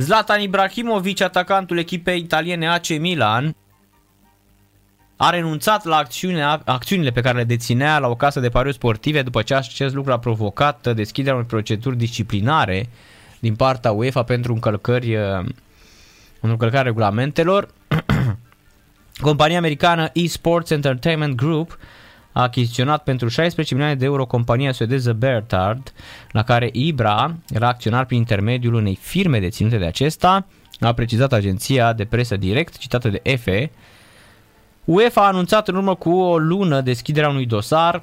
Zlatan 0.00 0.40
Ibrahimovic, 0.40 1.20
atacantul 1.20 1.78
echipei 1.78 2.18
italiene 2.18 2.68
AC 2.68 2.88
Milan, 2.88 3.56
a 5.16 5.30
renunțat 5.30 5.84
la 5.84 5.96
acțiune, 5.96 6.42
acțiunile 6.64 7.10
pe 7.10 7.20
care 7.20 7.36
le 7.36 7.44
deținea 7.44 7.98
la 7.98 8.08
o 8.08 8.14
casă 8.14 8.40
de 8.40 8.48
pariuri 8.48 8.76
sportive 8.76 9.22
după 9.22 9.42
ce 9.42 9.54
acest 9.54 9.94
lucru 9.94 10.12
a 10.12 10.18
provocat 10.18 10.94
deschiderea 10.94 11.34
unei 11.34 11.46
proceduri 11.46 11.96
disciplinare 11.96 12.88
din 13.38 13.54
partea 13.54 13.92
UEFA 13.92 14.22
pentru 14.22 14.52
încălcări, 14.52 15.16
uh, 15.16 15.44
încălcarea 16.40 16.82
regulamentelor. 16.82 17.68
Compania 19.26 19.58
americană 19.58 20.10
eSports 20.12 20.70
Entertainment 20.70 21.34
Group 21.34 21.78
a 22.32 22.42
achiziționat 22.42 23.02
pentru 23.02 23.28
16 23.28 23.74
milioane 23.74 23.98
de 23.98 24.04
euro 24.04 24.26
compania 24.26 24.72
suedeză 24.72 25.12
Bertard, 25.12 25.92
la 26.30 26.42
care 26.42 26.68
Ibra 26.72 27.34
era 27.48 27.68
acționar 27.68 28.04
prin 28.04 28.18
intermediul 28.18 28.74
unei 28.74 28.98
firme 29.00 29.40
deținute 29.40 29.78
de 29.78 29.84
acesta, 29.84 30.46
a 30.80 30.92
precizat 30.92 31.32
agenția 31.32 31.92
de 31.92 32.04
presă 32.04 32.36
direct, 32.36 32.78
citată 32.78 33.08
de 33.08 33.20
EFE. 33.22 33.70
UEFA 34.84 35.22
a 35.22 35.26
anunțat 35.26 35.68
în 35.68 35.74
urmă 35.74 35.94
cu 35.94 36.10
o 36.10 36.38
lună 36.38 36.80
deschiderea 36.80 37.28
unui 37.28 37.46
dosar 37.46 38.02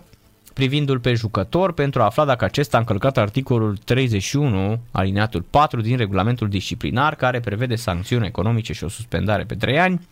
privindu-l 0.57 0.99
pe 0.99 1.13
jucător 1.13 1.73
pentru 1.73 2.01
a 2.01 2.05
afla 2.05 2.25
dacă 2.25 2.45
acesta 2.45 2.77
a 2.77 2.79
încălcat 2.79 3.17
articolul 3.17 3.77
31, 3.77 4.79
alineatul 4.91 5.41
4 5.49 5.81
din 5.81 5.97
regulamentul 5.97 6.49
disciplinar, 6.49 7.15
care 7.15 7.39
prevede 7.39 7.75
sancțiuni 7.75 8.25
economice 8.25 8.73
și 8.73 8.83
o 8.83 8.89
suspendare 8.89 9.43
pe 9.43 9.55
3 9.55 9.79
ani. 9.79 10.07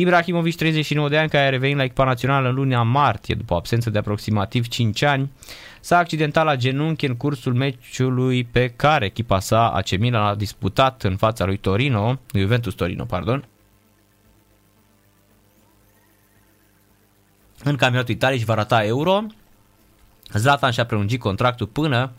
Ibrahimovic, 0.00 0.56
39 0.56 1.08
de 1.08 1.18
ani, 1.18 1.28
care 1.28 1.46
a 1.46 1.50
revenit 1.50 1.76
la 1.76 1.82
echipa 1.82 2.04
națională 2.04 2.48
în 2.48 2.54
luna 2.54 2.82
martie 2.82 3.34
după 3.34 3.54
o 3.54 3.56
absență 3.56 3.90
de 3.90 3.98
aproximativ 3.98 4.68
5 4.68 5.02
ani, 5.02 5.32
s-a 5.80 5.98
accidentat 5.98 6.44
la 6.44 6.56
genunchi 6.56 7.06
în 7.06 7.16
cursul 7.16 7.54
meciului 7.54 8.44
pe 8.44 8.68
care 8.68 9.06
echipa 9.06 9.38
sa 9.38 9.68
AC 9.68 9.90
Milan 9.90 10.22
a 10.22 10.34
disputat 10.34 11.02
în 11.02 11.16
fața 11.16 11.44
lui 11.44 11.56
Torino, 11.56 12.18
Juventus 12.34 12.74
Torino, 12.74 13.04
pardon, 13.04 13.48
în 17.64 17.76
campionatul 17.76 18.14
Italiei 18.14 18.38
și 18.38 18.44
va 18.44 18.54
rata 18.54 18.84
Euro. 18.84 19.22
Zlatan 20.32 20.70
și-a 20.70 20.86
prelungit 20.86 21.20
contractul 21.20 21.66
până 21.66 22.12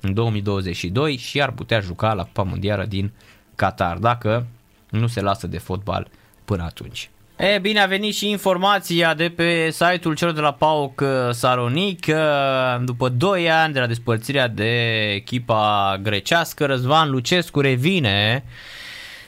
în 0.00 0.14
2022 0.14 1.16
și 1.16 1.42
ar 1.42 1.50
putea 1.50 1.80
juca 1.80 2.12
la 2.12 2.22
Cupa 2.22 2.42
Mondială 2.42 2.84
din 2.84 3.12
Qatar, 3.54 3.96
dacă 3.96 4.46
nu 4.90 5.06
se 5.06 5.20
lasă 5.20 5.46
de 5.46 5.58
fotbal 5.58 6.08
până 6.44 6.62
atunci. 6.62 7.10
E 7.36 7.58
bine, 7.58 7.80
a 7.80 7.86
venit 7.86 8.14
și 8.14 8.30
informația 8.30 9.14
de 9.14 9.28
pe 9.28 9.70
site-ul 9.70 10.14
celor 10.14 10.34
de 10.34 10.40
la 10.40 10.52
PAOK 10.52 11.00
uh, 11.00 11.08
Saronic. 11.30 12.06
Uh, 12.08 12.84
după 12.84 13.08
2 13.08 13.50
ani 13.50 13.72
de 13.72 13.80
la 13.80 13.86
despărțirea 13.86 14.48
de 14.48 15.00
echipa 15.14 15.98
grecească, 16.02 16.66
Răzvan 16.66 17.10
Lucescu 17.10 17.60
revine 17.60 18.44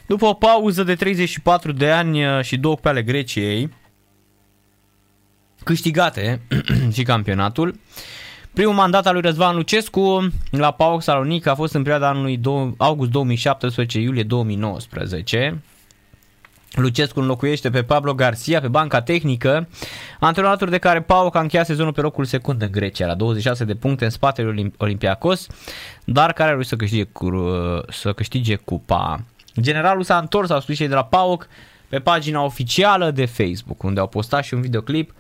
după 0.07 0.27
o 0.27 0.33
pauză 0.33 0.83
de 0.83 0.95
34 0.95 1.73
de 1.73 1.91
ani 1.91 2.27
uh, 2.27 2.43
și 2.43 2.57
două 2.57 2.77
pe 2.77 2.89
ale 2.89 3.03
Greciei, 3.03 3.70
câștigate 5.65 6.41
și 6.95 7.03
campionatul. 7.03 7.81
Primul 8.53 8.74
mandat 8.74 9.07
al 9.07 9.12
lui 9.12 9.23
Răzvan 9.23 9.57
Lucescu 9.57 10.28
la 10.51 10.70
PAOK 10.70 11.03
Salonic 11.03 11.47
a 11.47 11.55
fost 11.55 11.74
în 11.74 11.83
perioada 11.83 12.09
anului 12.09 12.41
august 12.77 13.11
2017-iulie 13.11 14.27
2019. 14.27 15.62
Lucescu 16.77 17.20
înlocuiește 17.20 17.70
pe 17.70 17.82
Pablo 17.82 18.15
Garcia 18.15 18.61
pe 18.61 18.69
banca 18.69 19.01
tehnică, 19.01 19.69
antrenator 20.20 20.69
de 20.69 20.78
care 20.78 21.03
Pau 21.03 21.31
a 21.32 21.40
încheiat 21.40 21.66
sezonul 21.66 21.93
pe 21.93 22.01
locul 22.01 22.24
secund 22.24 22.62
în 22.62 22.70
Grecia, 22.70 23.07
la 23.07 23.15
26 23.15 23.65
de 23.65 23.74
puncte 23.74 24.05
în 24.05 24.11
spatele 24.11 24.73
Olympiacos, 24.77 25.47
dar 26.05 26.32
care 26.32 26.51
ar 26.51 26.62
să 26.62 26.77
câștige, 26.77 27.09
să 27.89 28.12
câștige 28.12 28.55
cupa. 28.55 29.20
Generalul 29.61 30.03
s-a 30.03 30.19
întors, 30.19 30.51
au 30.51 30.61
spus 30.61 30.78
de 30.78 30.86
la 30.86 31.05
PAOK, 31.05 31.48
pe 31.89 31.98
pagina 31.98 32.43
oficială 32.43 33.11
de 33.11 33.24
Facebook, 33.24 33.82
unde 33.82 34.01
au 34.01 34.07
postat 34.07 34.44
și 34.44 34.55
un 34.55 34.61
videoclip 34.61 35.15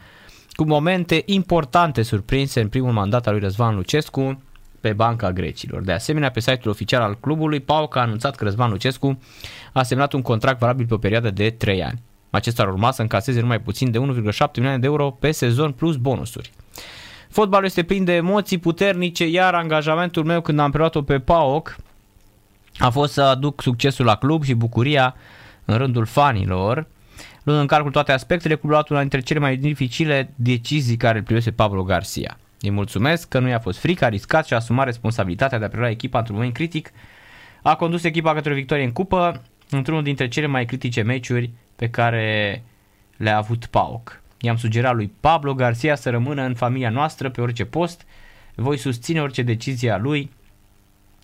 cu 0.52 0.64
momente 0.64 1.22
importante 1.26 2.02
surprinse 2.02 2.60
în 2.60 2.68
primul 2.68 2.92
mandat 2.92 3.26
al 3.26 3.32
lui 3.32 3.42
Răzvan 3.42 3.74
Lucescu 3.74 4.42
pe 4.86 4.92
banca 4.92 5.32
grecilor. 5.32 5.82
De 5.82 5.92
asemenea, 5.92 6.30
pe 6.30 6.40
site-ul 6.40 6.70
oficial 6.70 7.02
al 7.02 7.18
clubului, 7.20 7.60
PAOK 7.60 7.96
a 7.96 8.00
anunțat 8.00 8.36
că 8.36 8.44
Răzvan 8.44 8.70
Lucescu 8.70 9.18
a 9.72 9.82
semnat 9.82 10.12
un 10.12 10.22
contract 10.22 10.58
valabil 10.58 10.86
pe 10.86 10.94
o 10.94 10.98
perioadă 10.98 11.30
de 11.30 11.50
3 11.50 11.84
ani. 11.84 12.02
Acesta 12.30 12.62
ar 12.62 12.68
urma 12.68 12.90
să 12.90 13.02
încaseze 13.02 13.40
numai 13.40 13.60
puțin 13.60 13.90
de 13.90 13.98
1,7 13.98 14.02
milioane 14.54 14.78
de 14.78 14.86
euro 14.86 15.10
pe 15.10 15.30
sezon 15.30 15.72
plus 15.72 15.96
bonusuri. 15.96 16.50
Fotbalul 17.28 17.64
este 17.64 17.82
plin 17.82 18.04
de 18.04 18.12
emoții 18.12 18.58
puternice, 18.58 19.26
iar 19.26 19.54
angajamentul 19.54 20.24
meu 20.24 20.40
când 20.40 20.58
am 20.58 20.70
preluat-o 20.70 21.02
pe 21.02 21.18
PAOK 21.18 21.76
a 22.78 22.90
fost 22.90 23.12
să 23.12 23.22
aduc 23.22 23.62
succesul 23.62 24.04
la 24.04 24.16
club 24.16 24.44
și 24.44 24.54
bucuria 24.54 25.14
în 25.64 25.76
rândul 25.76 26.04
fanilor. 26.04 26.86
Luând 27.42 27.60
în 27.60 27.66
calcul 27.66 27.90
toate 27.90 28.12
aspectele, 28.12 28.54
clubul 28.54 28.72
a 28.72 28.78
luat 28.78 28.90
una 28.90 29.00
dintre 29.00 29.20
cele 29.20 29.38
mai 29.38 29.56
dificile 29.56 30.32
decizii 30.34 30.96
care 30.96 31.18
îl 31.18 31.24
privese 31.24 31.50
Pablo 31.50 31.82
Garcia. 31.82 32.36
Îi 32.66 32.72
mulțumesc 32.72 33.28
că 33.28 33.38
nu 33.38 33.48
i-a 33.48 33.58
fost 33.58 33.78
frică, 33.78 34.04
a 34.04 34.08
riscat 34.08 34.46
și 34.46 34.52
a 34.52 34.56
asumat 34.56 34.84
responsabilitatea 34.84 35.58
de 35.58 35.64
a 35.64 35.68
prelua 35.68 35.88
echipa 35.88 36.18
într-un 36.18 36.36
moment 36.36 36.54
critic. 36.54 36.90
A 37.62 37.76
condus 37.76 38.04
echipa 38.04 38.34
către 38.34 38.52
o 38.52 38.54
victorie 38.54 38.84
în 38.84 38.92
cupă, 38.92 39.42
într-unul 39.70 40.02
dintre 40.02 40.28
cele 40.28 40.46
mai 40.46 40.64
critice 40.64 41.02
meciuri 41.02 41.50
pe 41.76 41.90
care 41.90 42.62
le-a 43.16 43.36
avut 43.36 43.66
PAOK. 43.66 44.20
I-am 44.40 44.56
sugerat 44.56 44.94
lui 44.94 45.12
Pablo 45.20 45.54
Garcia 45.54 45.94
să 45.94 46.10
rămână 46.10 46.42
în 46.42 46.54
familia 46.54 46.90
noastră 46.90 47.30
pe 47.30 47.40
orice 47.40 47.64
post, 47.64 48.06
voi 48.54 48.76
susține 48.76 49.20
orice 49.20 49.42
decizie 49.42 49.90
a 49.90 49.96
lui 49.96 50.30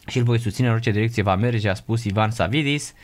și 0.07 0.19
îl 0.19 0.25
voi 0.25 0.39
susține 0.39 0.67
în 0.67 0.73
orice 0.73 0.91
direcție 0.91 1.23
va 1.23 1.37
merge, 1.37 1.69
a 1.69 1.75
spus 1.75 2.05
Ivan 2.05 2.31
Savidis. 2.31 2.95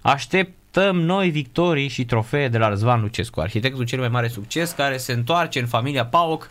Așteptăm 0.00 1.00
noi 1.00 1.30
victorii 1.30 1.88
și 1.88 2.04
trofee 2.04 2.48
de 2.48 2.58
la 2.58 2.68
Răzvan 2.68 3.00
Lucescu, 3.00 3.40
arhitectul 3.40 3.84
cel 3.84 3.98
mai 3.98 4.08
mare 4.08 4.28
succes 4.28 4.72
care 4.72 4.96
se 4.96 5.12
întoarce 5.12 5.60
în 5.60 5.66
familia 5.66 6.06
PAOK 6.06 6.50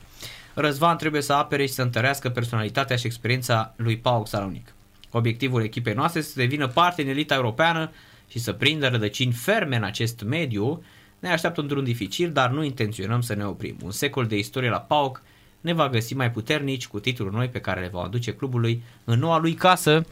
Răzvan 0.55 0.97
trebuie 0.97 1.21
să 1.21 1.33
apere 1.33 1.65
și 1.65 1.73
să 1.73 1.81
întărească 1.81 2.29
personalitatea 2.29 2.95
și 2.95 3.05
experiența 3.05 3.73
lui 3.75 3.97
Pauk 3.97 4.27
Salonic. 4.27 4.73
Obiectivul 5.11 5.63
echipei 5.63 5.93
noastre 5.93 6.19
este 6.19 6.31
să 6.31 6.39
devină 6.39 6.67
parte 6.67 7.01
din 7.01 7.11
elita 7.11 7.35
europeană 7.35 7.91
și 8.29 8.39
să 8.39 8.53
prindă 8.53 8.87
rădăcini 8.87 9.31
ferme 9.31 9.75
în 9.75 9.83
acest 9.83 10.23
mediu. 10.23 10.83
Ne 11.19 11.29
așteaptă 11.29 11.61
un 11.61 11.67
drum 11.67 11.83
dificil, 11.83 12.31
dar 12.31 12.49
nu 12.49 12.63
intenționăm 12.63 13.21
să 13.21 13.33
ne 13.33 13.45
oprim. 13.45 13.77
Un 13.83 13.91
secol 13.91 14.25
de 14.25 14.37
istorie 14.37 14.69
la 14.69 14.79
PAOK 14.79 15.21
ne 15.61 15.73
va 15.73 15.89
găsi 15.89 16.13
mai 16.13 16.31
puternici 16.31 16.87
cu 16.87 16.99
titluri 16.99 17.33
noi 17.33 17.47
pe 17.47 17.61
care 17.61 17.81
le 17.81 17.89
va 17.91 18.01
aduce 18.01 18.33
clubului 18.33 18.83
în 19.03 19.19
noua 19.19 19.39
lui 19.39 19.53
casă, 19.53 20.05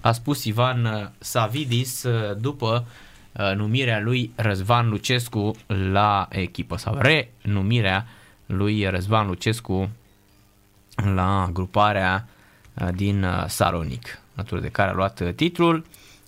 a 0.00 0.12
spus 0.12 0.44
Ivan 0.44 1.12
Savidis 1.18 2.06
după 2.38 2.86
uh, 3.32 3.52
numirea 3.54 4.00
lui 4.00 4.32
Răzvan 4.34 4.88
Lucescu 4.88 5.56
la 5.66 6.28
echipă 6.30 6.76
sau 6.76 6.98
renumirea 6.98 8.06
lui 8.50 8.88
Răzvan 8.88 9.26
Lucescu 9.26 9.90
la 11.14 11.48
gruparea 11.52 12.28
uh, 12.74 12.88
din 12.94 13.22
uh, 13.22 13.44
Saronic, 13.46 14.18
alături 14.34 14.60
de 14.60 14.68
care 14.68 14.90
a 14.90 14.94
luat 14.94 15.20
uh, 15.20 15.34
titlul. 15.34 15.84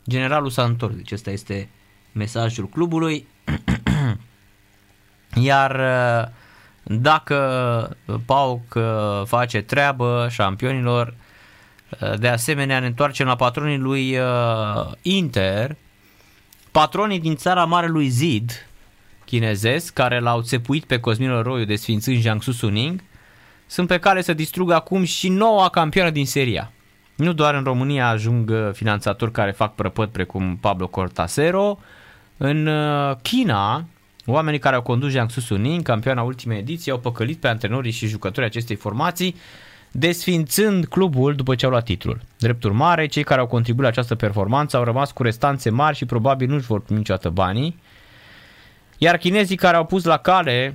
Generalul 0.09 0.51
s-a 0.51 0.65
întors, 0.65 0.95
deci 0.95 1.13
ăsta 1.13 1.31
este 1.31 1.69
mesajul 2.13 2.69
clubului. 2.69 3.27
Iar 5.35 5.81
dacă 6.83 7.97
PAOK 8.27 8.79
face 9.25 9.61
treabă 9.61 10.29
șampionilor, 10.31 11.15
de 12.19 12.29
asemenea 12.29 12.79
ne 12.79 12.87
întoarcem 12.87 13.27
la 13.27 13.37
patronii 13.37 13.79
lui 13.79 14.17
Inter, 15.03 15.77
patronii 16.71 17.21
din 17.21 17.37
țara 17.37 17.65
Marelui 17.65 18.09
Zid, 18.09 18.67
chinezesc 19.33 19.93
care 19.93 20.19
l-au 20.19 20.43
țepuit 20.43 20.85
pe 20.85 21.01
Cosmin 21.01 21.43
Roiu 21.43 21.65
desfințând 21.65 22.17
Jiangsu 22.17 22.53
Suning 22.53 23.01
sunt 23.67 23.89
pe 23.89 23.99
care 23.99 24.23
să 24.23 24.33
distrugă 24.35 24.75
acum 24.75 25.05
și 25.05 25.29
noua 25.29 25.69
campioană 25.69 26.11
din 26.11 26.27
seria. 26.27 26.73
Nu 27.17 27.33
doar 27.33 27.55
în 27.55 27.65
România 27.65 28.09
ajung 28.09 28.51
uh, 28.51 28.71
finanțatori 28.73 29.33
care 29.33 29.51
fac 29.51 29.75
prăpăt 29.75 30.11
precum 30.11 30.57
Pablo 30.61 30.87
Cortasero, 30.87 31.79
în 32.37 32.67
uh, 32.67 33.17
China 33.23 33.85
Oamenii 34.27 34.59
care 34.59 34.77
au 34.77 34.83
condus 34.83 35.11
Jiangsu 35.11 35.41
Suning, 35.41 35.83
campioana 35.83 36.23
ultimei 36.23 36.59
ediții, 36.59 36.91
au 36.91 36.99
păcălit 36.99 37.39
pe 37.39 37.49
antrenorii 37.49 37.93
și 37.93 38.07
jucătorii 38.07 38.49
acestei 38.49 38.77
formații, 38.77 39.37
desfințând 39.91 40.87
clubul 40.87 41.35
după 41.35 41.55
ce 41.55 41.65
au 41.65 41.71
luat 41.71 41.85
titlul. 41.85 42.21
Drept 42.39 42.65
urmare, 42.65 43.07
cei 43.07 43.25
care 43.25 43.41
au 43.41 43.47
contribuit 43.47 43.83
la 43.83 43.89
această 43.89 44.15
performanță 44.15 44.77
au 44.77 44.85
rămas 44.85 45.13
cu 45.13 45.23
restanțe 45.23 45.71
mari 45.71 45.97
și 45.97 46.05
probabil 46.05 46.49
nu-și 46.49 46.67
vor 46.67 46.81
primi 46.81 46.99
niciodată 46.99 47.29
banii. 47.29 47.81
Iar 49.03 49.17
chinezii 49.17 49.57
care 49.57 49.77
au 49.77 49.85
pus 49.85 50.05
la 50.05 50.17
cale 50.17 50.75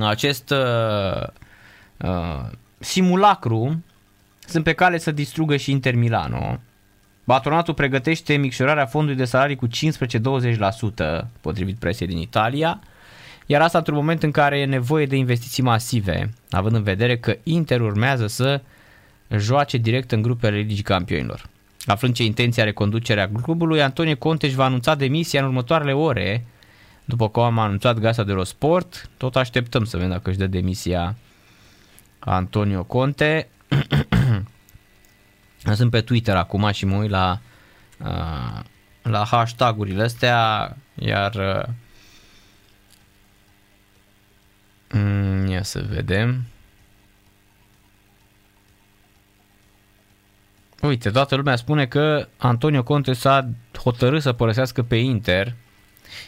acest 0.00 0.50
uh, 0.50 1.26
uh, 1.96 2.50
simulacru 2.78 3.82
sunt 4.38 4.64
pe 4.64 4.72
cale 4.72 4.98
să 4.98 5.10
distrugă 5.10 5.56
și 5.56 5.70
Inter 5.70 5.94
Milano. 5.94 6.60
Patronatul 7.24 7.74
pregătește 7.74 8.36
micșorarea 8.36 8.86
fondului 8.86 9.16
de 9.16 9.24
salarii 9.24 9.56
cu 9.56 9.66
15-20%, 9.66 9.70
potrivit 11.40 11.78
presiei 11.78 12.08
din 12.08 12.18
Italia, 12.18 12.80
iar 13.46 13.62
asta 13.62 13.78
într-un 13.78 13.96
moment 13.96 14.22
în 14.22 14.30
care 14.30 14.58
e 14.58 14.64
nevoie 14.64 15.06
de 15.06 15.16
investiții 15.16 15.62
masive, 15.62 16.30
având 16.50 16.74
în 16.74 16.82
vedere 16.82 17.18
că 17.18 17.36
Inter 17.42 17.80
urmează 17.80 18.26
să 18.26 18.60
joace 19.36 19.76
direct 19.76 20.12
în 20.12 20.22
grupele 20.22 20.56
Ligii 20.56 20.82
Campionilor. 20.82 21.52
Aflând 21.86 22.14
ce 22.14 22.24
intenție 22.24 22.62
are 22.62 22.72
conducerea 22.72 23.30
clubului, 23.42 23.82
Antonio 23.82 24.16
Conte 24.16 24.46
își 24.46 24.54
va 24.54 24.64
anunța 24.64 24.94
demisia 24.94 25.40
în 25.40 25.46
următoarele 25.46 25.92
ore, 25.92 26.46
după 27.04 27.28
cum 27.28 27.42
am 27.42 27.58
anunțat 27.58 27.98
Gasa 27.98 28.22
de 28.22 28.32
la 28.32 28.44
Sport, 28.44 29.10
tot 29.16 29.36
așteptăm 29.36 29.84
să 29.84 29.96
vedem 29.96 30.12
dacă 30.12 30.30
își 30.30 30.38
dă 30.38 30.46
demisia 30.46 31.16
Antonio 32.18 32.84
Conte. 32.84 33.48
Sunt 35.74 35.90
pe 35.90 36.00
Twitter 36.00 36.36
acum 36.36 36.70
și 36.70 36.86
mă 36.86 36.96
uit 36.96 37.10
la, 37.10 37.40
uh, 37.98 38.60
la 39.02 39.24
hashtag-urile 39.24 40.02
astea, 40.02 40.76
iar 40.94 41.34
uh, 41.34 41.62
ia 45.48 45.62
să 45.62 45.84
vedem. 45.88 46.44
Uite, 50.84 51.10
toată 51.10 51.36
lumea 51.36 51.56
spune 51.56 51.86
că 51.86 52.28
Antonio 52.36 52.82
Conte 52.82 53.12
s-a 53.12 53.48
hotărât 53.78 54.22
să 54.22 54.32
părăsească 54.32 54.82
pe 54.82 54.96
Inter. 54.96 55.54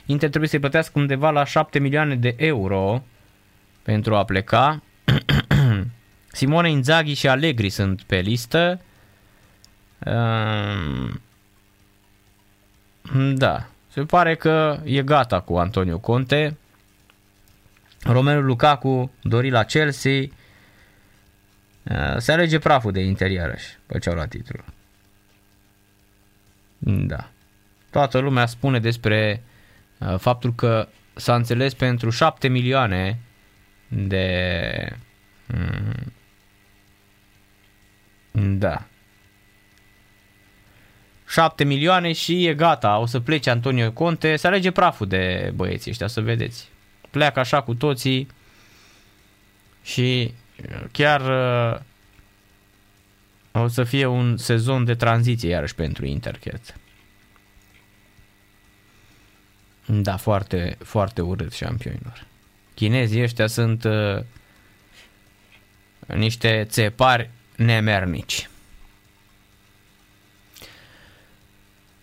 Inter 0.07 0.28
trebuie 0.28 0.51
să-i 0.51 0.59
plătească 0.59 0.99
undeva 0.99 1.31
la 1.31 1.45
7 1.45 1.78
milioane 1.78 2.15
de 2.15 2.35
euro 2.37 3.03
pentru 3.83 4.15
a 4.15 4.24
pleca. 4.24 4.83
Simone 6.33 6.70
Inzaghi 6.70 7.15
și 7.15 7.28
Allegri 7.28 7.69
sunt 7.69 8.03
pe 8.03 8.16
listă. 8.16 8.81
Ehm, 9.99 11.20
da, 13.35 13.66
se 13.89 14.01
pare 14.01 14.35
că 14.35 14.81
e 14.85 15.03
gata 15.03 15.41
cu 15.41 15.57
Antonio 15.57 15.99
Conte. 15.99 16.57
Romelu 18.03 18.41
Lukaku 18.41 19.11
dori 19.23 19.51
la 19.51 19.62
Chelsea. 19.62 20.23
Ehm, 21.89 22.19
se 22.19 22.33
alege 22.33 22.59
praful 22.59 22.93
de 22.93 23.01
Inter 23.01 23.31
iarăși, 23.31 23.79
pe 23.87 23.99
ce 23.99 24.09
au 24.09 24.15
luat 24.15 24.29
titlul. 24.29 24.65
Da. 26.79 27.31
Toată 27.91 28.19
lumea 28.19 28.47
spune 28.47 28.81
despre 28.81 29.43
uh, 29.99 30.19
faptul 30.19 30.55
că 30.55 30.89
s-a 31.15 31.35
înțeles 31.35 31.75
pentru 31.75 32.11
7 32.11 32.49
milioane 32.49 33.19
de... 33.89 34.97
Mm, 35.47 36.13
da, 38.59 38.87
7 41.29 41.65
milioane 41.65 42.13
și 42.13 42.47
e 42.47 42.55
gata, 42.55 42.99
o 42.99 43.07
să 43.07 43.21
plece 43.21 43.51
Antonio 43.51 43.93
Conte, 43.93 44.37
să 44.37 44.47
alege 44.47 44.71
praful 44.71 45.07
de 45.07 45.53
băieții 45.55 45.91
ăștia, 45.91 46.07
să 46.07 46.21
vedeți. 46.21 46.69
Pleacă 47.11 47.41
așa 47.41 47.63
cu 47.63 47.75
toții 47.75 48.29
și 49.83 50.35
chiar 50.93 51.20
uh, 51.20 51.81
o 53.62 53.69
să 53.69 53.85
fie 53.85 54.07
un 54.07 54.37
sezon 54.37 54.85
de 54.85 54.95
tranziție 54.95 55.49
iarăși 55.49 55.74
pentru 55.74 56.07
Inter, 56.07 56.39
cred. 56.39 56.61
Da, 59.87 60.16
foarte, 60.16 60.77
foarte 60.85 61.20
urât 61.20 61.53
șampionilor. 61.53 62.27
Chinezii 62.74 63.23
ăștia 63.23 63.47
sunt 63.47 63.85
uh, 63.85 64.19
niște 66.07 66.66
țepari 66.69 67.31
nemernici. 67.57 68.49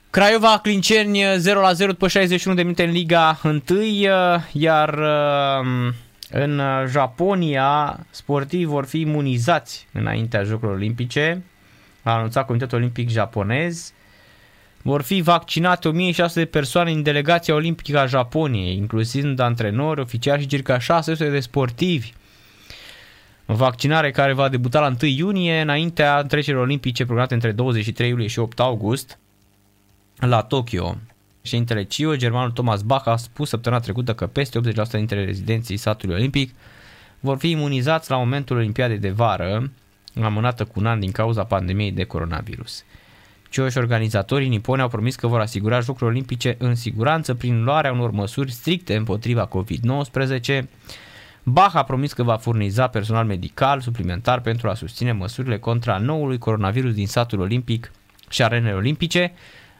Craiova 0.09 0.59
Clinceni 0.59 1.23
0 1.38 1.59
la 1.59 1.73
0 1.73 1.91
după 1.91 2.07
61 2.07 2.55
de 2.55 2.61
minute 2.61 2.84
în 2.84 2.91
Liga 2.91 3.39
1, 3.43 3.61
iar 4.51 4.93
um, 4.93 5.93
în 6.35 6.61
Japonia 6.88 7.99
sportivii 8.10 8.65
vor 8.65 8.85
fi 8.85 8.99
imunizați 8.99 9.88
înaintea 9.91 10.43
Jocurilor 10.43 10.76
Olimpice, 10.76 11.43
a 12.03 12.11
anunțat 12.11 12.45
Comitetul 12.45 12.77
Olimpic 12.77 13.10
Japonez. 13.10 13.93
Vor 14.81 15.01
fi 15.01 15.22
vaccinate 15.22 15.88
1600 15.88 16.39
de 16.39 16.45
persoane 16.45 16.91
în 16.91 17.03
delegația 17.03 17.53
olimpică 17.53 17.99
a 17.99 18.05
Japoniei, 18.05 18.76
inclusiv 18.76 19.39
antrenori, 19.39 20.01
oficiali 20.01 20.41
și 20.41 20.47
circa 20.47 20.80
600 20.80 21.30
de 21.30 21.39
sportivi. 21.39 22.14
Vaccinare 23.45 24.11
care 24.11 24.34
va 24.34 24.49
debuta 24.49 24.80
la 24.80 24.95
1 25.01 25.11
iunie, 25.11 25.61
înaintea 25.61 26.23
trecerilor 26.23 26.65
olimpice 26.65 27.03
programate 27.03 27.34
între 27.34 27.51
23 27.51 28.10
iulie 28.10 28.27
și 28.27 28.39
8 28.39 28.60
august 28.60 29.19
la 30.15 30.41
Tokyo. 30.41 30.97
Președintele 31.43 31.83
CIO, 31.83 32.15
germanul 32.15 32.51
Thomas 32.51 32.81
Bach, 32.81 33.07
a 33.07 33.15
spus 33.15 33.49
săptămâna 33.49 33.81
trecută 33.81 34.13
că 34.13 34.27
peste 34.27 34.59
80% 34.59 34.61
dintre 34.91 35.25
rezidenții 35.25 35.77
satului 35.77 36.15
olimpic 36.15 36.55
vor 37.19 37.37
fi 37.37 37.49
imunizați 37.49 38.09
la 38.11 38.17
momentul 38.17 38.57
Olimpiadei 38.57 38.97
de 38.97 39.09
vară, 39.09 39.71
amânată 40.21 40.65
cu 40.65 40.79
un 40.79 40.85
an 40.85 40.99
din 40.99 41.11
cauza 41.11 41.43
pandemiei 41.43 41.91
de 41.91 42.03
coronavirus. 42.03 42.83
CIO 43.49 43.69
și 43.69 43.77
organizatorii 43.77 44.47
niponi 44.47 44.81
au 44.81 44.87
promis 44.87 45.15
că 45.15 45.27
vor 45.27 45.39
asigura 45.39 45.79
Jocurile 45.79 46.09
Olimpice 46.09 46.55
în 46.59 46.75
siguranță 46.75 47.33
prin 47.33 47.63
luarea 47.63 47.91
unor 47.91 48.11
măsuri 48.11 48.51
stricte 48.51 48.95
împotriva 48.95 49.47
COVID-19. 49.47 50.61
Bach 51.43 51.75
a 51.75 51.83
promis 51.83 52.13
că 52.13 52.23
va 52.23 52.37
furniza 52.37 52.87
personal 52.87 53.25
medical 53.25 53.81
suplimentar 53.81 54.41
pentru 54.41 54.69
a 54.69 54.73
susține 54.73 55.11
măsurile 55.11 55.57
contra 55.57 55.97
noului 55.97 56.37
coronavirus 56.37 56.93
din 56.93 57.07
satul 57.07 57.39
olimpic 57.39 57.91
și 58.29 58.43
arenele 58.43 58.75
olimpice, 58.75 59.33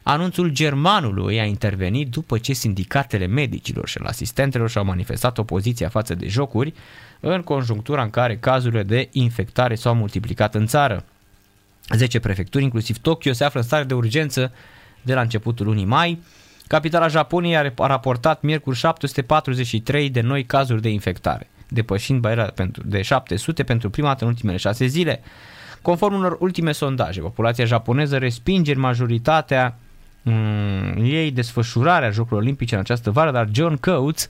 Anunțul 0.06 0.48
germanului 0.48 1.40
a 1.40 1.44
intervenit 1.44 2.10
după 2.10 2.38
ce 2.38 2.52
sindicatele 2.52 3.26
medicilor 3.26 3.88
și 3.88 3.98
al 3.98 4.06
asistentelor 4.06 4.70
și-au 4.70 4.84
manifestat 4.84 5.38
opoziția 5.38 5.88
față 5.88 6.14
de 6.14 6.28
jocuri 6.28 6.74
în 7.20 7.42
conjunctura 7.42 8.02
în 8.02 8.10
care 8.10 8.36
cazurile 8.36 8.82
de 8.82 9.08
infectare 9.12 9.74
s-au 9.74 9.94
multiplicat 9.94 10.54
în 10.54 10.66
țară. 10.66 11.04
10 11.94 12.18
prefecturi, 12.18 12.64
inclusiv 12.64 12.98
Tokyo, 12.98 13.32
se 13.32 13.44
află 13.44 13.60
în 13.60 13.66
stare 13.66 13.84
de 13.84 13.94
urgență 13.94 14.52
de 15.02 15.14
la 15.14 15.20
începutul 15.20 15.66
lunii 15.66 15.84
mai. 15.84 16.22
Capitala 16.66 17.08
Japoniei 17.08 17.56
a 17.56 17.72
raportat 17.76 18.42
miercuri 18.42 18.76
743 18.76 20.10
de 20.10 20.20
noi 20.20 20.44
cazuri 20.44 20.82
de 20.82 20.88
infectare, 20.88 21.50
depășind 21.68 22.20
bariera 22.20 22.52
de 22.84 23.02
700 23.02 23.62
pentru 23.62 23.90
prima 23.90 24.08
dată 24.08 24.24
în 24.24 24.30
ultimele 24.30 24.56
6 24.56 24.86
zile. 24.86 25.20
Conform 25.82 26.14
unor 26.14 26.36
ultime 26.40 26.72
sondaje, 26.72 27.20
populația 27.20 27.64
japoneză 27.64 28.18
respinge 28.18 28.72
în 28.72 28.80
majoritatea 28.80 29.64
mm, 29.64 29.83
ei 30.96 31.30
desfășurarea 31.30 32.10
Jocurilor 32.10 32.42
Olimpice 32.42 32.74
în 32.74 32.80
această 32.80 33.10
vară, 33.10 33.30
dar 33.30 33.48
John 33.52 33.76
Coates, 33.76 34.26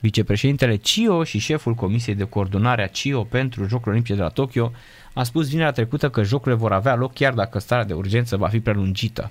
vicepreședintele 0.00 0.76
CIO 0.76 1.24
și 1.24 1.38
șeful 1.38 1.74
Comisiei 1.74 2.14
de 2.14 2.24
Coordonare 2.24 2.82
a 2.82 2.86
CIO 2.86 3.24
pentru 3.24 3.64
Jocurile 3.64 3.90
Olimpice 3.90 4.14
de 4.14 4.22
la 4.22 4.28
Tokyo, 4.28 4.72
a 5.14 5.22
spus 5.22 5.48
vinerea 5.48 5.72
trecută 5.72 6.10
că 6.10 6.22
jocurile 6.22 6.60
vor 6.60 6.72
avea 6.72 6.94
loc 6.94 7.14
chiar 7.14 7.32
dacă 7.32 7.58
starea 7.58 7.84
de 7.84 7.94
urgență 7.94 8.36
va 8.36 8.48
fi 8.48 8.60
prelungită. 8.60 9.30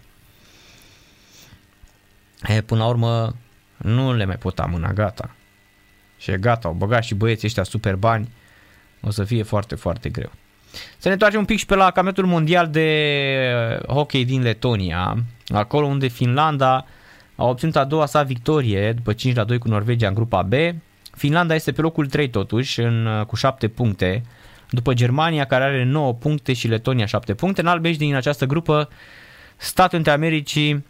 E, 2.47 2.61
până 2.61 2.81
la 2.81 2.87
urmă, 2.87 3.35
nu 3.77 4.13
le 4.13 4.25
mai 4.25 4.37
pot 4.37 4.59
amâna, 4.59 4.93
gata. 4.93 5.35
Și 6.17 6.31
e 6.31 6.37
gata, 6.37 6.67
au 6.67 6.73
băgat 6.73 7.03
și 7.03 7.15
băieții 7.15 7.47
ăștia 7.47 7.63
super 7.63 7.95
bani, 7.95 8.29
o 9.01 9.09
să 9.09 9.23
fie 9.23 9.43
foarte, 9.43 9.75
foarte 9.75 10.09
greu. 10.09 10.31
Să 10.97 11.07
ne 11.07 11.11
întoarcem 11.11 11.39
un 11.39 11.45
pic 11.45 11.57
și 11.57 11.65
pe 11.65 11.75
la 11.75 11.83
campionatul 11.83 12.25
mondial 12.25 12.69
de 12.69 13.81
hockey 13.87 14.25
din 14.25 14.41
Letonia, 14.41 15.17
acolo 15.47 15.85
unde 15.85 16.07
Finlanda 16.07 16.85
a 17.35 17.45
obținut 17.45 17.75
a 17.75 17.83
doua 17.83 18.05
sa 18.05 18.23
victorie 18.23 18.91
după 18.91 19.13
5 19.13 19.35
la 19.35 19.43
2 19.43 19.57
cu 19.57 19.67
Norvegia 19.67 20.07
în 20.07 20.13
grupa 20.13 20.41
B. 20.41 20.53
Finlanda 21.11 21.55
este 21.55 21.71
pe 21.71 21.81
locul 21.81 22.05
3 22.05 22.29
totuși, 22.29 22.79
în, 22.79 23.23
cu 23.27 23.35
7 23.35 23.67
puncte, 23.67 24.23
după 24.69 24.93
Germania 24.93 25.45
care 25.45 25.63
are 25.63 25.83
9 25.83 26.13
puncte 26.13 26.53
și 26.53 26.67
Letonia 26.67 27.05
7 27.05 27.33
puncte. 27.33 27.61
În 27.61 27.67
albești 27.67 27.97
din 27.97 28.15
această 28.15 28.45
grupă, 28.45 28.89
Statele 29.57 29.95
Unite 29.95 30.11
Americii 30.11 30.85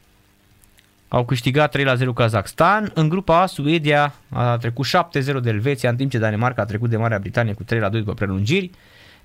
au 1.08 1.26
câștigat 1.26 1.72
3 1.72 1.84
la 1.84 1.96
0 1.96 2.14
Kazakhstan. 2.14 2.92
În 2.94 3.10
grupa 3.10 3.42
A, 3.42 3.46
Suedia 3.46 4.14
a 4.30 4.58
trecut 4.58 4.86
7-0 4.86 5.42
de 5.42 5.50
Elveția, 5.50 5.90
în 5.90 5.96
timp 5.96 6.12
ce 6.12 6.18
Danemarca 6.18 6.62
a 6.62 6.66
trecut 6.66 6.90
de 6.90 6.98
Marea 6.98 7.20
Britanie 7.20 7.54
cu 7.54 7.64
3 7.64 7.80
la 7.80 7.90
2 7.90 8.00
după 8.00 8.14
prelungiri. 8.14 8.72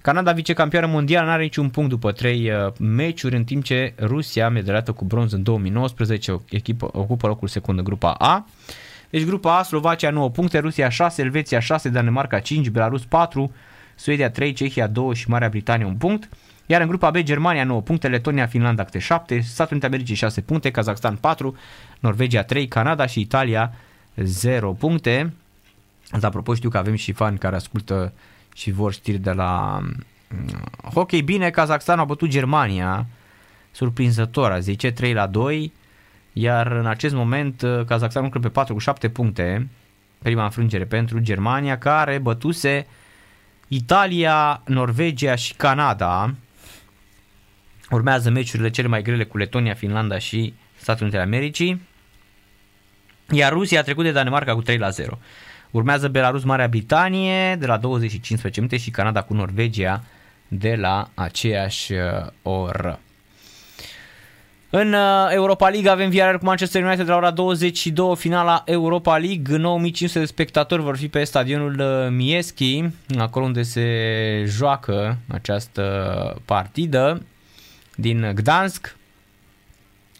Canada, 0.02 0.32
vicecampioană 0.32 0.86
mondială, 0.86 1.27
nu 1.27 1.32
are 1.32 1.43
niciun 1.43 1.68
punct 1.68 1.90
după 1.90 2.12
3 2.12 2.51
uh, 2.51 2.72
meciuri, 2.78 3.36
în 3.36 3.44
timp 3.44 3.64
ce 3.64 3.94
Rusia, 3.98 4.48
medaliată 4.48 4.93
cu 4.93 5.05
bronz 5.05 5.32
în 5.32 5.43
2019, 5.43 6.32
o 6.32 6.40
echipă, 6.51 6.89
ocupă 6.93 7.27
locul 7.27 7.48
secund 7.48 7.78
în 7.78 7.85
grupa 7.85 8.10
A. 8.12 8.47
Deci 9.10 9.24
grupa 9.24 9.59
A, 9.59 9.62
Slovacia 9.62 10.10
9 10.10 10.31
puncte, 10.31 10.59
Rusia 10.59 10.89
6, 10.89 11.22
Elveția 11.22 11.60
6, 11.60 11.89
Danemarca 11.89 12.39
5, 12.39 12.68
Belarus 12.68 13.05
4, 13.05 13.52
Suedia 13.94 14.31
3, 14.31 14.52
Cehia 14.52 14.86
2 14.86 15.14
și 15.14 15.28
Marea 15.28 15.48
Britanie 15.48 15.86
1 15.86 15.94
punct. 15.94 16.28
Iar 16.66 16.81
în 16.81 16.89
grupa 16.89 17.10
B, 17.10 17.16
Germania 17.16 17.64
9 17.64 17.81
puncte, 17.81 18.09
Letonia, 18.09 18.47
Finlanda 18.47 18.85
câte 18.85 18.98
7, 18.98 19.40
Statele 19.40 19.68
Unite 19.70 19.86
Americii 19.86 20.14
6 20.14 20.40
puncte, 20.40 20.70
Kazakhstan 20.70 21.16
4, 21.16 21.56
Norvegia 21.98 22.43
3, 22.43 22.68
Canada 22.68 23.06
și 23.06 23.20
Italia 23.20 23.72
0 24.16 24.72
puncte. 24.72 25.32
Asta 26.10 26.27
apropo 26.27 26.55
știu 26.55 26.68
că 26.68 26.78
avem 26.78 26.94
și 26.94 27.12
fani 27.12 27.39
care 27.39 27.56
ascultă 27.56 28.12
și 28.61 28.70
vor 28.70 28.93
știri 28.93 29.19
de 29.19 29.32
la 29.32 29.81
mm, 30.28 30.91
hockey. 30.95 31.23
Bine, 31.23 31.51
Kazakhstan 31.51 31.99
a 31.99 32.05
bătut 32.05 32.28
Germania, 32.28 33.07
surprinzător, 33.70 34.51
a 34.51 34.59
zice 34.59 34.91
3 34.91 35.12
la 35.12 35.27
2, 35.27 35.73
iar 36.32 36.66
în 36.66 36.87
acest 36.87 37.15
moment 37.15 37.62
uh, 37.62 37.85
Kazakhstan 37.85 38.23
lucră 38.23 38.39
pe 38.39 38.49
4 38.49 38.74
cu 38.74 38.81
7 38.81 39.09
puncte, 39.09 39.69
prima 40.19 40.45
înfrângere 40.45 40.85
pentru 40.85 41.19
Germania, 41.19 41.78
care 41.78 42.19
bătuse 42.19 42.87
Italia, 43.69 44.62
Norvegia 44.66 45.35
și 45.35 45.55
Canada. 45.55 46.35
Urmează 47.91 48.31
meciurile 48.31 48.70
cele 48.70 48.89
mai 48.89 49.03
grele 49.03 49.24
cu 49.24 49.37
Letonia, 49.37 49.74
Finlanda 49.74 50.19
și 50.19 50.55
Statele 50.77 51.05
Unite 51.05 51.16
ale 51.16 51.27
Americii. 51.27 51.81
Iar 53.31 53.53
Rusia 53.53 53.81
a 53.81 53.82
trecut 53.82 54.05
de 54.05 54.12
Danemarca 54.12 54.55
cu 54.55 54.62
3 54.62 54.78
la 54.78 54.89
0. 54.89 55.19
Urmează 55.70 56.09
Belarus, 56.09 56.44
Marea 56.44 56.68
Britanie 56.68 57.56
de 57.56 57.66
la 57.66 57.76
20 57.76 58.10
și 58.10 58.20
15 58.20 58.60
minute 58.60 58.78
și 58.78 58.90
Canada 58.90 59.22
cu 59.22 59.34
Norvegia 59.34 60.05
de 60.48 60.74
la 60.74 61.10
aceeași 61.14 61.92
uh, 61.92 62.01
oră. 62.42 63.01
În 64.70 64.92
uh, 64.92 65.28
Europa 65.30 65.68
League 65.68 65.90
avem 65.90 66.10
Villarreal 66.10 66.38
cu 66.38 66.44
Manchester 66.44 66.84
United 66.84 67.05
de 67.05 67.10
la 67.10 67.16
ora 67.16 67.30
22, 67.30 68.16
finala 68.16 68.62
Europa 68.66 69.18
League. 69.18 69.56
9500 69.56 70.18
de 70.18 70.24
spectatori 70.24 70.82
vor 70.82 70.97
fi 70.97 71.09
pe 71.09 71.24
stadionul 71.24 71.80
uh, 71.80 72.09
Mieschi, 72.10 72.84
acolo 73.18 73.44
unde 73.44 73.62
se 73.62 74.44
joacă 74.47 75.18
această 75.28 76.36
partidă 76.44 77.22
din 77.94 78.32
Gdansk. 78.34 78.97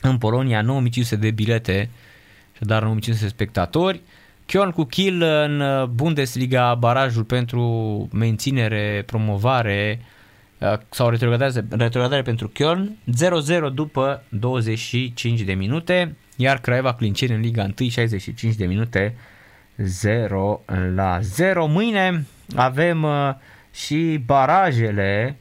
În 0.01 0.19
Polonia 0.19 0.63
9500 0.63 1.17
de 1.17 1.31
bilete 1.31 1.91
și 2.57 2.63
dar 2.63 2.83
9500 2.83 3.25
de 3.25 3.35
spectatori. 3.35 4.01
Köln 4.51 4.73
cu 4.75 4.85
Kiel 4.85 5.23
în 5.23 5.61
uh, 5.61 5.85
Bundesliga, 5.85 6.75
barajul 6.75 7.25
pentru 7.25 7.63
menținere, 8.13 9.03
promovare 9.07 10.01
uh, 10.59 10.73
sau 10.89 11.09
retrogradare, 11.09 11.67
retrogradare 11.71 12.23
pentru 12.23 12.53
Köln, 12.55 12.89
0-0 13.69 13.75
după 13.75 14.23
25 14.29 15.41
de 15.41 15.53
minute, 15.53 16.17
iar 16.37 16.61
Craiova 16.61 16.95
Clinceni 16.95 17.35
în 17.35 17.41
Liga 17.41 17.63
1, 17.81 17.89
65 17.89 18.55
de 18.55 18.67
minute, 18.67 19.17
0 19.77 20.61
la 20.95 21.19
0. 21.21 21.67
Mâine 21.67 22.27
avem 22.57 23.03
uh, 23.03 23.35
și 23.73 24.23
barajele, 24.25 25.37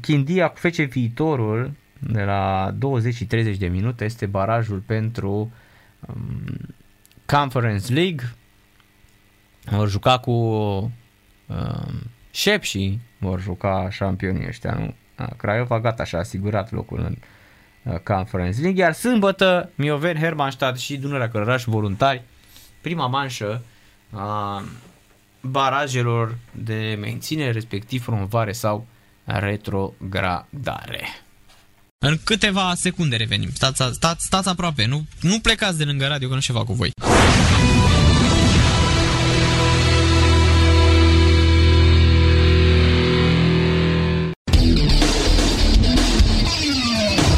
Chindia 0.00 0.48
cu 0.48 0.58
fece 0.58 0.82
viitorul, 0.82 1.70
de 1.98 2.22
la 2.22 2.74
20 2.78 3.14
și 3.14 3.26
30 3.26 3.56
de 3.56 3.66
minute, 3.66 4.04
este 4.04 4.26
barajul 4.26 4.82
pentru 4.86 5.52
um, 6.00 6.44
Conference 7.30 7.92
League, 7.92 8.34
vor 9.64 9.88
juca 9.88 10.18
cu 10.18 10.30
um, 10.30 12.02
și 12.30 12.98
vor 13.18 13.40
juca 13.40 13.88
șampionii 13.90 14.46
ăștia, 14.46 14.72
nu? 14.72 14.94
Craiova 15.36 15.80
gata 15.80 16.04
și-a 16.04 16.18
asigurat 16.18 16.72
locul 16.72 16.98
în 16.98 17.16
uh, 17.92 17.98
Conference 17.98 18.60
League, 18.60 18.82
iar 18.82 18.92
sâmbătă 18.92 19.70
Mioven, 19.74 20.16
Hermannstadt 20.16 20.78
și 20.78 20.96
Dunărea 20.96 21.28
Călăraș 21.28 21.64
voluntari, 21.64 22.22
prima 22.80 23.06
manșă 23.06 23.62
a 24.12 24.62
barajelor 25.40 26.36
de 26.52 26.96
menținere, 27.00 27.50
respectiv 27.50 28.04
promovare 28.04 28.52
sau 28.52 28.86
retrogradare. 29.24 31.04
În 32.06 32.16
câteva 32.24 32.72
secunde 32.74 33.16
revenim. 33.16 33.48
Stați, 33.52 33.82
stați, 33.92 34.24
stați 34.24 34.48
aproape, 34.48 34.86
nu, 34.86 35.04
nu 35.20 35.38
plecați 35.42 35.78
de 35.78 35.84
lângă 35.84 36.06
radio 36.06 36.28
că 36.28 36.34
nu 36.34 36.40
ceva 36.40 36.64
cu 36.64 36.72
voi. 36.72 36.90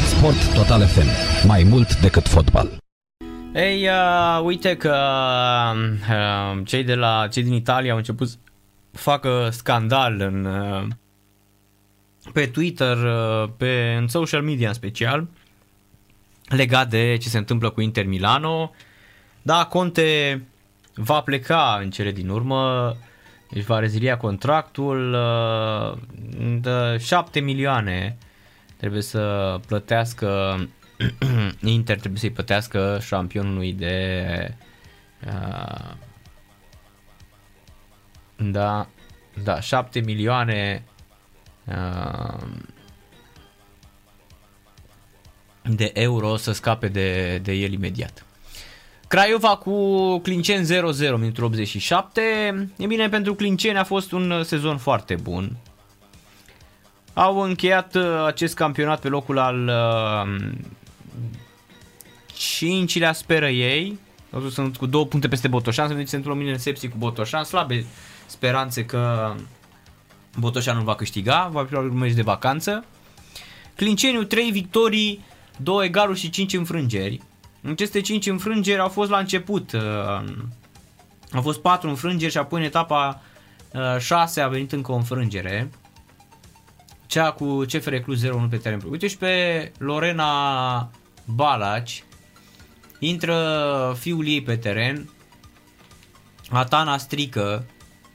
Sport 0.05 0.53
Total 0.53 0.87
FM. 0.87 1.07
Mai 1.47 1.63
mult 1.63 1.99
decât 1.99 2.27
fotbal. 2.27 2.77
Ei, 3.53 3.87
uh, 3.87 4.41
uite 4.43 4.77
că 4.77 4.97
uh, 6.09 6.61
cei 6.65 6.83
de 6.83 6.95
la 6.95 7.27
cei 7.31 7.43
din 7.43 7.53
Italia 7.53 7.91
au 7.91 7.97
început 7.97 8.29
să 8.29 8.35
facă 8.91 9.49
scandal 9.51 10.21
în 10.21 10.45
uh, 10.45 10.87
pe 12.31 12.45
Twitter, 12.45 12.97
uh, 12.97 13.49
pe, 13.57 13.95
în 13.99 14.07
social 14.07 14.41
media 14.41 14.67
în 14.67 14.73
special, 14.73 15.27
legat 16.47 16.89
de 16.89 17.17
ce 17.21 17.29
se 17.29 17.37
întâmplă 17.37 17.69
cu 17.69 17.81
Inter 17.81 18.05
Milano. 18.05 18.71
Da, 19.41 19.65
Conte 19.65 20.41
va 20.95 21.21
pleca 21.21 21.79
în 21.81 21.89
cele 21.89 22.11
din 22.11 22.29
urmă, 22.29 22.95
își 23.49 23.65
va 23.65 23.79
rezilia 23.79 24.17
contractul, 24.17 25.13
uh, 25.13 25.97
de 26.59 26.97
7 26.99 27.39
milioane 27.39 28.17
trebuie 28.77 29.01
să 29.01 29.59
plătească 29.67 30.57
Inter 31.61 31.97
trebuie 31.97 32.19
să-i 32.19 32.31
plătească 32.31 32.99
șampionului 33.01 33.73
de 33.73 34.25
uh, 35.25 35.91
da, 38.35 38.87
da, 39.43 39.59
7 39.59 39.99
milioane 39.99 40.83
de 45.61 45.91
euro 45.93 46.35
să 46.35 46.51
scape 46.51 46.87
de, 46.87 47.37
de 47.43 47.51
el 47.51 47.71
imediat. 47.71 48.25
Craiova 49.07 49.55
cu 49.55 50.17
Clincen 50.19 50.65
0-0 50.65 50.67
minutul 51.17 51.43
87. 51.43 52.21
E 52.77 52.85
bine, 52.85 53.09
pentru 53.09 53.35
Clinceni 53.35 53.77
a 53.77 53.83
fost 53.83 54.11
un 54.11 54.43
sezon 54.43 54.77
foarte 54.77 55.15
bun. 55.15 55.57
Au 57.13 57.39
încheiat 57.41 57.95
uh, 57.95 58.25
acest 58.25 58.55
campionat 58.55 58.99
pe 58.99 59.07
locul 59.07 59.37
al 59.37 59.67
uh, 59.67 60.51
cincilea 62.33 63.13
speră 63.13 63.49
ei. 63.49 63.99
Sunt 64.49 64.77
cu 64.77 64.85
două 64.85 65.05
puncte 65.05 65.27
peste 65.27 65.47
Botoșan, 65.47 65.87
se 65.87 65.93
întâmplă 65.93 66.31
o 66.31 66.35
mine 66.35 66.57
sepsi 66.57 66.87
cu 66.87 66.95
Botoșan, 66.97 67.43
slabe 67.43 67.85
speranțe 68.25 68.85
că 68.85 69.33
Botoșanu 70.37 70.83
va 70.83 70.95
câștiga, 70.95 71.49
va 71.51 71.65
fi 71.65 71.75
un 71.75 71.97
meci 71.97 72.13
de 72.13 72.21
vacanță. 72.21 72.85
Clinceniu 73.75 74.23
3 74.23 74.51
victorii, 74.51 75.25
2 75.57 75.85
egaluri 75.85 76.19
și 76.19 76.29
5 76.29 76.53
înfrângeri. 76.53 77.21
Aceste 77.71 78.01
5 78.01 78.25
înfrângeri 78.25 78.79
au 78.79 78.89
fost 78.89 79.09
la 79.09 79.17
început. 79.17 79.71
Uh, 79.71 79.81
au 81.33 81.41
fost 81.41 81.59
4 81.59 81.89
înfrângeri 81.89 82.31
și 82.31 82.37
apoi 82.37 82.59
în 82.59 82.65
etapa 82.65 83.21
6 83.99 84.39
uh, 84.39 84.45
a 84.45 84.49
venit 84.49 84.71
încă 84.71 84.91
o 84.91 84.95
înfrângere. 84.95 85.69
Cea 87.05 87.31
cu 87.31 87.65
CFR 87.67 87.95
Cluj 87.95 88.19
0-1 88.25 88.49
pe 88.49 88.57
teren. 88.57 88.81
Uite 88.89 89.07
și 89.07 89.17
pe 89.17 89.71
Lorena 89.77 90.91
Balaci. 91.25 92.03
Intră 92.99 93.95
fiul 93.99 94.27
ei 94.27 94.41
pe 94.41 94.55
teren. 94.55 95.09
Atana 96.49 96.97
strică. 96.97 97.65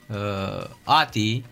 Uh, 0.07 0.69
Ati 0.83 1.43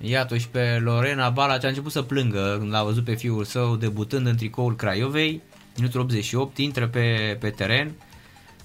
Iată 0.00 0.36
și 0.36 0.48
pe 0.48 0.78
Lorena 0.82 1.28
Balaci 1.28 1.64
a 1.64 1.68
început 1.68 1.92
să 1.92 2.02
plângă 2.02 2.56
când 2.58 2.72
l-a 2.72 2.82
văzut 2.82 3.04
pe 3.04 3.14
fiul 3.14 3.44
său 3.44 3.76
debutând 3.76 4.26
în 4.26 4.36
tricoul 4.36 4.76
Craiovei. 4.76 5.42
Minutul 5.76 6.00
88, 6.00 6.58
intră 6.58 6.86
pe, 6.86 7.36
pe 7.40 7.50
teren. 7.50 7.92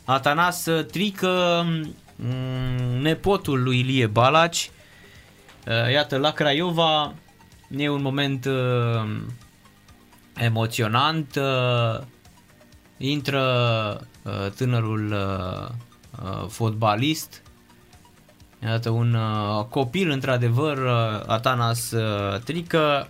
Atanas 0.05 0.67
Trică, 0.91 1.65
mm, 2.15 3.01
nepotul 3.01 3.63
lui 3.63 3.79
Ilie 3.79 4.07
Balaci. 4.07 4.71
Uh, 5.67 5.91
iată, 5.91 6.17
la 6.17 6.31
Craiova 6.31 7.13
e 7.77 7.89
un 7.89 8.01
moment 8.01 8.45
uh, 8.45 9.21
emoționant. 10.35 11.35
Uh, 11.35 12.03
intră 12.97 14.07
tânărul 14.55 15.15
fotbalist 16.47 17.41
Iată 18.63 18.89
un 18.89 19.13
uh, 19.13 19.65
copil, 19.69 20.09
într-adevăr, 20.09 20.77
uh, 20.77 21.23
Atanas 21.27 21.91
uh, 21.91 22.39
Trică. 22.39 23.09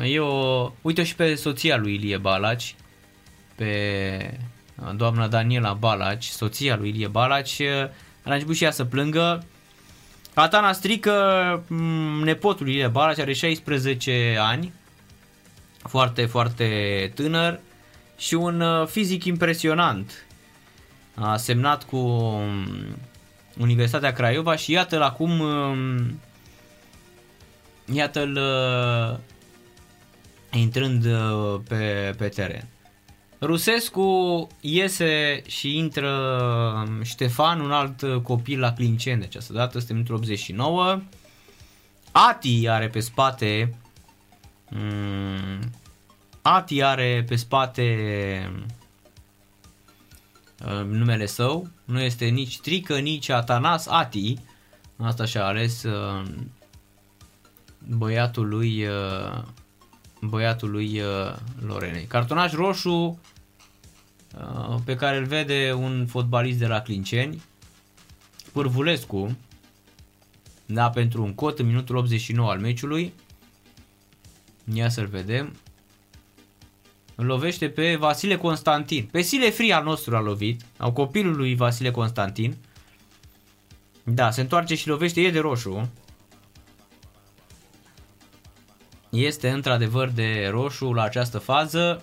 Uh, 0.00 0.12
e 0.12 0.18
o... 0.20 0.70
Uite 0.82 1.02
și 1.02 1.14
pe 1.14 1.34
soția 1.34 1.76
lui 1.76 1.94
Ilie 1.94 2.16
Balaci, 2.16 2.74
pe 3.54 4.40
uh, 4.82 4.94
doamna 4.96 5.28
Daniela 5.28 5.72
Balaci, 5.72 6.24
soția 6.24 6.76
lui 6.76 6.88
Ilie 6.88 7.06
Balaci, 7.06 7.58
uh, 7.58 7.88
a 8.22 8.32
început 8.32 8.56
și 8.56 8.64
ea 8.64 8.70
să 8.70 8.84
plângă. 8.84 9.44
Atana 10.34 10.72
strică 10.72 11.14
mm, 11.68 12.22
nepotul 12.24 12.64
lui 12.64 12.74
Ilie 12.74 12.88
Balaci, 12.88 13.18
are 13.18 13.32
16 13.32 14.36
ani, 14.40 14.72
foarte, 15.82 16.26
foarte 16.26 17.12
tânăr 17.14 17.60
și 18.18 18.34
un 18.34 18.60
uh, 18.60 18.86
fizic 18.86 19.24
impresionant. 19.24 20.26
a 21.14 21.36
semnat 21.36 21.84
cu 21.84 21.96
um, 21.96 22.66
Universitatea 23.58 24.12
Craiova 24.12 24.56
și 24.56 24.72
iată-l 24.72 25.02
acum, 25.02 25.40
um, 25.40 26.20
iată-l 27.92 28.36
uh, 28.36 29.18
intrând 30.52 31.04
uh, 31.04 31.60
pe, 31.68 32.14
pe 32.18 32.28
teren. 32.28 32.68
Rusescu 33.40 34.46
iese 34.60 35.42
și 35.46 35.76
intră 35.76 36.10
um, 36.86 37.02
Ștefan, 37.02 37.60
un 37.60 37.72
alt 37.72 38.22
copil 38.22 38.60
la 38.60 38.72
Clinceni 38.72 39.18
de 39.20 39.24
această 39.24 39.52
dată, 39.52 39.78
este 39.78 39.92
minutul 39.92 40.14
89. 40.14 41.00
Ati 42.12 42.68
are 42.68 42.88
pe 42.88 43.00
spate 43.00 43.74
um, 44.72 45.70
Ati 46.42 46.82
are 46.82 47.24
pe 47.28 47.36
spate 47.36 47.86
uh, 50.66 50.84
numele 50.84 51.26
său, 51.26 51.68
nu 51.88 52.00
este 52.00 52.26
nici 52.26 52.60
Trică, 52.60 52.98
nici 52.98 53.28
Atanas 53.28 53.86
Ati, 53.86 54.38
asta 54.96 55.24
și-a 55.24 55.44
ales 55.44 55.82
uh, 55.82 56.22
băiatul 57.88 58.48
lui 58.48 58.86
uh, 58.86 59.42
băiatul 60.20 60.70
lui 60.70 61.00
uh, 61.00 61.36
Lorenei. 61.66 62.04
Cartonaj 62.04 62.52
roșu 62.52 63.20
uh, 64.38 64.76
pe 64.84 64.96
care 64.96 65.16
îl 65.16 65.24
vede 65.24 65.72
un 65.72 66.06
fotbalist 66.06 66.58
de 66.58 66.66
la 66.66 66.80
Clinceni, 66.80 67.42
Pârvulescu, 68.52 69.36
da, 70.66 70.90
pentru 70.90 71.22
un 71.22 71.34
cot 71.34 71.58
în 71.58 71.66
minutul 71.66 71.96
89 71.96 72.50
al 72.50 72.58
meciului. 72.58 73.12
Ia 74.72 74.88
să-l 74.88 75.06
vedem. 75.06 75.56
Îl 77.20 77.26
lovește 77.26 77.68
pe 77.68 77.96
Vasile 77.96 78.36
Constantin. 78.36 79.08
Pe 79.10 79.20
Sile 79.20 79.50
Fri 79.50 79.72
al 79.72 79.84
nostru 79.84 80.16
a 80.16 80.20
lovit, 80.20 80.60
au 80.76 80.92
copilul 80.92 81.36
lui 81.36 81.54
Vasile 81.54 81.90
Constantin. 81.90 82.56
Da, 84.04 84.30
se 84.30 84.40
întoarce 84.40 84.74
și 84.74 84.88
lovește, 84.88 85.20
e 85.20 85.30
de 85.30 85.38
roșu. 85.38 85.90
Este 89.10 89.50
într-adevăr 89.50 90.08
de 90.08 90.48
roșu 90.50 90.92
la 90.92 91.02
această 91.02 91.38
fază. 91.38 92.02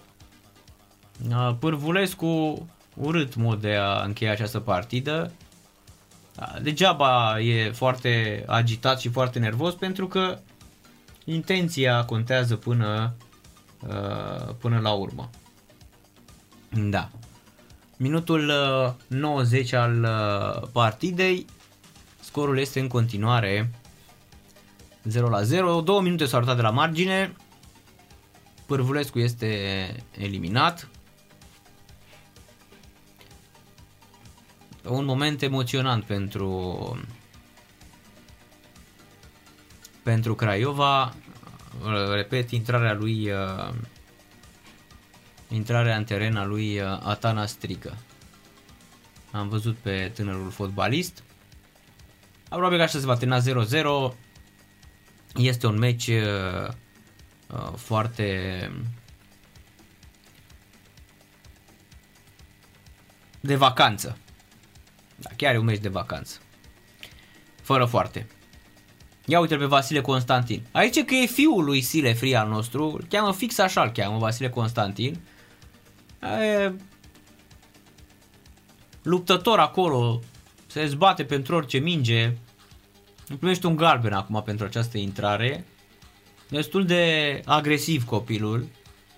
Pârvulescu 1.60 2.66
urât 2.94 3.36
mod 3.36 3.62
de 3.62 3.76
a 3.76 4.02
încheia 4.02 4.32
această 4.32 4.60
partidă. 4.60 5.32
Degeaba 6.62 7.40
e 7.40 7.72
foarte 7.72 8.44
agitat 8.48 9.00
și 9.00 9.10
foarte 9.10 9.40
nervos 9.40 9.74
pentru 9.74 10.08
că 10.08 10.40
intenția 11.26 12.04
contează 12.06 12.56
până, 12.56 13.16
până 14.60 14.80
la 14.80 14.92
urmă. 14.92 15.30
Da. 16.70 17.10
Minutul 17.98 18.52
90 19.08 19.74
al 19.74 20.08
partidei. 20.72 21.46
Scorul 22.20 22.58
este 22.58 22.80
în 22.80 22.88
continuare 22.88 23.72
0 25.04 25.30
la 25.30 25.42
0. 25.42 25.82
Două 25.82 26.02
minute 26.02 26.26
s-au 26.26 26.38
arătat 26.38 26.56
de 26.56 26.62
la 26.62 26.70
margine. 26.70 27.36
Pârvulescu 28.66 29.20
este 29.20 29.50
eliminat. 30.18 30.90
Un 34.88 35.06
moment 35.06 35.42
emoționant 35.42 36.04
pentru 36.04 36.98
pentru 40.04 40.36
Craiova. 40.36 41.14
Repet, 42.12 42.52
intrarea 42.52 42.94
lui 42.94 43.32
uh, 43.32 43.74
intrarea 45.50 45.98
în 45.98 46.04
teren 46.04 46.36
a 46.36 46.46
lui 46.46 46.80
uh, 46.80 47.00
Atana 47.04 47.46
Strică. 47.46 47.98
Am 49.32 49.50
văzut 49.50 49.76
pe 49.76 50.12
tânărul 50.14 50.52
fotbalist. 50.52 51.24
Aproape 52.50 52.76
că 52.76 52.82
așa 52.82 53.00
se 53.00 53.06
va 53.06 53.16
termina 53.16 53.66
0-0. 54.12 54.16
Este 55.36 55.68
un 55.68 55.78
meci 55.78 56.08
uh, 56.08 56.68
uh, 57.48 57.74
foarte 57.76 58.72
de 63.40 63.56
vacanță. 63.56 64.18
Da, 65.16 65.30
chiar 65.38 65.54
e 65.54 65.58
un 65.58 65.66
meci 65.66 65.82
de 65.82 65.90
vacanță. 65.90 66.38
Fără 67.62 67.86
foarte. 67.86 68.28
Ia 69.26 69.40
uite 69.40 69.56
pe 69.56 69.66
Vasile 69.66 70.02
Constantin. 70.02 70.62
Aici 70.72 71.04
că 71.04 71.14
e 71.14 71.26
fiul 71.26 71.64
lui 71.64 71.82
Sile 71.82 72.14
Fri 72.14 72.36
al 72.36 72.50
nostru, 72.50 72.84
îl 72.84 73.06
cheamă 73.10 73.34
fix 73.34 73.58
așa, 73.58 73.82
îl 73.82 73.90
cheamă 73.90 74.18
Vasile 74.18 74.50
Constantin. 74.50 75.20
E... 76.22 76.74
Luptător 79.02 79.60
acolo, 79.60 80.20
se 80.68 80.86
zbate 80.86 81.24
pentru 81.24 81.56
orice 81.56 81.78
minge, 81.78 82.34
Primește 83.26 83.68
un 83.68 83.76
galben 83.76 84.14
acum 84.14 84.42
pentru 84.46 84.66
această 84.66 84.98
intrare. 84.98 85.66
Destul 86.50 86.86
de 86.86 87.42
agresiv 87.46 88.06
copilul. 88.06 88.68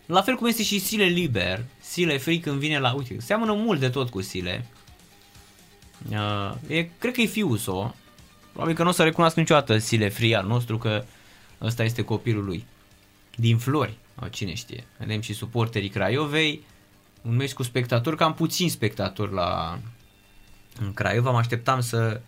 La 0.06 0.22
fel 0.22 0.36
cum 0.36 0.48
este 0.48 0.64
și 0.64 0.80
Sile 0.80 1.04
liber. 1.04 1.64
Sile 1.80 2.18
free 2.18 2.40
când 2.40 2.60
vine 2.60 2.80
la... 2.80 2.94
Uite, 2.94 3.16
seamănă 3.20 3.54
mult 3.54 3.80
de 3.80 3.90
tot 3.90 4.10
cu 4.10 4.22
Sile. 4.22 4.66
Uh, 6.12 6.54
e, 6.68 6.90
cred 6.98 7.14
că 7.14 7.22
e 7.22 7.26
fiul 7.26 7.58
său. 7.58 7.96
Probabil 8.58 8.78
că 8.78 8.86
nu 8.86 8.94
o 8.94 9.00
să 9.00 9.04
recunoască 9.04 9.40
niciodată 9.40 9.78
Sile 9.78 10.10
free 10.10 10.36
al 10.36 10.46
nostru 10.46 10.78
că 10.78 11.04
ăsta 11.62 11.84
este 11.84 12.04
copilul 12.04 12.46
lui. 12.46 12.66
Din 13.36 13.58
flori. 13.58 13.98
O, 14.22 14.28
cine 14.28 14.54
știe. 14.54 14.84
Vedem 14.98 15.22
și 15.22 15.34
suporterii 15.34 15.90
Craiovei. 15.90 16.64
Un 17.22 17.36
meci 17.36 17.54
cu 17.54 17.64
spectatori, 17.64 18.18
cam 18.18 18.34
puțin 18.34 18.70
spectatori 18.70 19.34
la 19.34 19.80
în 20.80 20.94
Craiova. 20.94 21.32
Mă 21.32 21.38
așteptam 21.38 21.82
să 21.82 22.22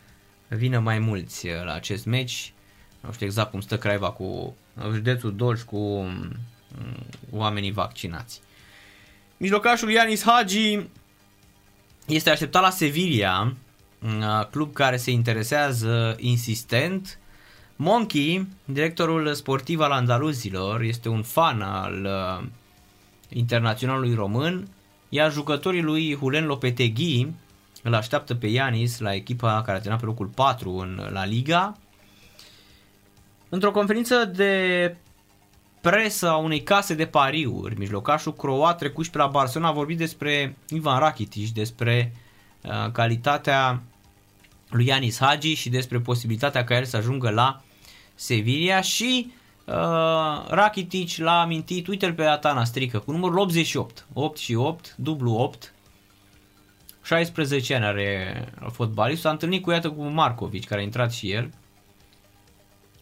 vină 0.47 0.79
mai 0.79 0.99
mulți 0.99 1.47
uh, 1.47 1.63
la 1.63 1.73
acest 1.73 2.05
meci. 2.05 2.53
Nu 2.99 3.11
știu 3.11 3.25
exact 3.25 3.51
cum 3.51 3.61
stă 3.61 3.77
Craiova 3.77 4.11
cu 4.11 4.23
uh, 4.23 4.91
județul 4.91 5.35
Dolj 5.35 5.61
cu 5.61 5.77
um, 5.77 6.35
oamenii 7.31 7.71
vaccinați. 7.71 8.41
Mijlocașul 9.37 9.91
Ianis 9.91 10.23
Hagi 10.23 10.79
este 12.07 12.29
așteptat 12.29 12.61
la 12.61 12.69
Sevilla, 12.69 13.41
uh, 13.41 13.68
club 14.51 14.73
care 14.73 14.97
se 14.97 15.11
interesează 15.11 16.15
insistent. 16.19 17.19
Monkey, 17.75 18.47
directorul 18.65 19.33
sportiv 19.33 19.79
al 19.79 19.91
andaluzilor, 19.91 20.81
este 20.81 21.09
un 21.09 21.21
fan 21.21 21.61
al 21.61 22.07
internaționalului 23.29 24.13
român, 24.13 24.67
iar 25.09 25.31
jucătorii 25.31 25.81
lui 25.81 26.15
Hulen 26.15 26.45
Lopetegui 26.45 27.33
îl 27.83 27.93
așteaptă 27.93 28.35
pe 28.35 28.47
Ianis 28.47 28.99
la 28.99 29.13
echipa 29.13 29.61
care 29.61 29.71
a 29.71 29.81
terminat 29.81 29.99
pe 29.99 30.05
locul 30.05 30.27
4 30.27 30.77
în 30.77 31.09
La 31.11 31.25
Liga. 31.25 31.77
Într-o 33.49 33.71
conferință 33.71 34.25
de 34.25 34.95
presă 35.81 36.29
a 36.29 36.35
unei 36.35 36.63
case 36.63 36.93
de 36.93 37.05
pariuri, 37.05 37.77
mijlocașul 37.77 38.33
croat 38.33 38.77
trecut 38.77 39.05
și 39.05 39.11
pe 39.11 39.17
la 39.17 39.27
Barcelona 39.27 39.69
a 39.69 39.73
vorbit 39.73 39.97
despre 39.97 40.55
Ivan 40.69 40.99
Rakitic, 40.99 41.53
despre 41.53 42.13
uh, 42.61 42.91
calitatea 42.91 43.81
lui 44.69 44.85
Ianis 44.85 45.19
Hagi 45.19 45.53
și 45.53 45.69
despre 45.69 45.99
posibilitatea 45.99 46.63
ca 46.63 46.75
el 46.75 46.85
să 46.85 46.97
ajungă 46.97 47.29
la 47.29 47.61
Sevilla 48.15 48.81
și 48.81 49.31
uh, 49.65 49.73
Rakitic 50.47 51.17
l-a 51.17 51.41
amintit, 51.41 51.87
uite-l 51.87 52.13
pe 52.13 52.23
Atana 52.23 52.63
strică 52.63 52.99
cu 52.99 53.11
numărul 53.11 53.37
88, 53.37 54.05
8 54.13 54.37
și 54.37 54.53
8, 54.53 54.95
dublu 54.97 55.31
8, 55.31 55.73
16 57.03 57.75
ani 57.75 57.85
are 57.85 58.45
fotbalist, 58.71 59.21
s-a 59.21 59.29
întâlnit 59.29 59.61
cu 59.61 59.71
iată 59.71 59.89
cu 59.89 60.03
Marcovici, 60.03 60.67
care 60.67 60.81
a 60.81 60.83
intrat 60.83 61.11
și 61.11 61.31
el. 61.31 61.49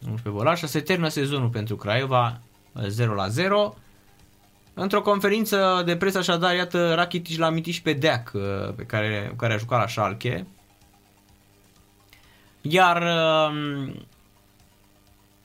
11 0.00 0.28
bolașa, 0.28 0.66
se 0.66 0.80
termină 0.80 1.08
sezonul 1.08 1.48
pentru 1.48 1.76
Craiova 1.76 2.40
0 2.86 3.14
la 3.14 3.28
0. 3.28 3.74
Într-o 4.74 5.02
conferință 5.02 5.82
de 5.84 5.96
presă 5.96 6.18
așadar, 6.18 6.54
iată, 6.54 6.94
Rakitic 6.94 7.38
l-a 7.38 7.46
amintit 7.46 7.74
și 7.74 7.82
pe 7.82 7.92
Deac, 7.92 8.30
uh, 8.34 8.42
pe 8.76 8.82
care, 8.82 9.34
care 9.36 9.52
a 9.52 9.56
jucat 9.56 9.80
la 9.80 9.86
Schalke. 9.86 10.46
Iar 12.60 13.02
um, 13.50 13.94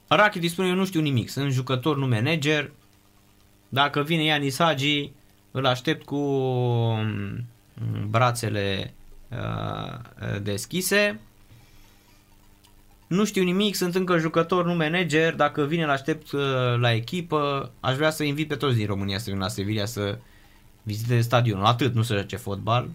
Rakitic 0.07 0.49
spune, 0.49 0.67
eu 0.67 0.75
nu 0.75 0.85
știu 0.85 1.01
nimic, 1.01 1.29
sunt 1.29 1.51
jucător, 1.51 1.97
nu 1.97 2.07
manager. 2.07 2.71
Dacă 3.69 4.01
vine 4.01 4.23
Ianis 4.23 4.59
Hagi, 4.59 5.11
îl 5.51 5.65
aștept 5.65 6.05
cu 6.05 6.15
um, 6.15 7.45
brațele 8.09 8.93
uh, 9.29 10.41
deschise. 10.41 11.19
Nu 13.07 13.25
știu 13.25 13.43
nimic, 13.43 13.75
sunt 13.75 13.95
încă 13.95 14.17
jucător, 14.17 14.65
nu 14.65 14.73
manager, 14.73 15.35
dacă 15.35 15.63
vine, 15.63 15.83
îl 15.83 15.89
aștept 15.89 16.31
uh, 16.31 16.41
la 16.77 16.93
echipă. 16.93 17.71
Aș 17.79 17.95
vrea 17.95 18.09
să 18.09 18.23
invit 18.23 18.47
pe 18.47 18.55
toți 18.55 18.75
din 18.75 18.85
România 18.85 19.17
să 19.17 19.29
vină 19.29 19.43
la 19.43 19.47
Sevilla 19.47 19.85
să 19.85 20.17
viziteze 20.83 21.21
stadionul. 21.21 21.65
Atât, 21.65 21.93
nu 21.93 22.01
să 22.01 22.13
joace 22.13 22.35
fotbal. 22.35 22.89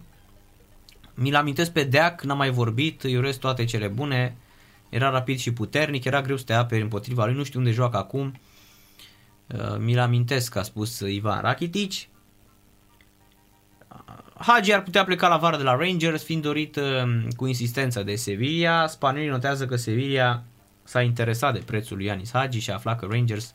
Mi-l 1.19 1.35
amintesc 1.35 1.71
pe 1.71 1.83
Deac, 1.83 2.21
n-am 2.21 2.37
mai 2.37 2.49
vorbit, 2.49 3.03
îi 3.03 3.17
urez 3.17 3.35
toate 3.35 3.65
cele 3.65 3.87
bune. 3.87 4.37
Era 4.89 5.09
rapid 5.09 5.37
și 5.37 5.53
puternic, 5.53 6.03
era 6.03 6.21
greu 6.21 6.37
să 6.37 6.43
te 6.43 6.53
aperi 6.53 6.81
împotriva 6.81 7.25
lui, 7.25 7.35
nu 7.35 7.43
știu 7.43 7.59
unde 7.59 7.71
joacă 7.71 7.97
acum. 7.97 8.39
Uh, 9.47 9.77
mi-l 9.79 9.99
amintesc, 9.99 10.55
a 10.55 10.61
spus 10.61 10.99
Ivan 10.99 11.41
Rakitic 11.41 11.93
Hagi 14.37 14.73
ar 14.73 14.83
putea 14.83 15.03
pleca 15.03 15.27
la 15.27 15.37
vară 15.37 15.57
de 15.57 15.63
la 15.63 15.75
Rangers, 15.75 16.23
fiind 16.23 16.41
dorit 16.41 16.75
uh, 16.75 17.27
cu 17.35 17.45
insistență 17.45 18.03
de 18.03 18.15
Sevilla. 18.15 18.87
Spaniolii 18.87 19.29
notează 19.29 19.65
că 19.65 19.75
Sevilla 19.75 20.43
s-a 20.83 21.01
interesat 21.01 21.53
de 21.53 21.61
prețul 21.65 21.97
lui 21.97 22.05
Ianis 22.05 22.31
Hagi 22.31 22.59
și 22.59 22.69
a 22.71 22.73
aflat 22.73 22.99
că 22.99 23.07
Rangers 23.09 23.53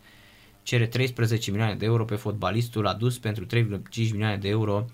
cere 0.62 0.86
13 0.86 1.51
milioane 1.51 1.74
de 1.74 1.85
euro 1.85 2.05
pe 2.05 2.15
fotbalistul 2.15 2.86
adus 2.86 3.19
pentru 3.19 3.47
3,5 3.47 3.51
milioane 3.95 4.36
de 4.36 4.49
euro 4.49 4.85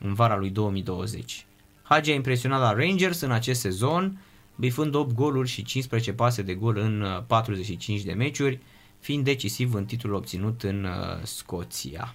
în 0.00 0.14
vara 0.14 0.36
lui 0.36 0.50
2020. 0.50 1.46
Hagi 1.90 2.10
a 2.10 2.14
impresionat 2.14 2.60
la 2.60 2.72
Rangers 2.72 3.20
în 3.20 3.30
acest 3.30 3.60
sezon, 3.60 4.22
bifând 4.56 4.94
8 4.94 5.12
goluri 5.14 5.48
și 5.48 5.62
15 5.62 6.12
pase 6.12 6.42
de 6.42 6.54
gol 6.54 6.76
în 6.76 7.24
45 7.26 7.98
uh, 7.98 8.04
de 8.04 8.12
meciuri, 8.12 8.60
fiind 8.98 9.24
decisiv 9.24 9.74
în 9.74 9.84
titlul 9.84 10.14
obținut 10.14 10.62
în 10.62 10.84
uh, 10.84 11.22
Scoția. 11.22 12.14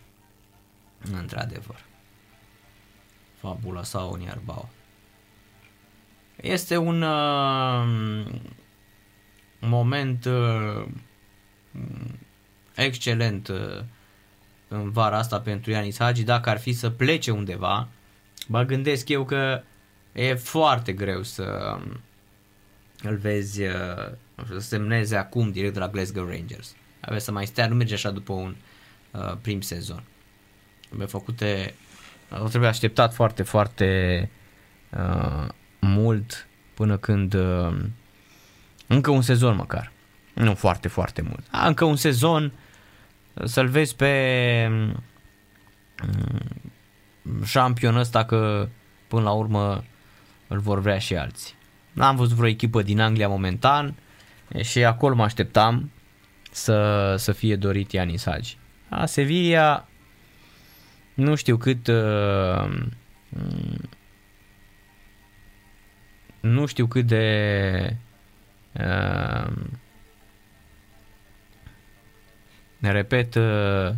Într-adevăr. 1.12 1.86
Fabula 3.40 3.84
sau 3.84 4.12
Uniarbao. 4.12 4.70
Este 6.36 6.78
un 6.78 7.02
uh, 7.02 8.26
moment 9.60 10.26
uh, 10.26 10.86
excelent 12.76 13.48
uh, 13.48 13.84
în 14.68 14.92
vara 14.92 15.18
asta 15.18 15.40
pentru 15.40 15.72
Ianis 15.72 15.98
Hagi. 16.00 16.24
Dacă 16.24 16.50
ar 16.50 16.60
fi 16.60 16.74
să 16.74 16.90
plece 16.90 17.32
undeva, 17.32 17.88
mă 18.48 18.64
gândesc 18.64 19.10
eu 19.10 19.26
că 19.26 19.62
e 20.14 20.34
foarte 20.34 20.94
greu 20.94 21.24
să 21.24 21.78
um, 21.78 22.00
îl 23.04 23.16
vezi 23.16 23.62
uh, 23.62 24.12
să 24.48 24.60
semneze 24.60 25.16
acum 25.16 25.52
direct 25.52 25.74
de 25.74 25.80
la 25.80 25.88
Glasgow 25.88 26.26
Rangers. 26.26 26.76
Avea 27.00 27.20
să 27.20 27.32
mai 27.32 27.46
stea, 27.46 27.68
nu 27.68 27.76
merge 27.76 27.94
așa 27.94 28.12
după 28.12 28.34
un 28.34 28.56
uh, 29.12 29.34
prim 29.42 29.62
sezon. 29.62 30.04
Trebuie 30.86 31.08
făcute, 31.08 31.74
uh, 32.32 32.50
trebuie 32.50 32.70
așteptat 32.70 33.14
foarte, 33.14 33.44
foarte 33.44 34.30
uh, 34.90 35.48
mult 35.80 36.48
până 36.74 36.98
când 36.98 37.34
uh, 37.34 37.76
încă 38.88 39.12
un 39.12 39.22
sezon 39.22 39.56
măcar. 39.56 39.92
Nu 40.34 40.56
foarte, 40.56 40.88
foarte 40.88 41.22
mult. 41.22 41.44
A, 41.52 41.68
încă 41.68 41.86
un 41.86 41.96
sezon 41.96 42.52
să-l 43.44 43.68
vezi 43.68 43.96
pe 43.96 44.12
șampion 47.44 47.96
ăsta 47.96 48.26
că 48.26 48.68
până 49.08 49.24
la 49.24 49.32
urmă 49.32 49.84
îl 50.48 50.60
vor 50.60 50.80
vrea 50.80 50.98
și 50.98 51.16
alții. 51.16 51.54
N-am 51.92 52.16
văzut 52.16 52.36
vreo 52.36 52.50
echipă 52.50 52.82
din 52.82 53.00
Anglia 53.00 53.28
momentan 53.28 53.96
și 54.62 54.84
acolo 54.84 55.16
mă 55.16 55.24
așteptam 55.24 55.92
să, 56.52 57.16
să 57.18 57.32
fie 57.32 57.56
dorit 57.56 57.92
Ianis 57.92 58.26
Hagi. 58.26 58.58
A, 58.90 59.06
Sevilla 59.06 59.88
nu 61.14 61.36
știu 61.36 61.58
cât 61.58 61.88
uh, 61.88 62.86
nu 66.40 66.66
știu 66.66 66.88
cât 66.88 67.06
de 67.06 67.98
uh, 68.74 69.54
repet 72.80 73.36
uh, 73.36 73.90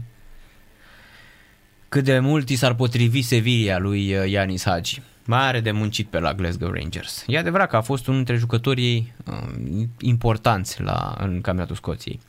cât 1.90 2.04
de 2.04 2.20
mult 2.20 2.50
i 2.50 2.56
s-ar 2.56 2.74
potrivi 2.74 3.22
Sevilla 3.22 3.78
lui 3.78 4.16
uh, 4.16 4.30
Ianis 4.30 4.64
Hagi. 4.64 5.02
Mai 5.26 5.48
are 5.48 5.60
de 5.60 5.72
muncit 5.72 6.08
pe 6.08 6.20
la 6.20 6.34
Glasgow 6.34 6.72
Rangers. 6.72 7.24
E 7.28 7.38
adevărat 7.38 7.70
că 7.70 7.76
a 7.76 7.82
fost 7.82 8.08
unul 8.08 8.24
dintre 8.24 8.36
jucătorii 8.36 9.14
uh, 9.26 9.84
importanți 10.00 10.82
la, 10.82 11.16
în 11.18 11.42
campionatul 11.42 11.76
Scoției. 11.76 12.20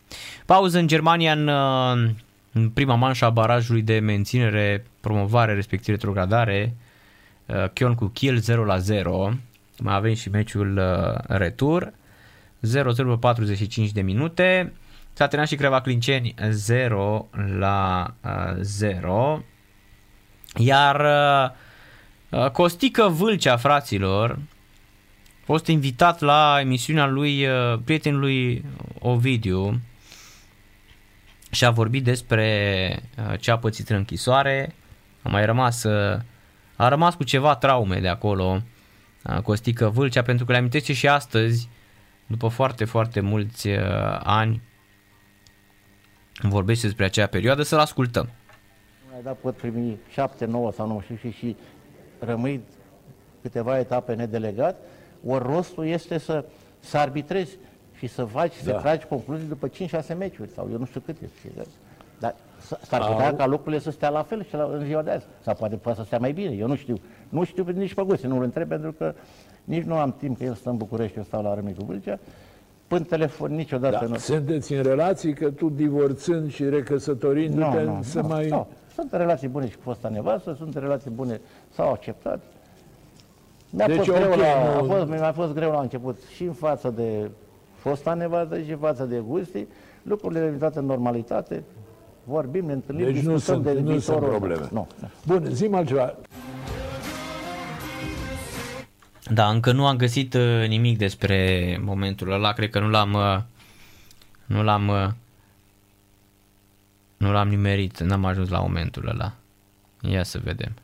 Pauză 0.46 0.78
în 0.78 0.86
Germania 0.86 1.32
în, 1.32 1.48
uh, 1.48 2.10
în 2.52 2.68
prima 2.68 2.94
manșă 2.94 3.24
a 3.24 3.30
barajului 3.30 3.82
de 3.82 3.98
menținere, 3.98 4.84
promovare, 5.00 5.54
respectiv 5.54 5.94
retrogradare. 5.94 6.76
Uh, 7.46 7.70
Kion 7.72 7.94
cu 7.94 8.06
Kiel 8.06 8.38
0 8.38 8.64
la 8.64 8.78
0. 8.78 9.32
Mai 9.78 9.94
avem 9.94 10.14
și 10.14 10.30
meciul 10.30 10.76
uh, 10.76 11.20
retur. 11.26 11.92
0-0 13.16 13.18
45 13.20 13.90
de 13.90 14.00
minute. 14.00 14.72
S-a 15.18 15.26
terminat 15.26 15.48
și 15.48 15.56
Creva 15.56 15.80
Clinceni 15.80 16.34
0 16.50 17.28
la 17.58 18.14
uh, 18.24 18.56
0. 18.60 19.42
Iar 20.56 21.00
uh, 22.30 22.50
Costică 22.50 23.08
Vâlcea, 23.08 23.56
fraților, 23.56 24.30
a 24.30 25.44
fost 25.44 25.66
invitat 25.66 26.20
la 26.20 26.58
emisiunea 26.60 27.06
lui 27.06 27.46
uh, 27.46 27.78
prietenului 27.84 28.64
Ovidiu 28.98 29.80
și 31.50 31.64
a 31.64 31.70
vorbit 31.70 32.04
despre 32.04 33.02
uh, 33.18 33.40
ce 33.40 33.50
a 33.50 33.58
pățit 33.58 33.88
în 33.88 33.96
închisoare. 33.96 34.74
A 35.22 35.28
mai 35.28 35.46
rămas, 35.46 35.82
uh, 35.82 36.20
a 36.76 36.88
rămas 36.88 37.14
cu 37.14 37.24
ceva 37.24 37.56
traume 37.56 38.00
de 38.00 38.08
acolo 38.08 38.62
uh, 39.22 39.40
Costică 39.40 39.88
Vâlcea 39.88 40.22
pentru 40.22 40.44
că 40.44 40.52
le 40.52 40.58
amintește 40.58 40.92
și 40.92 41.08
astăzi, 41.08 41.68
după 42.26 42.48
foarte, 42.48 42.84
foarte 42.84 43.20
mulți 43.20 43.68
uh, 43.68 44.20
ani, 44.22 44.66
vorbește 46.42 46.86
despre 46.86 47.04
acea 47.04 47.26
perioadă, 47.26 47.62
să-l 47.62 47.78
ascultăm. 47.78 48.28
Da, 49.22 49.30
pot 49.30 49.56
primi 49.56 49.98
7, 50.08 50.44
9 50.44 50.72
sau 50.72 50.86
nu 50.86 51.00
știu 51.00 51.16
și, 51.16 51.30
și 51.30 51.56
rămâi 52.18 52.60
câteva 53.42 53.78
etape 53.78 54.14
nedelegat, 54.14 54.76
ori 55.26 55.44
rostul 55.44 55.86
este 55.86 56.18
să, 56.18 56.44
să 56.80 56.98
arbitrezi 56.98 57.58
și 57.96 58.06
să 58.06 58.24
faci, 58.24 58.62
da. 58.64 58.72
să 58.72 58.78
tragi 58.78 59.06
concluzii 59.06 59.46
după 59.46 59.68
5-6 59.68 59.72
meciuri 60.18 60.50
sau 60.50 60.68
eu 60.72 60.78
nu 60.78 60.84
știu 60.84 61.00
cât 61.00 61.16
este. 61.22 61.68
Dar 62.18 62.34
s-ar 62.82 63.06
putea 63.06 63.34
ca 63.34 63.46
lucrurile 63.46 63.80
să 63.80 63.90
stea 63.90 64.08
la 64.08 64.22
fel 64.22 64.44
și 64.44 64.54
la, 64.54 64.68
în 64.72 64.84
ziua 64.84 65.02
de 65.02 65.10
azi. 65.10 65.26
Sau 65.40 65.54
poate 65.54 65.76
poate 65.76 65.98
să 65.98 66.04
stea 66.04 66.18
mai 66.18 66.32
bine, 66.32 66.54
eu 66.54 66.66
nu 66.66 66.76
știu. 66.76 67.00
Nu 67.28 67.44
știu 67.44 67.64
nici 67.64 67.94
pe 67.94 68.02
gust, 68.02 68.24
nu-l 68.24 68.42
întreb 68.42 68.68
pentru 68.68 68.92
că 68.92 69.14
nici 69.64 69.84
nu 69.84 69.94
am 69.94 70.14
timp 70.18 70.38
că 70.38 70.44
el 70.44 70.54
stă 70.54 70.70
în 70.70 70.76
București, 70.76 71.16
eu 71.16 71.24
stau 71.24 71.42
la 71.42 71.54
Râmnicu 71.54 71.84
Vâlcea 71.84 72.18
până 72.88 73.04
telefon 73.04 73.54
niciodată 73.54 73.98
da. 74.00 74.06
nu. 74.06 74.16
Sunteți 74.16 74.72
în 74.74 74.82
relații 74.82 75.32
că 75.32 75.50
tu 75.50 75.68
divorțând 75.68 76.52
și 76.52 76.64
recăsătorindu-te 76.68 77.82
nu, 77.82 77.94
nu, 77.96 78.02
să 78.02 78.20
nu, 78.20 78.28
mai... 78.28 78.48
Nu. 78.48 78.66
Sunt 78.94 79.12
în 79.12 79.18
relații 79.18 79.48
bune 79.48 79.68
și 79.68 79.74
cu 79.74 79.80
fosta 79.82 80.08
nevastă, 80.08 80.54
sunt 80.58 80.74
în 80.74 80.80
relații 80.80 81.10
bune, 81.10 81.40
s-au 81.74 81.90
acceptat. 81.90 82.40
Mi-a 83.70 83.86
Deci, 83.86 83.96
fost 83.96 84.10
greu 84.10 84.30
ok, 84.32 84.36
la, 84.38 84.46
a 84.76 84.80
nu- 84.80 84.86
fost, 84.86 85.06
mi-a 85.08 85.32
fost 85.32 85.54
greu 85.54 85.70
la 85.70 85.80
început 85.80 86.18
și 86.34 86.42
în 86.42 86.52
față 86.52 86.92
de 86.96 87.30
fosta 87.76 88.14
nevastă 88.14 88.60
și 88.60 88.70
în 88.70 88.78
față 88.78 89.04
de 89.04 89.22
Gusti. 89.28 89.66
Lucrurile 90.02 90.40
au 90.40 90.46
intrat 90.48 90.76
în 90.76 90.84
normalitate, 90.84 91.62
vorbim, 92.24 92.64
ne 92.66 92.72
întâlnim, 92.72 93.04
Deci 93.04 93.22
nu 93.22 93.34
discutăm 93.34 93.62
sunt, 93.62 93.64
de 93.64 93.80
nu 93.80 93.98
sunt 93.98 94.16
viitorul. 94.18 94.28
probleme. 94.28 94.68
Nu, 94.70 94.86
nu. 95.00 95.08
Bun, 95.26 95.48
zi 95.52 95.68
altceva. 95.72 96.14
Da, 99.30 99.48
încă 99.48 99.72
nu 99.72 99.86
am 99.86 99.96
găsit 99.96 100.34
uh, 100.34 100.66
nimic 100.68 100.98
despre 100.98 101.78
momentul 101.82 102.30
ăla, 102.30 102.52
cred 102.52 102.70
că 102.70 102.80
nu 102.80 102.88
l-am 102.88 103.12
uh, 103.12 103.42
nu 104.46 104.62
l-am 104.62 104.88
uh, 104.88 105.08
nu 107.16 107.32
l-am 107.32 107.48
nimerit, 107.48 108.00
n-am 108.00 108.24
ajuns 108.24 108.48
la 108.48 108.60
momentul 108.60 109.08
ăla. 109.08 109.34
Ia 110.00 110.22
să 110.22 110.38
vedem. 110.38 110.74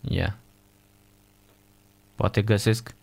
Ia. 0.00 0.36
Poate 2.14 2.42
găsesc 2.42 2.94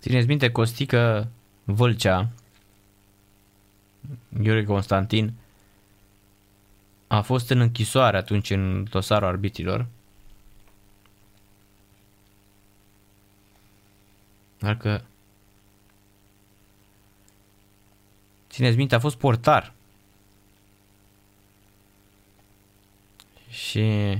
Țineți 0.00 0.26
minte, 0.26 0.50
Costică 0.50 1.28
Vâlcea, 1.64 2.28
Gheorghe 4.28 4.64
Constantin, 4.64 5.32
a 7.12 7.20
fost 7.20 7.50
în 7.50 7.60
închisoare 7.60 8.16
atunci 8.16 8.50
în 8.50 8.86
dosarul 8.90 9.28
arbitrilor. 9.28 9.86
Dacă 14.58 15.04
Țineți 18.48 18.76
minte, 18.76 18.94
a 18.94 18.98
fost 18.98 19.16
portar. 19.16 19.72
Și 23.48 24.18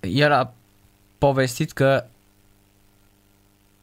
el 0.00 0.32
a 0.32 0.52
povestit 1.18 1.72
că 1.72 2.04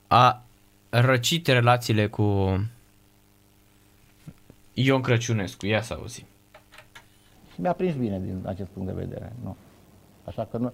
a 0.08 0.44
răcit 0.90 1.48
relațiile 1.48 2.08
cu 2.08 2.60
Ion 4.78 5.02
Crăciunescu. 5.02 5.66
Ia 5.66 5.82
să 5.82 5.94
auzim. 6.00 6.26
Și 7.54 7.62
mi-a 7.62 7.74
prins 7.74 7.96
bine 7.96 8.20
din 8.24 8.40
acest 8.46 8.70
punct 8.70 8.88
de 8.94 9.06
vedere. 9.06 9.34
Nu. 9.44 9.56
Așa 10.24 10.48
că 10.52 10.58
nu, 10.58 10.72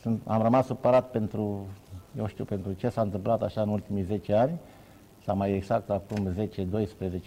sunt, 0.00 0.20
am 0.26 0.42
rămas 0.42 0.66
supărat 0.66 1.10
pentru, 1.10 1.66
eu 2.18 2.26
știu, 2.26 2.44
pentru 2.44 2.72
ce 2.72 2.88
s-a 2.88 3.00
întâmplat 3.00 3.42
așa 3.42 3.60
în 3.60 3.68
ultimii 3.68 4.02
10 4.02 4.32
ani, 4.34 4.58
sau 5.24 5.36
mai 5.36 5.52
exact 5.54 5.90
acum 5.90 6.28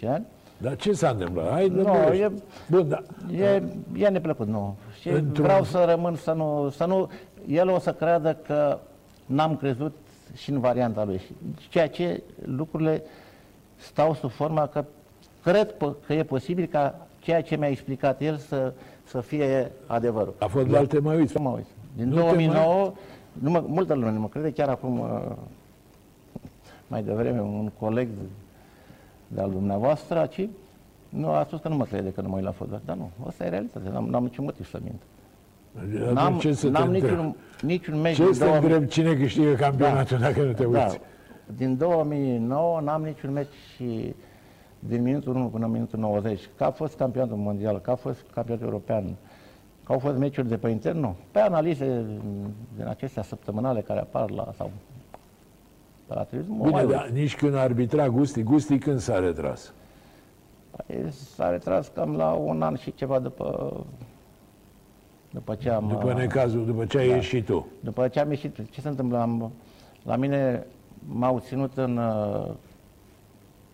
10-12 0.03 0.07
ani. 0.07 0.26
Dar 0.57 0.76
ce 0.76 0.94
s-a 0.94 1.10
întâmplat? 1.10 1.49
Hai, 1.52 1.68
Nu, 1.68 1.81
lămurește. 1.81 2.23
e- 2.23 2.31
Bun, 2.69 2.90
da. 2.90 3.02
E, 3.34 3.64
e 3.98 4.07
neplăcut, 4.07 4.48
nu. 4.48 4.76
Și 4.99 5.10
Într-un- 5.10 5.44
vreau 5.45 5.64
să 5.64 5.84
rămân, 5.88 6.15
să 6.15 6.31
nu, 6.31 6.69
să 6.69 6.86
nu... 6.86 7.10
El 7.48 7.69
o 7.69 7.80
să 7.80 7.94
creadă 7.94 8.34
că 8.36 8.80
n-am 9.26 9.57
crezut 9.57 9.95
și 10.36 10.49
în 10.49 10.60
varianta 10.60 11.03
lui. 11.03 11.18
Și 11.60 11.69
Ceea 11.69 11.90
ce 11.90 12.23
lucrurile 12.45 13.03
stau 13.76 14.14
sub 14.14 14.30
forma 14.31 14.68
că 14.68 14.86
cred 15.51 15.73
p- 15.73 16.05
că 16.05 16.13
e 16.13 16.23
posibil 16.23 16.65
ca 16.65 17.07
ceea 17.19 17.41
ce 17.41 17.55
mi-a 17.55 17.67
explicat 17.67 18.21
el 18.21 18.38
să, 18.38 18.73
să 19.03 19.21
fie 19.21 19.71
adevărul. 19.85 20.34
La 20.39 20.47
fotbal 20.47 20.88
te 20.88 20.99
mai 20.99 21.17
uiți? 21.17 21.31
Să 21.31 21.39
mă 21.39 21.49
uit. 21.49 21.65
Din 21.95 22.07
Nu 22.09 22.15
te 22.15 22.21
2009, 22.21 22.93
nu 23.34 23.49
mă, 23.49 23.63
multă 23.67 23.93
lume 23.93 24.11
nu 24.11 24.19
mă 24.19 24.27
crede, 24.27 24.51
chiar 24.51 24.69
acum, 24.69 24.99
uh, 24.99 25.21
mai 26.88 27.03
devreme, 27.03 27.41
un 27.41 27.71
coleg 27.80 28.07
de-al 29.27 29.51
dumneavoastră 29.51 30.19
aici, 30.19 30.49
nu 31.09 31.30
a 31.30 31.43
spus 31.47 31.59
că 31.59 31.67
nu 31.67 31.76
mă 31.76 31.84
crede 31.85 32.11
că 32.11 32.21
nu 32.21 32.30
mă 32.30 32.35
uit 32.35 32.43
la 32.45 32.51
fotbal. 32.51 32.81
Dar 32.85 32.95
nu, 32.95 33.09
asta 33.27 33.45
e 33.45 33.49
realitatea, 33.49 33.91
n-am, 33.91 34.05
n-am 34.05 34.23
niciun 34.23 34.43
motiv 34.43 34.69
să 34.69 34.80
mint. 34.84 35.01
N-am, 36.13 36.38
ce 36.39 36.53
să 36.53 36.67
n-am 36.67 36.91
te 36.91 36.97
întreb? 36.97 37.15
niciun, 37.17 37.35
niciun 37.61 38.01
meci 38.01 38.15
Ce 38.15 38.23
din 38.23 38.34
să 38.34 38.39
te 38.43 38.45
2000 38.49 38.69
întreb 38.71 38.89
cine 38.89 39.13
câștigă 39.13 39.53
campionatul 39.53 40.17
dacă 40.17 40.43
nu 40.43 40.51
te 40.51 40.63
da, 40.63 40.84
uiți? 40.84 40.99
din 41.57 41.77
2009 41.77 42.80
n-am 42.81 43.01
niciun 43.03 43.31
meci 43.31 43.53
și 43.76 44.15
din 44.80 45.01
minutul 45.01 45.35
1 45.35 45.47
până 45.47 45.65
în 45.65 45.72
minutul 45.72 45.99
90. 45.99 46.49
Că 46.57 46.64
a 46.64 46.72
fost 46.72 46.95
campionatul 46.97 47.38
mondial, 47.38 47.80
că 47.80 47.91
a 47.91 47.95
fost 47.95 48.26
campionatul 48.34 48.68
european, 48.68 49.15
că 49.84 49.91
au 49.91 49.99
fost 49.99 50.18
meciuri 50.18 50.47
de 50.47 50.57
pe 50.57 50.69
intern, 50.69 50.99
nu. 50.99 51.15
Pe 51.31 51.39
analize 51.39 52.06
din 52.76 52.88
acestea 52.88 53.23
săptămânale 53.23 53.81
care 53.81 53.99
apar 53.99 54.30
la 54.30 54.51
sau 54.57 54.72
pe 56.07 56.14
la 56.14 56.23
televizor, 56.23 56.56
mă 56.57 56.64
Bine, 56.64 56.76
mai 56.76 56.85
uit. 56.85 56.93
dar 56.93 57.07
nici 57.10 57.35
când 57.35 57.56
arbitra 57.56 58.10
Gusti, 58.10 58.43
Gusti 58.43 58.77
când 58.77 58.99
s-a 58.99 59.19
retras? 59.19 59.73
Păi, 60.72 61.11
S-a 61.11 61.49
retras 61.49 61.88
cam 61.88 62.15
la 62.15 62.31
un 62.31 62.61
an 62.61 62.76
și 62.76 62.93
ceva 62.93 63.19
după 63.19 63.73
după 65.31 65.56
ce 65.56 65.69
am 65.69 65.88
După 65.88 66.14
necazul, 66.14 66.65
după 66.65 66.85
ce 66.85 66.97
ai 66.97 67.07
Da. 67.07 67.15
ieșit 67.15 67.45
tu. 67.45 67.68
După 67.84 68.07
ce 68.07 68.19
am 68.19 68.30
ieșit, 68.30 68.56
ce 68.72 68.81
se 68.81 68.88
întâmplă? 68.88 69.18
Am, 69.18 69.51
la 70.03 70.15
mine 70.15 70.65
m-au 71.07 71.39
ținut 71.39 71.77
în 71.77 71.97
uh, 71.97 72.49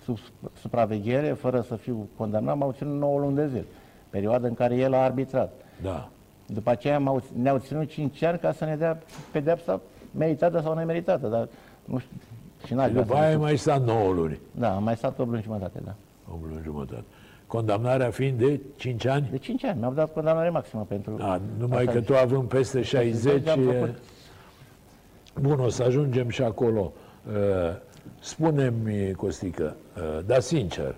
sub 0.06 0.18
supraveghere, 0.62 1.32
fără 1.34 1.62
să 1.62 1.76
fiu 1.76 2.08
condamnat, 2.18 2.58
m-au 2.58 2.72
ținut 2.72 3.00
9 3.00 3.20
luni 3.20 3.36
de 3.36 3.48
zile, 3.48 3.66
perioada 4.10 4.48
în 4.48 4.54
care 4.54 4.76
el 4.76 4.94
a 4.94 4.98
arbitrat. 5.04 5.54
Da. 5.82 6.10
După 6.48 6.70
aceea 6.70 7.00
m-au, 7.00 7.24
ne-au 7.42 7.58
ținut 7.58 7.90
5 7.90 8.22
ani 8.22 8.40
ca 8.40 8.52
să 8.52 8.66
ne 8.66 8.76
dea 8.76 8.98
pedeapsa 9.32 9.82
meritată 10.12 10.62
sau 10.62 10.74
nemeritată, 10.74 11.28
dar 11.28 11.48
nu 11.86 11.98
știu, 11.98 12.16
și 12.66 12.74
n-aș 12.74 12.86
Și 12.86 12.92
vrea 12.92 13.04
după 13.04 13.14
să 13.16 13.20
aia 13.22 13.28
ai 13.30 13.36
discut. 13.36 13.48
mai 13.48 13.58
stat 13.58 13.84
9 13.86 14.12
luni, 14.14 14.40
Da, 14.52 14.76
am 14.76 14.84
mai 14.84 14.96
stat 14.96 15.20
8 15.20 15.30
luni 15.30 15.42
jumătate, 15.42 15.80
da. 15.86 15.94
8 16.32 16.42
luni 16.50 16.62
jumătate. 16.64 17.04
Condamnarea 17.48 18.10
fiind 18.10 18.38
de 18.38 18.60
5 18.76 19.06
ani? 19.06 19.28
De 19.32 19.38
5 19.38 19.64
ani, 19.64 19.80
mi-au 19.80 19.94
dat 19.94 20.14
condamnare 20.14 20.50
maximă 20.50 20.86
pentru... 20.88 21.18
A, 21.20 21.40
numai 21.58 21.78
Așa 21.84 21.92
că 21.92 21.98
zic. 21.98 22.08
tu 22.08 22.16
având 22.16 22.48
peste 22.48 22.82
60... 22.82 23.48
am 23.48 23.68
e- 23.68 23.72
făcut. 23.72 23.96
Bun, 25.42 25.60
o 25.60 25.70
să 25.70 25.84
ajungem 25.84 26.30
și 26.30 26.42
acolo. 26.42 26.92
Uh, 27.28 27.34
Spune-mi, 28.20 29.14
Costică, 29.14 29.76
uh, 29.98 30.26
dar 30.26 30.40
sincer, 30.40 30.96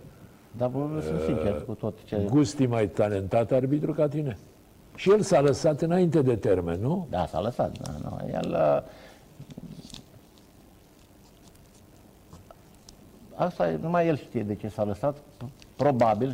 Dar 0.58 0.70
vă 0.70 1.02
sunt 1.02 1.20
sincer 1.20 1.64
cu 1.66 1.74
tot 1.74 1.98
ce... 2.04 2.26
Gusti 2.30 2.66
mai 2.66 2.88
talentat 2.88 3.52
arbitru 3.52 3.94
ca 3.94 4.08
tine? 4.08 4.38
Și 4.96 5.10
el 5.10 5.22
s-a 5.22 5.42
lăsat 5.42 5.82
înainte 5.82 6.22
de 6.22 6.36
termen, 6.36 6.80
nu? 6.82 7.08
Da, 7.10 7.26
s-a 7.26 7.42
lăsat. 7.42 7.78
Da, 7.78 7.92
nu. 8.10 8.30
El, 8.32 8.52
uh, 8.52 8.82
asta 13.36 13.70
e- 13.70 13.80
numai 13.82 14.08
el 14.08 14.18
știe 14.18 14.44
de 14.44 14.56
ce 14.56 14.68
s-a 14.68 14.84
lăsat. 14.84 15.18
Probabil, 15.76 16.30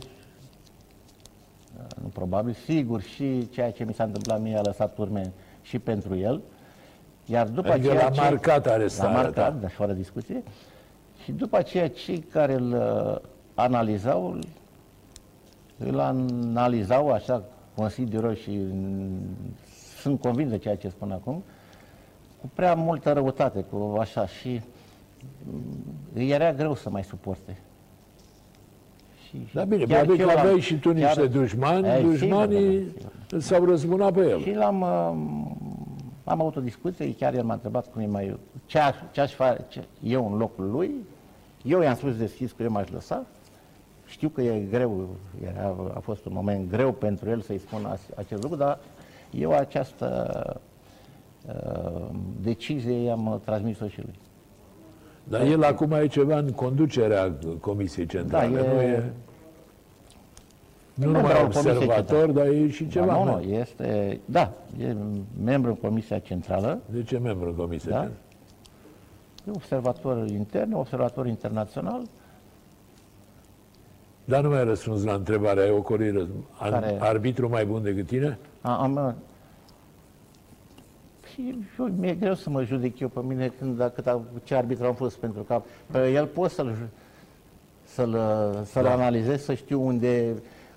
uh, 1.78 2.02
nu 2.02 2.08
probabil, 2.08 2.54
sigur 2.66 3.02
și 3.02 3.50
ceea 3.50 3.72
ce 3.72 3.84
mi 3.84 3.94
s-a 3.94 4.04
întâmplat 4.04 4.41
mie 4.41 4.58
a 4.58 4.62
lăsat 4.62 4.98
urme 4.98 5.34
și 5.62 5.80
pentru 5.80 6.16
el. 6.16 6.41
Iar 7.26 7.48
după 7.48 7.72
Adică 7.72 7.90
aceea 7.91 8.04
l-a 8.04 8.10
ce- 8.10 8.22
marcat 8.22 8.66
L-a 8.66 8.72
arestarea 8.72 9.16
marcat, 9.16 9.34
ta. 9.54 9.58
dar 9.62 9.70
și 9.70 9.76
fără 9.76 9.91
discuție. 9.94 10.44
Și 11.24 11.32
după 11.32 11.58
aceea 11.58 11.90
cei 11.90 12.20
care 12.20 12.54
îl 12.54 12.72
uh, 12.74 13.30
analizau, 13.54 14.32
îl- 14.32 14.45
îl 15.78 16.00
analizau 16.00 17.12
așa, 17.12 17.44
consider 17.76 18.24
eu 18.24 18.34
și 18.34 18.50
mm, 18.72 19.20
sunt 20.02 20.20
convins 20.20 20.50
de 20.50 20.58
ceea 20.58 20.76
ce 20.76 20.90
spun 20.90 21.12
acum, 21.12 21.44
cu 22.41 22.50
prea 22.54 22.74
multă 22.76 23.12
răutate, 23.12 23.62
cu 23.70 23.98
așa 24.00 24.28
și 24.28 24.62
mm, 25.44 25.62
îi 26.14 26.30
era 26.30 26.54
greu 26.54 26.76
să 26.76 26.90
mai 26.90 27.04
suporte. 27.04 27.58
Și, 29.28 29.45
și 29.48 29.54
Da, 29.54 29.64
bine, 29.64 29.84
chiar 29.86 29.88
probabil 30.06 30.20
eu 30.22 30.28
că 30.28 30.34
l-am- 30.34 30.45
aveai 30.45 30.60
și 30.60 30.76
tu 30.80 30.91
niște 30.91 31.14
chiar- 31.16 31.26
dușmani, 31.28 31.88
Ei, 31.88 31.95
sigur, 31.98 32.12
dușmanii 32.12 32.78
da, 32.80 32.91
da, 33.02 33.10
sigur. 33.28 33.41
s-au 33.41 33.66
răzbunat 33.66 34.14
pe 34.14 34.20
el. 34.30 34.41
Și 34.41 34.52
l-am, 34.54 34.82
uh, 34.82 35.73
am 36.24 36.41
avut 36.41 36.56
o 36.56 36.62
discuție, 36.62 37.16
chiar 37.16 37.34
el 37.34 37.44
m-a 37.44 37.54
întrebat 37.54 37.91
cum 37.91 38.02
e 38.02 38.06
mai, 38.06 38.40
ce, 38.66 38.80
aș, 38.80 38.95
ce 39.12 39.22
aș 39.22 39.34
face 39.34 39.84
eu 40.04 40.32
în 40.32 40.38
locul 40.38 40.70
lui. 40.72 40.91
Eu 41.64 41.82
i-am 41.82 41.95
spus 41.95 42.16
deschis 42.18 42.52
că 42.52 42.64
eu 42.64 42.72
m-aș 42.72 42.90
lăsa. 42.90 43.26
Știu 44.06 44.30
că 44.30 44.41
e 44.41 44.60
greu, 44.70 45.08
era, 45.44 45.76
a 45.95 46.00
fost 46.00 46.26
un 46.26 46.32
moment 46.36 46.70
greu 46.70 46.91
pentru 46.91 47.30
el 47.30 47.41
să-i 47.41 47.58
spun 47.58 47.86
as- 47.86 48.10
acest 48.16 48.41
lucru, 48.41 48.58
dar 48.58 48.80
eu 49.32 49.52
această 49.52 50.62
uh, 51.48 52.06
decizie 52.41 52.94
i-am 53.04 53.41
transmis-o 53.45 53.88
și 53.88 54.00
lui. 54.02 54.14
Dar 55.24 55.41
el 55.41 55.64
acum 55.64 55.91
e 55.91 56.08
ceva 56.08 56.38
în 56.38 56.52
conducerea 56.52 57.34
Comisiei 57.60 58.06
Centrale, 58.06 58.56
Da, 58.56 58.60
e- 58.60 58.74
nu 58.74 58.82
e... 58.82 59.14
Nu 60.94 61.03
membru 61.06 61.22
numai 61.22 61.34
al 61.40 61.41
Comisiei 61.49 61.72
observator, 61.76 62.18
Centrale. 62.26 62.32
dar 62.32 62.48
e 62.48 62.70
și 62.70 62.88
ceva. 62.88 63.06
da, 63.06 63.14
nu, 63.14 63.24
nu? 63.24 63.32
nu, 63.36 63.41
este, 63.41 64.20
da, 64.26 64.52
e 64.80 64.95
membru 65.44 65.70
în 65.70 65.76
Comisia 65.76 66.20
Centrală, 66.20 66.80
De 66.90 67.03
ce 67.03 67.18
membru 67.18 67.48
în 67.49 67.56
Comisia 67.56 67.90
Da? 67.91 67.95
Centrală? 67.98 68.18
e 69.48 69.52
observator 69.56 70.28
intern, 70.30 70.74
observator 70.74 71.28
internațional, 71.28 72.02
Dar 74.26 74.44
nu 74.44 74.49
mai 74.49 74.64
răspuns 74.64 75.03
la 75.03 75.14
întrebarea, 75.14 75.64
ai 75.64 75.72
ocolit 75.72 76.14
răzb- 76.14 76.30
Ar- 76.60 76.70
Care- 76.72 76.98
arbitru 76.99 77.49
mai 77.49 77.65
bun 77.65 77.84
decât 77.84 78.06
tine? 78.07 78.38
A- 78.61 78.82
Am, 78.82 79.15
și 81.34 81.56
eu, 81.80 81.86
mi-e 81.86 82.14
greu 82.14 82.34
să 82.34 82.49
mă 82.49 82.64
judec 82.64 82.99
eu 82.99 83.07
pe 83.07 83.20
mine 83.24 83.48
când, 83.60 83.78
da, 83.78 83.90
cât, 83.90 84.07
a- 84.07 84.22
ce 84.44 84.56
arbitru 84.56 84.86
am 84.86 84.94
fost, 84.94 85.18
pentru 85.18 85.41
că 85.41 85.61
pe 85.91 86.11
el 86.11 86.26
pot 86.26 86.52
să-l, 86.52 86.68
ju- 86.68 86.90
să-l, 87.84 88.11
să-l 88.65 88.84
Da. 88.84 88.91
analizez, 88.91 89.44
să 89.44 89.53
știu 89.53 89.86
unde, 89.86 90.34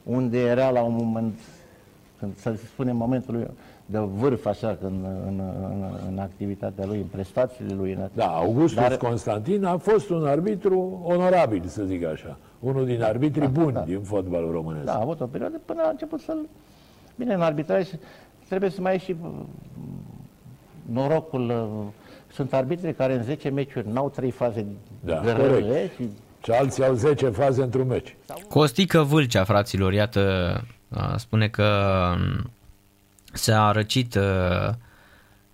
unde 0.07 0.39
era 0.41 0.71
la 0.71 0.83
un 0.83 0.95
moment, 0.95 1.39
când, 2.19 2.37
să 2.37 2.55
spunem, 2.67 2.97
momentul 2.97 3.35
lui 3.35 3.47
de 3.87 3.99
vârf, 3.99 4.47
așa, 4.47 4.77
când, 4.81 5.05
în, 5.27 5.41
în, 5.67 5.85
în 6.11 6.19
activitatea 6.19 6.85
lui, 6.87 6.97
în 6.99 7.05
prestațiile 7.07 7.75
lui. 7.75 7.93
În, 7.93 8.09
Da, 8.15 8.27
Augustus 8.27 8.81
Dar- 8.83 8.97
Constantin 8.97 9.65
a 9.65 9.77
fost 9.77 10.11
un 10.11 10.27
arbitru 10.27 11.01
onorabil, 11.05 11.63
să 11.67 11.83
zic 11.85 12.05
așa. 12.05 12.37
Unul 12.61 12.85
din 12.87 13.03
arbitrii 13.03 13.49
buni 13.49 13.73
da. 13.73 13.81
din 13.81 14.01
fotbalul 14.01 14.51
românesc. 14.51 14.85
Da, 14.85 14.95
a 14.95 15.01
avut 15.01 15.21
o 15.21 15.27
perioadă 15.27 15.61
până 15.65 15.83
a 15.83 15.89
început 15.89 16.21
să-l... 16.21 16.49
Bine, 17.17 17.35
în 17.35 17.41
arbitraj 17.41 17.89
trebuie 18.49 18.71
să 18.71 18.81
mai 18.81 18.91
ai 18.91 18.99
și 18.99 19.17
uh, 19.25 19.31
norocul. 20.93 21.49
uh, 21.51 21.93
Sunt 22.33 22.53
arbitri 22.53 22.95
care 22.95 23.15
în 23.15 23.23
10 23.23 23.49
meciuri 23.49 23.93
n-au 23.93 24.09
trei 24.11 24.31
faze 24.31 24.67
Da, 25.05 25.21
grele 25.21 25.61
corect. 25.61 25.95
și 25.95 26.09
Și 26.47 26.53
alții 26.53 26.85
au 26.85 26.95
10 26.95 27.29
faze 27.29 27.63
într-un 27.63 27.87
meci. 27.87 28.17
Costică 28.49 29.03
Vâlcea, 29.03 29.45
fraților, 29.45 29.93
iată, 29.93 30.65
a, 30.91 31.17
spune 31.17 31.49
că 31.49 31.69
m, 32.19 32.51
s-a 33.33 33.73
răcit 33.73 34.15
uh, 34.15 34.69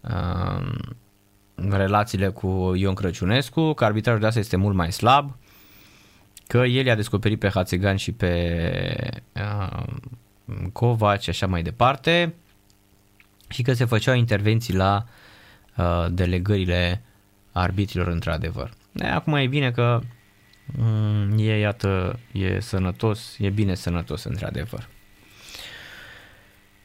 uh, 0.00 0.72
relațiile 1.54 2.28
cu 2.28 2.72
Ion 2.74 2.94
Crăciunescu, 2.94 3.72
că 3.72 3.84
arbitrajul 3.84 4.20
de 4.20 4.26
asta 4.26 4.38
este 4.38 4.56
mult 4.56 4.74
mai 4.74 4.92
slab, 4.92 5.36
că 6.46 6.58
el 6.58 6.86
i-a 6.86 6.94
descoperit 6.94 7.38
pe 7.38 7.48
Hațegan 7.48 7.96
și 7.96 8.12
pe 8.12 9.22
uh, 9.34 9.82
Covaci 10.72 11.22
și 11.22 11.30
așa 11.30 11.46
mai 11.46 11.62
departe 11.62 12.34
și 13.48 13.62
că 13.62 13.72
se 13.72 13.84
făceau 13.84 14.14
intervenții 14.14 14.74
la 14.74 15.06
uh, 15.76 16.06
delegările 16.10 17.02
arbitrilor 17.52 18.06
într-adevăr. 18.06 18.70
E, 18.92 19.06
acum 19.06 19.34
e 19.34 19.46
bine 19.46 19.70
că 19.70 20.00
mm, 20.78 21.38
e, 21.38 21.58
iată, 21.58 22.18
e 22.32 22.60
sănătos, 22.60 23.36
e 23.38 23.48
bine 23.48 23.74
sănătos 23.74 24.24
într-adevăr. 24.24 24.88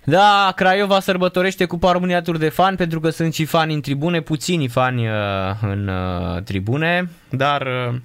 Da, 0.10 0.54
Craiova 0.56 1.00
sărbătorește 1.00 1.66
Cupa 1.66 1.92
România 1.92 2.22
Tur 2.22 2.38
de 2.38 2.50
Fan 2.50 2.76
pentru 2.76 3.00
că 3.00 3.10
sunt 3.10 3.34
și 3.34 3.46
fani 3.46 3.74
în 3.74 3.82
tribune, 3.82 4.22
puțini 4.22 4.68
fani 4.68 5.08
uh, 5.08 5.14
în 5.62 5.88
uh, 5.88 6.42
tribune, 6.44 7.10
dar 7.30 7.68
uh, 7.68 7.96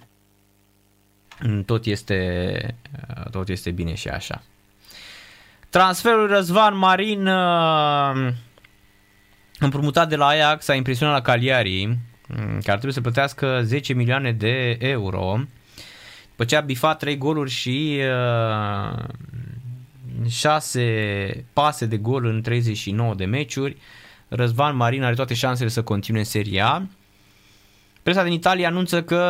tot 1.67 1.85
este, 1.85 2.57
uh, 3.17 3.31
tot 3.31 3.49
este 3.49 3.71
bine 3.71 3.95
și 3.95 4.09
așa. 4.09 4.43
Transferul 5.71 6.29
Răzvan 6.29 6.77
Marin 6.77 7.27
uh, 7.27 8.33
împrumutat 9.59 10.09
de 10.09 10.17
la 10.17 10.27
Ajax 10.27 10.69
a 10.69 10.75
impresionat 10.75 11.15
la 11.15 11.23
Cagliari, 11.23 11.87
mm, 11.87 11.97
care 12.47 12.61
trebuie 12.63 12.93
să 12.93 13.01
plătească 13.01 13.61
10 13.63 13.93
milioane 13.93 14.33
de 14.33 14.77
euro. 14.81 15.41
După 16.43 16.55
ce 16.55 16.61
a 16.61 16.67
bifat 16.67 16.99
3 16.99 17.19
goluri 17.19 17.51
și 17.51 18.01
uh, 18.93 19.05
6 20.29 21.45
pase 21.53 21.87
de 21.87 21.97
gol 21.97 22.25
în 22.25 22.43
39 22.43 23.15
de 23.15 23.25
meciuri, 23.25 23.77
Răzvan 24.29 24.77
Marin 24.77 25.03
are 25.03 25.15
toate 25.15 25.35
șansele 25.35 25.69
să 25.69 25.83
continue 25.83 26.21
în 26.21 26.27
Serie 26.27 26.61
A. 26.61 26.83
Presa 28.03 28.23
din 28.23 28.33
Italia 28.33 28.69
anunță 28.69 29.03
că 29.03 29.23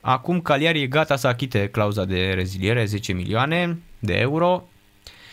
acum 0.00 0.40
Cagliari 0.40 0.82
e 0.82 0.86
gata 0.86 1.16
să 1.16 1.26
achite 1.26 1.68
clauza 1.68 2.04
de 2.04 2.32
reziliere, 2.32 2.84
10 2.84 3.12
milioane 3.12 3.78
de 3.98 4.14
euro, 4.14 4.68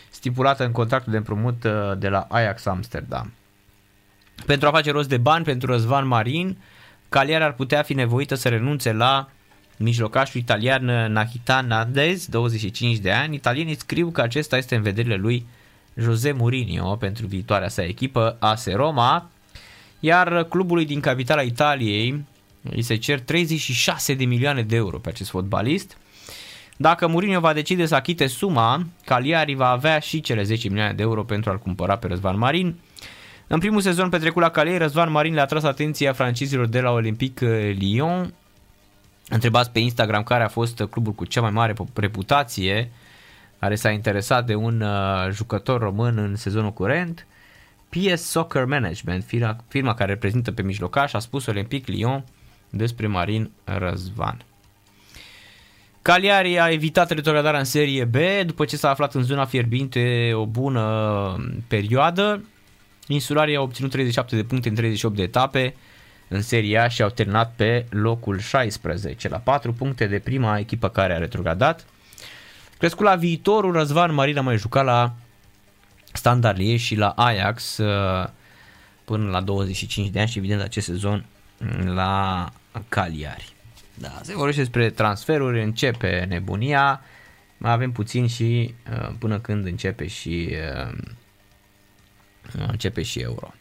stipulată 0.10 0.66
în 0.66 0.72
contractul 0.72 1.12
de 1.12 1.18
împrumut 1.18 1.64
uh, 1.64 1.72
de 1.98 2.10
la 2.10 2.28
Ajax 2.30 2.66
Amsterdam. 2.66 3.34
Pentru 4.46 4.68
a 4.68 4.72
face 4.72 4.92
rost 4.92 5.10
de 5.10 5.18
bani 5.18 5.44
pentru 5.44 5.72
Răzvan 5.72 6.08
Marin, 6.08 6.58
Cagliari 7.10 7.44
ar 7.44 7.54
putea 7.54 7.82
fi 7.82 7.94
nevoită 7.94 8.36
să 8.36 8.50
renunțe 8.50 8.94
la 8.94 9.30
mijlocașul 9.78 10.40
italian 10.40 10.86
Nahitan 11.12 11.68
Nandez, 11.68 12.28
25 12.28 12.98
de 12.98 13.12
ani. 13.12 13.36
Italienii 13.36 13.76
scriu 13.76 14.10
că 14.10 14.22
acesta 14.22 14.58
este 14.58 14.76
în 14.76 14.82
vederile 14.82 15.16
lui 15.16 15.46
José 15.96 16.32
Mourinho 16.32 16.96
pentru 16.96 17.28
viitoarea 17.28 17.68
sa 17.68 17.84
echipă 17.84 18.38
AS 18.40 18.68
Roma, 18.68 19.30
iar 20.00 20.44
clubului 20.44 20.86
din 20.86 21.00
capitala 21.00 21.42
Italiei 21.42 22.26
îi 22.72 22.82
se 22.82 22.96
cer 22.96 23.20
36 23.20 24.14
de 24.14 24.26
milioane 24.26 24.62
de 24.62 24.76
euro 24.76 24.98
pe 24.98 25.10
acest 25.10 25.30
fotbalist. 25.30 25.98
Dacă 26.78 27.08
Mourinho 27.08 27.40
va 27.40 27.54
decide 27.54 27.86
să 27.86 27.96
achite 27.96 28.28
suma, 28.28 28.86
Cagliari 29.06 29.54
va 29.54 29.70
avea 29.70 30.00
și 30.00 30.22
cele 30.22 30.44
10 30.44 30.68
milioane 30.68 30.94
de 30.94 31.02
euro 31.02 31.24
pentru 31.24 31.50
a-l 31.50 31.60
cumpăra 31.60 31.98
pe 31.98 32.08
Răzvan 32.08 32.38
Marin. 32.38 32.76
În 33.48 33.60
primul 33.60 33.82
sezon 33.82 34.10
petrecut 34.10 34.42
la 34.42 34.50
Cagliari, 34.50 34.78
Răzvan 34.78 35.12
Marin 35.12 35.34
le-a 35.34 35.46
tras 35.46 35.64
atenția 35.64 36.14
francizilor 36.14 36.66
de 36.68 36.80
la 36.80 36.92
Olympique 36.92 37.76
Lyon. 37.80 38.34
Întrebați 39.30 39.72
pe 39.72 39.80
Instagram 39.80 40.24
care 40.24 40.44
a 40.44 40.48
fost 40.48 40.84
clubul 40.90 41.14
cu 41.14 41.26
cea 41.26 41.42
mai 41.42 41.52
mare 41.52 41.74
reputație 41.94 42.92
care 43.60 43.76
s-a 43.76 43.90
interesat 43.90 44.46
de 44.46 44.56
un 44.56 44.82
uh, 44.82 45.28
jucător 45.32 45.82
român 45.82 46.18
în 46.18 46.36
sezonul 46.36 46.74
curent. 46.74 47.28
PS 47.90 48.22
Soccer 48.22 48.66
Management, 48.66 49.24
firma, 49.24 49.56
firma 49.68 49.94
care 49.94 50.12
reprezintă 50.12 50.52
pe 50.52 50.62
mijlocaș, 50.62 51.14
a 51.14 51.20
spus 51.20 51.46
Olympique 51.46 51.96
Lyon 51.96 52.24
despre 52.70 53.08
Marin 53.08 53.52
Răzvan. 53.64 54.46
Cagliari 56.02 56.60
a 56.60 56.70
evitat 56.70 57.12
retrogradarea 57.12 57.60
în 57.60 57.66
Serie 57.66 58.04
B 58.04 58.16
după 58.46 58.66
ce 58.66 58.78
s-a 58.78 58.90
aflat 58.90 59.14
în 59.14 59.24
zona 59.24 59.46
fierbinte 59.46 60.32
o 60.34 60.46
bună 60.46 60.84
perioadă. 61.68 62.44
Insularii 63.08 63.56
au 63.56 63.64
obținut 63.64 63.92
37 63.92 64.36
de 64.36 64.44
puncte 64.44 64.70
în 64.70 64.76
38 64.76 65.16
de 65.16 65.22
etape 65.22 65.76
în 66.28 66.42
Serie 66.42 66.78
A 66.78 66.88
și 66.88 67.02
au 67.02 67.10
terminat 67.10 67.54
pe 67.56 67.86
locul 67.90 68.40
16, 68.40 69.30
la 69.30 69.38
4 69.38 69.74
puncte 69.74 70.06
de 70.08 70.20
prima 70.20 70.58
echipă 70.58 70.90
care 70.90 71.14
a 71.14 71.18
retrogradat. 71.18 71.86
Crescut 72.78 73.06
la 73.06 73.16
viitorul, 73.16 73.72
Răzvan 73.72 74.14
Marin 74.14 74.38
a 74.38 74.42
mai 74.42 74.58
jucat 74.58 74.86
la 74.86 75.14
Standard 76.14 76.58
Liège 76.58 76.78
și 76.78 76.96
la 76.96 77.10
Ajax 77.10 77.78
uh, 77.78 78.30
până 79.06 79.30
la 79.30 79.42
25 79.42 80.10
de 80.10 80.20
ani 80.20 80.30
și 80.30 80.38
evident 80.38 80.62
acest 80.62 80.86
sezon 80.86 81.26
la 81.86 82.52
Cagliari. 82.90 83.54
Da, 83.94 84.20
se 84.22 84.36
vorbește 84.36 84.62
despre 84.62 84.90
transferuri, 84.90 85.64
începe 85.64 86.26
nebunia, 86.30 87.02
mai 87.58 87.72
avem 87.72 87.92
puțin 87.92 88.28
și 88.28 88.74
uh, 88.92 89.10
până 89.20 89.40
când 89.40 89.66
începe 89.66 90.08
și 90.08 90.50
uh, 90.52 90.98
începe 92.68 93.02
și 93.02 93.20
Euro. 93.20 93.54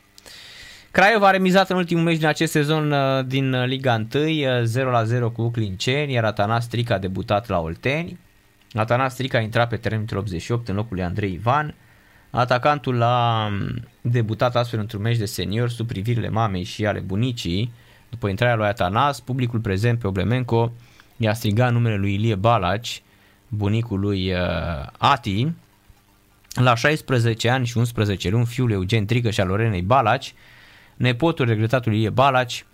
Craiova 0.95 1.29
a 1.29 1.31
remizat 1.31 1.71
în 1.71 1.77
ultimul 1.77 2.03
meci 2.03 2.19
din 2.19 2.27
acest 2.27 2.53
sezon 2.53 2.93
uh, 2.93 3.25
din 3.27 3.65
Liga 3.65 4.07
1, 4.15 4.25
0-0 5.29 5.33
cu 5.33 5.51
Clinceni, 5.51 6.13
iar 6.13 6.25
Atanas 6.25 6.65
Stric 6.65 6.91
a 6.91 6.99
debutat 6.99 7.49
la 7.49 7.61
Olteni. 7.61 8.19
Atanas 8.73 9.13
Stric 9.13 9.35
a 9.35 9.39
intrat 9.39 9.69
pe 9.69 9.77
teren 9.77 10.07
88 10.15 10.69
în 10.69 10.75
locul 10.75 10.97
lui 10.97 11.05
Andrei 11.05 11.33
Ivan. 11.33 11.75
Atacantul 12.31 13.03
a 13.03 13.47
um, 13.47 13.89
debutat 14.01 14.57
astfel 14.57 14.79
într-un 14.79 15.03
meci 15.03 15.17
de 15.17 15.25
senior 15.25 15.69
sub 15.69 15.87
privirile 15.87 16.29
mamei 16.29 16.63
și 16.63 16.87
ale 16.87 17.01
bunicii, 17.01 17.73
după 18.11 18.29
intrarea 18.29 18.57
lui 18.57 18.67
Atanas, 18.67 19.21
publicul 19.21 19.61
prezent 19.61 19.99
pe 19.99 20.07
Oblemenco 20.07 20.73
i-a 21.17 21.35
strigat 21.35 21.73
numele 21.73 21.97
lui 21.97 22.15
Ilie 22.15 22.35
Balaci, 22.35 23.03
bunicul 23.49 24.01
lui 24.01 24.33
uh, 24.33 24.39
Ati. 24.99 25.53
La 26.55 26.75
16 26.75 27.49
ani 27.49 27.67
și 27.67 27.79
11 27.79 28.29
luni, 28.29 28.47
fiul 28.47 28.71
Eugen 28.71 29.07
Trică 29.07 29.31
și 29.31 29.41
al 29.41 29.47
Lorenei 29.49 29.83
Balaci, 29.83 30.35
nepotul 30.97 31.47
regretatului 31.47 31.99
Ilie 31.99 32.11
Balaci, 32.11 32.65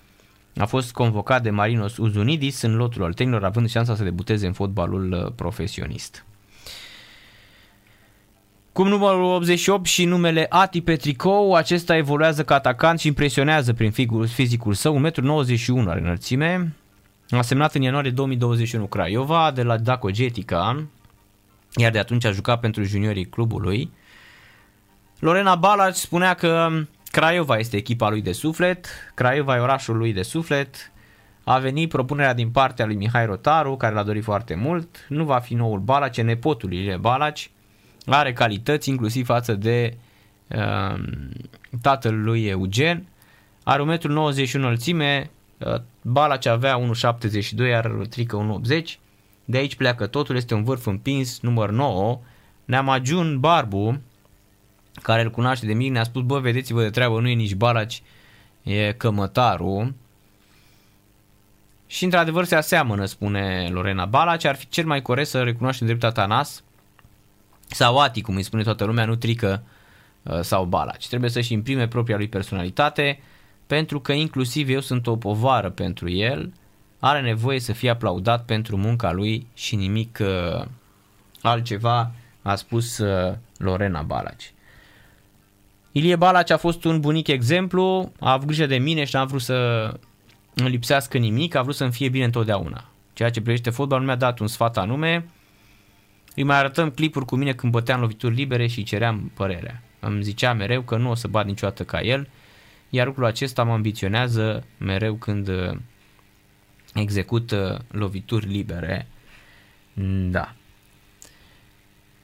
a 0.56 0.66
fost 0.66 0.92
convocat 0.92 1.42
de 1.42 1.50
Marinos 1.50 1.96
Uzunidis 1.96 2.62
în 2.62 2.76
lotul 2.76 3.02
Oltenilor, 3.02 3.44
având 3.44 3.68
șansa 3.68 3.94
să 3.94 4.02
debuteze 4.02 4.46
în 4.46 4.52
fotbalul 4.52 5.12
uh, 5.12 5.32
profesionist. 5.36 6.24
Cum 8.72 8.88
numărul 8.88 9.22
88 9.22 9.86
și 9.86 10.04
numele 10.04 10.46
Ati 10.48 10.80
Petricou, 10.80 11.54
acesta 11.54 11.96
evoluează 11.96 12.44
ca 12.44 12.54
atacant 12.54 12.98
și 12.98 13.06
impresionează 13.06 13.72
prin 13.72 13.90
fizicul 14.26 14.74
său, 14.74 15.10
1,91 15.10 15.66
m 15.66 15.88
are 15.88 16.00
înălțime. 16.00 16.74
A 17.30 17.42
semnat 17.42 17.74
în 17.74 17.82
ianuarie 17.82 18.10
2021 18.10 18.86
Craiova 18.86 19.50
de 19.50 19.62
la 19.62 19.76
Daco 19.76 20.10
Getica, 20.10 20.86
iar 21.76 21.90
de 21.90 21.98
atunci 21.98 22.24
a 22.24 22.30
jucat 22.30 22.60
pentru 22.60 22.82
juniorii 22.82 23.28
clubului. 23.28 23.90
Lorena 25.18 25.54
Balac 25.54 25.94
spunea 25.94 26.34
că 26.34 26.68
Craiova 27.10 27.58
este 27.58 27.76
echipa 27.76 28.08
lui 28.08 28.22
de 28.22 28.32
suflet, 28.32 28.86
Craiova 29.14 29.56
e 29.56 29.60
orașul 29.60 29.96
lui 29.96 30.12
de 30.12 30.22
suflet, 30.22 30.92
a 31.44 31.58
venit 31.58 31.88
propunerea 31.88 32.34
din 32.34 32.50
partea 32.50 32.86
lui 32.86 32.96
Mihai 32.96 33.26
Rotaru, 33.26 33.76
care 33.76 33.94
l-a 33.94 34.02
dorit 34.02 34.22
foarte 34.22 34.54
mult, 34.54 35.06
nu 35.08 35.24
va 35.24 35.38
fi 35.38 35.54
noul 35.54 35.78
Balac, 35.78 36.16
e 36.16 36.22
nepotul 36.22 36.68
lui 36.68 36.96
Balaci, 37.00 37.50
are 38.06 38.32
calități 38.32 38.88
inclusiv 38.88 39.26
față 39.26 39.54
de 39.54 39.96
uh, 40.48 41.02
tatăl 41.82 42.22
lui 42.22 42.46
Eugen, 42.46 43.06
are 43.62 43.98
1,91 43.98 44.06
m 44.52 44.56
înălțime, 44.56 45.30
uh, 45.58 45.74
Balaci 46.02 46.46
avea 46.46 46.80
1,72 46.80 47.68
iar 47.68 47.86
Trică 48.08 48.60
1,80 48.72 48.98
de 49.50 49.56
aici 49.56 49.74
pleacă 49.74 50.06
totul, 50.06 50.36
este 50.36 50.54
un 50.54 50.64
vârf 50.64 50.86
împins, 50.86 51.40
număr 51.40 51.70
9, 51.70 52.20
Neamajun 52.64 53.40
Barbu, 53.40 54.00
care 55.02 55.22
îl 55.22 55.30
cunoaște 55.30 55.66
de 55.66 55.72
mic, 55.72 55.90
ne-a 55.90 56.02
spus, 56.02 56.22
bă, 56.22 56.38
vedeți-vă 56.38 56.82
de 56.82 56.90
treabă, 56.90 57.20
nu 57.20 57.28
e 57.28 57.34
nici 57.34 57.54
Balaci, 57.54 58.02
e 58.62 58.92
cămătarul. 58.92 59.94
Și 61.86 62.04
într-adevăr 62.04 62.44
se 62.44 62.54
aseamănă, 62.54 63.04
spune 63.04 63.68
Lorena 63.70 64.04
Balaci, 64.06 64.44
ar 64.44 64.56
fi 64.56 64.68
cel 64.68 64.86
mai 64.86 65.02
corect 65.02 65.28
să 65.28 65.42
recunoaștem 65.42 65.86
dreptul 65.86 66.12
Tanas 66.12 66.62
sau 67.66 67.98
Ati, 67.98 68.20
cum 68.20 68.36
îi 68.36 68.42
spune 68.42 68.62
toată 68.62 68.84
lumea, 68.84 69.04
nu 69.04 69.14
trică 69.14 69.62
uh, 70.22 70.40
sau 70.40 70.64
Balaci. 70.64 71.08
Trebuie 71.08 71.30
să-și 71.30 71.52
imprime 71.52 71.88
propria 71.88 72.16
lui 72.16 72.28
personalitate, 72.28 73.20
pentru 73.66 74.00
că 74.00 74.12
inclusiv 74.12 74.68
eu 74.68 74.80
sunt 74.80 75.06
o 75.06 75.16
povară 75.16 75.70
pentru 75.70 76.10
el, 76.10 76.52
are 76.98 77.20
nevoie 77.20 77.60
să 77.60 77.72
fie 77.72 77.90
aplaudat 77.90 78.44
pentru 78.44 78.76
munca 78.76 79.12
lui 79.12 79.46
și 79.54 79.76
nimic 79.76 80.18
uh, 80.20 80.64
altceva, 81.42 82.12
a 82.42 82.54
spus 82.54 82.98
uh, 82.98 83.34
Lorena 83.56 84.02
Balaci. 84.02 84.52
Ilie 85.92 86.16
Balaci 86.16 86.50
a 86.50 86.56
fost 86.56 86.84
un 86.84 87.00
bunic 87.00 87.26
exemplu, 87.26 88.12
a 88.20 88.32
avut 88.32 88.46
grijă 88.46 88.66
de 88.66 88.78
mine 88.78 89.04
și 89.04 89.14
n-a 89.14 89.24
vrut 89.24 89.40
să 89.40 89.90
îmi 90.54 90.68
lipsească 90.68 91.18
nimic, 91.18 91.54
a 91.54 91.62
vrut 91.62 91.74
să-mi 91.74 91.92
fie 91.92 92.08
bine 92.08 92.24
întotdeauna. 92.24 92.84
Ceea 93.12 93.30
ce 93.30 93.40
privește 93.40 93.70
fotbal 93.70 93.98
nu 93.98 94.04
mi-a 94.04 94.16
dat 94.16 94.38
un 94.38 94.46
sfat 94.46 94.78
anume, 94.78 95.28
îi 96.34 96.42
mai 96.42 96.56
arătăm 96.56 96.90
clipuri 96.90 97.24
cu 97.24 97.36
mine 97.36 97.52
când 97.52 97.72
băteam 97.72 98.00
lovituri 98.00 98.34
libere 98.34 98.66
și 98.66 98.82
ceream 98.82 99.30
părerea. 99.34 99.82
Îmi 100.00 100.22
zicea 100.22 100.52
mereu 100.52 100.82
că 100.82 100.96
nu 100.96 101.10
o 101.10 101.14
să 101.14 101.28
bat 101.28 101.46
niciodată 101.46 101.84
ca 101.84 102.00
el, 102.00 102.28
iar 102.90 103.06
lucrul 103.06 103.24
acesta 103.24 103.62
mă 103.62 103.72
ambiționează 103.72 104.64
mereu 104.78 105.14
când 105.14 105.48
uh, 105.48 105.76
execut 106.94 107.50
uh, 107.50 107.78
lovituri 107.90 108.46
libere. 108.46 109.06
Da. 110.30 110.54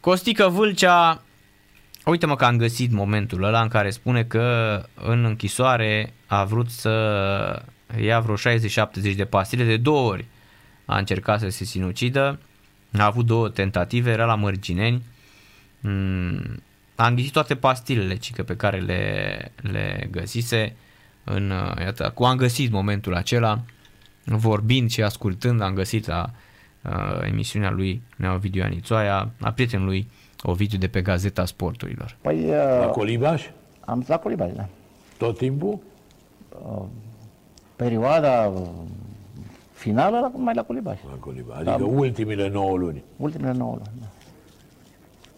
Costică 0.01 0.49
Vâlcea 0.49 1.23
Uite-mă 2.11 2.37
că 2.37 2.45
am 2.45 2.57
găsit 2.57 2.91
momentul 2.93 3.43
ăla 3.43 3.63
în 3.63 3.69
care 3.69 3.91
spune 3.91 4.25
că 4.25 4.83
în 4.95 5.25
închisoare 5.25 6.13
a 6.27 6.45
vrut 6.45 6.71
să 6.71 7.63
ia 8.01 8.21
vreo 8.21 8.55
60-70 9.13 9.17
de 9.17 9.25
pastile 9.25 9.65
de 9.65 9.77
două 9.77 10.11
ori. 10.11 10.25
A 10.85 10.99
încercat 10.99 11.41
să 11.41 11.49
se 11.49 11.65
sinucidă, 11.65 12.39
a 12.99 13.05
avut 13.05 13.27
două 13.27 13.49
tentative, 13.49 14.11
era 14.11 14.25
la 14.25 14.35
Mărgineni. 14.35 15.03
Mm, 15.81 16.63
a 16.95 17.07
înghițit 17.07 17.33
toate 17.33 17.55
pastilele 17.55 18.17
cică 18.17 18.43
pe 18.43 18.57
care 18.57 18.79
le, 18.79 19.53
le 19.57 20.09
găsise. 20.11 20.77
În, 21.25 21.53
iată, 21.81 22.11
cu 22.15 22.25
am 22.25 22.37
găsit 22.37 22.71
momentul 22.71 23.15
acela, 23.15 23.61
vorbind 24.25 24.91
și 24.91 25.03
ascultând, 25.03 25.61
am 25.61 25.75
găsit 25.75 26.07
la 26.07 26.31
uh, 26.83 27.21
emisiunea 27.23 27.71
lui 27.71 28.03
Neo 28.17 28.37
Video 28.37 28.65
Anițoaia, 28.65 29.31
a 29.41 29.53
prietenului 29.53 30.09
Ovidiu 30.49 30.79
de 30.79 30.89
pe 30.89 31.03
Gazeta 31.03 31.45
Sporturilor. 31.45 32.17
Păi, 32.21 32.45
uh, 32.45 32.79
La 32.81 32.87
Colibaș? 32.87 33.47
am 33.81 34.05
la 34.07 34.19
Colibaș, 34.19 34.53
da. 34.53 34.69
Tot 35.19 35.39
timpul? 35.39 35.79
Uh, 36.67 36.83
perioada 37.77 38.53
finală 39.73 40.19
la, 40.19 40.33
mai 40.35 40.55
la 40.55 40.63
Colibaș. 40.63 40.99
La 41.09 41.17
Colibaș. 41.21 41.57
Adică 41.57 41.77
da. 41.79 41.85
ultimile 41.85 42.49
9 42.49 42.77
luni. 42.77 43.05
Ultimele 43.17 43.53
9 43.53 43.71
luni, 43.71 43.91
da. 44.01 44.07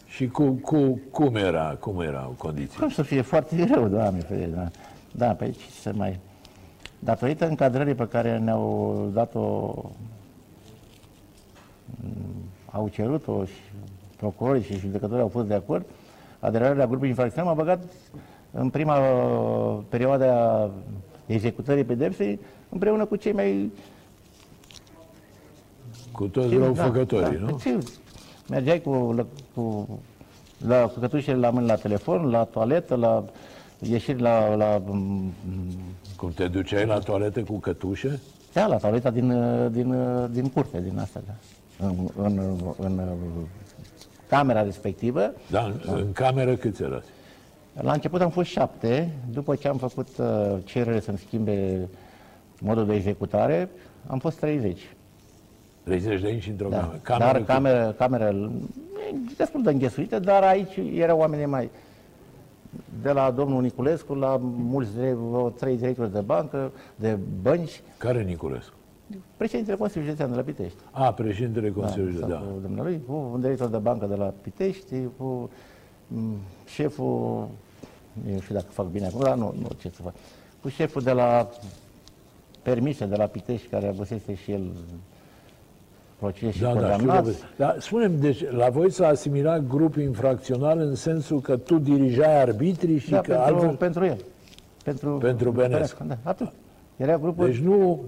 Și 0.07 0.27
cu, 0.27 0.51
cu, 0.51 0.99
cum 1.11 1.35
era, 1.35 1.77
cum 1.79 1.99
erau 1.99 2.35
condiții? 2.37 2.79
Cum 2.79 2.89
să 2.89 3.01
fie 3.01 3.21
foarte 3.21 3.55
greu, 3.65 3.87
doamne, 3.87 4.19
ferie, 4.19 4.45
da. 4.45 4.67
Da, 5.11 5.33
pe 5.33 5.43
aici 5.43 5.61
să 5.81 5.91
mai... 5.95 6.19
Datorită 6.99 7.47
încadrării 7.47 7.95
pe 7.95 8.07
care 8.07 8.37
ne-au 8.37 9.09
dat-o 9.13 9.73
mm, 11.85 12.43
au 12.71 12.87
cerut-o 12.87 13.45
și 13.45 13.68
procurorii 14.19 14.63
și 14.63 14.79
judecătorii 14.79 15.21
au 15.21 15.27
fost 15.27 15.47
de 15.47 15.53
acord, 15.53 15.85
aderarea 16.39 16.77
la 16.77 16.87
grupul 16.87 17.07
infracțional 17.07 17.49
m-a 17.49 17.63
băgat 17.63 17.83
în 18.51 18.69
prima 18.69 18.97
uh, 18.97 19.77
perioadă 19.89 20.31
a 20.31 20.71
executării 21.25 21.83
pedepsei 21.83 22.39
împreună 22.69 23.05
cu 23.05 23.15
cei 23.15 23.31
mai... 23.31 23.71
Cu 26.11 26.27
toți 26.27 26.55
răufăcătorii, 26.55 27.37
da, 27.37 27.45
nu? 27.45 27.59
Ce, 27.61 27.77
mergeai 28.49 28.81
cu, 28.81 29.13
la, 29.15 29.25
cu, 29.53 29.87
la, 30.67 30.87
cu 30.87 30.99
cătușele 30.99 31.37
la 31.37 31.49
mână 31.49 31.65
la 31.65 31.75
telefon, 31.75 32.29
la 32.29 32.43
toaletă, 32.43 32.95
la 32.95 33.23
ieșiri 33.79 34.21
la, 34.21 34.55
la 34.55 34.81
mm, 34.85 35.31
Cum 36.15 36.31
te 36.31 36.47
duceai 36.47 36.85
la 36.85 36.99
toaletă 36.99 37.41
cu 37.41 37.53
cătușe? 37.53 38.19
da, 38.53 38.67
la 38.67 38.77
toaleta 38.77 39.09
din, 39.09 39.31
uh, 39.31 39.71
din, 39.71 39.93
uh, 39.93 40.29
din 40.31 40.49
curte, 40.49 40.81
din 40.81 40.99
asta, 40.99 41.21
da. 41.25 41.33
În, 41.85 41.95
în, 42.17 42.37
în, 42.77 42.97
în 42.97 42.99
camera 44.29 44.63
respectivă. 44.63 45.33
Da, 45.49 45.63
în, 45.63 45.73
în 45.85 46.11
cameră 46.11 46.55
câți 46.55 46.81
erați? 46.83 47.07
La 47.73 47.91
început 47.91 48.21
am 48.21 48.29
fost 48.29 48.49
șapte, 48.49 49.09
după 49.31 49.55
ce 49.55 49.67
am 49.67 49.77
făcut 49.77 50.07
uh, 50.17 50.25
cerere 50.63 50.99
să-mi 50.99 51.17
schimbe 51.17 51.87
modul 52.61 52.85
de 52.85 52.93
executare, 52.95 53.69
am 54.07 54.19
fost 54.19 54.39
30. 54.39 54.89
30 55.83 56.21
de 56.21 56.27
aici 56.27 56.47
într-o 56.47 56.69
Da. 56.69 56.93
cameră. 57.01 57.25
dar 57.25 57.35
cât? 57.37 57.45
cameră, 57.45 57.95
cameră 57.97 58.51
e 59.11 59.15
destul 59.37 59.63
de 59.63 59.69
înghesuită, 59.69 60.19
dar 60.19 60.43
aici 60.43 60.79
erau 60.95 61.19
oameni 61.19 61.45
mai... 61.45 61.69
De 63.01 63.11
la 63.11 63.31
domnul 63.31 63.61
Niculescu 63.61 64.13
la 64.13 64.37
mulți, 64.41 64.93
dire- 64.95 65.13
vreo 65.13 65.49
trei 65.49 65.77
directori 65.77 66.11
de 66.11 66.19
bancă, 66.19 66.71
de 66.95 67.17
bănci, 67.41 67.81
Care 67.97 68.23
Niculescu? 68.23 68.73
Președintele 69.37 69.77
Consiliului 69.77 70.15
Județean 70.15 70.29
de 70.31 70.43
la 70.45 70.51
Pitești. 70.53 70.77
A, 70.91 71.13
președintele 71.13 71.69
Consiliului, 71.71 72.17
sau 72.19 72.29
da. 72.29 72.35
cu 72.37 72.59
dumnealui, 72.61 73.01
cu 73.07 73.29
un 73.33 73.41
director 73.41 73.67
de 73.67 73.77
bancă 73.77 74.05
de 74.05 74.15
la 74.15 74.33
Pitești, 74.41 74.95
cu 75.17 75.49
m, 76.07 76.35
șeful, 76.65 77.47
eu 78.31 78.39
știu 78.39 78.55
dacă 78.55 78.67
fac 78.69 78.85
bine 78.85 79.05
acum, 79.05 79.19
dar 79.23 79.35
nu, 79.35 79.55
nu 79.61 79.67
ce 79.81 79.89
să 79.89 80.01
fac, 80.01 80.13
cu 80.61 80.69
șeful 80.69 81.01
de 81.01 81.11
la 81.11 81.49
permise 82.61 83.05
de 83.05 83.15
la 83.15 83.25
Pitești, 83.25 83.67
care 83.67 83.87
avusese 83.87 84.33
și 84.35 84.51
el 84.51 84.63
proces 86.19 86.53
și 86.53 86.61
Da, 86.61 86.73
da, 86.73 86.73
știu 86.73 86.87
că 86.87 86.95
condamnat. 86.95 87.23
vă- 87.23 87.45
Dar 87.57 87.75
spunem, 87.79 88.19
deci 88.19 88.49
la 88.49 88.69
voi 88.69 88.91
s-a 88.91 89.07
asimilat 89.07 89.67
grup 89.67 89.95
infracțional 89.95 90.79
în 90.79 90.95
sensul 90.95 91.41
că 91.41 91.57
tu 91.57 91.77
dirijai 91.77 92.41
arbitrii 92.41 92.97
și 92.97 93.09
da, 93.09 93.21
că 93.21 93.31
pentru, 93.33 93.53
altfel... 93.55 93.75
pentru 93.75 94.05
el. 94.05 94.17
Pentru, 94.83 95.17
Pentru 95.17 95.51
Benescu. 95.51 96.03
Da, 96.07 96.17
atât. 96.23 96.51
Era 96.99 97.17
grupul, 97.17 97.45
Deci 97.45 97.57
nu 97.57 97.99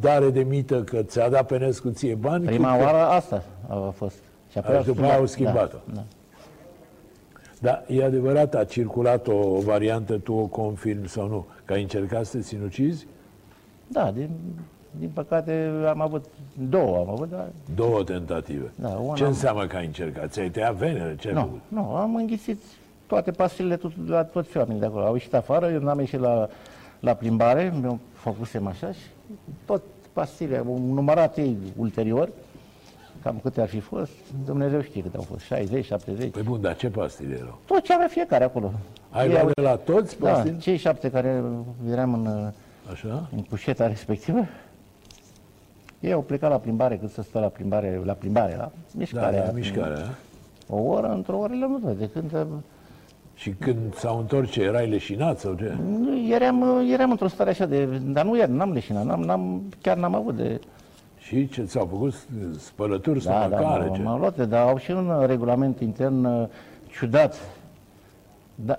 dare 0.00 0.30
de 0.30 0.42
mită 0.42 0.82
că 0.82 1.02
ți-a 1.02 1.28
dat 1.28 1.46
Penescu 1.46 1.90
ție 1.90 2.14
bani, 2.14 2.44
prima 2.44 2.74
ci 2.74 2.78
că- 2.78 2.84
oară 2.84 2.98
asta 2.98 3.42
a 3.68 3.74
fost. 3.96 4.16
Și 4.50 4.58
Așa, 4.58 4.80
după 4.82 5.02
aia 5.02 5.16
au 5.16 5.26
schimbat-o. 5.26 5.76
Da, 5.84 5.94
da. 5.94 6.02
Da, 7.60 7.82
e 7.94 8.04
adevărat, 8.04 8.54
a 8.54 8.64
circulat 8.64 9.26
o 9.26 9.58
variantă, 9.60 10.18
tu 10.18 10.32
o 10.32 10.46
confirmi 10.46 11.08
sau 11.08 11.28
nu, 11.28 11.46
că 11.64 11.72
ai 11.72 11.82
încercat 11.82 12.24
să 12.24 12.36
te 12.36 12.42
sinucizi? 12.42 13.06
da 13.90 14.10
din, 14.10 14.28
din 14.98 15.10
păcate 15.14 15.70
am 15.88 16.00
avut 16.00 16.24
două, 16.68 16.96
am 16.96 17.08
avut, 17.10 17.30
dar 17.30 17.46
Două 17.74 18.02
tentative. 18.04 18.70
Da, 18.74 18.88
una 18.88 19.14
Ce 19.14 19.22
am- 19.22 19.28
înseamnă 19.28 19.66
că 19.66 19.76
ai 19.76 19.86
încercat? 19.86 20.30
Ți-ai 20.30 20.50
tăiat 20.50 20.74
venele? 20.74 21.16
Ce 21.20 21.28
ai 21.28 21.34
Nu, 21.34 21.40
făcut? 21.40 21.60
nu, 21.68 21.94
am 21.94 22.14
înghițit 22.14 22.62
toate 23.06 23.30
pastilele 23.30 23.76
tot, 23.76 23.92
la 24.08 24.24
toți 24.24 24.56
oamenii 24.56 24.80
de 24.80 24.86
acolo. 24.86 25.04
Au 25.04 25.12
ieșit 25.12 25.34
afară, 25.34 25.70
eu 25.70 25.80
n-am 25.80 25.98
ieșit 25.98 26.20
la, 26.20 26.48
la 27.00 27.14
plimbare, 27.14 27.74
mi-au 27.80 27.98
făcusem 28.18 28.66
așa 28.66 28.92
și 28.92 29.06
tot 29.64 29.82
pastile, 30.12 30.56
au 30.56 30.78
numărat 30.78 31.36
ei 31.38 31.56
ulterior, 31.76 32.28
cam 33.22 33.38
câte 33.42 33.60
ar 33.60 33.68
fi 33.68 33.80
fost, 33.80 34.10
Dumnezeu 34.44 34.80
știe 34.80 35.02
câte 35.02 35.16
au 35.16 35.22
fost, 35.22 35.44
60, 35.44 35.84
70, 35.84 36.30
Păi 36.32 36.42
bun, 36.42 36.60
dar 36.60 36.76
ce 36.76 36.88
pastile 36.90 37.34
erau? 37.36 37.58
tot 37.66 37.82
ce 37.82 37.92
avea 37.94 38.08
fiecare 38.08 38.44
acolo. 38.44 38.72
Ai 39.10 39.24
Ei 39.26 39.30
luat 39.32 39.42
au- 39.42 39.50
de 39.54 39.62
la 39.62 39.76
toți 39.76 40.18
Da, 40.18 40.30
pastile? 40.30 40.58
cei 40.58 40.76
șapte 40.76 41.10
care 41.10 41.42
eram 41.90 42.14
în, 42.14 42.52
Așa? 42.92 43.28
în 43.36 43.42
cușeta 43.42 43.86
respectivă, 43.86 44.38
ei 46.00 46.12
au 46.12 46.20
plecat 46.20 46.50
la 46.50 46.58
plimbare, 46.58 46.96
cât 46.96 47.10
să 47.10 47.22
stă 47.22 47.38
la 47.38 47.46
plimbare, 47.46 48.00
la 48.04 48.12
plimbare, 48.12 48.52
la 48.52 48.56
Da, 48.58 48.70
mișcarea. 48.96 49.44
la 49.46 49.50
mișcarea. 49.52 50.14
O 50.68 50.80
oră, 50.82 51.08
într-o 51.12 51.38
oră 51.38 51.54
le-am 51.54 51.80
văzut. 51.82 51.98
De 51.98 52.08
când 52.08 52.32
uh, 52.32 52.46
Și 53.38 53.50
când 53.50 53.94
s-au 53.94 54.18
întors, 54.18 54.50
ce, 54.50 54.62
erai 54.62 54.88
leșinat 54.88 55.38
sau 55.38 55.54
ce? 55.54 55.76
Nu, 55.88 56.18
Eram, 56.30 56.64
eram 56.92 57.10
într-o 57.10 57.28
stare 57.28 57.50
așa 57.50 57.66
de... 57.66 57.84
Dar 57.84 58.24
nu 58.24 58.38
eram, 58.38 58.52
n-am 58.52 58.72
leșinat, 58.72 59.04
n-am, 59.04 59.20
n-am, 59.20 59.62
chiar 59.82 59.96
n-am 59.96 60.14
avut 60.14 60.36
de... 60.36 60.60
Și 61.18 61.48
ce 61.48 61.62
ți-au 61.62 61.86
făcut 61.90 62.14
spălături 62.58 63.24
Da, 63.24 63.30
da, 63.30 63.56
stomacale? 63.56 63.90
m- 63.90 63.94
ce? 63.94 64.02
m-am 64.02 64.18
luat, 64.18 64.48
dar 64.48 64.68
au 64.68 64.78
și 64.78 64.90
un 64.90 65.08
uh, 65.08 65.26
regulament 65.26 65.80
intern 65.80 66.24
uh, 66.24 66.48
ciudat. 66.90 67.36
Da, 68.54 68.78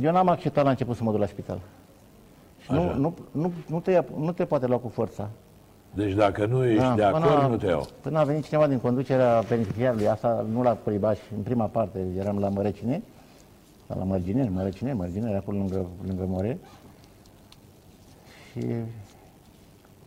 eu 0.00 0.12
n-am 0.12 0.28
acceptat 0.28 0.64
la 0.64 0.70
început 0.70 0.96
să 0.96 1.02
mă 1.02 1.10
duc 1.10 1.20
la 1.20 1.26
spital. 1.26 1.60
Și 2.60 2.72
nu, 2.72 2.80
Așa. 2.80 2.94
nu, 2.96 3.14
nu, 3.30 3.52
nu, 3.66 3.80
te 3.80 3.90
ia, 3.90 4.04
nu 4.18 4.32
te 4.32 4.44
poate 4.44 4.66
lua 4.66 4.78
cu 4.78 4.88
forța. 4.88 5.28
Deci 5.94 6.12
dacă 6.12 6.46
nu 6.46 6.64
ești 6.64 6.94
de 6.94 7.02
până, 7.12 7.26
acord, 7.26 7.50
nu 7.50 7.56
te 7.56 7.66
iau. 7.66 7.86
Până 8.00 8.18
a 8.18 8.24
venit 8.24 8.44
cineva 8.44 8.66
din 8.66 8.78
conducerea 8.78 9.42
penitenciarului, 9.48 10.08
asta 10.08 10.46
nu 10.52 10.62
la 10.62 10.70
Păribaș, 10.70 11.18
în 11.36 11.42
prima 11.42 11.64
parte 11.64 11.98
eram 12.18 12.38
la 12.38 12.48
Mărăcine, 12.48 12.92
sau 12.92 13.13
la 13.86 14.04
Mărgineni, 14.04 14.48
Mărăcine, 14.48 14.92
Mărgineni, 14.92 15.30
era 15.30 15.38
acolo 15.38 15.58
lângă, 15.58 15.86
lângă 16.06 16.24
More. 16.26 16.58
Și 18.50 18.66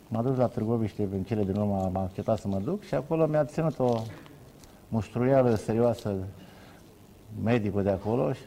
m-a 0.08 0.22
dus 0.22 0.36
la 0.36 0.46
Târgoviște, 0.46 1.08
în 1.12 1.22
cele 1.22 1.44
din 1.44 1.56
urmă 1.56 1.90
m-a 1.92 2.02
acceptat 2.02 2.38
să 2.38 2.48
mă 2.48 2.58
duc 2.58 2.82
și 2.82 2.94
acolo 2.94 3.26
mi-a 3.26 3.44
ținut 3.44 3.78
o 3.78 4.02
muștruială 4.88 5.54
serioasă 5.54 6.14
medicul 7.42 7.82
de 7.82 7.90
acolo, 7.90 8.32
și, 8.32 8.42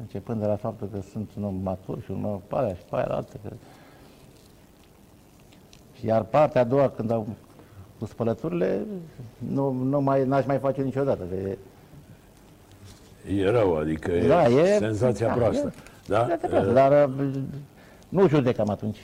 începând 0.00 0.40
de 0.40 0.46
la 0.46 0.56
faptul 0.56 0.88
că 0.92 1.00
sunt 1.10 1.30
un 1.36 1.44
om 1.44 1.54
matur 1.62 2.02
și 2.02 2.10
un 2.10 2.24
om 2.24 2.40
pe 2.46 2.56
aia 2.56 2.74
și 2.74 2.82
pe 2.90 2.96
aia 2.96 3.06
la 3.06 3.14
altă, 3.14 3.36
că 3.42 3.54
iar 6.04 6.22
partea 6.22 6.60
a 6.60 6.64
doua, 6.64 6.88
când 6.88 7.10
au 7.10 7.26
cu 7.98 8.04
spălăturile, 8.04 8.86
nu, 9.38 9.70
nu 9.70 10.00
mai, 10.00 10.26
n-aș 10.26 10.46
mai 10.46 10.58
face 10.58 10.82
niciodată. 10.82 11.24
De, 11.28 11.58
E 13.34 13.50
rău, 13.50 13.76
adică 13.76 14.10
e, 14.12 14.26
Da, 14.26 14.48
e- 14.48 14.76
senzația 14.78 15.26
da, 15.26 15.32
proastă. 15.32 15.72
e- 15.76 15.80
Da? 16.08 16.26
da, 16.40 16.48
da, 16.50 16.60
da, 16.60 16.72
dar 16.72 17.08
uh, 17.08 17.30
nu 18.08 18.28
judecam 18.28 18.70
atunci. 18.70 18.98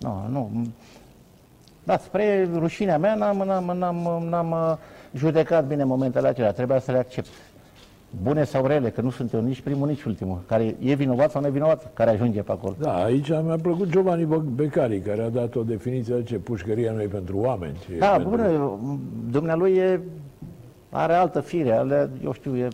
Nu, 0.00 0.26
nu. 0.30 0.50
Da, 1.84 1.98
spre 1.98 2.48
rușinea 2.58 2.98
mea 2.98 3.14
n-am, 3.14 3.36
n-am, 3.46 3.76
n-am, 3.78 4.26
n-am 4.28 4.50
uh, 4.50 4.76
judecat 5.14 5.66
bine 5.66 5.84
momentele 5.84 6.28
acelea, 6.28 6.52
trebuia 6.52 6.78
să 6.80 6.92
le 6.92 6.98
accept. 6.98 7.28
Bune 8.22 8.44
sau 8.44 8.66
rele, 8.66 8.90
că 8.90 9.00
nu 9.00 9.10
sunt 9.10 9.32
eu 9.32 9.40
nici 9.40 9.60
primul, 9.60 9.88
nici 9.88 10.02
ultimul. 10.02 10.38
Care 10.46 10.74
e 10.78 10.94
vinovat 10.94 11.30
sau 11.30 11.40
nevinovat, 11.42 11.90
care 11.94 12.10
ajunge 12.10 12.42
pe 12.42 12.52
acolo. 12.52 12.74
Da, 12.78 13.02
aici 13.04 13.28
mi-a 13.28 13.58
plăcut 13.62 13.88
Giovanni 13.90 14.24
Becari, 14.54 15.00
care 15.00 15.22
a 15.22 15.28
dat 15.28 15.54
o 15.54 15.62
definiție 15.62 16.14
de 16.14 16.22
ce 16.22 16.36
pușcăria 16.38 16.92
nu 16.92 17.00
e 17.02 17.06
pentru 17.06 17.36
oameni. 17.38 17.76
ci 17.84 17.88
e 17.94 17.98
Da, 17.98 18.08
pentru... 18.10 18.28
bună, 18.28 18.78
dumnealui 19.30 19.76
e, 19.76 20.00
are 20.90 21.12
altă 21.12 21.40
fire, 21.40 21.72
are, 21.72 22.10
eu 22.24 22.32
știu, 22.32 22.56
e 22.56 22.68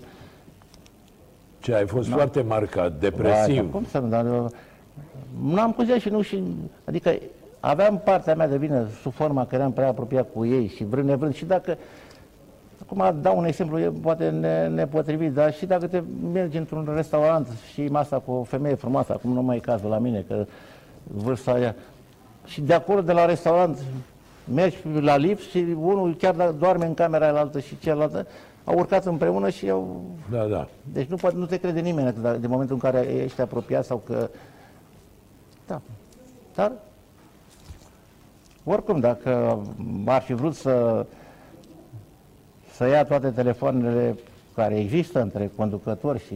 Ce, 1.64 1.74
ai 1.74 1.86
fost 1.86 2.08
foarte 2.08 2.42
marcat, 2.42 2.90
Da, 2.90 2.96
depresiv. 2.98 3.70
cum 3.70 3.84
să 3.84 3.98
nu, 3.98 4.08
dar 4.08 4.26
eu 4.26 4.50
n-am 5.42 5.72
cum 5.72 5.98
și 5.98 6.08
nu 6.08 6.22
și, 6.22 6.42
adică 6.84 7.14
aveam 7.60 8.00
partea 8.04 8.34
mea 8.34 8.48
de 8.48 8.56
vină 8.56 8.86
sub 9.02 9.12
forma 9.12 9.46
că 9.46 9.54
eram 9.54 9.72
prea 9.72 9.88
apropiat 9.88 10.28
cu 10.34 10.44
ei 10.44 10.66
și 10.66 10.84
vrând 10.84 11.08
nevrând. 11.08 11.34
Și 11.34 11.44
dacă, 11.44 11.76
acum 12.82 13.20
dau 13.20 13.38
un 13.38 13.44
exemplu, 13.44 13.78
e 13.78 13.92
poate 14.02 14.30
ne, 14.30 14.68
nepotrivit, 14.68 15.32
dar 15.32 15.54
și 15.54 15.66
dacă 15.66 15.86
te 15.86 16.02
mergi 16.32 16.56
într-un 16.56 16.92
restaurant 16.94 17.48
și 17.72 17.86
masa 17.86 18.18
cu 18.18 18.30
o 18.32 18.42
femeie 18.42 18.74
frumoasă, 18.74 19.12
acum 19.12 19.32
nu 19.32 19.42
mai 19.42 19.56
e 19.56 19.60
cazul 19.60 19.88
la 19.90 19.98
mine, 19.98 20.24
că 20.28 20.46
vârsta 21.02 21.52
aia, 21.52 21.74
și 22.46 22.60
de 22.60 22.74
acolo, 22.74 23.00
de 23.00 23.12
la 23.12 23.24
restaurant, 23.24 23.78
mergi 24.54 24.76
la 25.00 25.16
lift 25.16 25.50
și 25.50 25.66
unul 25.80 26.14
chiar 26.14 26.34
dacă 26.34 26.54
doarme 26.58 26.86
în 26.86 26.94
camera 26.94 27.26
aia 27.26 27.38
altă 27.38 27.60
și 27.60 27.78
cealaltă, 27.78 28.26
au 28.64 28.78
urcat 28.78 29.04
împreună 29.04 29.50
și 29.50 29.70
au 29.70 30.04
Da, 30.30 30.44
da. 30.44 30.68
deci 30.92 31.08
nu, 31.08 31.16
poate, 31.16 31.36
nu 31.36 31.46
te 31.46 31.58
crede 31.58 31.80
nimeni 31.80 32.06
atât 32.06 32.40
de 32.40 32.46
momentul 32.46 32.74
în 32.74 32.80
care 32.80 33.00
ești 33.00 33.40
apropiat 33.40 33.84
sau 33.84 33.96
că... 34.06 34.30
Da. 35.66 35.80
Dar, 36.54 36.72
oricum, 38.64 39.00
dacă 39.00 39.62
ar 40.04 40.22
fi 40.22 40.32
vrut 40.32 40.54
să, 40.54 41.06
să 42.72 42.86
ia 42.86 43.04
toate 43.04 43.30
telefoanele 43.30 44.18
care 44.54 44.78
există 44.78 45.20
între 45.20 45.50
conducători 45.56 46.24
și 46.24 46.34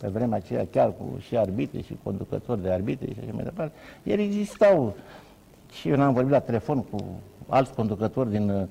pe 0.00 0.08
vremea 0.08 0.36
aceea 0.36 0.66
chiar 0.70 0.86
cu 0.86 1.18
și 1.20 1.36
arbitri 1.36 1.84
și 1.84 1.98
conducători 2.02 2.62
de 2.62 2.70
arbitri 2.70 3.12
și 3.12 3.18
așa 3.22 3.32
mai 3.34 3.44
departe, 3.44 3.74
ele 4.02 4.22
existau. 4.22 4.94
Și 5.72 5.88
eu 5.88 5.96
n-am 5.96 6.12
vorbit 6.12 6.32
la 6.32 6.40
telefon 6.40 6.82
cu 6.82 7.04
alți 7.48 7.74
conducători 7.74 8.30
din... 8.30 8.68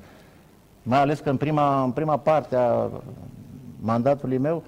Mai 0.84 1.00
ales 1.00 1.20
că 1.20 1.30
în 1.30 1.38
prima, 1.38 1.84
în 1.84 1.92
prima 1.92 2.18
parte 2.18 2.56
a 2.56 2.90
mandatului 3.80 4.38
meu, 4.38 4.64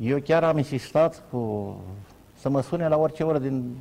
eu 0.00 0.18
chiar 0.18 0.44
am 0.44 0.56
insistat 0.56 1.22
cu, 1.30 1.74
să 2.34 2.48
mă 2.48 2.60
sune 2.62 2.88
la 2.88 2.96
orice 2.96 3.22
oră 3.22 3.38
din 3.38 3.76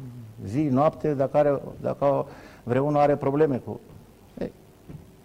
zi, 0.46 0.62
noapte, 0.62 1.14
dacă, 1.14 1.38
are, 1.38 1.62
dacă 1.82 2.26
vreunul 2.64 3.00
are 3.00 3.16
probleme 3.16 3.58
cu... 3.66 3.80
Ei, 4.40 4.52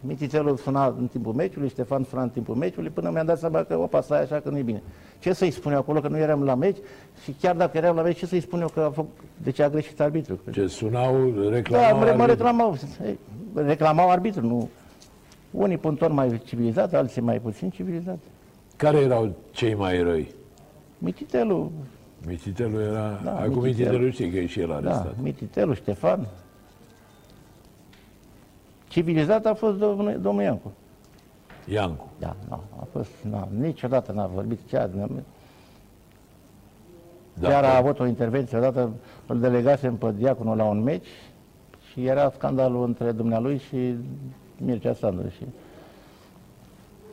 Mititelu 0.00 0.56
suna 0.56 0.86
în 0.86 1.06
timpul 1.06 1.32
meciului, 1.32 1.68
Ștefan 1.68 2.04
suna 2.04 2.22
în 2.22 2.28
timpul 2.28 2.54
meciului, 2.54 2.90
până 2.90 3.10
mi-am 3.10 3.26
dat 3.26 3.38
seama 3.38 3.62
că, 3.62 3.78
opa, 3.78 4.00
stai 4.00 4.22
așa 4.22 4.40
că 4.40 4.50
nu 4.50 4.58
e 4.58 4.62
bine. 4.62 4.82
Ce 5.18 5.32
să-i 5.32 5.50
spun 5.50 5.72
eu 5.72 5.78
acolo, 5.78 6.00
că 6.00 6.08
nu 6.08 6.18
eram 6.18 6.42
la 6.44 6.54
meci 6.54 6.76
și 7.22 7.34
chiar 7.40 7.56
dacă 7.56 7.76
eram 7.76 7.96
la 7.96 8.02
meci, 8.02 8.18
ce 8.18 8.26
să-i 8.26 8.40
spun 8.40 8.60
eu 8.60 8.68
că 8.68 8.80
a 8.80 8.90
făcut, 8.90 9.10
de 9.42 9.50
ce 9.50 9.62
a 9.62 9.68
greșit 9.68 10.00
arbitru? 10.00 10.38
Ce 10.50 10.66
sunau, 10.66 11.30
Da, 11.34 11.48
reclamau 11.48 11.98
mă, 11.98 11.98
mă 11.98 12.04
arbitru. 12.04 12.26
reclamau, 12.26 12.76
ei, 13.04 13.18
reclamau 13.54 14.10
arbitru, 14.10 14.46
nu. 14.46 14.68
Unii 15.52 15.78
pun 15.78 15.94
ton 15.94 16.12
mai 16.12 16.40
civilizat, 16.44 16.94
alții 16.94 17.20
mai 17.20 17.40
puțin 17.40 17.70
civilizat. 17.70 18.18
Care 18.76 18.98
erau 18.98 19.34
cei 19.50 19.74
mai 19.74 20.02
răi? 20.02 20.34
Mititelu, 20.98 21.72
Mititelu 22.26 22.80
era... 22.80 23.20
Da, 23.24 23.40
Acum 23.40 23.62
Mititelu. 23.62 23.62
Mititelu 23.62 24.10
știe 24.10 24.30
că 24.30 24.38
e 24.38 24.46
și 24.46 24.60
el 24.60 24.68
da, 24.68 24.74
arestat. 24.74 25.14
Mititelu, 25.22 25.72
Ștefan. 25.72 26.26
Civilizat 28.88 29.46
a 29.46 29.54
fost 29.54 29.78
domnul, 29.78 30.18
domnul 30.20 30.42
Iancu. 30.42 30.72
Iancu. 31.68 32.10
Da, 32.18 32.36
nu, 32.48 32.60
a 32.80 32.86
fost, 32.92 33.10
na, 33.30 33.48
niciodată 33.58 34.12
n-a 34.12 34.26
vorbit 34.26 34.58
chiar. 34.70 34.90
Da, 37.34 37.48
Chiar 37.48 37.64
a 37.64 37.76
avut 37.76 38.00
o 38.00 38.06
intervenție, 38.06 38.58
odată 38.58 38.90
îl 39.26 39.40
delegasem 39.40 39.96
pe 39.96 40.12
diaconul 40.16 40.56
la 40.56 40.64
un 40.64 40.82
meci 40.82 41.08
și 41.90 42.06
era 42.06 42.30
scandalul 42.30 42.84
între 42.84 43.12
dumnealui 43.12 43.58
și 43.58 43.94
Mircea 44.64 44.94
Sandu. 44.94 45.28
Și 45.28 45.44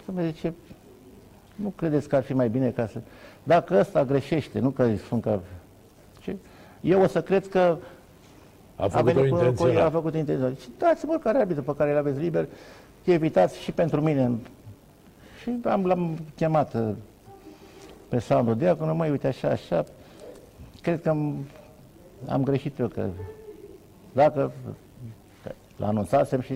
să 0.05 0.11
vă 0.11 0.21
zice, 0.21 0.53
nu 1.55 1.73
credeți 1.75 2.07
că 2.09 2.15
ar 2.15 2.23
fi 2.23 2.33
mai 2.33 2.49
bine 2.49 2.69
ca 2.69 2.87
să... 2.87 2.99
Dacă 3.43 3.77
ăsta 3.79 4.03
greșește, 4.05 4.59
nu 4.59 4.69
că 4.69 4.83
îi 4.83 4.97
spun 4.97 5.19
că... 5.19 5.39
Ce? 6.21 6.35
Eu 6.81 7.01
o 7.01 7.07
să 7.07 7.21
cred 7.21 7.47
că 7.47 7.77
a 8.75 8.87
făcut-o 8.87 9.13
venit 9.13 9.29
cu- 9.31 9.35
cu- 9.37 9.43
A 9.43 9.47
intenționat. 9.47 9.91
făcut 9.91 10.15
intenționat. 10.15 10.59
Și 10.59 10.67
dați-mă 10.77 11.17
care 11.23 11.37
arbitru 11.37 11.63
pe 11.63 11.75
care 11.77 11.91
îl 11.91 11.97
aveți 11.97 12.19
liber, 12.19 12.47
evitați 13.03 13.59
și 13.59 13.71
pentru 13.71 14.01
mine. 14.01 14.31
Și 15.41 15.51
am, 15.63 15.85
l-am 15.85 16.17
chemat 16.35 16.73
uh, 16.73 16.89
pe 18.09 18.19
Sandu 18.19 18.53
Diaconu, 18.53 18.95
măi, 18.95 19.09
uite 19.09 19.27
așa, 19.27 19.49
așa, 19.49 19.85
cred 20.81 21.01
că 21.01 21.09
am, 21.09 21.45
am 22.27 22.43
greșit 22.43 22.79
eu, 22.79 22.87
că 22.87 23.05
dacă 24.13 24.51
că 25.43 25.51
l-anunțasem 25.77 26.41
și, 26.41 26.53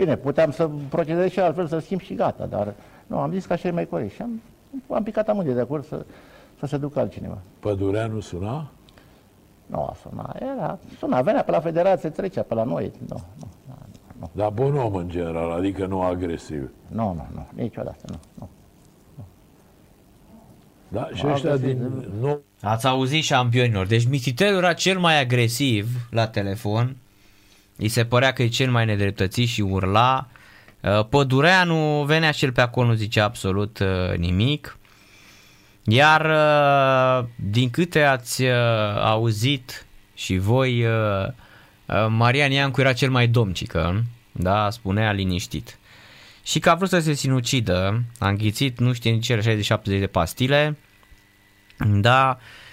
bine, 0.00 0.16
puteam 0.16 0.50
să 0.50 0.70
procedez 0.88 1.30
și 1.30 1.40
altfel, 1.40 1.66
să 1.66 1.78
schimb 1.78 2.00
și 2.00 2.14
gata, 2.14 2.46
dar 2.46 2.74
nu, 3.06 3.18
am 3.18 3.32
zis 3.32 3.46
că 3.46 3.52
așa 3.52 3.68
e 3.68 3.70
mai 3.70 3.86
corect 3.86 4.12
și 4.14 4.22
am, 4.22 4.40
am 4.90 5.02
picat 5.02 5.28
amândoi 5.28 5.54
de 5.54 5.60
acord 5.60 5.86
să, 5.86 6.04
să 6.58 6.66
se 6.66 6.76
ducă 6.76 6.98
altcineva. 7.00 7.38
Pădureanu 7.58 8.20
suna? 8.20 8.70
Nu 9.66 9.78
a 9.78 9.96
sunat, 10.02 10.40
era, 10.40 10.78
suna, 10.98 11.20
venea 11.22 11.42
pe 11.42 11.50
la 11.50 11.60
federație, 11.60 12.08
trecea 12.08 12.42
pe 12.42 12.54
la 12.54 12.64
noi, 12.64 12.92
nu, 13.08 13.20
nu, 14.18 14.30
Dar 14.32 14.50
bun 14.50 14.76
om 14.76 14.94
în 14.94 15.08
general, 15.08 15.50
adică 15.50 15.86
nu 15.86 16.00
agresiv. 16.02 16.70
nu, 16.88 17.04
nu, 17.04 17.26
nu, 17.34 17.46
niciodată, 17.62 18.04
nu, 18.06 18.18
nu. 18.34 18.48
Da? 20.88 21.08
Și 21.14 21.24
A 21.26 21.32
ăștia 21.32 21.52
agresiv. 21.52 21.78
din 21.78 22.04
nou 22.20 22.40
Ați 22.62 22.86
auzit 22.86 23.22
șampionilor. 23.22 23.86
Deci 23.86 24.08
Mititelu 24.08 24.56
era 24.56 24.72
cel 24.72 24.98
mai 24.98 25.20
agresiv 25.20 25.86
la 26.10 26.26
telefon. 26.26 26.96
Îi 27.80 27.88
se 27.88 28.04
părea 28.04 28.32
că 28.32 28.42
e 28.42 28.48
cel 28.48 28.70
mai 28.70 28.84
nedreptățit 28.84 29.48
și 29.48 29.60
urla. 29.60 30.28
Uh, 30.80 31.04
Pădureanu 31.08 32.02
venea 32.06 32.30
și 32.30 32.44
el 32.44 32.52
pe 32.52 32.60
acolo, 32.60 32.86
nu 32.86 32.94
zicea 32.94 33.24
absolut 33.24 33.78
uh, 33.78 34.16
nimic. 34.16 34.78
Iar 35.84 36.24
uh, 36.24 37.28
din 37.36 37.70
câte 37.70 38.02
ați 38.02 38.42
uh, 38.42 38.50
auzit 39.02 39.86
și 40.14 40.36
voi, 40.38 40.84
uh, 40.84 41.26
uh, 41.86 42.06
Marian 42.08 42.50
Iancu 42.50 42.80
era 42.80 42.92
cel 42.92 43.10
mai 43.10 43.26
domcică, 43.26 44.04
da, 44.32 44.70
spunea 44.70 45.12
liniștit. 45.12 45.78
Și 46.42 46.58
că 46.58 46.70
a 46.70 46.74
vrut 46.74 46.88
să 46.88 46.98
se 46.98 47.12
sinucidă, 47.12 48.02
a 48.18 48.28
înghițit 48.28 48.78
nu 48.78 48.92
știe 48.92 49.10
nici 49.10 49.28
el 49.28 49.42
60-70 49.42 49.82
de 49.82 50.06
pastile, 50.06 50.76
da, 51.76 52.38
uh, 52.38 52.69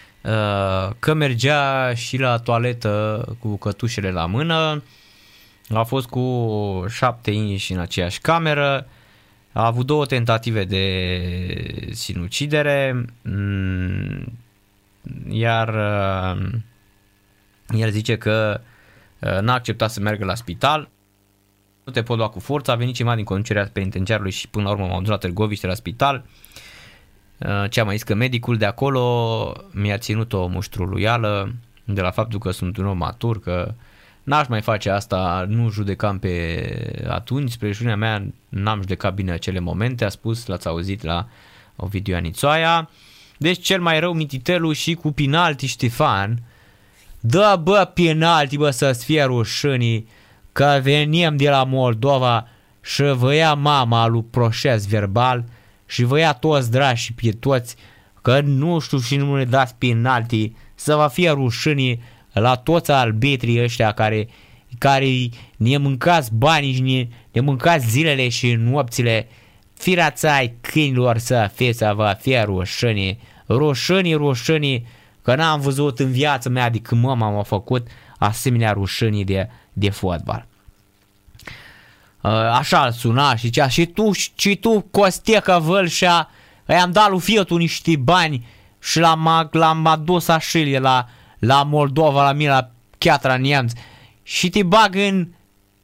că 0.99 1.13
mergea 1.13 1.93
și 1.93 2.17
la 2.17 2.37
toaletă 2.37 3.25
cu 3.39 3.57
cătușele 3.57 4.11
la 4.11 4.25
mână, 4.25 4.83
a 5.69 5.83
fost 5.83 6.07
cu 6.07 6.85
șapte 6.89 7.31
inși 7.31 7.71
în 7.71 7.79
aceeași 7.79 8.19
cameră, 8.19 8.87
a 9.51 9.65
avut 9.65 9.85
două 9.85 10.05
tentative 10.05 10.63
de 10.63 11.89
sinucidere, 11.91 13.05
mm, 13.21 14.33
iar 15.29 15.67
uh, 15.67 16.49
el 17.69 17.89
zice 17.89 18.17
că 18.17 18.61
uh, 19.19 19.39
n-a 19.39 19.53
acceptat 19.53 19.91
să 19.91 19.99
meargă 19.99 20.25
la 20.25 20.35
spital, 20.35 20.89
nu 21.83 21.91
te 21.91 22.03
pot 22.03 22.17
lua 22.17 22.29
cu 22.29 22.39
forță, 22.39 22.71
a 22.71 22.75
venit 22.75 22.95
cineva 22.95 23.15
din 23.15 23.23
conducerea 23.23 23.69
penitenciarului 23.73 24.31
și 24.31 24.47
până 24.47 24.63
la 24.63 24.71
urmă 24.71 24.85
m-au 24.85 24.99
dus 24.99 25.09
la 25.09 25.17
Târgoviște 25.17 25.67
la 25.67 25.73
spital. 25.73 26.25
Uh, 26.25 26.46
Ce 27.69 27.79
am 27.79 27.85
mai 27.85 27.95
zis 27.95 28.03
că 28.03 28.13
medicul 28.13 28.57
de 28.57 28.65
acolo 28.65 29.53
mi-a 29.71 29.97
ținut 29.97 30.33
o 30.33 30.47
muștruluială 30.47 31.53
de 31.83 32.01
la 32.01 32.11
faptul 32.11 32.39
că 32.39 32.51
sunt 32.51 32.77
un 32.77 32.85
om 32.85 32.97
matur, 32.97 33.39
că 33.39 33.73
n-aș 34.23 34.47
mai 34.47 34.61
face 34.61 34.89
asta, 34.89 35.45
nu 35.47 35.69
judecam 35.69 36.19
pe 36.19 37.05
atunci, 37.09 37.51
spre 37.51 37.71
junia 37.71 37.95
mea 37.95 38.23
n-am 38.49 38.79
judecat 38.79 39.13
bine 39.13 39.31
acele 39.31 39.59
momente, 39.59 40.05
a 40.05 40.09
spus, 40.09 40.45
l-ați 40.45 40.67
auzit 40.67 41.03
la 41.03 41.27
Ovidiu 41.75 42.15
Anițoaia. 42.15 42.89
Deci 43.37 43.63
cel 43.63 43.81
mai 43.81 43.99
rău 43.99 44.13
Mititelu 44.13 44.71
și 44.71 44.93
cu 44.93 45.11
penalti 45.11 45.65
Ștefan, 45.65 46.39
Dă 47.19 47.59
bă 47.63 47.91
penalti 47.93 48.57
bă 48.57 48.69
să-ți 48.69 49.05
fie 49.05 49.23
rușânii 49.23 50.07
că 50.51 50.79
venim 50.83 51.37
de 51.37 51.49
la 51.49 51.63
Moldova 51.63 52.47
și 52.81 53.03
vă 53.03 53.33
ia 53.33 53.53
mama 53.53 54.07
lui 54.07 54.25
proces 54.29 54.87
verbal 54.87 55.43
și 55.87 56.03
vă 56.03 56.19
ia 56.19 56.33
toți 56.33 56.71
drași 56.71 57.13
pe 57.13 57.31
toți 57.31 57.75
că 58.21 58.41
nu 58.41 58.79
știu 58.79 58.99
și 58.99 59.15
nu 59.15 59.35
ne 59.35 59.45
dați 59.45 59.75
penalti 59.75 60.51
să 60.75 60.95
vă 60.95 61.09
fie 61.11 61.29
rușânii 61.29 62.01
la 62.33 62.55
toți 62.55 62.91
arbitrii 62.91 63.63
ăștia 63.63 63.91
care, 63.91 64.27
care 64.77 65.29
ne 65.57 65.77
mâncați 65.77 66.33
banii 66.33 66.73
și 66.73 66.81
ne, 66.81 67.07
ne 67.31 67.41
mâncați 67.41 67.89
zilele 67.89 68.29
și 68.29 68.53
nopțile 68.53 69.27
firațai 69.73 70.53
câinilor 70.61 71.17
să 71.17 71.51
fie 71.53 71.73
să 71.73 71.93
vă 71.95 72.17
fie 72.19 72.41
rușânii 72.41 73.19
rușânii, 73.49 74.13
rușânii 74.13 74.85
că 75.21 75.35
n-am 75.35 75.59
văzut 75.59 75.99
în 75.99 76.11
viața 76.11 76.49
mea 76.49 76.69
de 76.69 76.79
când 76.79 77.03
mama 77.03 77.29
m-a 77.29 77.43
făcut 77.43 77.87
asemenea 78.17 78.71
rușânii 78.71 79.23
de, 79.23 79.49
de 79.73 79.89
fotbal. 79.89 80.47
Uh, 82.27 82.33
Așa 82.33 82.85
îl 82.85 82.91
suna 82.91 83.35
și 83.35 83.45
zicea, 83.45 83.67
și 83.67 83.85
tu, 83.85 84.11
și 84.35 84.55
tu 84.55 84.81
Costecă 84.81 85.59
Vâlșa, 85.61 86.29
i-am 86.67 86.91
dat 86.91 87.09
lui 87.09 87.19
Fietu 87.19 87.55
niște 87.55 87.95
bani 87.97 88.45
și 88.79 88.99
l-am, 88.99 89.49
l-am 89.51 89.85
adus 89.85 90.27
așa 90.27 90.59
la, 90.79 91.07
la 91.39 91.63
Moldova, 91.63 92.23
la 92.23 92.31
mine, 92.31 92.49
la 92.49 92.69
Chiatra 92.97 93.37
Neamț 93.37 93.71
și 94.23 94.49
te 94.49 94.63
bag 94.63 94.95
în 94.95 95.27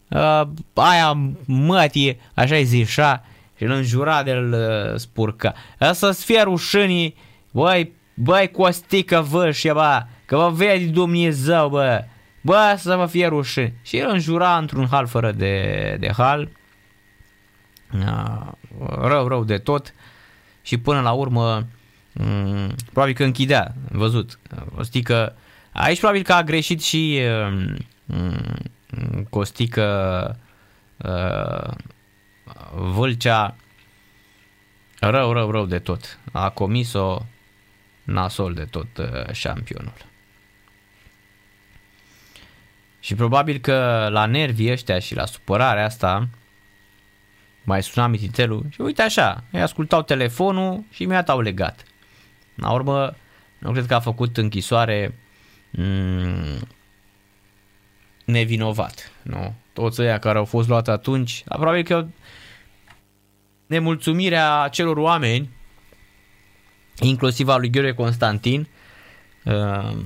uh, 0.08 0.42
aia 0.74 1.18
mătie, 1.46 2.20
așa-i 2.34 2.64
zișa, 2.64 3.24
și 3.58 3.64
îl 3.64 3.72
înjura 3.72 4.24
de 4.24 4.32
îl 4.32 4.54
uh, 4.54 5.00
spurca. 5.00 5.54
Să-ți 5.92 6.26
fie 6.26 6.42
rușânii, 6.42 7.16
băi, 7.52 7.92
băi 8.16 8.52
Costică 8.52 9.26
Vâlșa, 9.30 9.74
bă, 9.74 10.04
că 10.26 10.36
vă 10.36 10.50
vede 10.50 10.86
Dumnezeu, 10.86 11.70
bă, 11.70 12.04
bă, 12.44 12.76
să 12.78 12.96
vă 12.96 13.06
fie 13.06 13.28
rușini. 13.28 13.74
Și 13.82 13.98
el 13.98 14.10
înjura 14.10 14.58
într-un 14.58 14.88
hal 14.88 15.08
fără 15.08 15.32
de, 15.32 15.98
de 16.00 16.12
hal, 16.18 16.50
Ah, 18.02 18.52
rău, 18.90 19.28
rău 19.28 19.44
de 19.44 19.58
tot 19.58 19.94
și 20.62 20.78
până 20.78 21.02
la 21.02 21.12
urmă 21.12 21.68
mm, 22.14 22.76
probabil 22.92 23.14
că 23.14 23.24
închidea, 23.24 23.76
am 23.92 23.98
văzut, 23.98 24.40
o 24.76 24.84
stică, 24.84 25.36
aici 25.72 25.98
probabil 25.98 26.24
că 26.24 26.34
a 26.34 26.44
greșit 26.44 26.84
și 26.84 27.22
mm, 28.06 29.26
Costică 29.30 30.38
uh, 30.98 31.74
Vâlcea 32.74 33.56
rău, 35.00 35.32
rău, 35.32 35.52
rău 35.52 35.66
de 35.66 35.80
tot. 35.80 36.20
A 36.32 36.50
comis-o 36.50 37.26
nasol 38.04 38.54
de 38.54 38.66
tot 38.66 38.98
uh, 38.98 39.32
șampionul. 39.32 39.94
Și 43.04 43.16
probabil 43.16 43.58
că 43.58 44.08
la 44.12 44.26
nervii 44.26 44.72
ăștia 44.72 45.00
și 45.00 45.16
la 45.16 45.26
supărarea 45.26 45.86
asta 45.86 46.28
mai 47.64 47.84
suna 47.84 48.08
mititelul 48.08 48.66
și 48.70 48.82
uite 48.82 49.02
așa, 49.02 49.44
îi 49.52 49.62
ascultau 49.62 50.02
telefonul 50.02 50.84
și 50.90 51.06
mi-a 51.06 51.24
au 51.24 51.42
legat. 51.42 51.84
La 52.56 52.72
urmă, 52.72 53.16
nu 53.60 53.72
cred 53.72 53.86
că 53.86 53.94
a 53.94 54.00
făcut 54.00 54.38
închisoare 54.38 55.20
mm, 55.72 56.68
nevinovat. 58.26 59.12
Nu? 59.22 59.54
Toți 59.74 60.02
ăia 60.02 60.20
care 60.20 60.38
au 60.38 60.46
fost 60.46 60.68
luați 60.68 60.90
atunci, 60.90 61.44
dar 61.46 61.58
probabil 61.58 61.84
că 61.84 62.08
nemulțumirea 63.66 64.68
celor 64.72 64.98
oameni, 64.98 65.50
inclusiv 67.00 67.48
a 67.48 67.58
lui 67.58 67.70
Gheorghe 67.70 67.94
Constantin, 67.94 68.68
uh, 69.44 69.98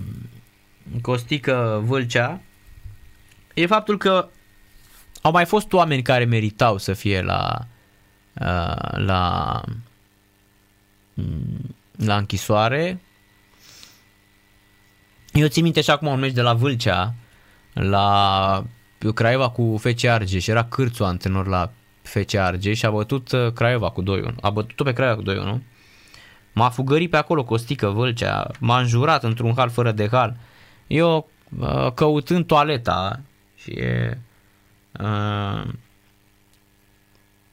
Costică 1.02 1.82
Vâlcea, 1.86 2.42
e 3.58 3.66
faptul 3.66 3.98
că 3.98 4.30
au 5.22 5.32
mai 5.32 5.46
fost 5.46 5.74
oameni 5.74 6.02
care 6.02 6.26
meritau 6.26 6.78
să 6.78 6.94
fie 6.94 7.22
la 7.22 7.68
uh, 8.34 8.92
la 8.92 9.62
mm, 11.14 11.76
la 11.96 12.18
închisoare. 12.18 13.02
Eu 15.32 15.48
țin 15.48 15.64
minte 15.64 15.82
și 15.82 15.90
acum 15.90 16.08
un 16.08 16.20
meci 16.20 16.34
de 16.34 16.42
la 16.42 16.54
Vâlcea 16.54 17.14
la 17.74 18.64
Craiova 19.14 19.50
cu 19.50 19.78
FC 19.78 20.06
Argeș, 20.06 20.48
era 20.48 20.64
Cârțu 20.64 21.04
antrenor 21.04 21.48
la 21.48 21.72
FC 22.02 22.36
Argeș 22.36 22.78
și 22.78 22.86
a 22.86 22.92
bătut 22.92 23.32
uh, 23.32 23.54
Craiova 23.54 23.90
cu 23.90 24.04
2-1. 24.04 24.06
A 24.42 24.50
bătut 24.50 24.86
pe 24.86 24.94
Craiova 24.94 25.22
cu 25.22 25.58
2-1. 25.60 25.62
M-a 26.54 26.70
fugărit 26.70 27.10
pe 27.10 27.18
acolo 27.18 27.44
Costică 27.44 27.88
Vâlcea, 27.90 28.52
m-a 28.60 28.80
înjurat 28.80 29.24
într-un 29.24 29.54
hal 29.56 29.70
fără 29.70 29.92
de 29.92 30.08
hal. 30.12 30.38
Eu 30.88 31.30
uh, 31.60 31.92
căutând 31.94 32.46
toaleta 32.46 33.22
și 33.58 33.72
e, 33.72 34.18
uh, 35.00 35.64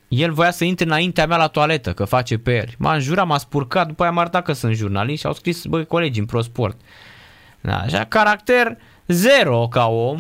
el 0.09 0.32
voia 0.32 0.51
să 0.51 0.64
intre 0.64 0.85
înaintea 0.85 1.26
mea 1.26 1.36
la 1.36 1.47
toaletă, 1.47 1.93
că 1.93 2.05
face 2.05 2.39
peri. 2.39 2.74
M-a 2.78 2.94
înjurat, 2.94 3.26
m-a 3.26 3.39
spurcat, 3.39 3.86
după 3.86 4.02
aia 4.02 4.12
m-a 4.12 4.20
arătat 4.20 4.44
că 4.44 4.52
sunt 4.52 4.74
jurnalist 4.74 5.20
și 5.20 5.26
au 5.26 5.32
scris, 5.32 5.64
băi, 5.64 5.86
colegi 5.86 6.18
în 6.18 6.26
ProSport. 6.26 6.81
Da, 7.60 7.78
așa, 7.78 8.05
caracter 8.05 8.78
zero 9.06 9.68
ca 9.68 9.86
om. 9.86 10.16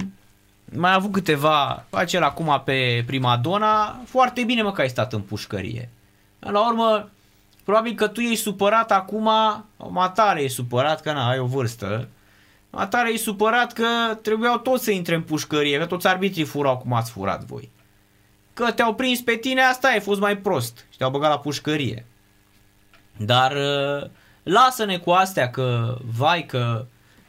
Mai 0.76 0.90
a 0.90 0.94
avut 0.94 1.12
câteva, 1.12 1.84
face 1.90 2.16
el 2.16 2.22
acum 2.22 2.62
pe 2.64 3.02
prima 3.06 3.36
dona, 3.36 4.00
foarte 4.04 4.44
bine 4.44 4.62
mă 4.62 4.72
că 4.72 4.80
ai 4.80 4.88
stat 4.88 5.12
în 5.12 5.20
pușcărie. 5.20 5.88
La 6.38 6.68
urmă, 6.68 7.10
probabil 7.64 7.94
că 7.94 8.06
tu 8.06 8.20
ești 8.20 8.42
supărat 8.42 8.92
acum, 8.92 9.30
matare 9.90 10.42
e 10.42 10.48
supărat 10.48 11.00
că 11.00 11.12
na, 11.12 11.28
ai 11.28 11.38
o 11.38 11.46
vârstă, 11.46 12.08
matare 12.74 13.12
e 13.12 13.16
supărat 13.16 13.72
că 13.72 14.18
trebuiau 14.22 14.58
toți 14.58 14.84
să 14.84 14.90
intre 14.90 15.14
în 15.14 15.22
pușcărie, 15.22 15.78
că 15.78 15.86
toți 15.86 16.06
arbitrii 16.06 16.44
furau 16.44 16.78
cum 16.78 16.92
ați 16.92 17.10
furat 17.10 17.44
voi. 17.44 17.70
Că 18.54 18.72
te-au 18.72 18.94
prins 18.94 19.20
pe 19.20 19.36
tine, 19.36 19.60
asta 19.60 19.88
ai 19.88 20.00
fost 20.00 20.20
mai 20.20 20.36
prost 20.36 20.86
și 20.90 20.98
te-au 20.98 21.10
băgat 21.10 21.30
la 21.30 21.38
pușcărie. 21.38 22.06
Dar 23.16 23.52
uh, 23.52 24.10
lasă-ne 24.42 24.98
cu 24.98 25.10
astea 25.10 25.50
că, 25.50 25.96
vai, 26.16 26.46
că 26.46 26.86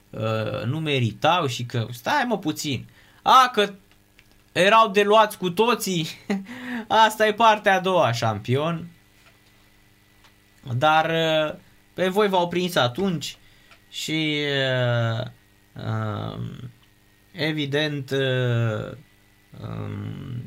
uh, 0.09 0.63
nu 0.65 0.79
meritau 0.79 1.47
și 1.47 1.65
că, 1.65 1.85
stai 1.91 2.23
mă 2.27 2.37
puțin, 2.37 2.85
a, 3.21 3.49
că 3.53 3.73
erau 4.51 4.89
de 4.89 5.03
luați 5.03 5.37
cu 5.37 5.49
toții, 5.49 6.07
asta 7.05 7.27
e 7.27 7.33
partea 7.33 7.75
a 7.75 7.79
doua, 7.79 8.11
șampion. 8.11 8.87
Dar 10.77 11.09
uh, 11.09 11.55
pe 11.93 12.07
voi 12.07 12.27
v-au 12.27 12.47
prins 12.47 12.75
atunci 12.75 13.37
și 13.89 14.37
uh, 14.43 15.19
uh, 15.19 15.25
evident 17.31 18.11
uh, 18.11 18.97
um, 19.61 20.43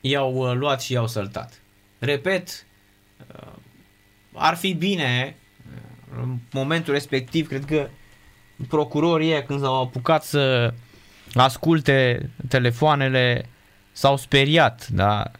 i-au 0.00 0.34
uh, 0.34 0.54
luat 0.54 0.82
și 0.82 0.92
i-au 0.92 1.06
săltat. 1.06 1.60
Repet, 1.98 2.66
uh, 3.34 3.52
ar 4.34 4.56
fi 4.56 4.72
bine 4.72 5.36
uh, 5.66 6.22
în 6.22 6.36
momentul 6.52 6.92
respectiv, 6.92 7.48
cred 7.48 7.64
că 7.64 7.88
procurorii 8.68 9.44
când 9.44 9.60
s-au 9.60 9.82
apucat 9.82 10.24
să 10.24 10.74
asculte 11.34 12.30
telefoanele 12.48 13.48
s-au 13.92 14.16
speriat, 14.16 14.88
da? 14.88 15.30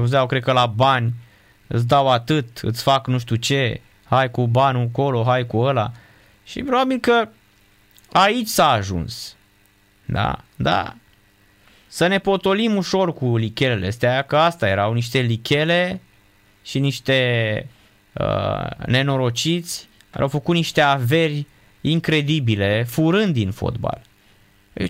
Uzeau, 0.00 0.26
cred 0.26 0.42
că 0.42 0.52
la 0.52 0.66
bani 0.66 1.14
îți 1.66 1.86
dau 1.86 2.08
atât, 2.10 2.58
îți 2.58 2.82
fac 2.82 3.06
nu 3.06 3.18
știu 3.18 3.36
ce, 3.36 3.80
hai 4.04 4.30
cu 4.30 4.46
banul 4.46 4.86
acolo, 4.88 5.24
hai 5.24 5.46
cu 5.46 5.58
ăla. 5.58 5.92
Și 6.44 6.62
probabil 6.62 6.98
că 6.98 7.28
aici 8.20 8.48
s-a 8.48 8.70
ajuns. 8.70 9.36
Da, 10.04 10.44
da. 10.56 10.94
Să 11.86 12.06
ne 12.06 12.18
potolim 12.18 12.76
ușor 12.76 13.12
cu 13.12 13.36
lichelele 13.36 13.86
astea, 13.86 14.22
că 14.22 14.36
asta 14.36 14.68
erau 14.68 14.92
niște 14.92 15.18
lichele 15.18 16.00
și 16.62 16.78
niște 16.78 17.68
uh, 18.12 18.86
nenorociți 18.86 19.88
care 20.10 20.22
au 20.22 20.28
făcut 20.28 20.54
niște 20.54 20.80
averi 20.80 21.46
incredibile, 21.80 22.84
furând 22.88 23.32
din 23.32 23.50
fotbal. 23.50 24.00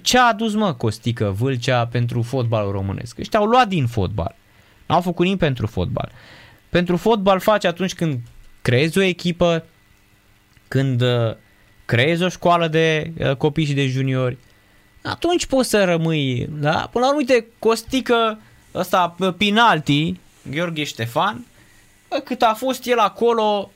Ce 0.03 0.19
a 0.19 0.27
adus, 0.27 0.55
mă, 0.55 0.75
Costică 0.75 1.31
Vâlcea 1.31 1.87
pentru 1.87 2.23
fotbalul 2.23 2.73
românesc? 2.73 3.19
Ăștia 3.19 3.39
au 3.39 3.47
luat 3.47 3.69
din 3.69 3.87
fotbal. 3.87 4.35
N-au 4.87 5.01
făcut 5.01 5.25
nimic 5.25 5.41
pentru 5.41 5.67
fotbal. 5.67 6.13
Pentru 6.69 6.97
fotbal 6.97 7.41
faci 7.41 7.65
atunci 7.65 7.95
când 7.95 8.21
creezi 8.63 8.99
o 8.99 9.03
echipă, 9.03 9.65
când 10.69 11.01
uh, 11.01 11.37
creezi 11.87 12.23
o 12.23 12.29
școală 12.29 12.69
de 12.69 13.13
uh, 13.19 13.37
copii 13.37 13.65
și 13.65 13.73
de 13.73 13.87
juniori, 13.87 14.39
atunci 15.03 15.47
poți 15.47 15.69
să 15.69 15.85
rămâi, 15.85 16.47
da? 16.51 16.89
Până 16.93 17.05
la 17.05 17.11
urmă, 17.11 17.17
uite, 17.17 17.47
Costică, 17.59 18.41
ăsta, 18.75 19.17
Pinalti, 19.37 20.21
Gheorghe 20.51 20.85
Ștefan, 20.85 21.47
bă, 22.09 22.17
cât 22.17 22.43
a 22.43 22.55
fost 22.55 22.87
el 22.87 22.99
acolo, 22.99 23.71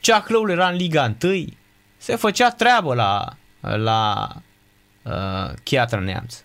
Ceaclăul 0.00 0.50
era 0.50 0.68
în 0.68 0.76
Liga 0.76 1.14
1, 1.22 1.44
se 1.96 2.16
făcea 2.16 2.50
treabă 2.50 2.94
la, 2.94 3.36
la 3.60 4.28
uh, 5.02 5.54
Chiatra 5.62 6.00
Neamț. 6.00 6.42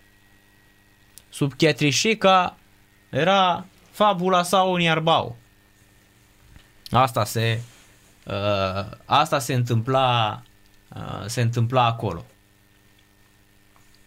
Sub 1.28 1.52
Chiatrișica 1.56 2.56
era 3.10 3.66
fabula 3.90 4.42
sau 4.42 4.72
un 4.72 4.80
iarbau. 4.80 5.36
Asta 6.90 7.24
se, 7.24 7.60
uh, 8.24 8.86
asta 9.04 9.38
se 9.38 9.54
întâmpla, 9.54 10.42
uh, 10.42 10.55
se 11.26 11.40
întâmpla 11.40 11.84
acolo. 11.84 12.24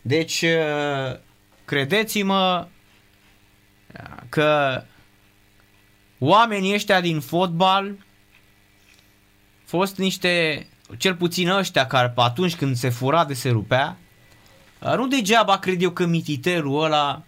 Deci, 0.02 0.42
uh, 0.42 1.20
credeți-mă 1.66 2.68
că 4.30 4.84
oamenii 6.20 6.74
ăștia 6.74 7.02
din 7.02 7.20
fotbal 7.20 7.96
fost 9.66 9.98
niște, 9.98 10.68
cel 10.98 11.16
puțin 11.16 11.50
ăștia 11.50 11.88
care 11.88 12.14
atunci 12.16 12.56
când 12.56 12.76
se 12.76 12.90
fura 12.90 13.26
de 13.26 13.34
se 13.34 13.50
rupea, 13.50 13.98
nu 14.80 15.08
degeaba 15.08 15.60
cred 15.60 15.82
eu 15.82 15.92
că 15.92 16.06
mititerul 16.06 16.84
ăla 16.84 17.24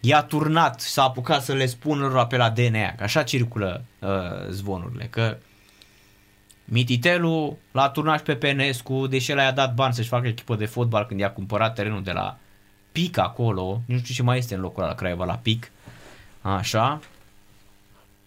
i-a 0.00 0.22
turnat 0.22 0.80
și 0.82 0.88
s-a 0.88 1.02
apucat 1.02 1.42
să 1.42 1.52
le 1.52 1.66
spună 1.66 2.06
lor 2.06 2.26
pe 2.26 2.36
la 2.36 2.50
DNA, 2.50 2.94
că 2.94 3.02
așa 3.02 3.22
circulă 3.22 3.84
uh, 3.98 4.08
zvonurile, 4.50 5.04
că 5.04 5.38
Mititelu 6.64 7.58
l-a 7.72 7.88
turnat 7.88 8.18
și 8.18 8.24
pe 8.24 8.36
Penescu, 8.36 9.06
deși 9.06 9.30
el 9.30 9.38
i-a 9.38 9.52
dat 9.52 9.74
bani 9.74 9.94
să-și 9.94 10.08
facă 10.08 10.26
echipă 10.26 10.54
de 10.54 10.66
fotbal 10.66 11.06
când 11.06 11.20
i-a 11.20 11.32
cumpărat 11.32 11.74
terenul 11.74 12.02
de 12.02 12.12
la 12.12 12.36
Pic 12.92 13.18
acolo, 13.18 13.80
nu 13.86 13.98
știu 13.98 14.14
ce 14.14 14.22
mai 14.22 14.38
este 14.38 14.54
în 14.54 14.60
locul 14.60 14.82
ăla 14.82 14.90
la 14.90 14.96
Craiova, 14.96 15.24
la 15.24 15.34
Pic, 15.34 15.70
așa, 16.42 17.00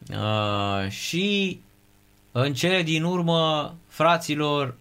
uh, 0.10 0.90
și 0.90 1.60
în 2.32 2.54
cele 2.54 2.84
din 2.84 3.04
urmă, 3.04 3.74
fraților, 3.88 4.76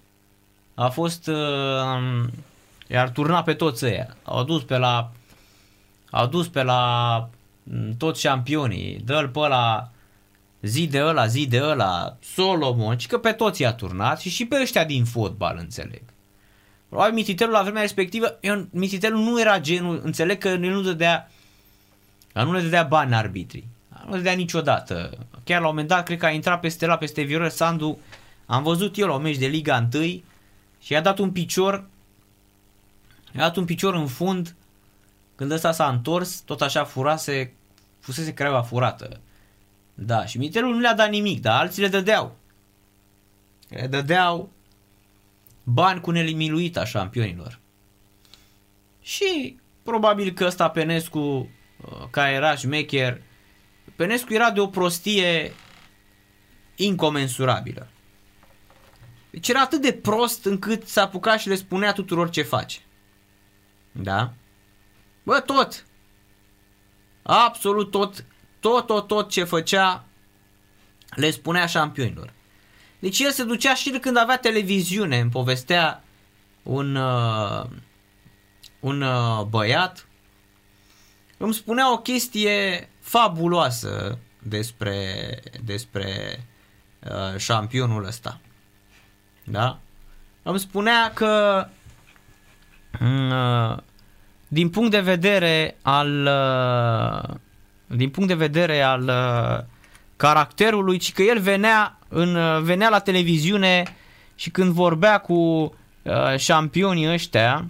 a 0.74 0.88
fost, 0.88 1.26
uh, 1.26 2.24
i-ar 2.88 3.08
turna 3.08 3.42
pe 3.42 3.54
toți 3.54 3.84
ăia, 3.84 4.16
au 4.22 4.44
dus 4.44 4.62
pe 4.62 4.76
la 4.76 5.10
au 6.10 6.26
dus 6.26 6.48
pe 6.48 6.62
la 6.62 7.28
mm, 7.62 7.96
toți 7.96 8.20
șampionii, 8.20 9.00
dă-l 9.04 9.28
pe 9.28 9.38
la 9.38 9.90
zi 10.66 10.86
de 10.86 11.02
ăla, 11.02 11.26
zi 11.26 11.46
de 11.46 11.62
ăla, 11.62 12.16
Solomon, 12.20 12.96
și 12.96 13.06
că 13.06 13.18
pe 13.18 13.32
toți 13.32 13.62
i-a 13.62 13.72
turnat 13.72 14.20
și 14.20 14.28
și 14.28 14.46
pe 14.46 14.58
ăștia 14.60 14.84
din 14.84 15.04
fotbal, 15.04 15.56
înțeleg. 15.60 16.02
Probabil 16.88 17.14
Mititelul 17.14 17.52
la 17.52 17.62
vremea 17.62 17.82
respectivă, 17.82 18.38
eu, 18.40 18.66
Mititelul 18.70 19.20
nu 19.20 19.40
era 19.40 19.60
genul, 19.60 20.00
înțeleg 20.04 20.38
că 20.38 20.56
nu 20.56 20.80
dădea, 20.80 21.30
nu 22.32 22.52
le 22.52 22.60
dădea 22.60 22.82
bani 22.82 23.14
arbitrii. 23.14 23.68
Nu 24.04 24.10
le 24.10 24.16
dădea 24.16 24.32
niciodată. 24.32 25.18
Chiar 25.44 25.60
la 25.60 25.66
un 25.66 25.70
moment 25.70 25.88
dat, 25.88 26.04
cred 26.04 26.18
că 26.18 26.26
a 26.26 26.30
intrat 26.30 26.60
peste 26.60 26.86
la, 26.86 26.96
peste 26.96 27.22
Viorel 27.22 27.50
Sandu, 27.50 27.98
am 28.46 28.62
văzut 28.62 28.98
eu 28.98 29.06
la 29.06 29.14
un 29.14 29.22
meci 29.22 29.36
de 29.36 29.46
Liga 29.46 29.88
1 29.94 30.02
și 30.80 30.92
i-a 30.92 31.00
dat 31.00 31.18
un 31.18 31.30
picior, 31.30 31.84
i-a 33.32 33.40
dat 33.40 33.56
un 33.56 33.64
picior 33.64 33.94
în 33.94 34.06
fund, 34.06 34.54
când 35.34 35.50
ăsta 35.50 35.72
s-a 35.72 35.88
întors, 35.88 36.40
tot 36.40 36.60
așa 36.60 36.84
furase, 36.84 37.52
fusese 38.00 38.34
Craiova 38.34 38.62
furată. 38.62 39.20
Da, 39.98 40.26
și 40.26 40.38
Mitelul 40.38 40.74
nu 40.74 40.80
le-a 40.80 40.94
dat 40.94 41.10
nimic, 41.10 41.40
dar 41.40 41.60
alții 41.60 41.82
le 41.82 41.88
dădeau. 41.88 42.36
Le 43.68 43.86
dădeau 43.86 44.52
bani 45.62 46.00
cu 46.00 46.10
nelimiluita 46.10 46.84
șampionilor. 46.84 47.60
Și 49.00 49.58
probabil 49.82 50.32
că 50.32 50.44
ăsta 50.44 50.70
Penescu, 50.70 51.18
uh, 51.18 51.48
care 52.10 52.32
era 52.32 52.56
șmecher, 52.56 53.22
Penescu 53.96 54.32
era 54.32 54.50
de 54.50 54.60
o 54.60 54.66
prostie 54.66 55.52
incomensurabilă. 56.76 57.88
Deci 59.30 59.48
era 59.48 59.60
atât 59.60 59.82
de 59.82 59.92
prost 59.92 60.44
încât 60.44 60.88
s-a 60.88 61.02
apucat 61.02 61.38
și 61.38 61.48
le 61.48 61.54
spunea 61.54 61.92
tuturor 61.92 62.30
ce 62.30 62.42
face. 62.42 62.78
Da? 63.92 64.32
Bă, 65.22 65.40
tot. 65.40 65.86
Absolut 67.22 67.90
tot, 67.90 68.24
tot, 68.66 68.86
tot, 68.86 69.06
tot 69.06 69.30
ce 69.30 69.44
făcea 69.44 70.04
le 71.14 71.30
spunea 71.30 71.66
șampionilor. 71.66 72.32
Deci 72.98 73.18
el 73.18 73.30
se 73.30 73.44
ducea 73.44 73.74
și 73.74 73.90
când 73.90 74.16
avea 74.16 74.38
televiziune, 74.38 75.18
îmi 75.18 75.30
povestea 75.30 76.04
un, 76.62 76.94
uh, 76.94 77.64
un 78.80 79.02
uh, 79.02 79.42
băiat 79.48 80.06
îmi 81.36 81.54
spunea 81.54 81.92
o 81.92 81.98
chestie 81.98 82.88
fabuloasă 83.00 84.18
despre, 84.42 85.40
despre 85.64 86.40
uh, 87.02 87.38
șampionul 87.38 88.04
ăsta. 88.04 88.40
Da? 89.44 89.78
Îmi 90.42 90.58
spunea 90.58 91.12
că 91.14 91.66
uh, 93.00 93.76
din 94.48 94.70
punct 94.70 94.90
de 94.90 95.00
vedere 95.00 95.76
al 95.82 96.26
uh, 96.26 97.34
din 97.86 98.10
punct 98.10 98.28
de 98.28 98.34
vedere 98.34 98.82
al 98.82 99.02
uh, 99.02 99.64
caracterului, 100.16 100.98
ci 100.98 101.12
că 101.12 101.22
el 101.22 101.40
venea, 101.40 101.98
în, 102.08 102.34
uh, 102.34 102.60
venea 102.62 102.88
la 102.88 102.98
televiziune 102.98 103.96
și 104.34 104.50
când 104.50 104.72
vorbea 104.72 105.18
cu 105.18 105.34
uh, 105.34 106.36
șampionii 106.36 107.12
ăștia, 107.12 107.66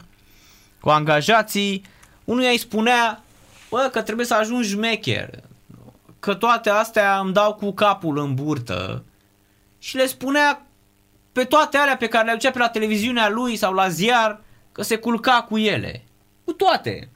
cu 0.80 0.88
angajații, 0.88 1.84
unuia 2.24 2.50
îi 2.50 2.58
spunea 2.58 3.22
bă, 3.70 3.88
că 3.92 4.02
trebuie 4.02 4.26
să 4.26 4.34
ajungi 4.34 4.68
șmecher, 4.68 5.30
că 6.18 6.34
toate 6.34 6.70
astea 6.70 7.18
îmi 7.18 7.32
dau 7.32 7.54
cu 7.54 7.72
capul 7.72 8.18
în 8.18 8.34
burtă 8.34 9.04
și 9.78 9.96
le 9.96 10.06
spunea 10.06 10.66
pe 11.32 11.44
toate 11.44 11.76
alea 11.76 11.96
pe 11.96 12.06
care 12.06 12.24
le 12.24 12.30
aducea 12.30 12.50
pe 12.50 12.58
la 12.58 12.68
televiziunea 12.68 13.28
lui 13.28 13.56
sau 13.56 13.72
la 13.72 13.88
ziar 13.88 14.40
că 14.72 14.82
se 14.82 14.96
culca 14.96 15.46
cu 15.48 15.58
ele. 15.58 16.04
Cu 16.44 16.52
toate. 16.52 17.10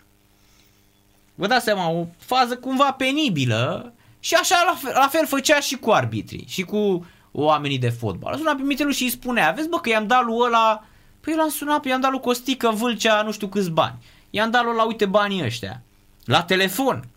Vă 1.40 1.46
dați 1.46 1.64
seama, 1.64 1.90
o 1.90 2.06
fază 2.18 2.56
cumva 2.56 2.92
penibilă 2.92 3.92
și 4.18 4.34
așa 4.34 4.62
la 4.66 4.74
fel, 4.74 4.92
la 4.94 5.08
fel 5.08 5.26
făcea 5.26 5.60
și 5.60 5.76
cu 5.76 5.90
arbitrii 5.90 6.44
și 6.48 6.62
cu 6.62 7.06
oamenii 7.32 7.78
de 7.78 7.88
fotbal. 7.88 8.36
Suna 8.36 8.54
pe 8.54 8.62
Mitelu 8.62 8.90
și 8.90 9.02
îi 9.02 9.10
spunea, 9.10 9.50
vezi 9.50 9.68
bă 9.68 9.80
că 9.80 9.88
i-am 9.88 10.06
dat 10.06 10.24
lui 10.24 10.36
ăla, 10.38 10.84
păi 11.20 11.34
l-am 11.34 11.48
sunat, 11.48 11.84
i-am 11.84 12.00
dat 12.00 12.10
lui 12.10 12.20
Costică 12.20 12.70
Vâlcea 12.70 13.22
nu 13.22 13.32
știu 13.32 13.48
câți 13.48 13.70
bani. 13.70 13.94
I-am 14.30 14.50
dat 14.50 14.64
lui 14.64 14.74
la 14.76 14.86
uite 14.86 15.06
banii 15.06 15.44
ăștia. 15.44 15.82
La 16.24 16.42
telefon. 16.42 17.08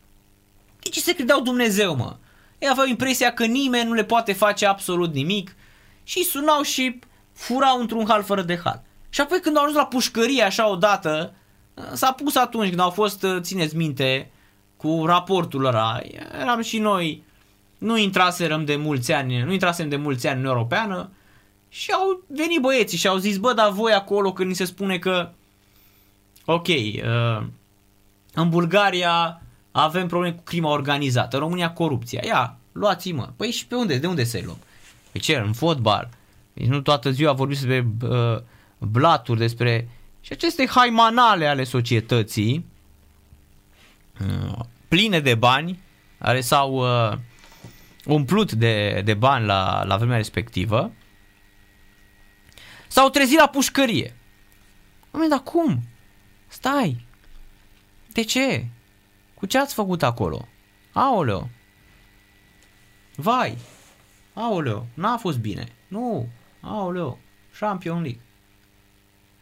De 0.80 0.90
ce 0.90 1.00
se 1.00 1.14
credeau 1.16 1.42
Dumnezeu, 1.42 1.96
mă? 1.96 2.16
Ei 2.60 2.70
aveau 2.70 2.88
impresia 2.88 3.34
că 3.34 3.46
nimeni 3.46 3.88
nu 3.88 3.94
le 3.94 4.04
poate 4.04 4.34
face 4.34 4.66
absolut 4.66 5.14
nimic 5.14 5.56
și 6.04 6.24
sunau 6.24 6.62
și 6.62 7.00
furau 7.34 7.80
într-un 7.80 8.06
hal 8.08 8.24
fără 8.24 8.42
de 8.42 8.60
hal. 8.64 8.82
Și 9.10 9.22
apoi 9.22 9.40
când 9.40 9.58
au 9.58 9.64
ajuns 9.64 9.78
la 9.78 9.86
pușcărie 9.86 10.44
așa 10.44 10.70
odată, 10.70 11.34
s-a 11.94 12.12
pus 12.12 12.36
atunci 12.36 12.68
când 12.68 12.80
au 12.80 12.90
fost, 12.90 13.26
țineți 13.40 13.76
minte, 13.76 14.32
cu 14.78 15.04
raportul 15.06 15.66
ăla, 15.66 16.00
eram 16.42 16.62
și 16.62 16.78
noi, 16.78 17.24
nu 17.78 17.98
intraserăm 17.98 18.66
de 18.66 18.76
mulți 18.76 19.12
ani, 19.12 19.42
nu 19.42 19.52
intrasem 19.52 19.90
de 19.90 19.96
mulți 19.96 20.28
ani 20.28 20.40
în 20.40 20.46
Europeană 20.46 21.10
și 21.70 21.92
au 21.92 22.24
venit 22.28 22.62
băieții 22.62 22.98
și 22.98 23.08
au 23.08 23.18
zis, 23.18 23.38
bă, 23.38 23.54
dar 23.54 23.72
voi 23.72 23.94
acolo 23.94 24.34
când 24.34 24.50
ni 24.50 24.56
se 24.56 24.66
spune 24.66 24.98
că, 24.98 25.30
ok, 26.46 26.68
uh, 26.68 27.44
în 28.34 28.50
Bulgaria 28.50 29.42
avem 29.72 30.08
probleme 30.08 30.36
cu 30.36 30.44
crima 30.44 30.70
organizată, 30.70 31.36
în 31.36 31.42
România 31.42 31.72
corupția, 31.72 32.22
ia, 32.26 32.58
luați-i 32.72 33.12
mă, 33.12 33.30
păi 33.36 33.52
și 33.52 33.68
pe 33.68 33.76
unde, 33.76 33.98
de 33.98 34.08
unde 34.08 34.24
să-i 34.24 34.42
luăm? 34.42 34.58
Pe 35.12 35.18
ce, 35.18 35.36
în 35.36 35.54
fotbal, 35.54 36.10
deci 36.54 36.68
nu 36.68 36.82
toată 36.82 37.10
ziua 37.10 37.34
vorbim 37.34 37.58
despre 37.60 37.88
uh, 38.10 38.42
blaturi, 38.78 39.40
despre... 39.40 39.90
Și 40.24 40.32
aceste 40.32 40.68
haimanale 40.68 41.48
ale 41.48 41.64
societății, 41.64 42.66
uh, 44.22 44.60
pline 44.88 45.20
de 45.20 45.36
bani, 45.36 45.80
care 46.18 46.42
s-au 46.42 46.74
uh, 46.74 47.18
umplut 48.06 48.52
de, 48.52 49.02
de 49.06 49.14
bani 49.14 49.46
la, 49.46 49.84
la 49.84 49.98
vremea 49.98 50.18
respectivă, 50.18 50.92
s-au 52.88 53.10
trezit 53.10 53.38
la 53.38 53.48
pușcărie. 53.48 54.16
Oameni, 55.12 55.32
dar 55.32 55.40
cum? 55.40 55.84
Stai! 56.48 57.06
De 58.12 58.22
ce? 58.22 58.66
Cu 59.34 59.46
ce 59.46 59.58
ați 59.58 59.74
făcut 59.74 60.04
acolo? 60.04 60.48
Aoleo! 60.92 61.50
Vai! 63.16 63.58
Aoleo, 64.34 64.88
n-a 64.94 65.18
fost 65.18 65.38
bine. 65.38 65.68
Nu, 65.88 66.28
aoleo, 66.62 67.20
Champion 67.60 68.02
League. 68.02 68.22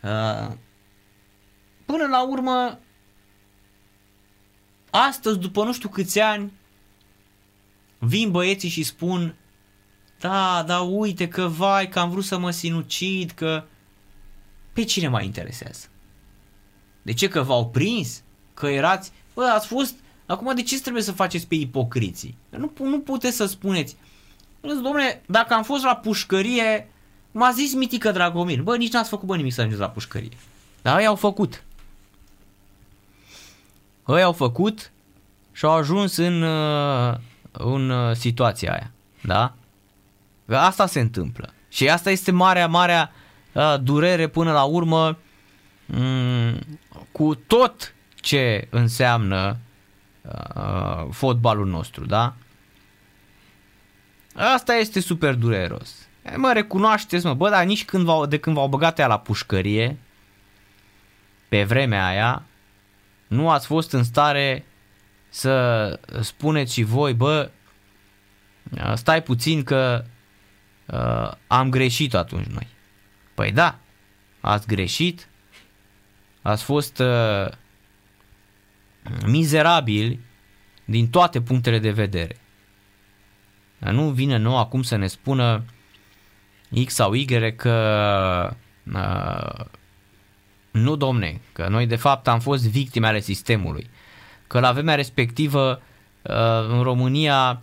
Uh, 0.01 0.55
până 1.91 2.07
la 2.07 2.27
urmă, 2.27 2.79
astăzi, 4.89 5.39
după 5.39 5.63
nu 5.63 5.73
știu 5.73 5.89
câți 5.89 6.19
ani, 6.19 6.51
vin 7.99 8.31
băieții 8.31 8.69
și 8.69 8.83
spun 8.83 9.35
da, 10.21 10.63
da, 10.67 10.79
uite 10.79 11.27
că 11.27 11.47
vai, 11.47 11.89
că 11.89 11.99
am 11.99 12.09
vrut 12.09 12.23
să 12.23 12.37
mă 12.37 12.51
sinucid, 12.51 13.31
că... 13.31 13.63
Pe 14.73 14.83
cine 14.83 15.07
mai 15.07 15.25
interesează? 15.25 15.87
De 17.01 17.13
ce? 17.13 17.27
Că 17.27 17.41
v-au 17.41 17.69
prins? 17.69 18.23
Că 18.53 18.67
erați... 18.67 19.11
Bă, 19.33 19.43
ați 19.43 19.67
fost... 19.67 19.95
Acum 20.25 20.55
de 20.55 20.61
ce 20.61 20.81
trebuie 20.81 21.03
să 21.03 21.11
faceți 21.11 21.47
pe 21.47 21.55
ipocriții? 21.55 22.37
Nu, 22.49 22.71
nu 22.79 22.99
puteți 22.99 23.35
să 23.35 23.45
spuneți... 23.45 23.95
Domnule, 24.61 25.23
dacă 25.25 25.53
am 25.53 25.63
fost 25.63 25.83
la 25.83 25.95
pușcărie, 25.95 26.89
m-a 27.31 27.51
zis 27.51 27.73
Mitică 27.73 28.11
Dragomir. 28.11 28.61
Bă, 28.61 28.77
nici 28.77 28.91
n-ați 28.91 29.09
făcut 29.09 29.27
bă 29.27 29.35
nimic 29.35 29.53
să 29.53 29.59
ajungeți 29.59 29.83
la 29.83 29.89
pușcărie. 29.89 30.37
Dar 30.81 30.99
ei 30.99 31.05
au 31.05 31.15
făcut. 31.15 31.63
Ei 34.17 34.23
au 34.23 34.33
făcut 34.33 34.91
și 35.51 35.65
au 35.65 35.71
ajuns 35.71 36.17
în, 36.17 36.41
uh, 36.41 37.15
în 37.51 37.89
uh, 37.89 38.15
situația 38.15 38.71
aia. 38.71 38.91
Da? 39.21 39.53
Că 40.47 40.57
asta 40.57 40.85
se 40.85 40.99
întâmplă. 40.99 41.53
Și 41.69 41.89
asta 41.89 42.11
este 42.11 42.31
marea, 42.31 42.67
marea 42.67 43.11
uh, 43.51 43.75
durere 43.81 44.27
până 44.27 44.51
la 44.51 44.63
urmă 44.63 45.17
um, 45.85 46.59
cu 47.11 47.35
tot 47.35 47.93
ce 48.15 48.67
înseamnă 48.69 49.57
uh, 50.21 51.07
fotbalul 51.11 51.67
nostru, 51.67 52.05
da? 52.05 52.33
Asta 54.35 54.73
este 54.73 54.99
super 54.99 55.35
dureros. 55.35 56.07
E, 56.23 56.35
mă, 56.35 56.51
recunoașteți, 56.53 57.25
mă, 57.25 57.33
bă, 57.33 57.49
dar 57.49 57.63
nici 57.63 57.85
când 57.85 58.05
v-au, 58.05 58.25
de 58.25 58.37
când 58.37 58.55
v-au 58.55 58.67
băgat 58.67 58.99
ea 58.99 59.07
la 59.07 59.19
pușcărie, 59.19 59.97
pe 61.49 61.63
vremea 61.63 62.05
aia, 62.05 62.43
nu 63.31 63.49
ați 63.49 63.65
fost 63.65 63.91
în 63.91 64.03
stare 64.03 64.65
să 65.29 65.99
spuneți 66.21 66.73
și 66.73 66.83
voi, 66.83 67.13
bă, 67.13 67.51
stai 68.95 69.23
puțin 69.23 69.63
că 69.63 70.05
uh, 70.85 71.31
am 71.47 71.69
greșit 71.69 72.13
atunci 72.13 72.45
noi. 72.45 72.67
Păi 73.33 73.51
da, 73.51 73.79
ați 74.41 74.67
greșit, 74.67 75.27
ați 76.41 76.63
fost 76.63 76.99
uh, 76.99 77.47
mizerabili 79.25 80.19
din 80.85 81.09
toate 81.09 81.41
punctele 81.41 81.79
de 81.79 81.91
vedere. 81.91 82.37
Nu 83.77 84.09
vine 84.09 84.37
nou 84.37 84.57
acum 84.57 84.81
să 84.81 84.95
ne 84.95 85.07
spună 85.07 85.63
X 86.85 86.93
sau 86.93 87.13
Y 87.13 87.55
că 87.55 88.55
uh, 88.93 89.65
nu 90.71 90.95
domne, 90.95 91.41
că 91.53 91.67
noi 91.69 91.85
de 91.85 91.95
fapt 91.95 92.27
am 92.27 92.39
fost 92.39 92.67
victime 92.67 93.07
ale 93.07 93.19
sistemului, 93.19 93.89
că 94.47 94.59
la 94.59 94.71
vremea 94.71 94.95
respectivă 94.95 95.81
uh, 96.21 96.33
în 96.69 96.81
România 96.81 97.61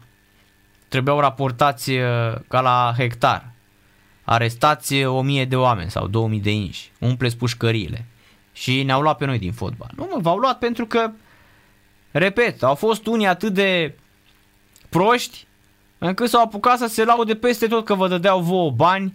trebuiau 0.89 1.21
raportați 1.21 1.91
uh, 1.91 2.35
ca 2.49 2.61
la 2.61 2.95
hectar, 2.97 3.51
arestați 4.25 5.05
o 5.05 5.23
mie 5.23 5.45
de 5.45 5.57
oameni 5.57 5.91
sau 5.91 6.07
2000 6.07 6.41
de 6.41 6.53
inși, 6.53 6.91
umpleți 6.99 7.37
pușcăriile. 7.37 8.07
Și 8.53 8.83
ne-au 8.83 9.01
luat 9.01 9.17
pe 9.17 9.25
noi 9.25 9.39
din 9.39 9.53
fotbal. 9.53 9.91
Nu 9.97 10.09
mă, 10.13 10.19
v-au 10.21 10.37
luat 10.37 10.59
pentru 10.59 10.87
că, 10.87 11.11
repet, 12.11 12.63
au 12.63 12.75
fost 12.75 13.07
unii 13.07 13.27
atât 13.27 13.53
de 13.53 13.95
proști 14.89 15.47
încât 15.99 16.29
s-au 16.29 16.43
apucat 16.43 16.79
să 16.79 16.87
se 16.87 17.05
laude 17.05 17.35
peste 17.35 17.67
tot 17.67 17.85
că 17.85 17.95
vă 17.95 18.09
dădeau 18.09 18.41
vouă 18.41 18.71
bani 18.71 19.15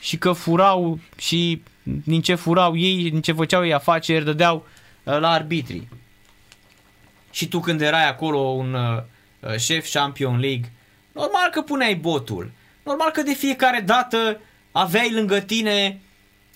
și 0.00 0.18
că 0.18 0.32
furau 0.32 0.98
și 1.16 1.62
din 2.04 2.20
ce 2.20 2.34
furau 2.34 2.76
ei, 2.76 3.10
din 3.10 3.20
ce 3.20 3.32
făceau 3.32 3.64
ei 3.64 3.72
afaceri, 3.72 4.24
dădeau 4.24 4.66
uh, 5.02 5.18
la 5.18 5.30
arbitrii. 5.30 5.88
Și 7.30 7.48
tu 7.48 7.60
când 7.60 7.80
erai 7.80 8.08
acolo 8.08 8.38
un 8.38 8.74
uh, 8.74 9.56
șef 9.58 9.92
Champion 9.92 10.38
League, 10.38 10.72
normal 11.12 11.50
că 11.50 11.60
puneai 11.60 11.94
botul. 11.94 12.50
Normal 12.84 13.10
că 13.10 13.22
de 13.22 13.32
fiecare 13.32 13.80
dată 13.80 14.40
aveai 14.72 15.12
lângă 15.12 15.40
tine 15.40 16.00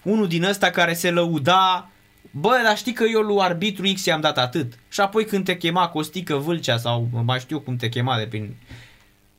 unul 0.02 0.28
din 0.28 0.44
ăsta 0.44 0.70
care 0.70 0.92
se 0.92 1.10
lăuda 1.10 1.88
Bă, 2.36 2.60
dar 2.64 2.76
știi 2.76 2.92
că 2.92 3.04
eu 3.04 3.20
lui 3.20 3.40
arbitru 3.40 3.92
X 3.94 4.04
i-am 4.04 4.20
dat 4.20 4.38
atât. 4.38 4.72
Și 4.88 5.00
apoi 5.00 5.24
când 5.24 5.44
te 5.44 5.56
chema 5.56 5.88
Costică 5.88 6.36
Vâlcea 6.36 6.76
sau 6.76 7.08
mai 7.24 7.40
știu 7.40 7.60
cum 7.60 7.76
te 7.76 7.88
chema 7.88 8.18
de 8.18 8.26
prin 8.26 8.56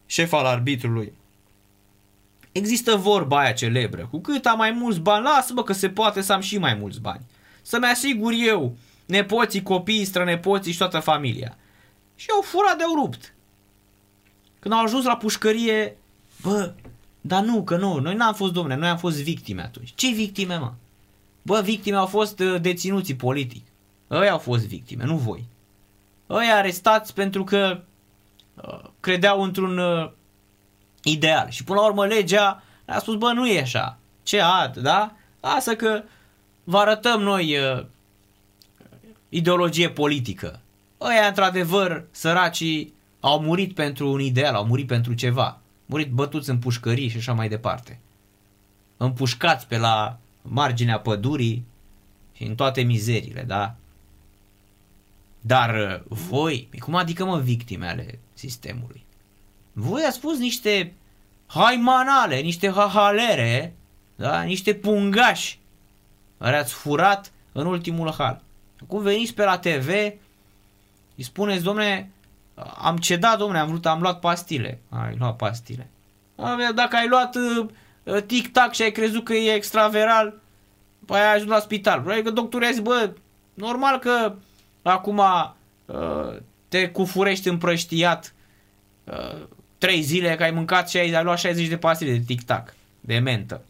șef 0.05 0.33
al 0.33 0.45
arbitrului. 0.45 1.13
Există 2.57 2.95
vorba 2.95 3.39
aia 3.39 3.51
celebră. 3.51 4.07
Cu 4.11 4.19
cât 4.19 4.45
am 4.45 4.57
mai 4.57 4.71
mulți 4.71 4.99
bani, 4.99 5.23
lasă-mă 5.23 5.63
că 5.63 5.73
se 5.73 5.89
poate 5.89 6.21
să 6.21 6.33
am 6.33 6.41
și 6.41 6.57
mai 6.57 6.73
mulți 6.73 7.01
bani. 7.01 7.21
Să-mi 7.61 7.85
asigur 7.85 8.33
eu, 8.35 8.77
nepoții, 9.05 9.63
copiii, 9.63 10.05
strănepoții 10.05 10.71
și 10.71 10.77
toată 10.77 10.99
familia. 10.99 11.57
Și 12.15 12.27
au 12.35 12.41
furat 12.41 12.77
de-au 12.77 12.95
rupt. 12.95 13.33
Când 14.59 14.73
au 14.73 14.83
ajuns 14.83 15.05
la 15.05 15.17
pușcărie, 15.17 15.97
bă, 16.41 16.73
dar 17.21 17.43
nu, 17.43 17.63
că 17.63 17.77
nu, 17.77 17.99
noi 17.99 18.15
n-am 18.15 18.33
fost 18.33 18.53
domne, 18.53 18.75
noi 18.75 18.89
am 18.89 18.97
fost 18.97 19.21
victime 19.21 19.61
atunci. 19.61 19.93
Ce 19.95 20.11
victime, 20.11 20.57
mă? 20.57 20.73
Bă, 21.41 21.61
victime 21.63 21.97
au 21.97 22.05
fost 22.05 22.39
uh, 22.39 22.61
deținuții 22.61 23.15
politic. 23.15 23.65
Ei 24.09 24.29
au 24.29 24.37
fost 24.37 24.67
victime, 24.67 25.03
nu 25.05 25.17
voi. 25.17 25.45
ăia 26.29 26.55
arestați 26.55 27.13
pentru 27.13 27.43
că 27.43 27.81
uh, 28.55 28.89
credeau 28.99 29.41
într-un 29.41 29.77
uh, 29.77 30.11
ideal. 31.11 31.49
Și 31.49 31.63
până 31.63 31.79
la 31.79 31.85
urmă 31.85 32.05
legea 32.05 32.63
a 32.85 32.99
spus, 32.99 33.15
bă, 33.15 33.31
nu 33.31 33.47
e 33.47 33.61
așa. 33.61 33.97
Ce 34.23 34.41
ad, 34.41 34.77
da? 34.77 35.15
Lasă 35.41 35.75
că 35.75 36.03
vă 36.63 36.77
arătăm 36.77 37.21
noi 37.21 37.57
uh, 37.57 37.85
ideologie 39.29 39.89
politică. 39.89 40.59
Ăia, 41.01 41.27
într-adevăr, 41.27 42.05
săracii 42.11 42.93
au 43.19 43.39
murit 43.39 43.73
pentru 43.73 44.11
un 44.11 44.19
ideal, 44.19 44.55
au 44.55 44.65
murit 44.65 44.87
pentru 44.87 45.13
ceva. 45.13 45.59
Murit 45.85 46.11
bătuți 46.11 46.49
în 46.49 46.57
pușcării 46.57 47.07
și 47.07 47.17
așa 47.17 47.33
mai 47.33 47.49
departe. 47.49 47.99
Împușcați 48.97 49.67
pe 49.67 49.77
la 49.77 50.17
marginea 50.41 50.99
pădurii 50.99 51.65
și 52.33 52.43
în 52.43 52.55
toate 52.55 52.81
mizerile, 52.81 53.43
da? 53.43 53.75
Dar 55.41 55.75
uh, 55.75 56.17
voi, 56.17 56.69
cum 56.79 56.95
adică 56.95 57.25
mă 57.25 57.39
victime 57.39 57.87
ale 57.87 58.19
sistemului? 58.33 59.04
Voi 59.77 60.03
ați 60.03 60.15
spus 60.15 60.37
niște 60.37 60.93
haimanale, 61.45 62.39
niște 62.39 62.71
hahalere, 62.71 63.75
da? 64.15 64.41
niște 64.41 64.73
pungași 64.73 65.59
care 66.37 66.57
ați 66.57 66.73
furat 66.73 67.31
în 67.51 67.65
ultimul 67.65 68.13
hal. 68.17 68.41
Acum 68.81 69.01
veniți 69.01 69.33
pe 69.33 69.43
la 69.43 69.57
TV, 69.57 69.89
îi 71.15 71.23
spuneți, 71.23 71.63
domne, 71.63 72.11
am 72.77 72.97
cedat, 72.97 73.37
domne, 73.37 73.59
am 73.59 73.67
vrut, 73.67 73.85
am 73.85 74.01
luat 74.01 74.19
pastile. 74.19 74.79
Ai 74.89 75.15
luat 75.17 75.35
pastile. 75.35 75.89
Dacă 76.75 76.95
ai 76.95 77.07
luat 77.07 77.35
uh, 77.35 77.65
uh, 78.03 78.23
tic-tac 78.23 78.73
și 78.73 78.81
ai 78.81 78.91
crezut 78.91 79.23
că 79.23 79.33
e 79.33 79.53
extraveral, 79.53 80.39
păi 81.05 81.19
ai 81.19 81.33
ajuns 81.33 81.49
la 81.49 81.59
spital. 81.59 82.01
Vreau 82.01 82.21
că 82.21 82.29
doctorul 82.29 82.67
a 82.67 82.71
zis, 82.71 82.79
bă, 82.79 83.13
normal 83.53 83.99
că 83.99 84.35
acum 84.81 85.17
uh, 85.17 86.37
te 86.67 86.89
cufurești 86.89 87.47
împrăștiat 87.47 88.33
uh, 89.03 89.43
3 89.77 90.01
zile 90.01 90.35
că 90.35 90.43
ai 90.43 90.51
mâncat 90.51 90.89
și 90.89 90.97
ai, 90.97 91.13
ai 91.13 91.23
luat 91.23 91.39
60 91.39 91.67
de 91.67 91.77
pastile 91.77 92.11
de 92.11 92.23
tic-tac, 92.25 92.75
de 92.99 93.17
mentă. 93.17 93.61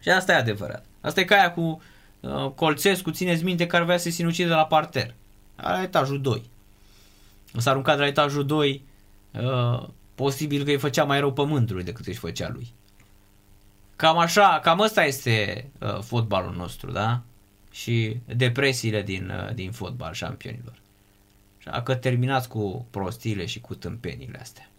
Și 0.00 0.08
asta 0.08 0.32
e 0.32 0.36
adevărat. 0.36 0.84
Asta 1.00 1.20
e 1.20 1.24
ca 1.24 1.36
aia 1.36 1.52
cu 1.52 1.82
uh, 2.20 2.50
Colțescu, 2.54 3.10
țineți 3.10 3.44
minte, 3.44 3.66
care 3.66 3.84
vrea 3.84 3.96
să 3.96 4.02
se 4.02 4.10
sinucide 4.10 4.48
la 4.48 4.66
parter. 4.66 5.14
La 5.56 5.82
etajul 5.82 6.20
2. 6.20 6.42
S-a 7.56 7.70
aruncat 7.70 7.94
de 7.94 8.00
la 8.00 8.06
etajul 8.08 8.46
2, 8.46 8.82
uh, 9.32 9.88
posibil 10.14 10.64
că 10.64 10.70
îi 10.70 10.78
făcea 10.78 11.04
mai 11.04 11.18
rău 11.18 11.32
pământului 11.32 11.84
decât 11.84 12.06
își 12.06 12.18
făcea 12.18 12.50
lui. 12.52 12.72
Cam 13.96 14.18
așa, 14.18 14.60
cam 14.62 14.80
ăsta 14.80 15.04
este 15.04 15.66
uh, 15.80 16.00
fotbalul 16.00 16.54
nostru, 16.54 16.90
da? 16.90 17.20
Și 17.70 18.16
depresiile 18.36 19.02
din, 19.02 19.32
uh, 19.46 19.54
din 19.54 19.70
fotbal 19.72 20.12
șampionilor. 20.12 20.74
Așa 21.70 21.82
că 21.82 21.94
terminați 21.94 22.48
cu 22.48 22.86
prostiile 22.90 23.46
și 23.46 23.60
cu 23.60 23.74
tâmpenile 23.74 24.38
astea. 24.40 24.70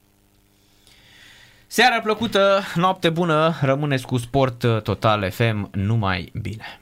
Seara 1.68 2.01
plăcută, 2.01 2.61
noapte 2.76 3.09
bună, 3.09 3.57
rămâneți 3.61 4.05
cu 4.05 4.18
Sport 4.18 4.84
Total 4.84 5.31
FM, 5.31 5.69
numai 5.73 6.31
bine. 6.41 6.80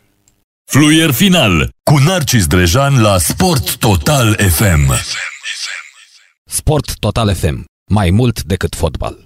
Fluier 0.72 1.11
final 1.11 1.69
cu 1.84 1.98
Narcis 1.98 2.48
Drejan 2.48 3.02
la 3.02 3.18
Sport 3.18 3.77
Total 3.77 4.34
FM. 4.34 4.94
Sport 6.45 6.99
Total 6.99 7.36
FM. 7.36 7.64
Mai 7.91 8.10
mult 8.10 8.44
decât 8.44 8.76
fotbal. 8.76 9.26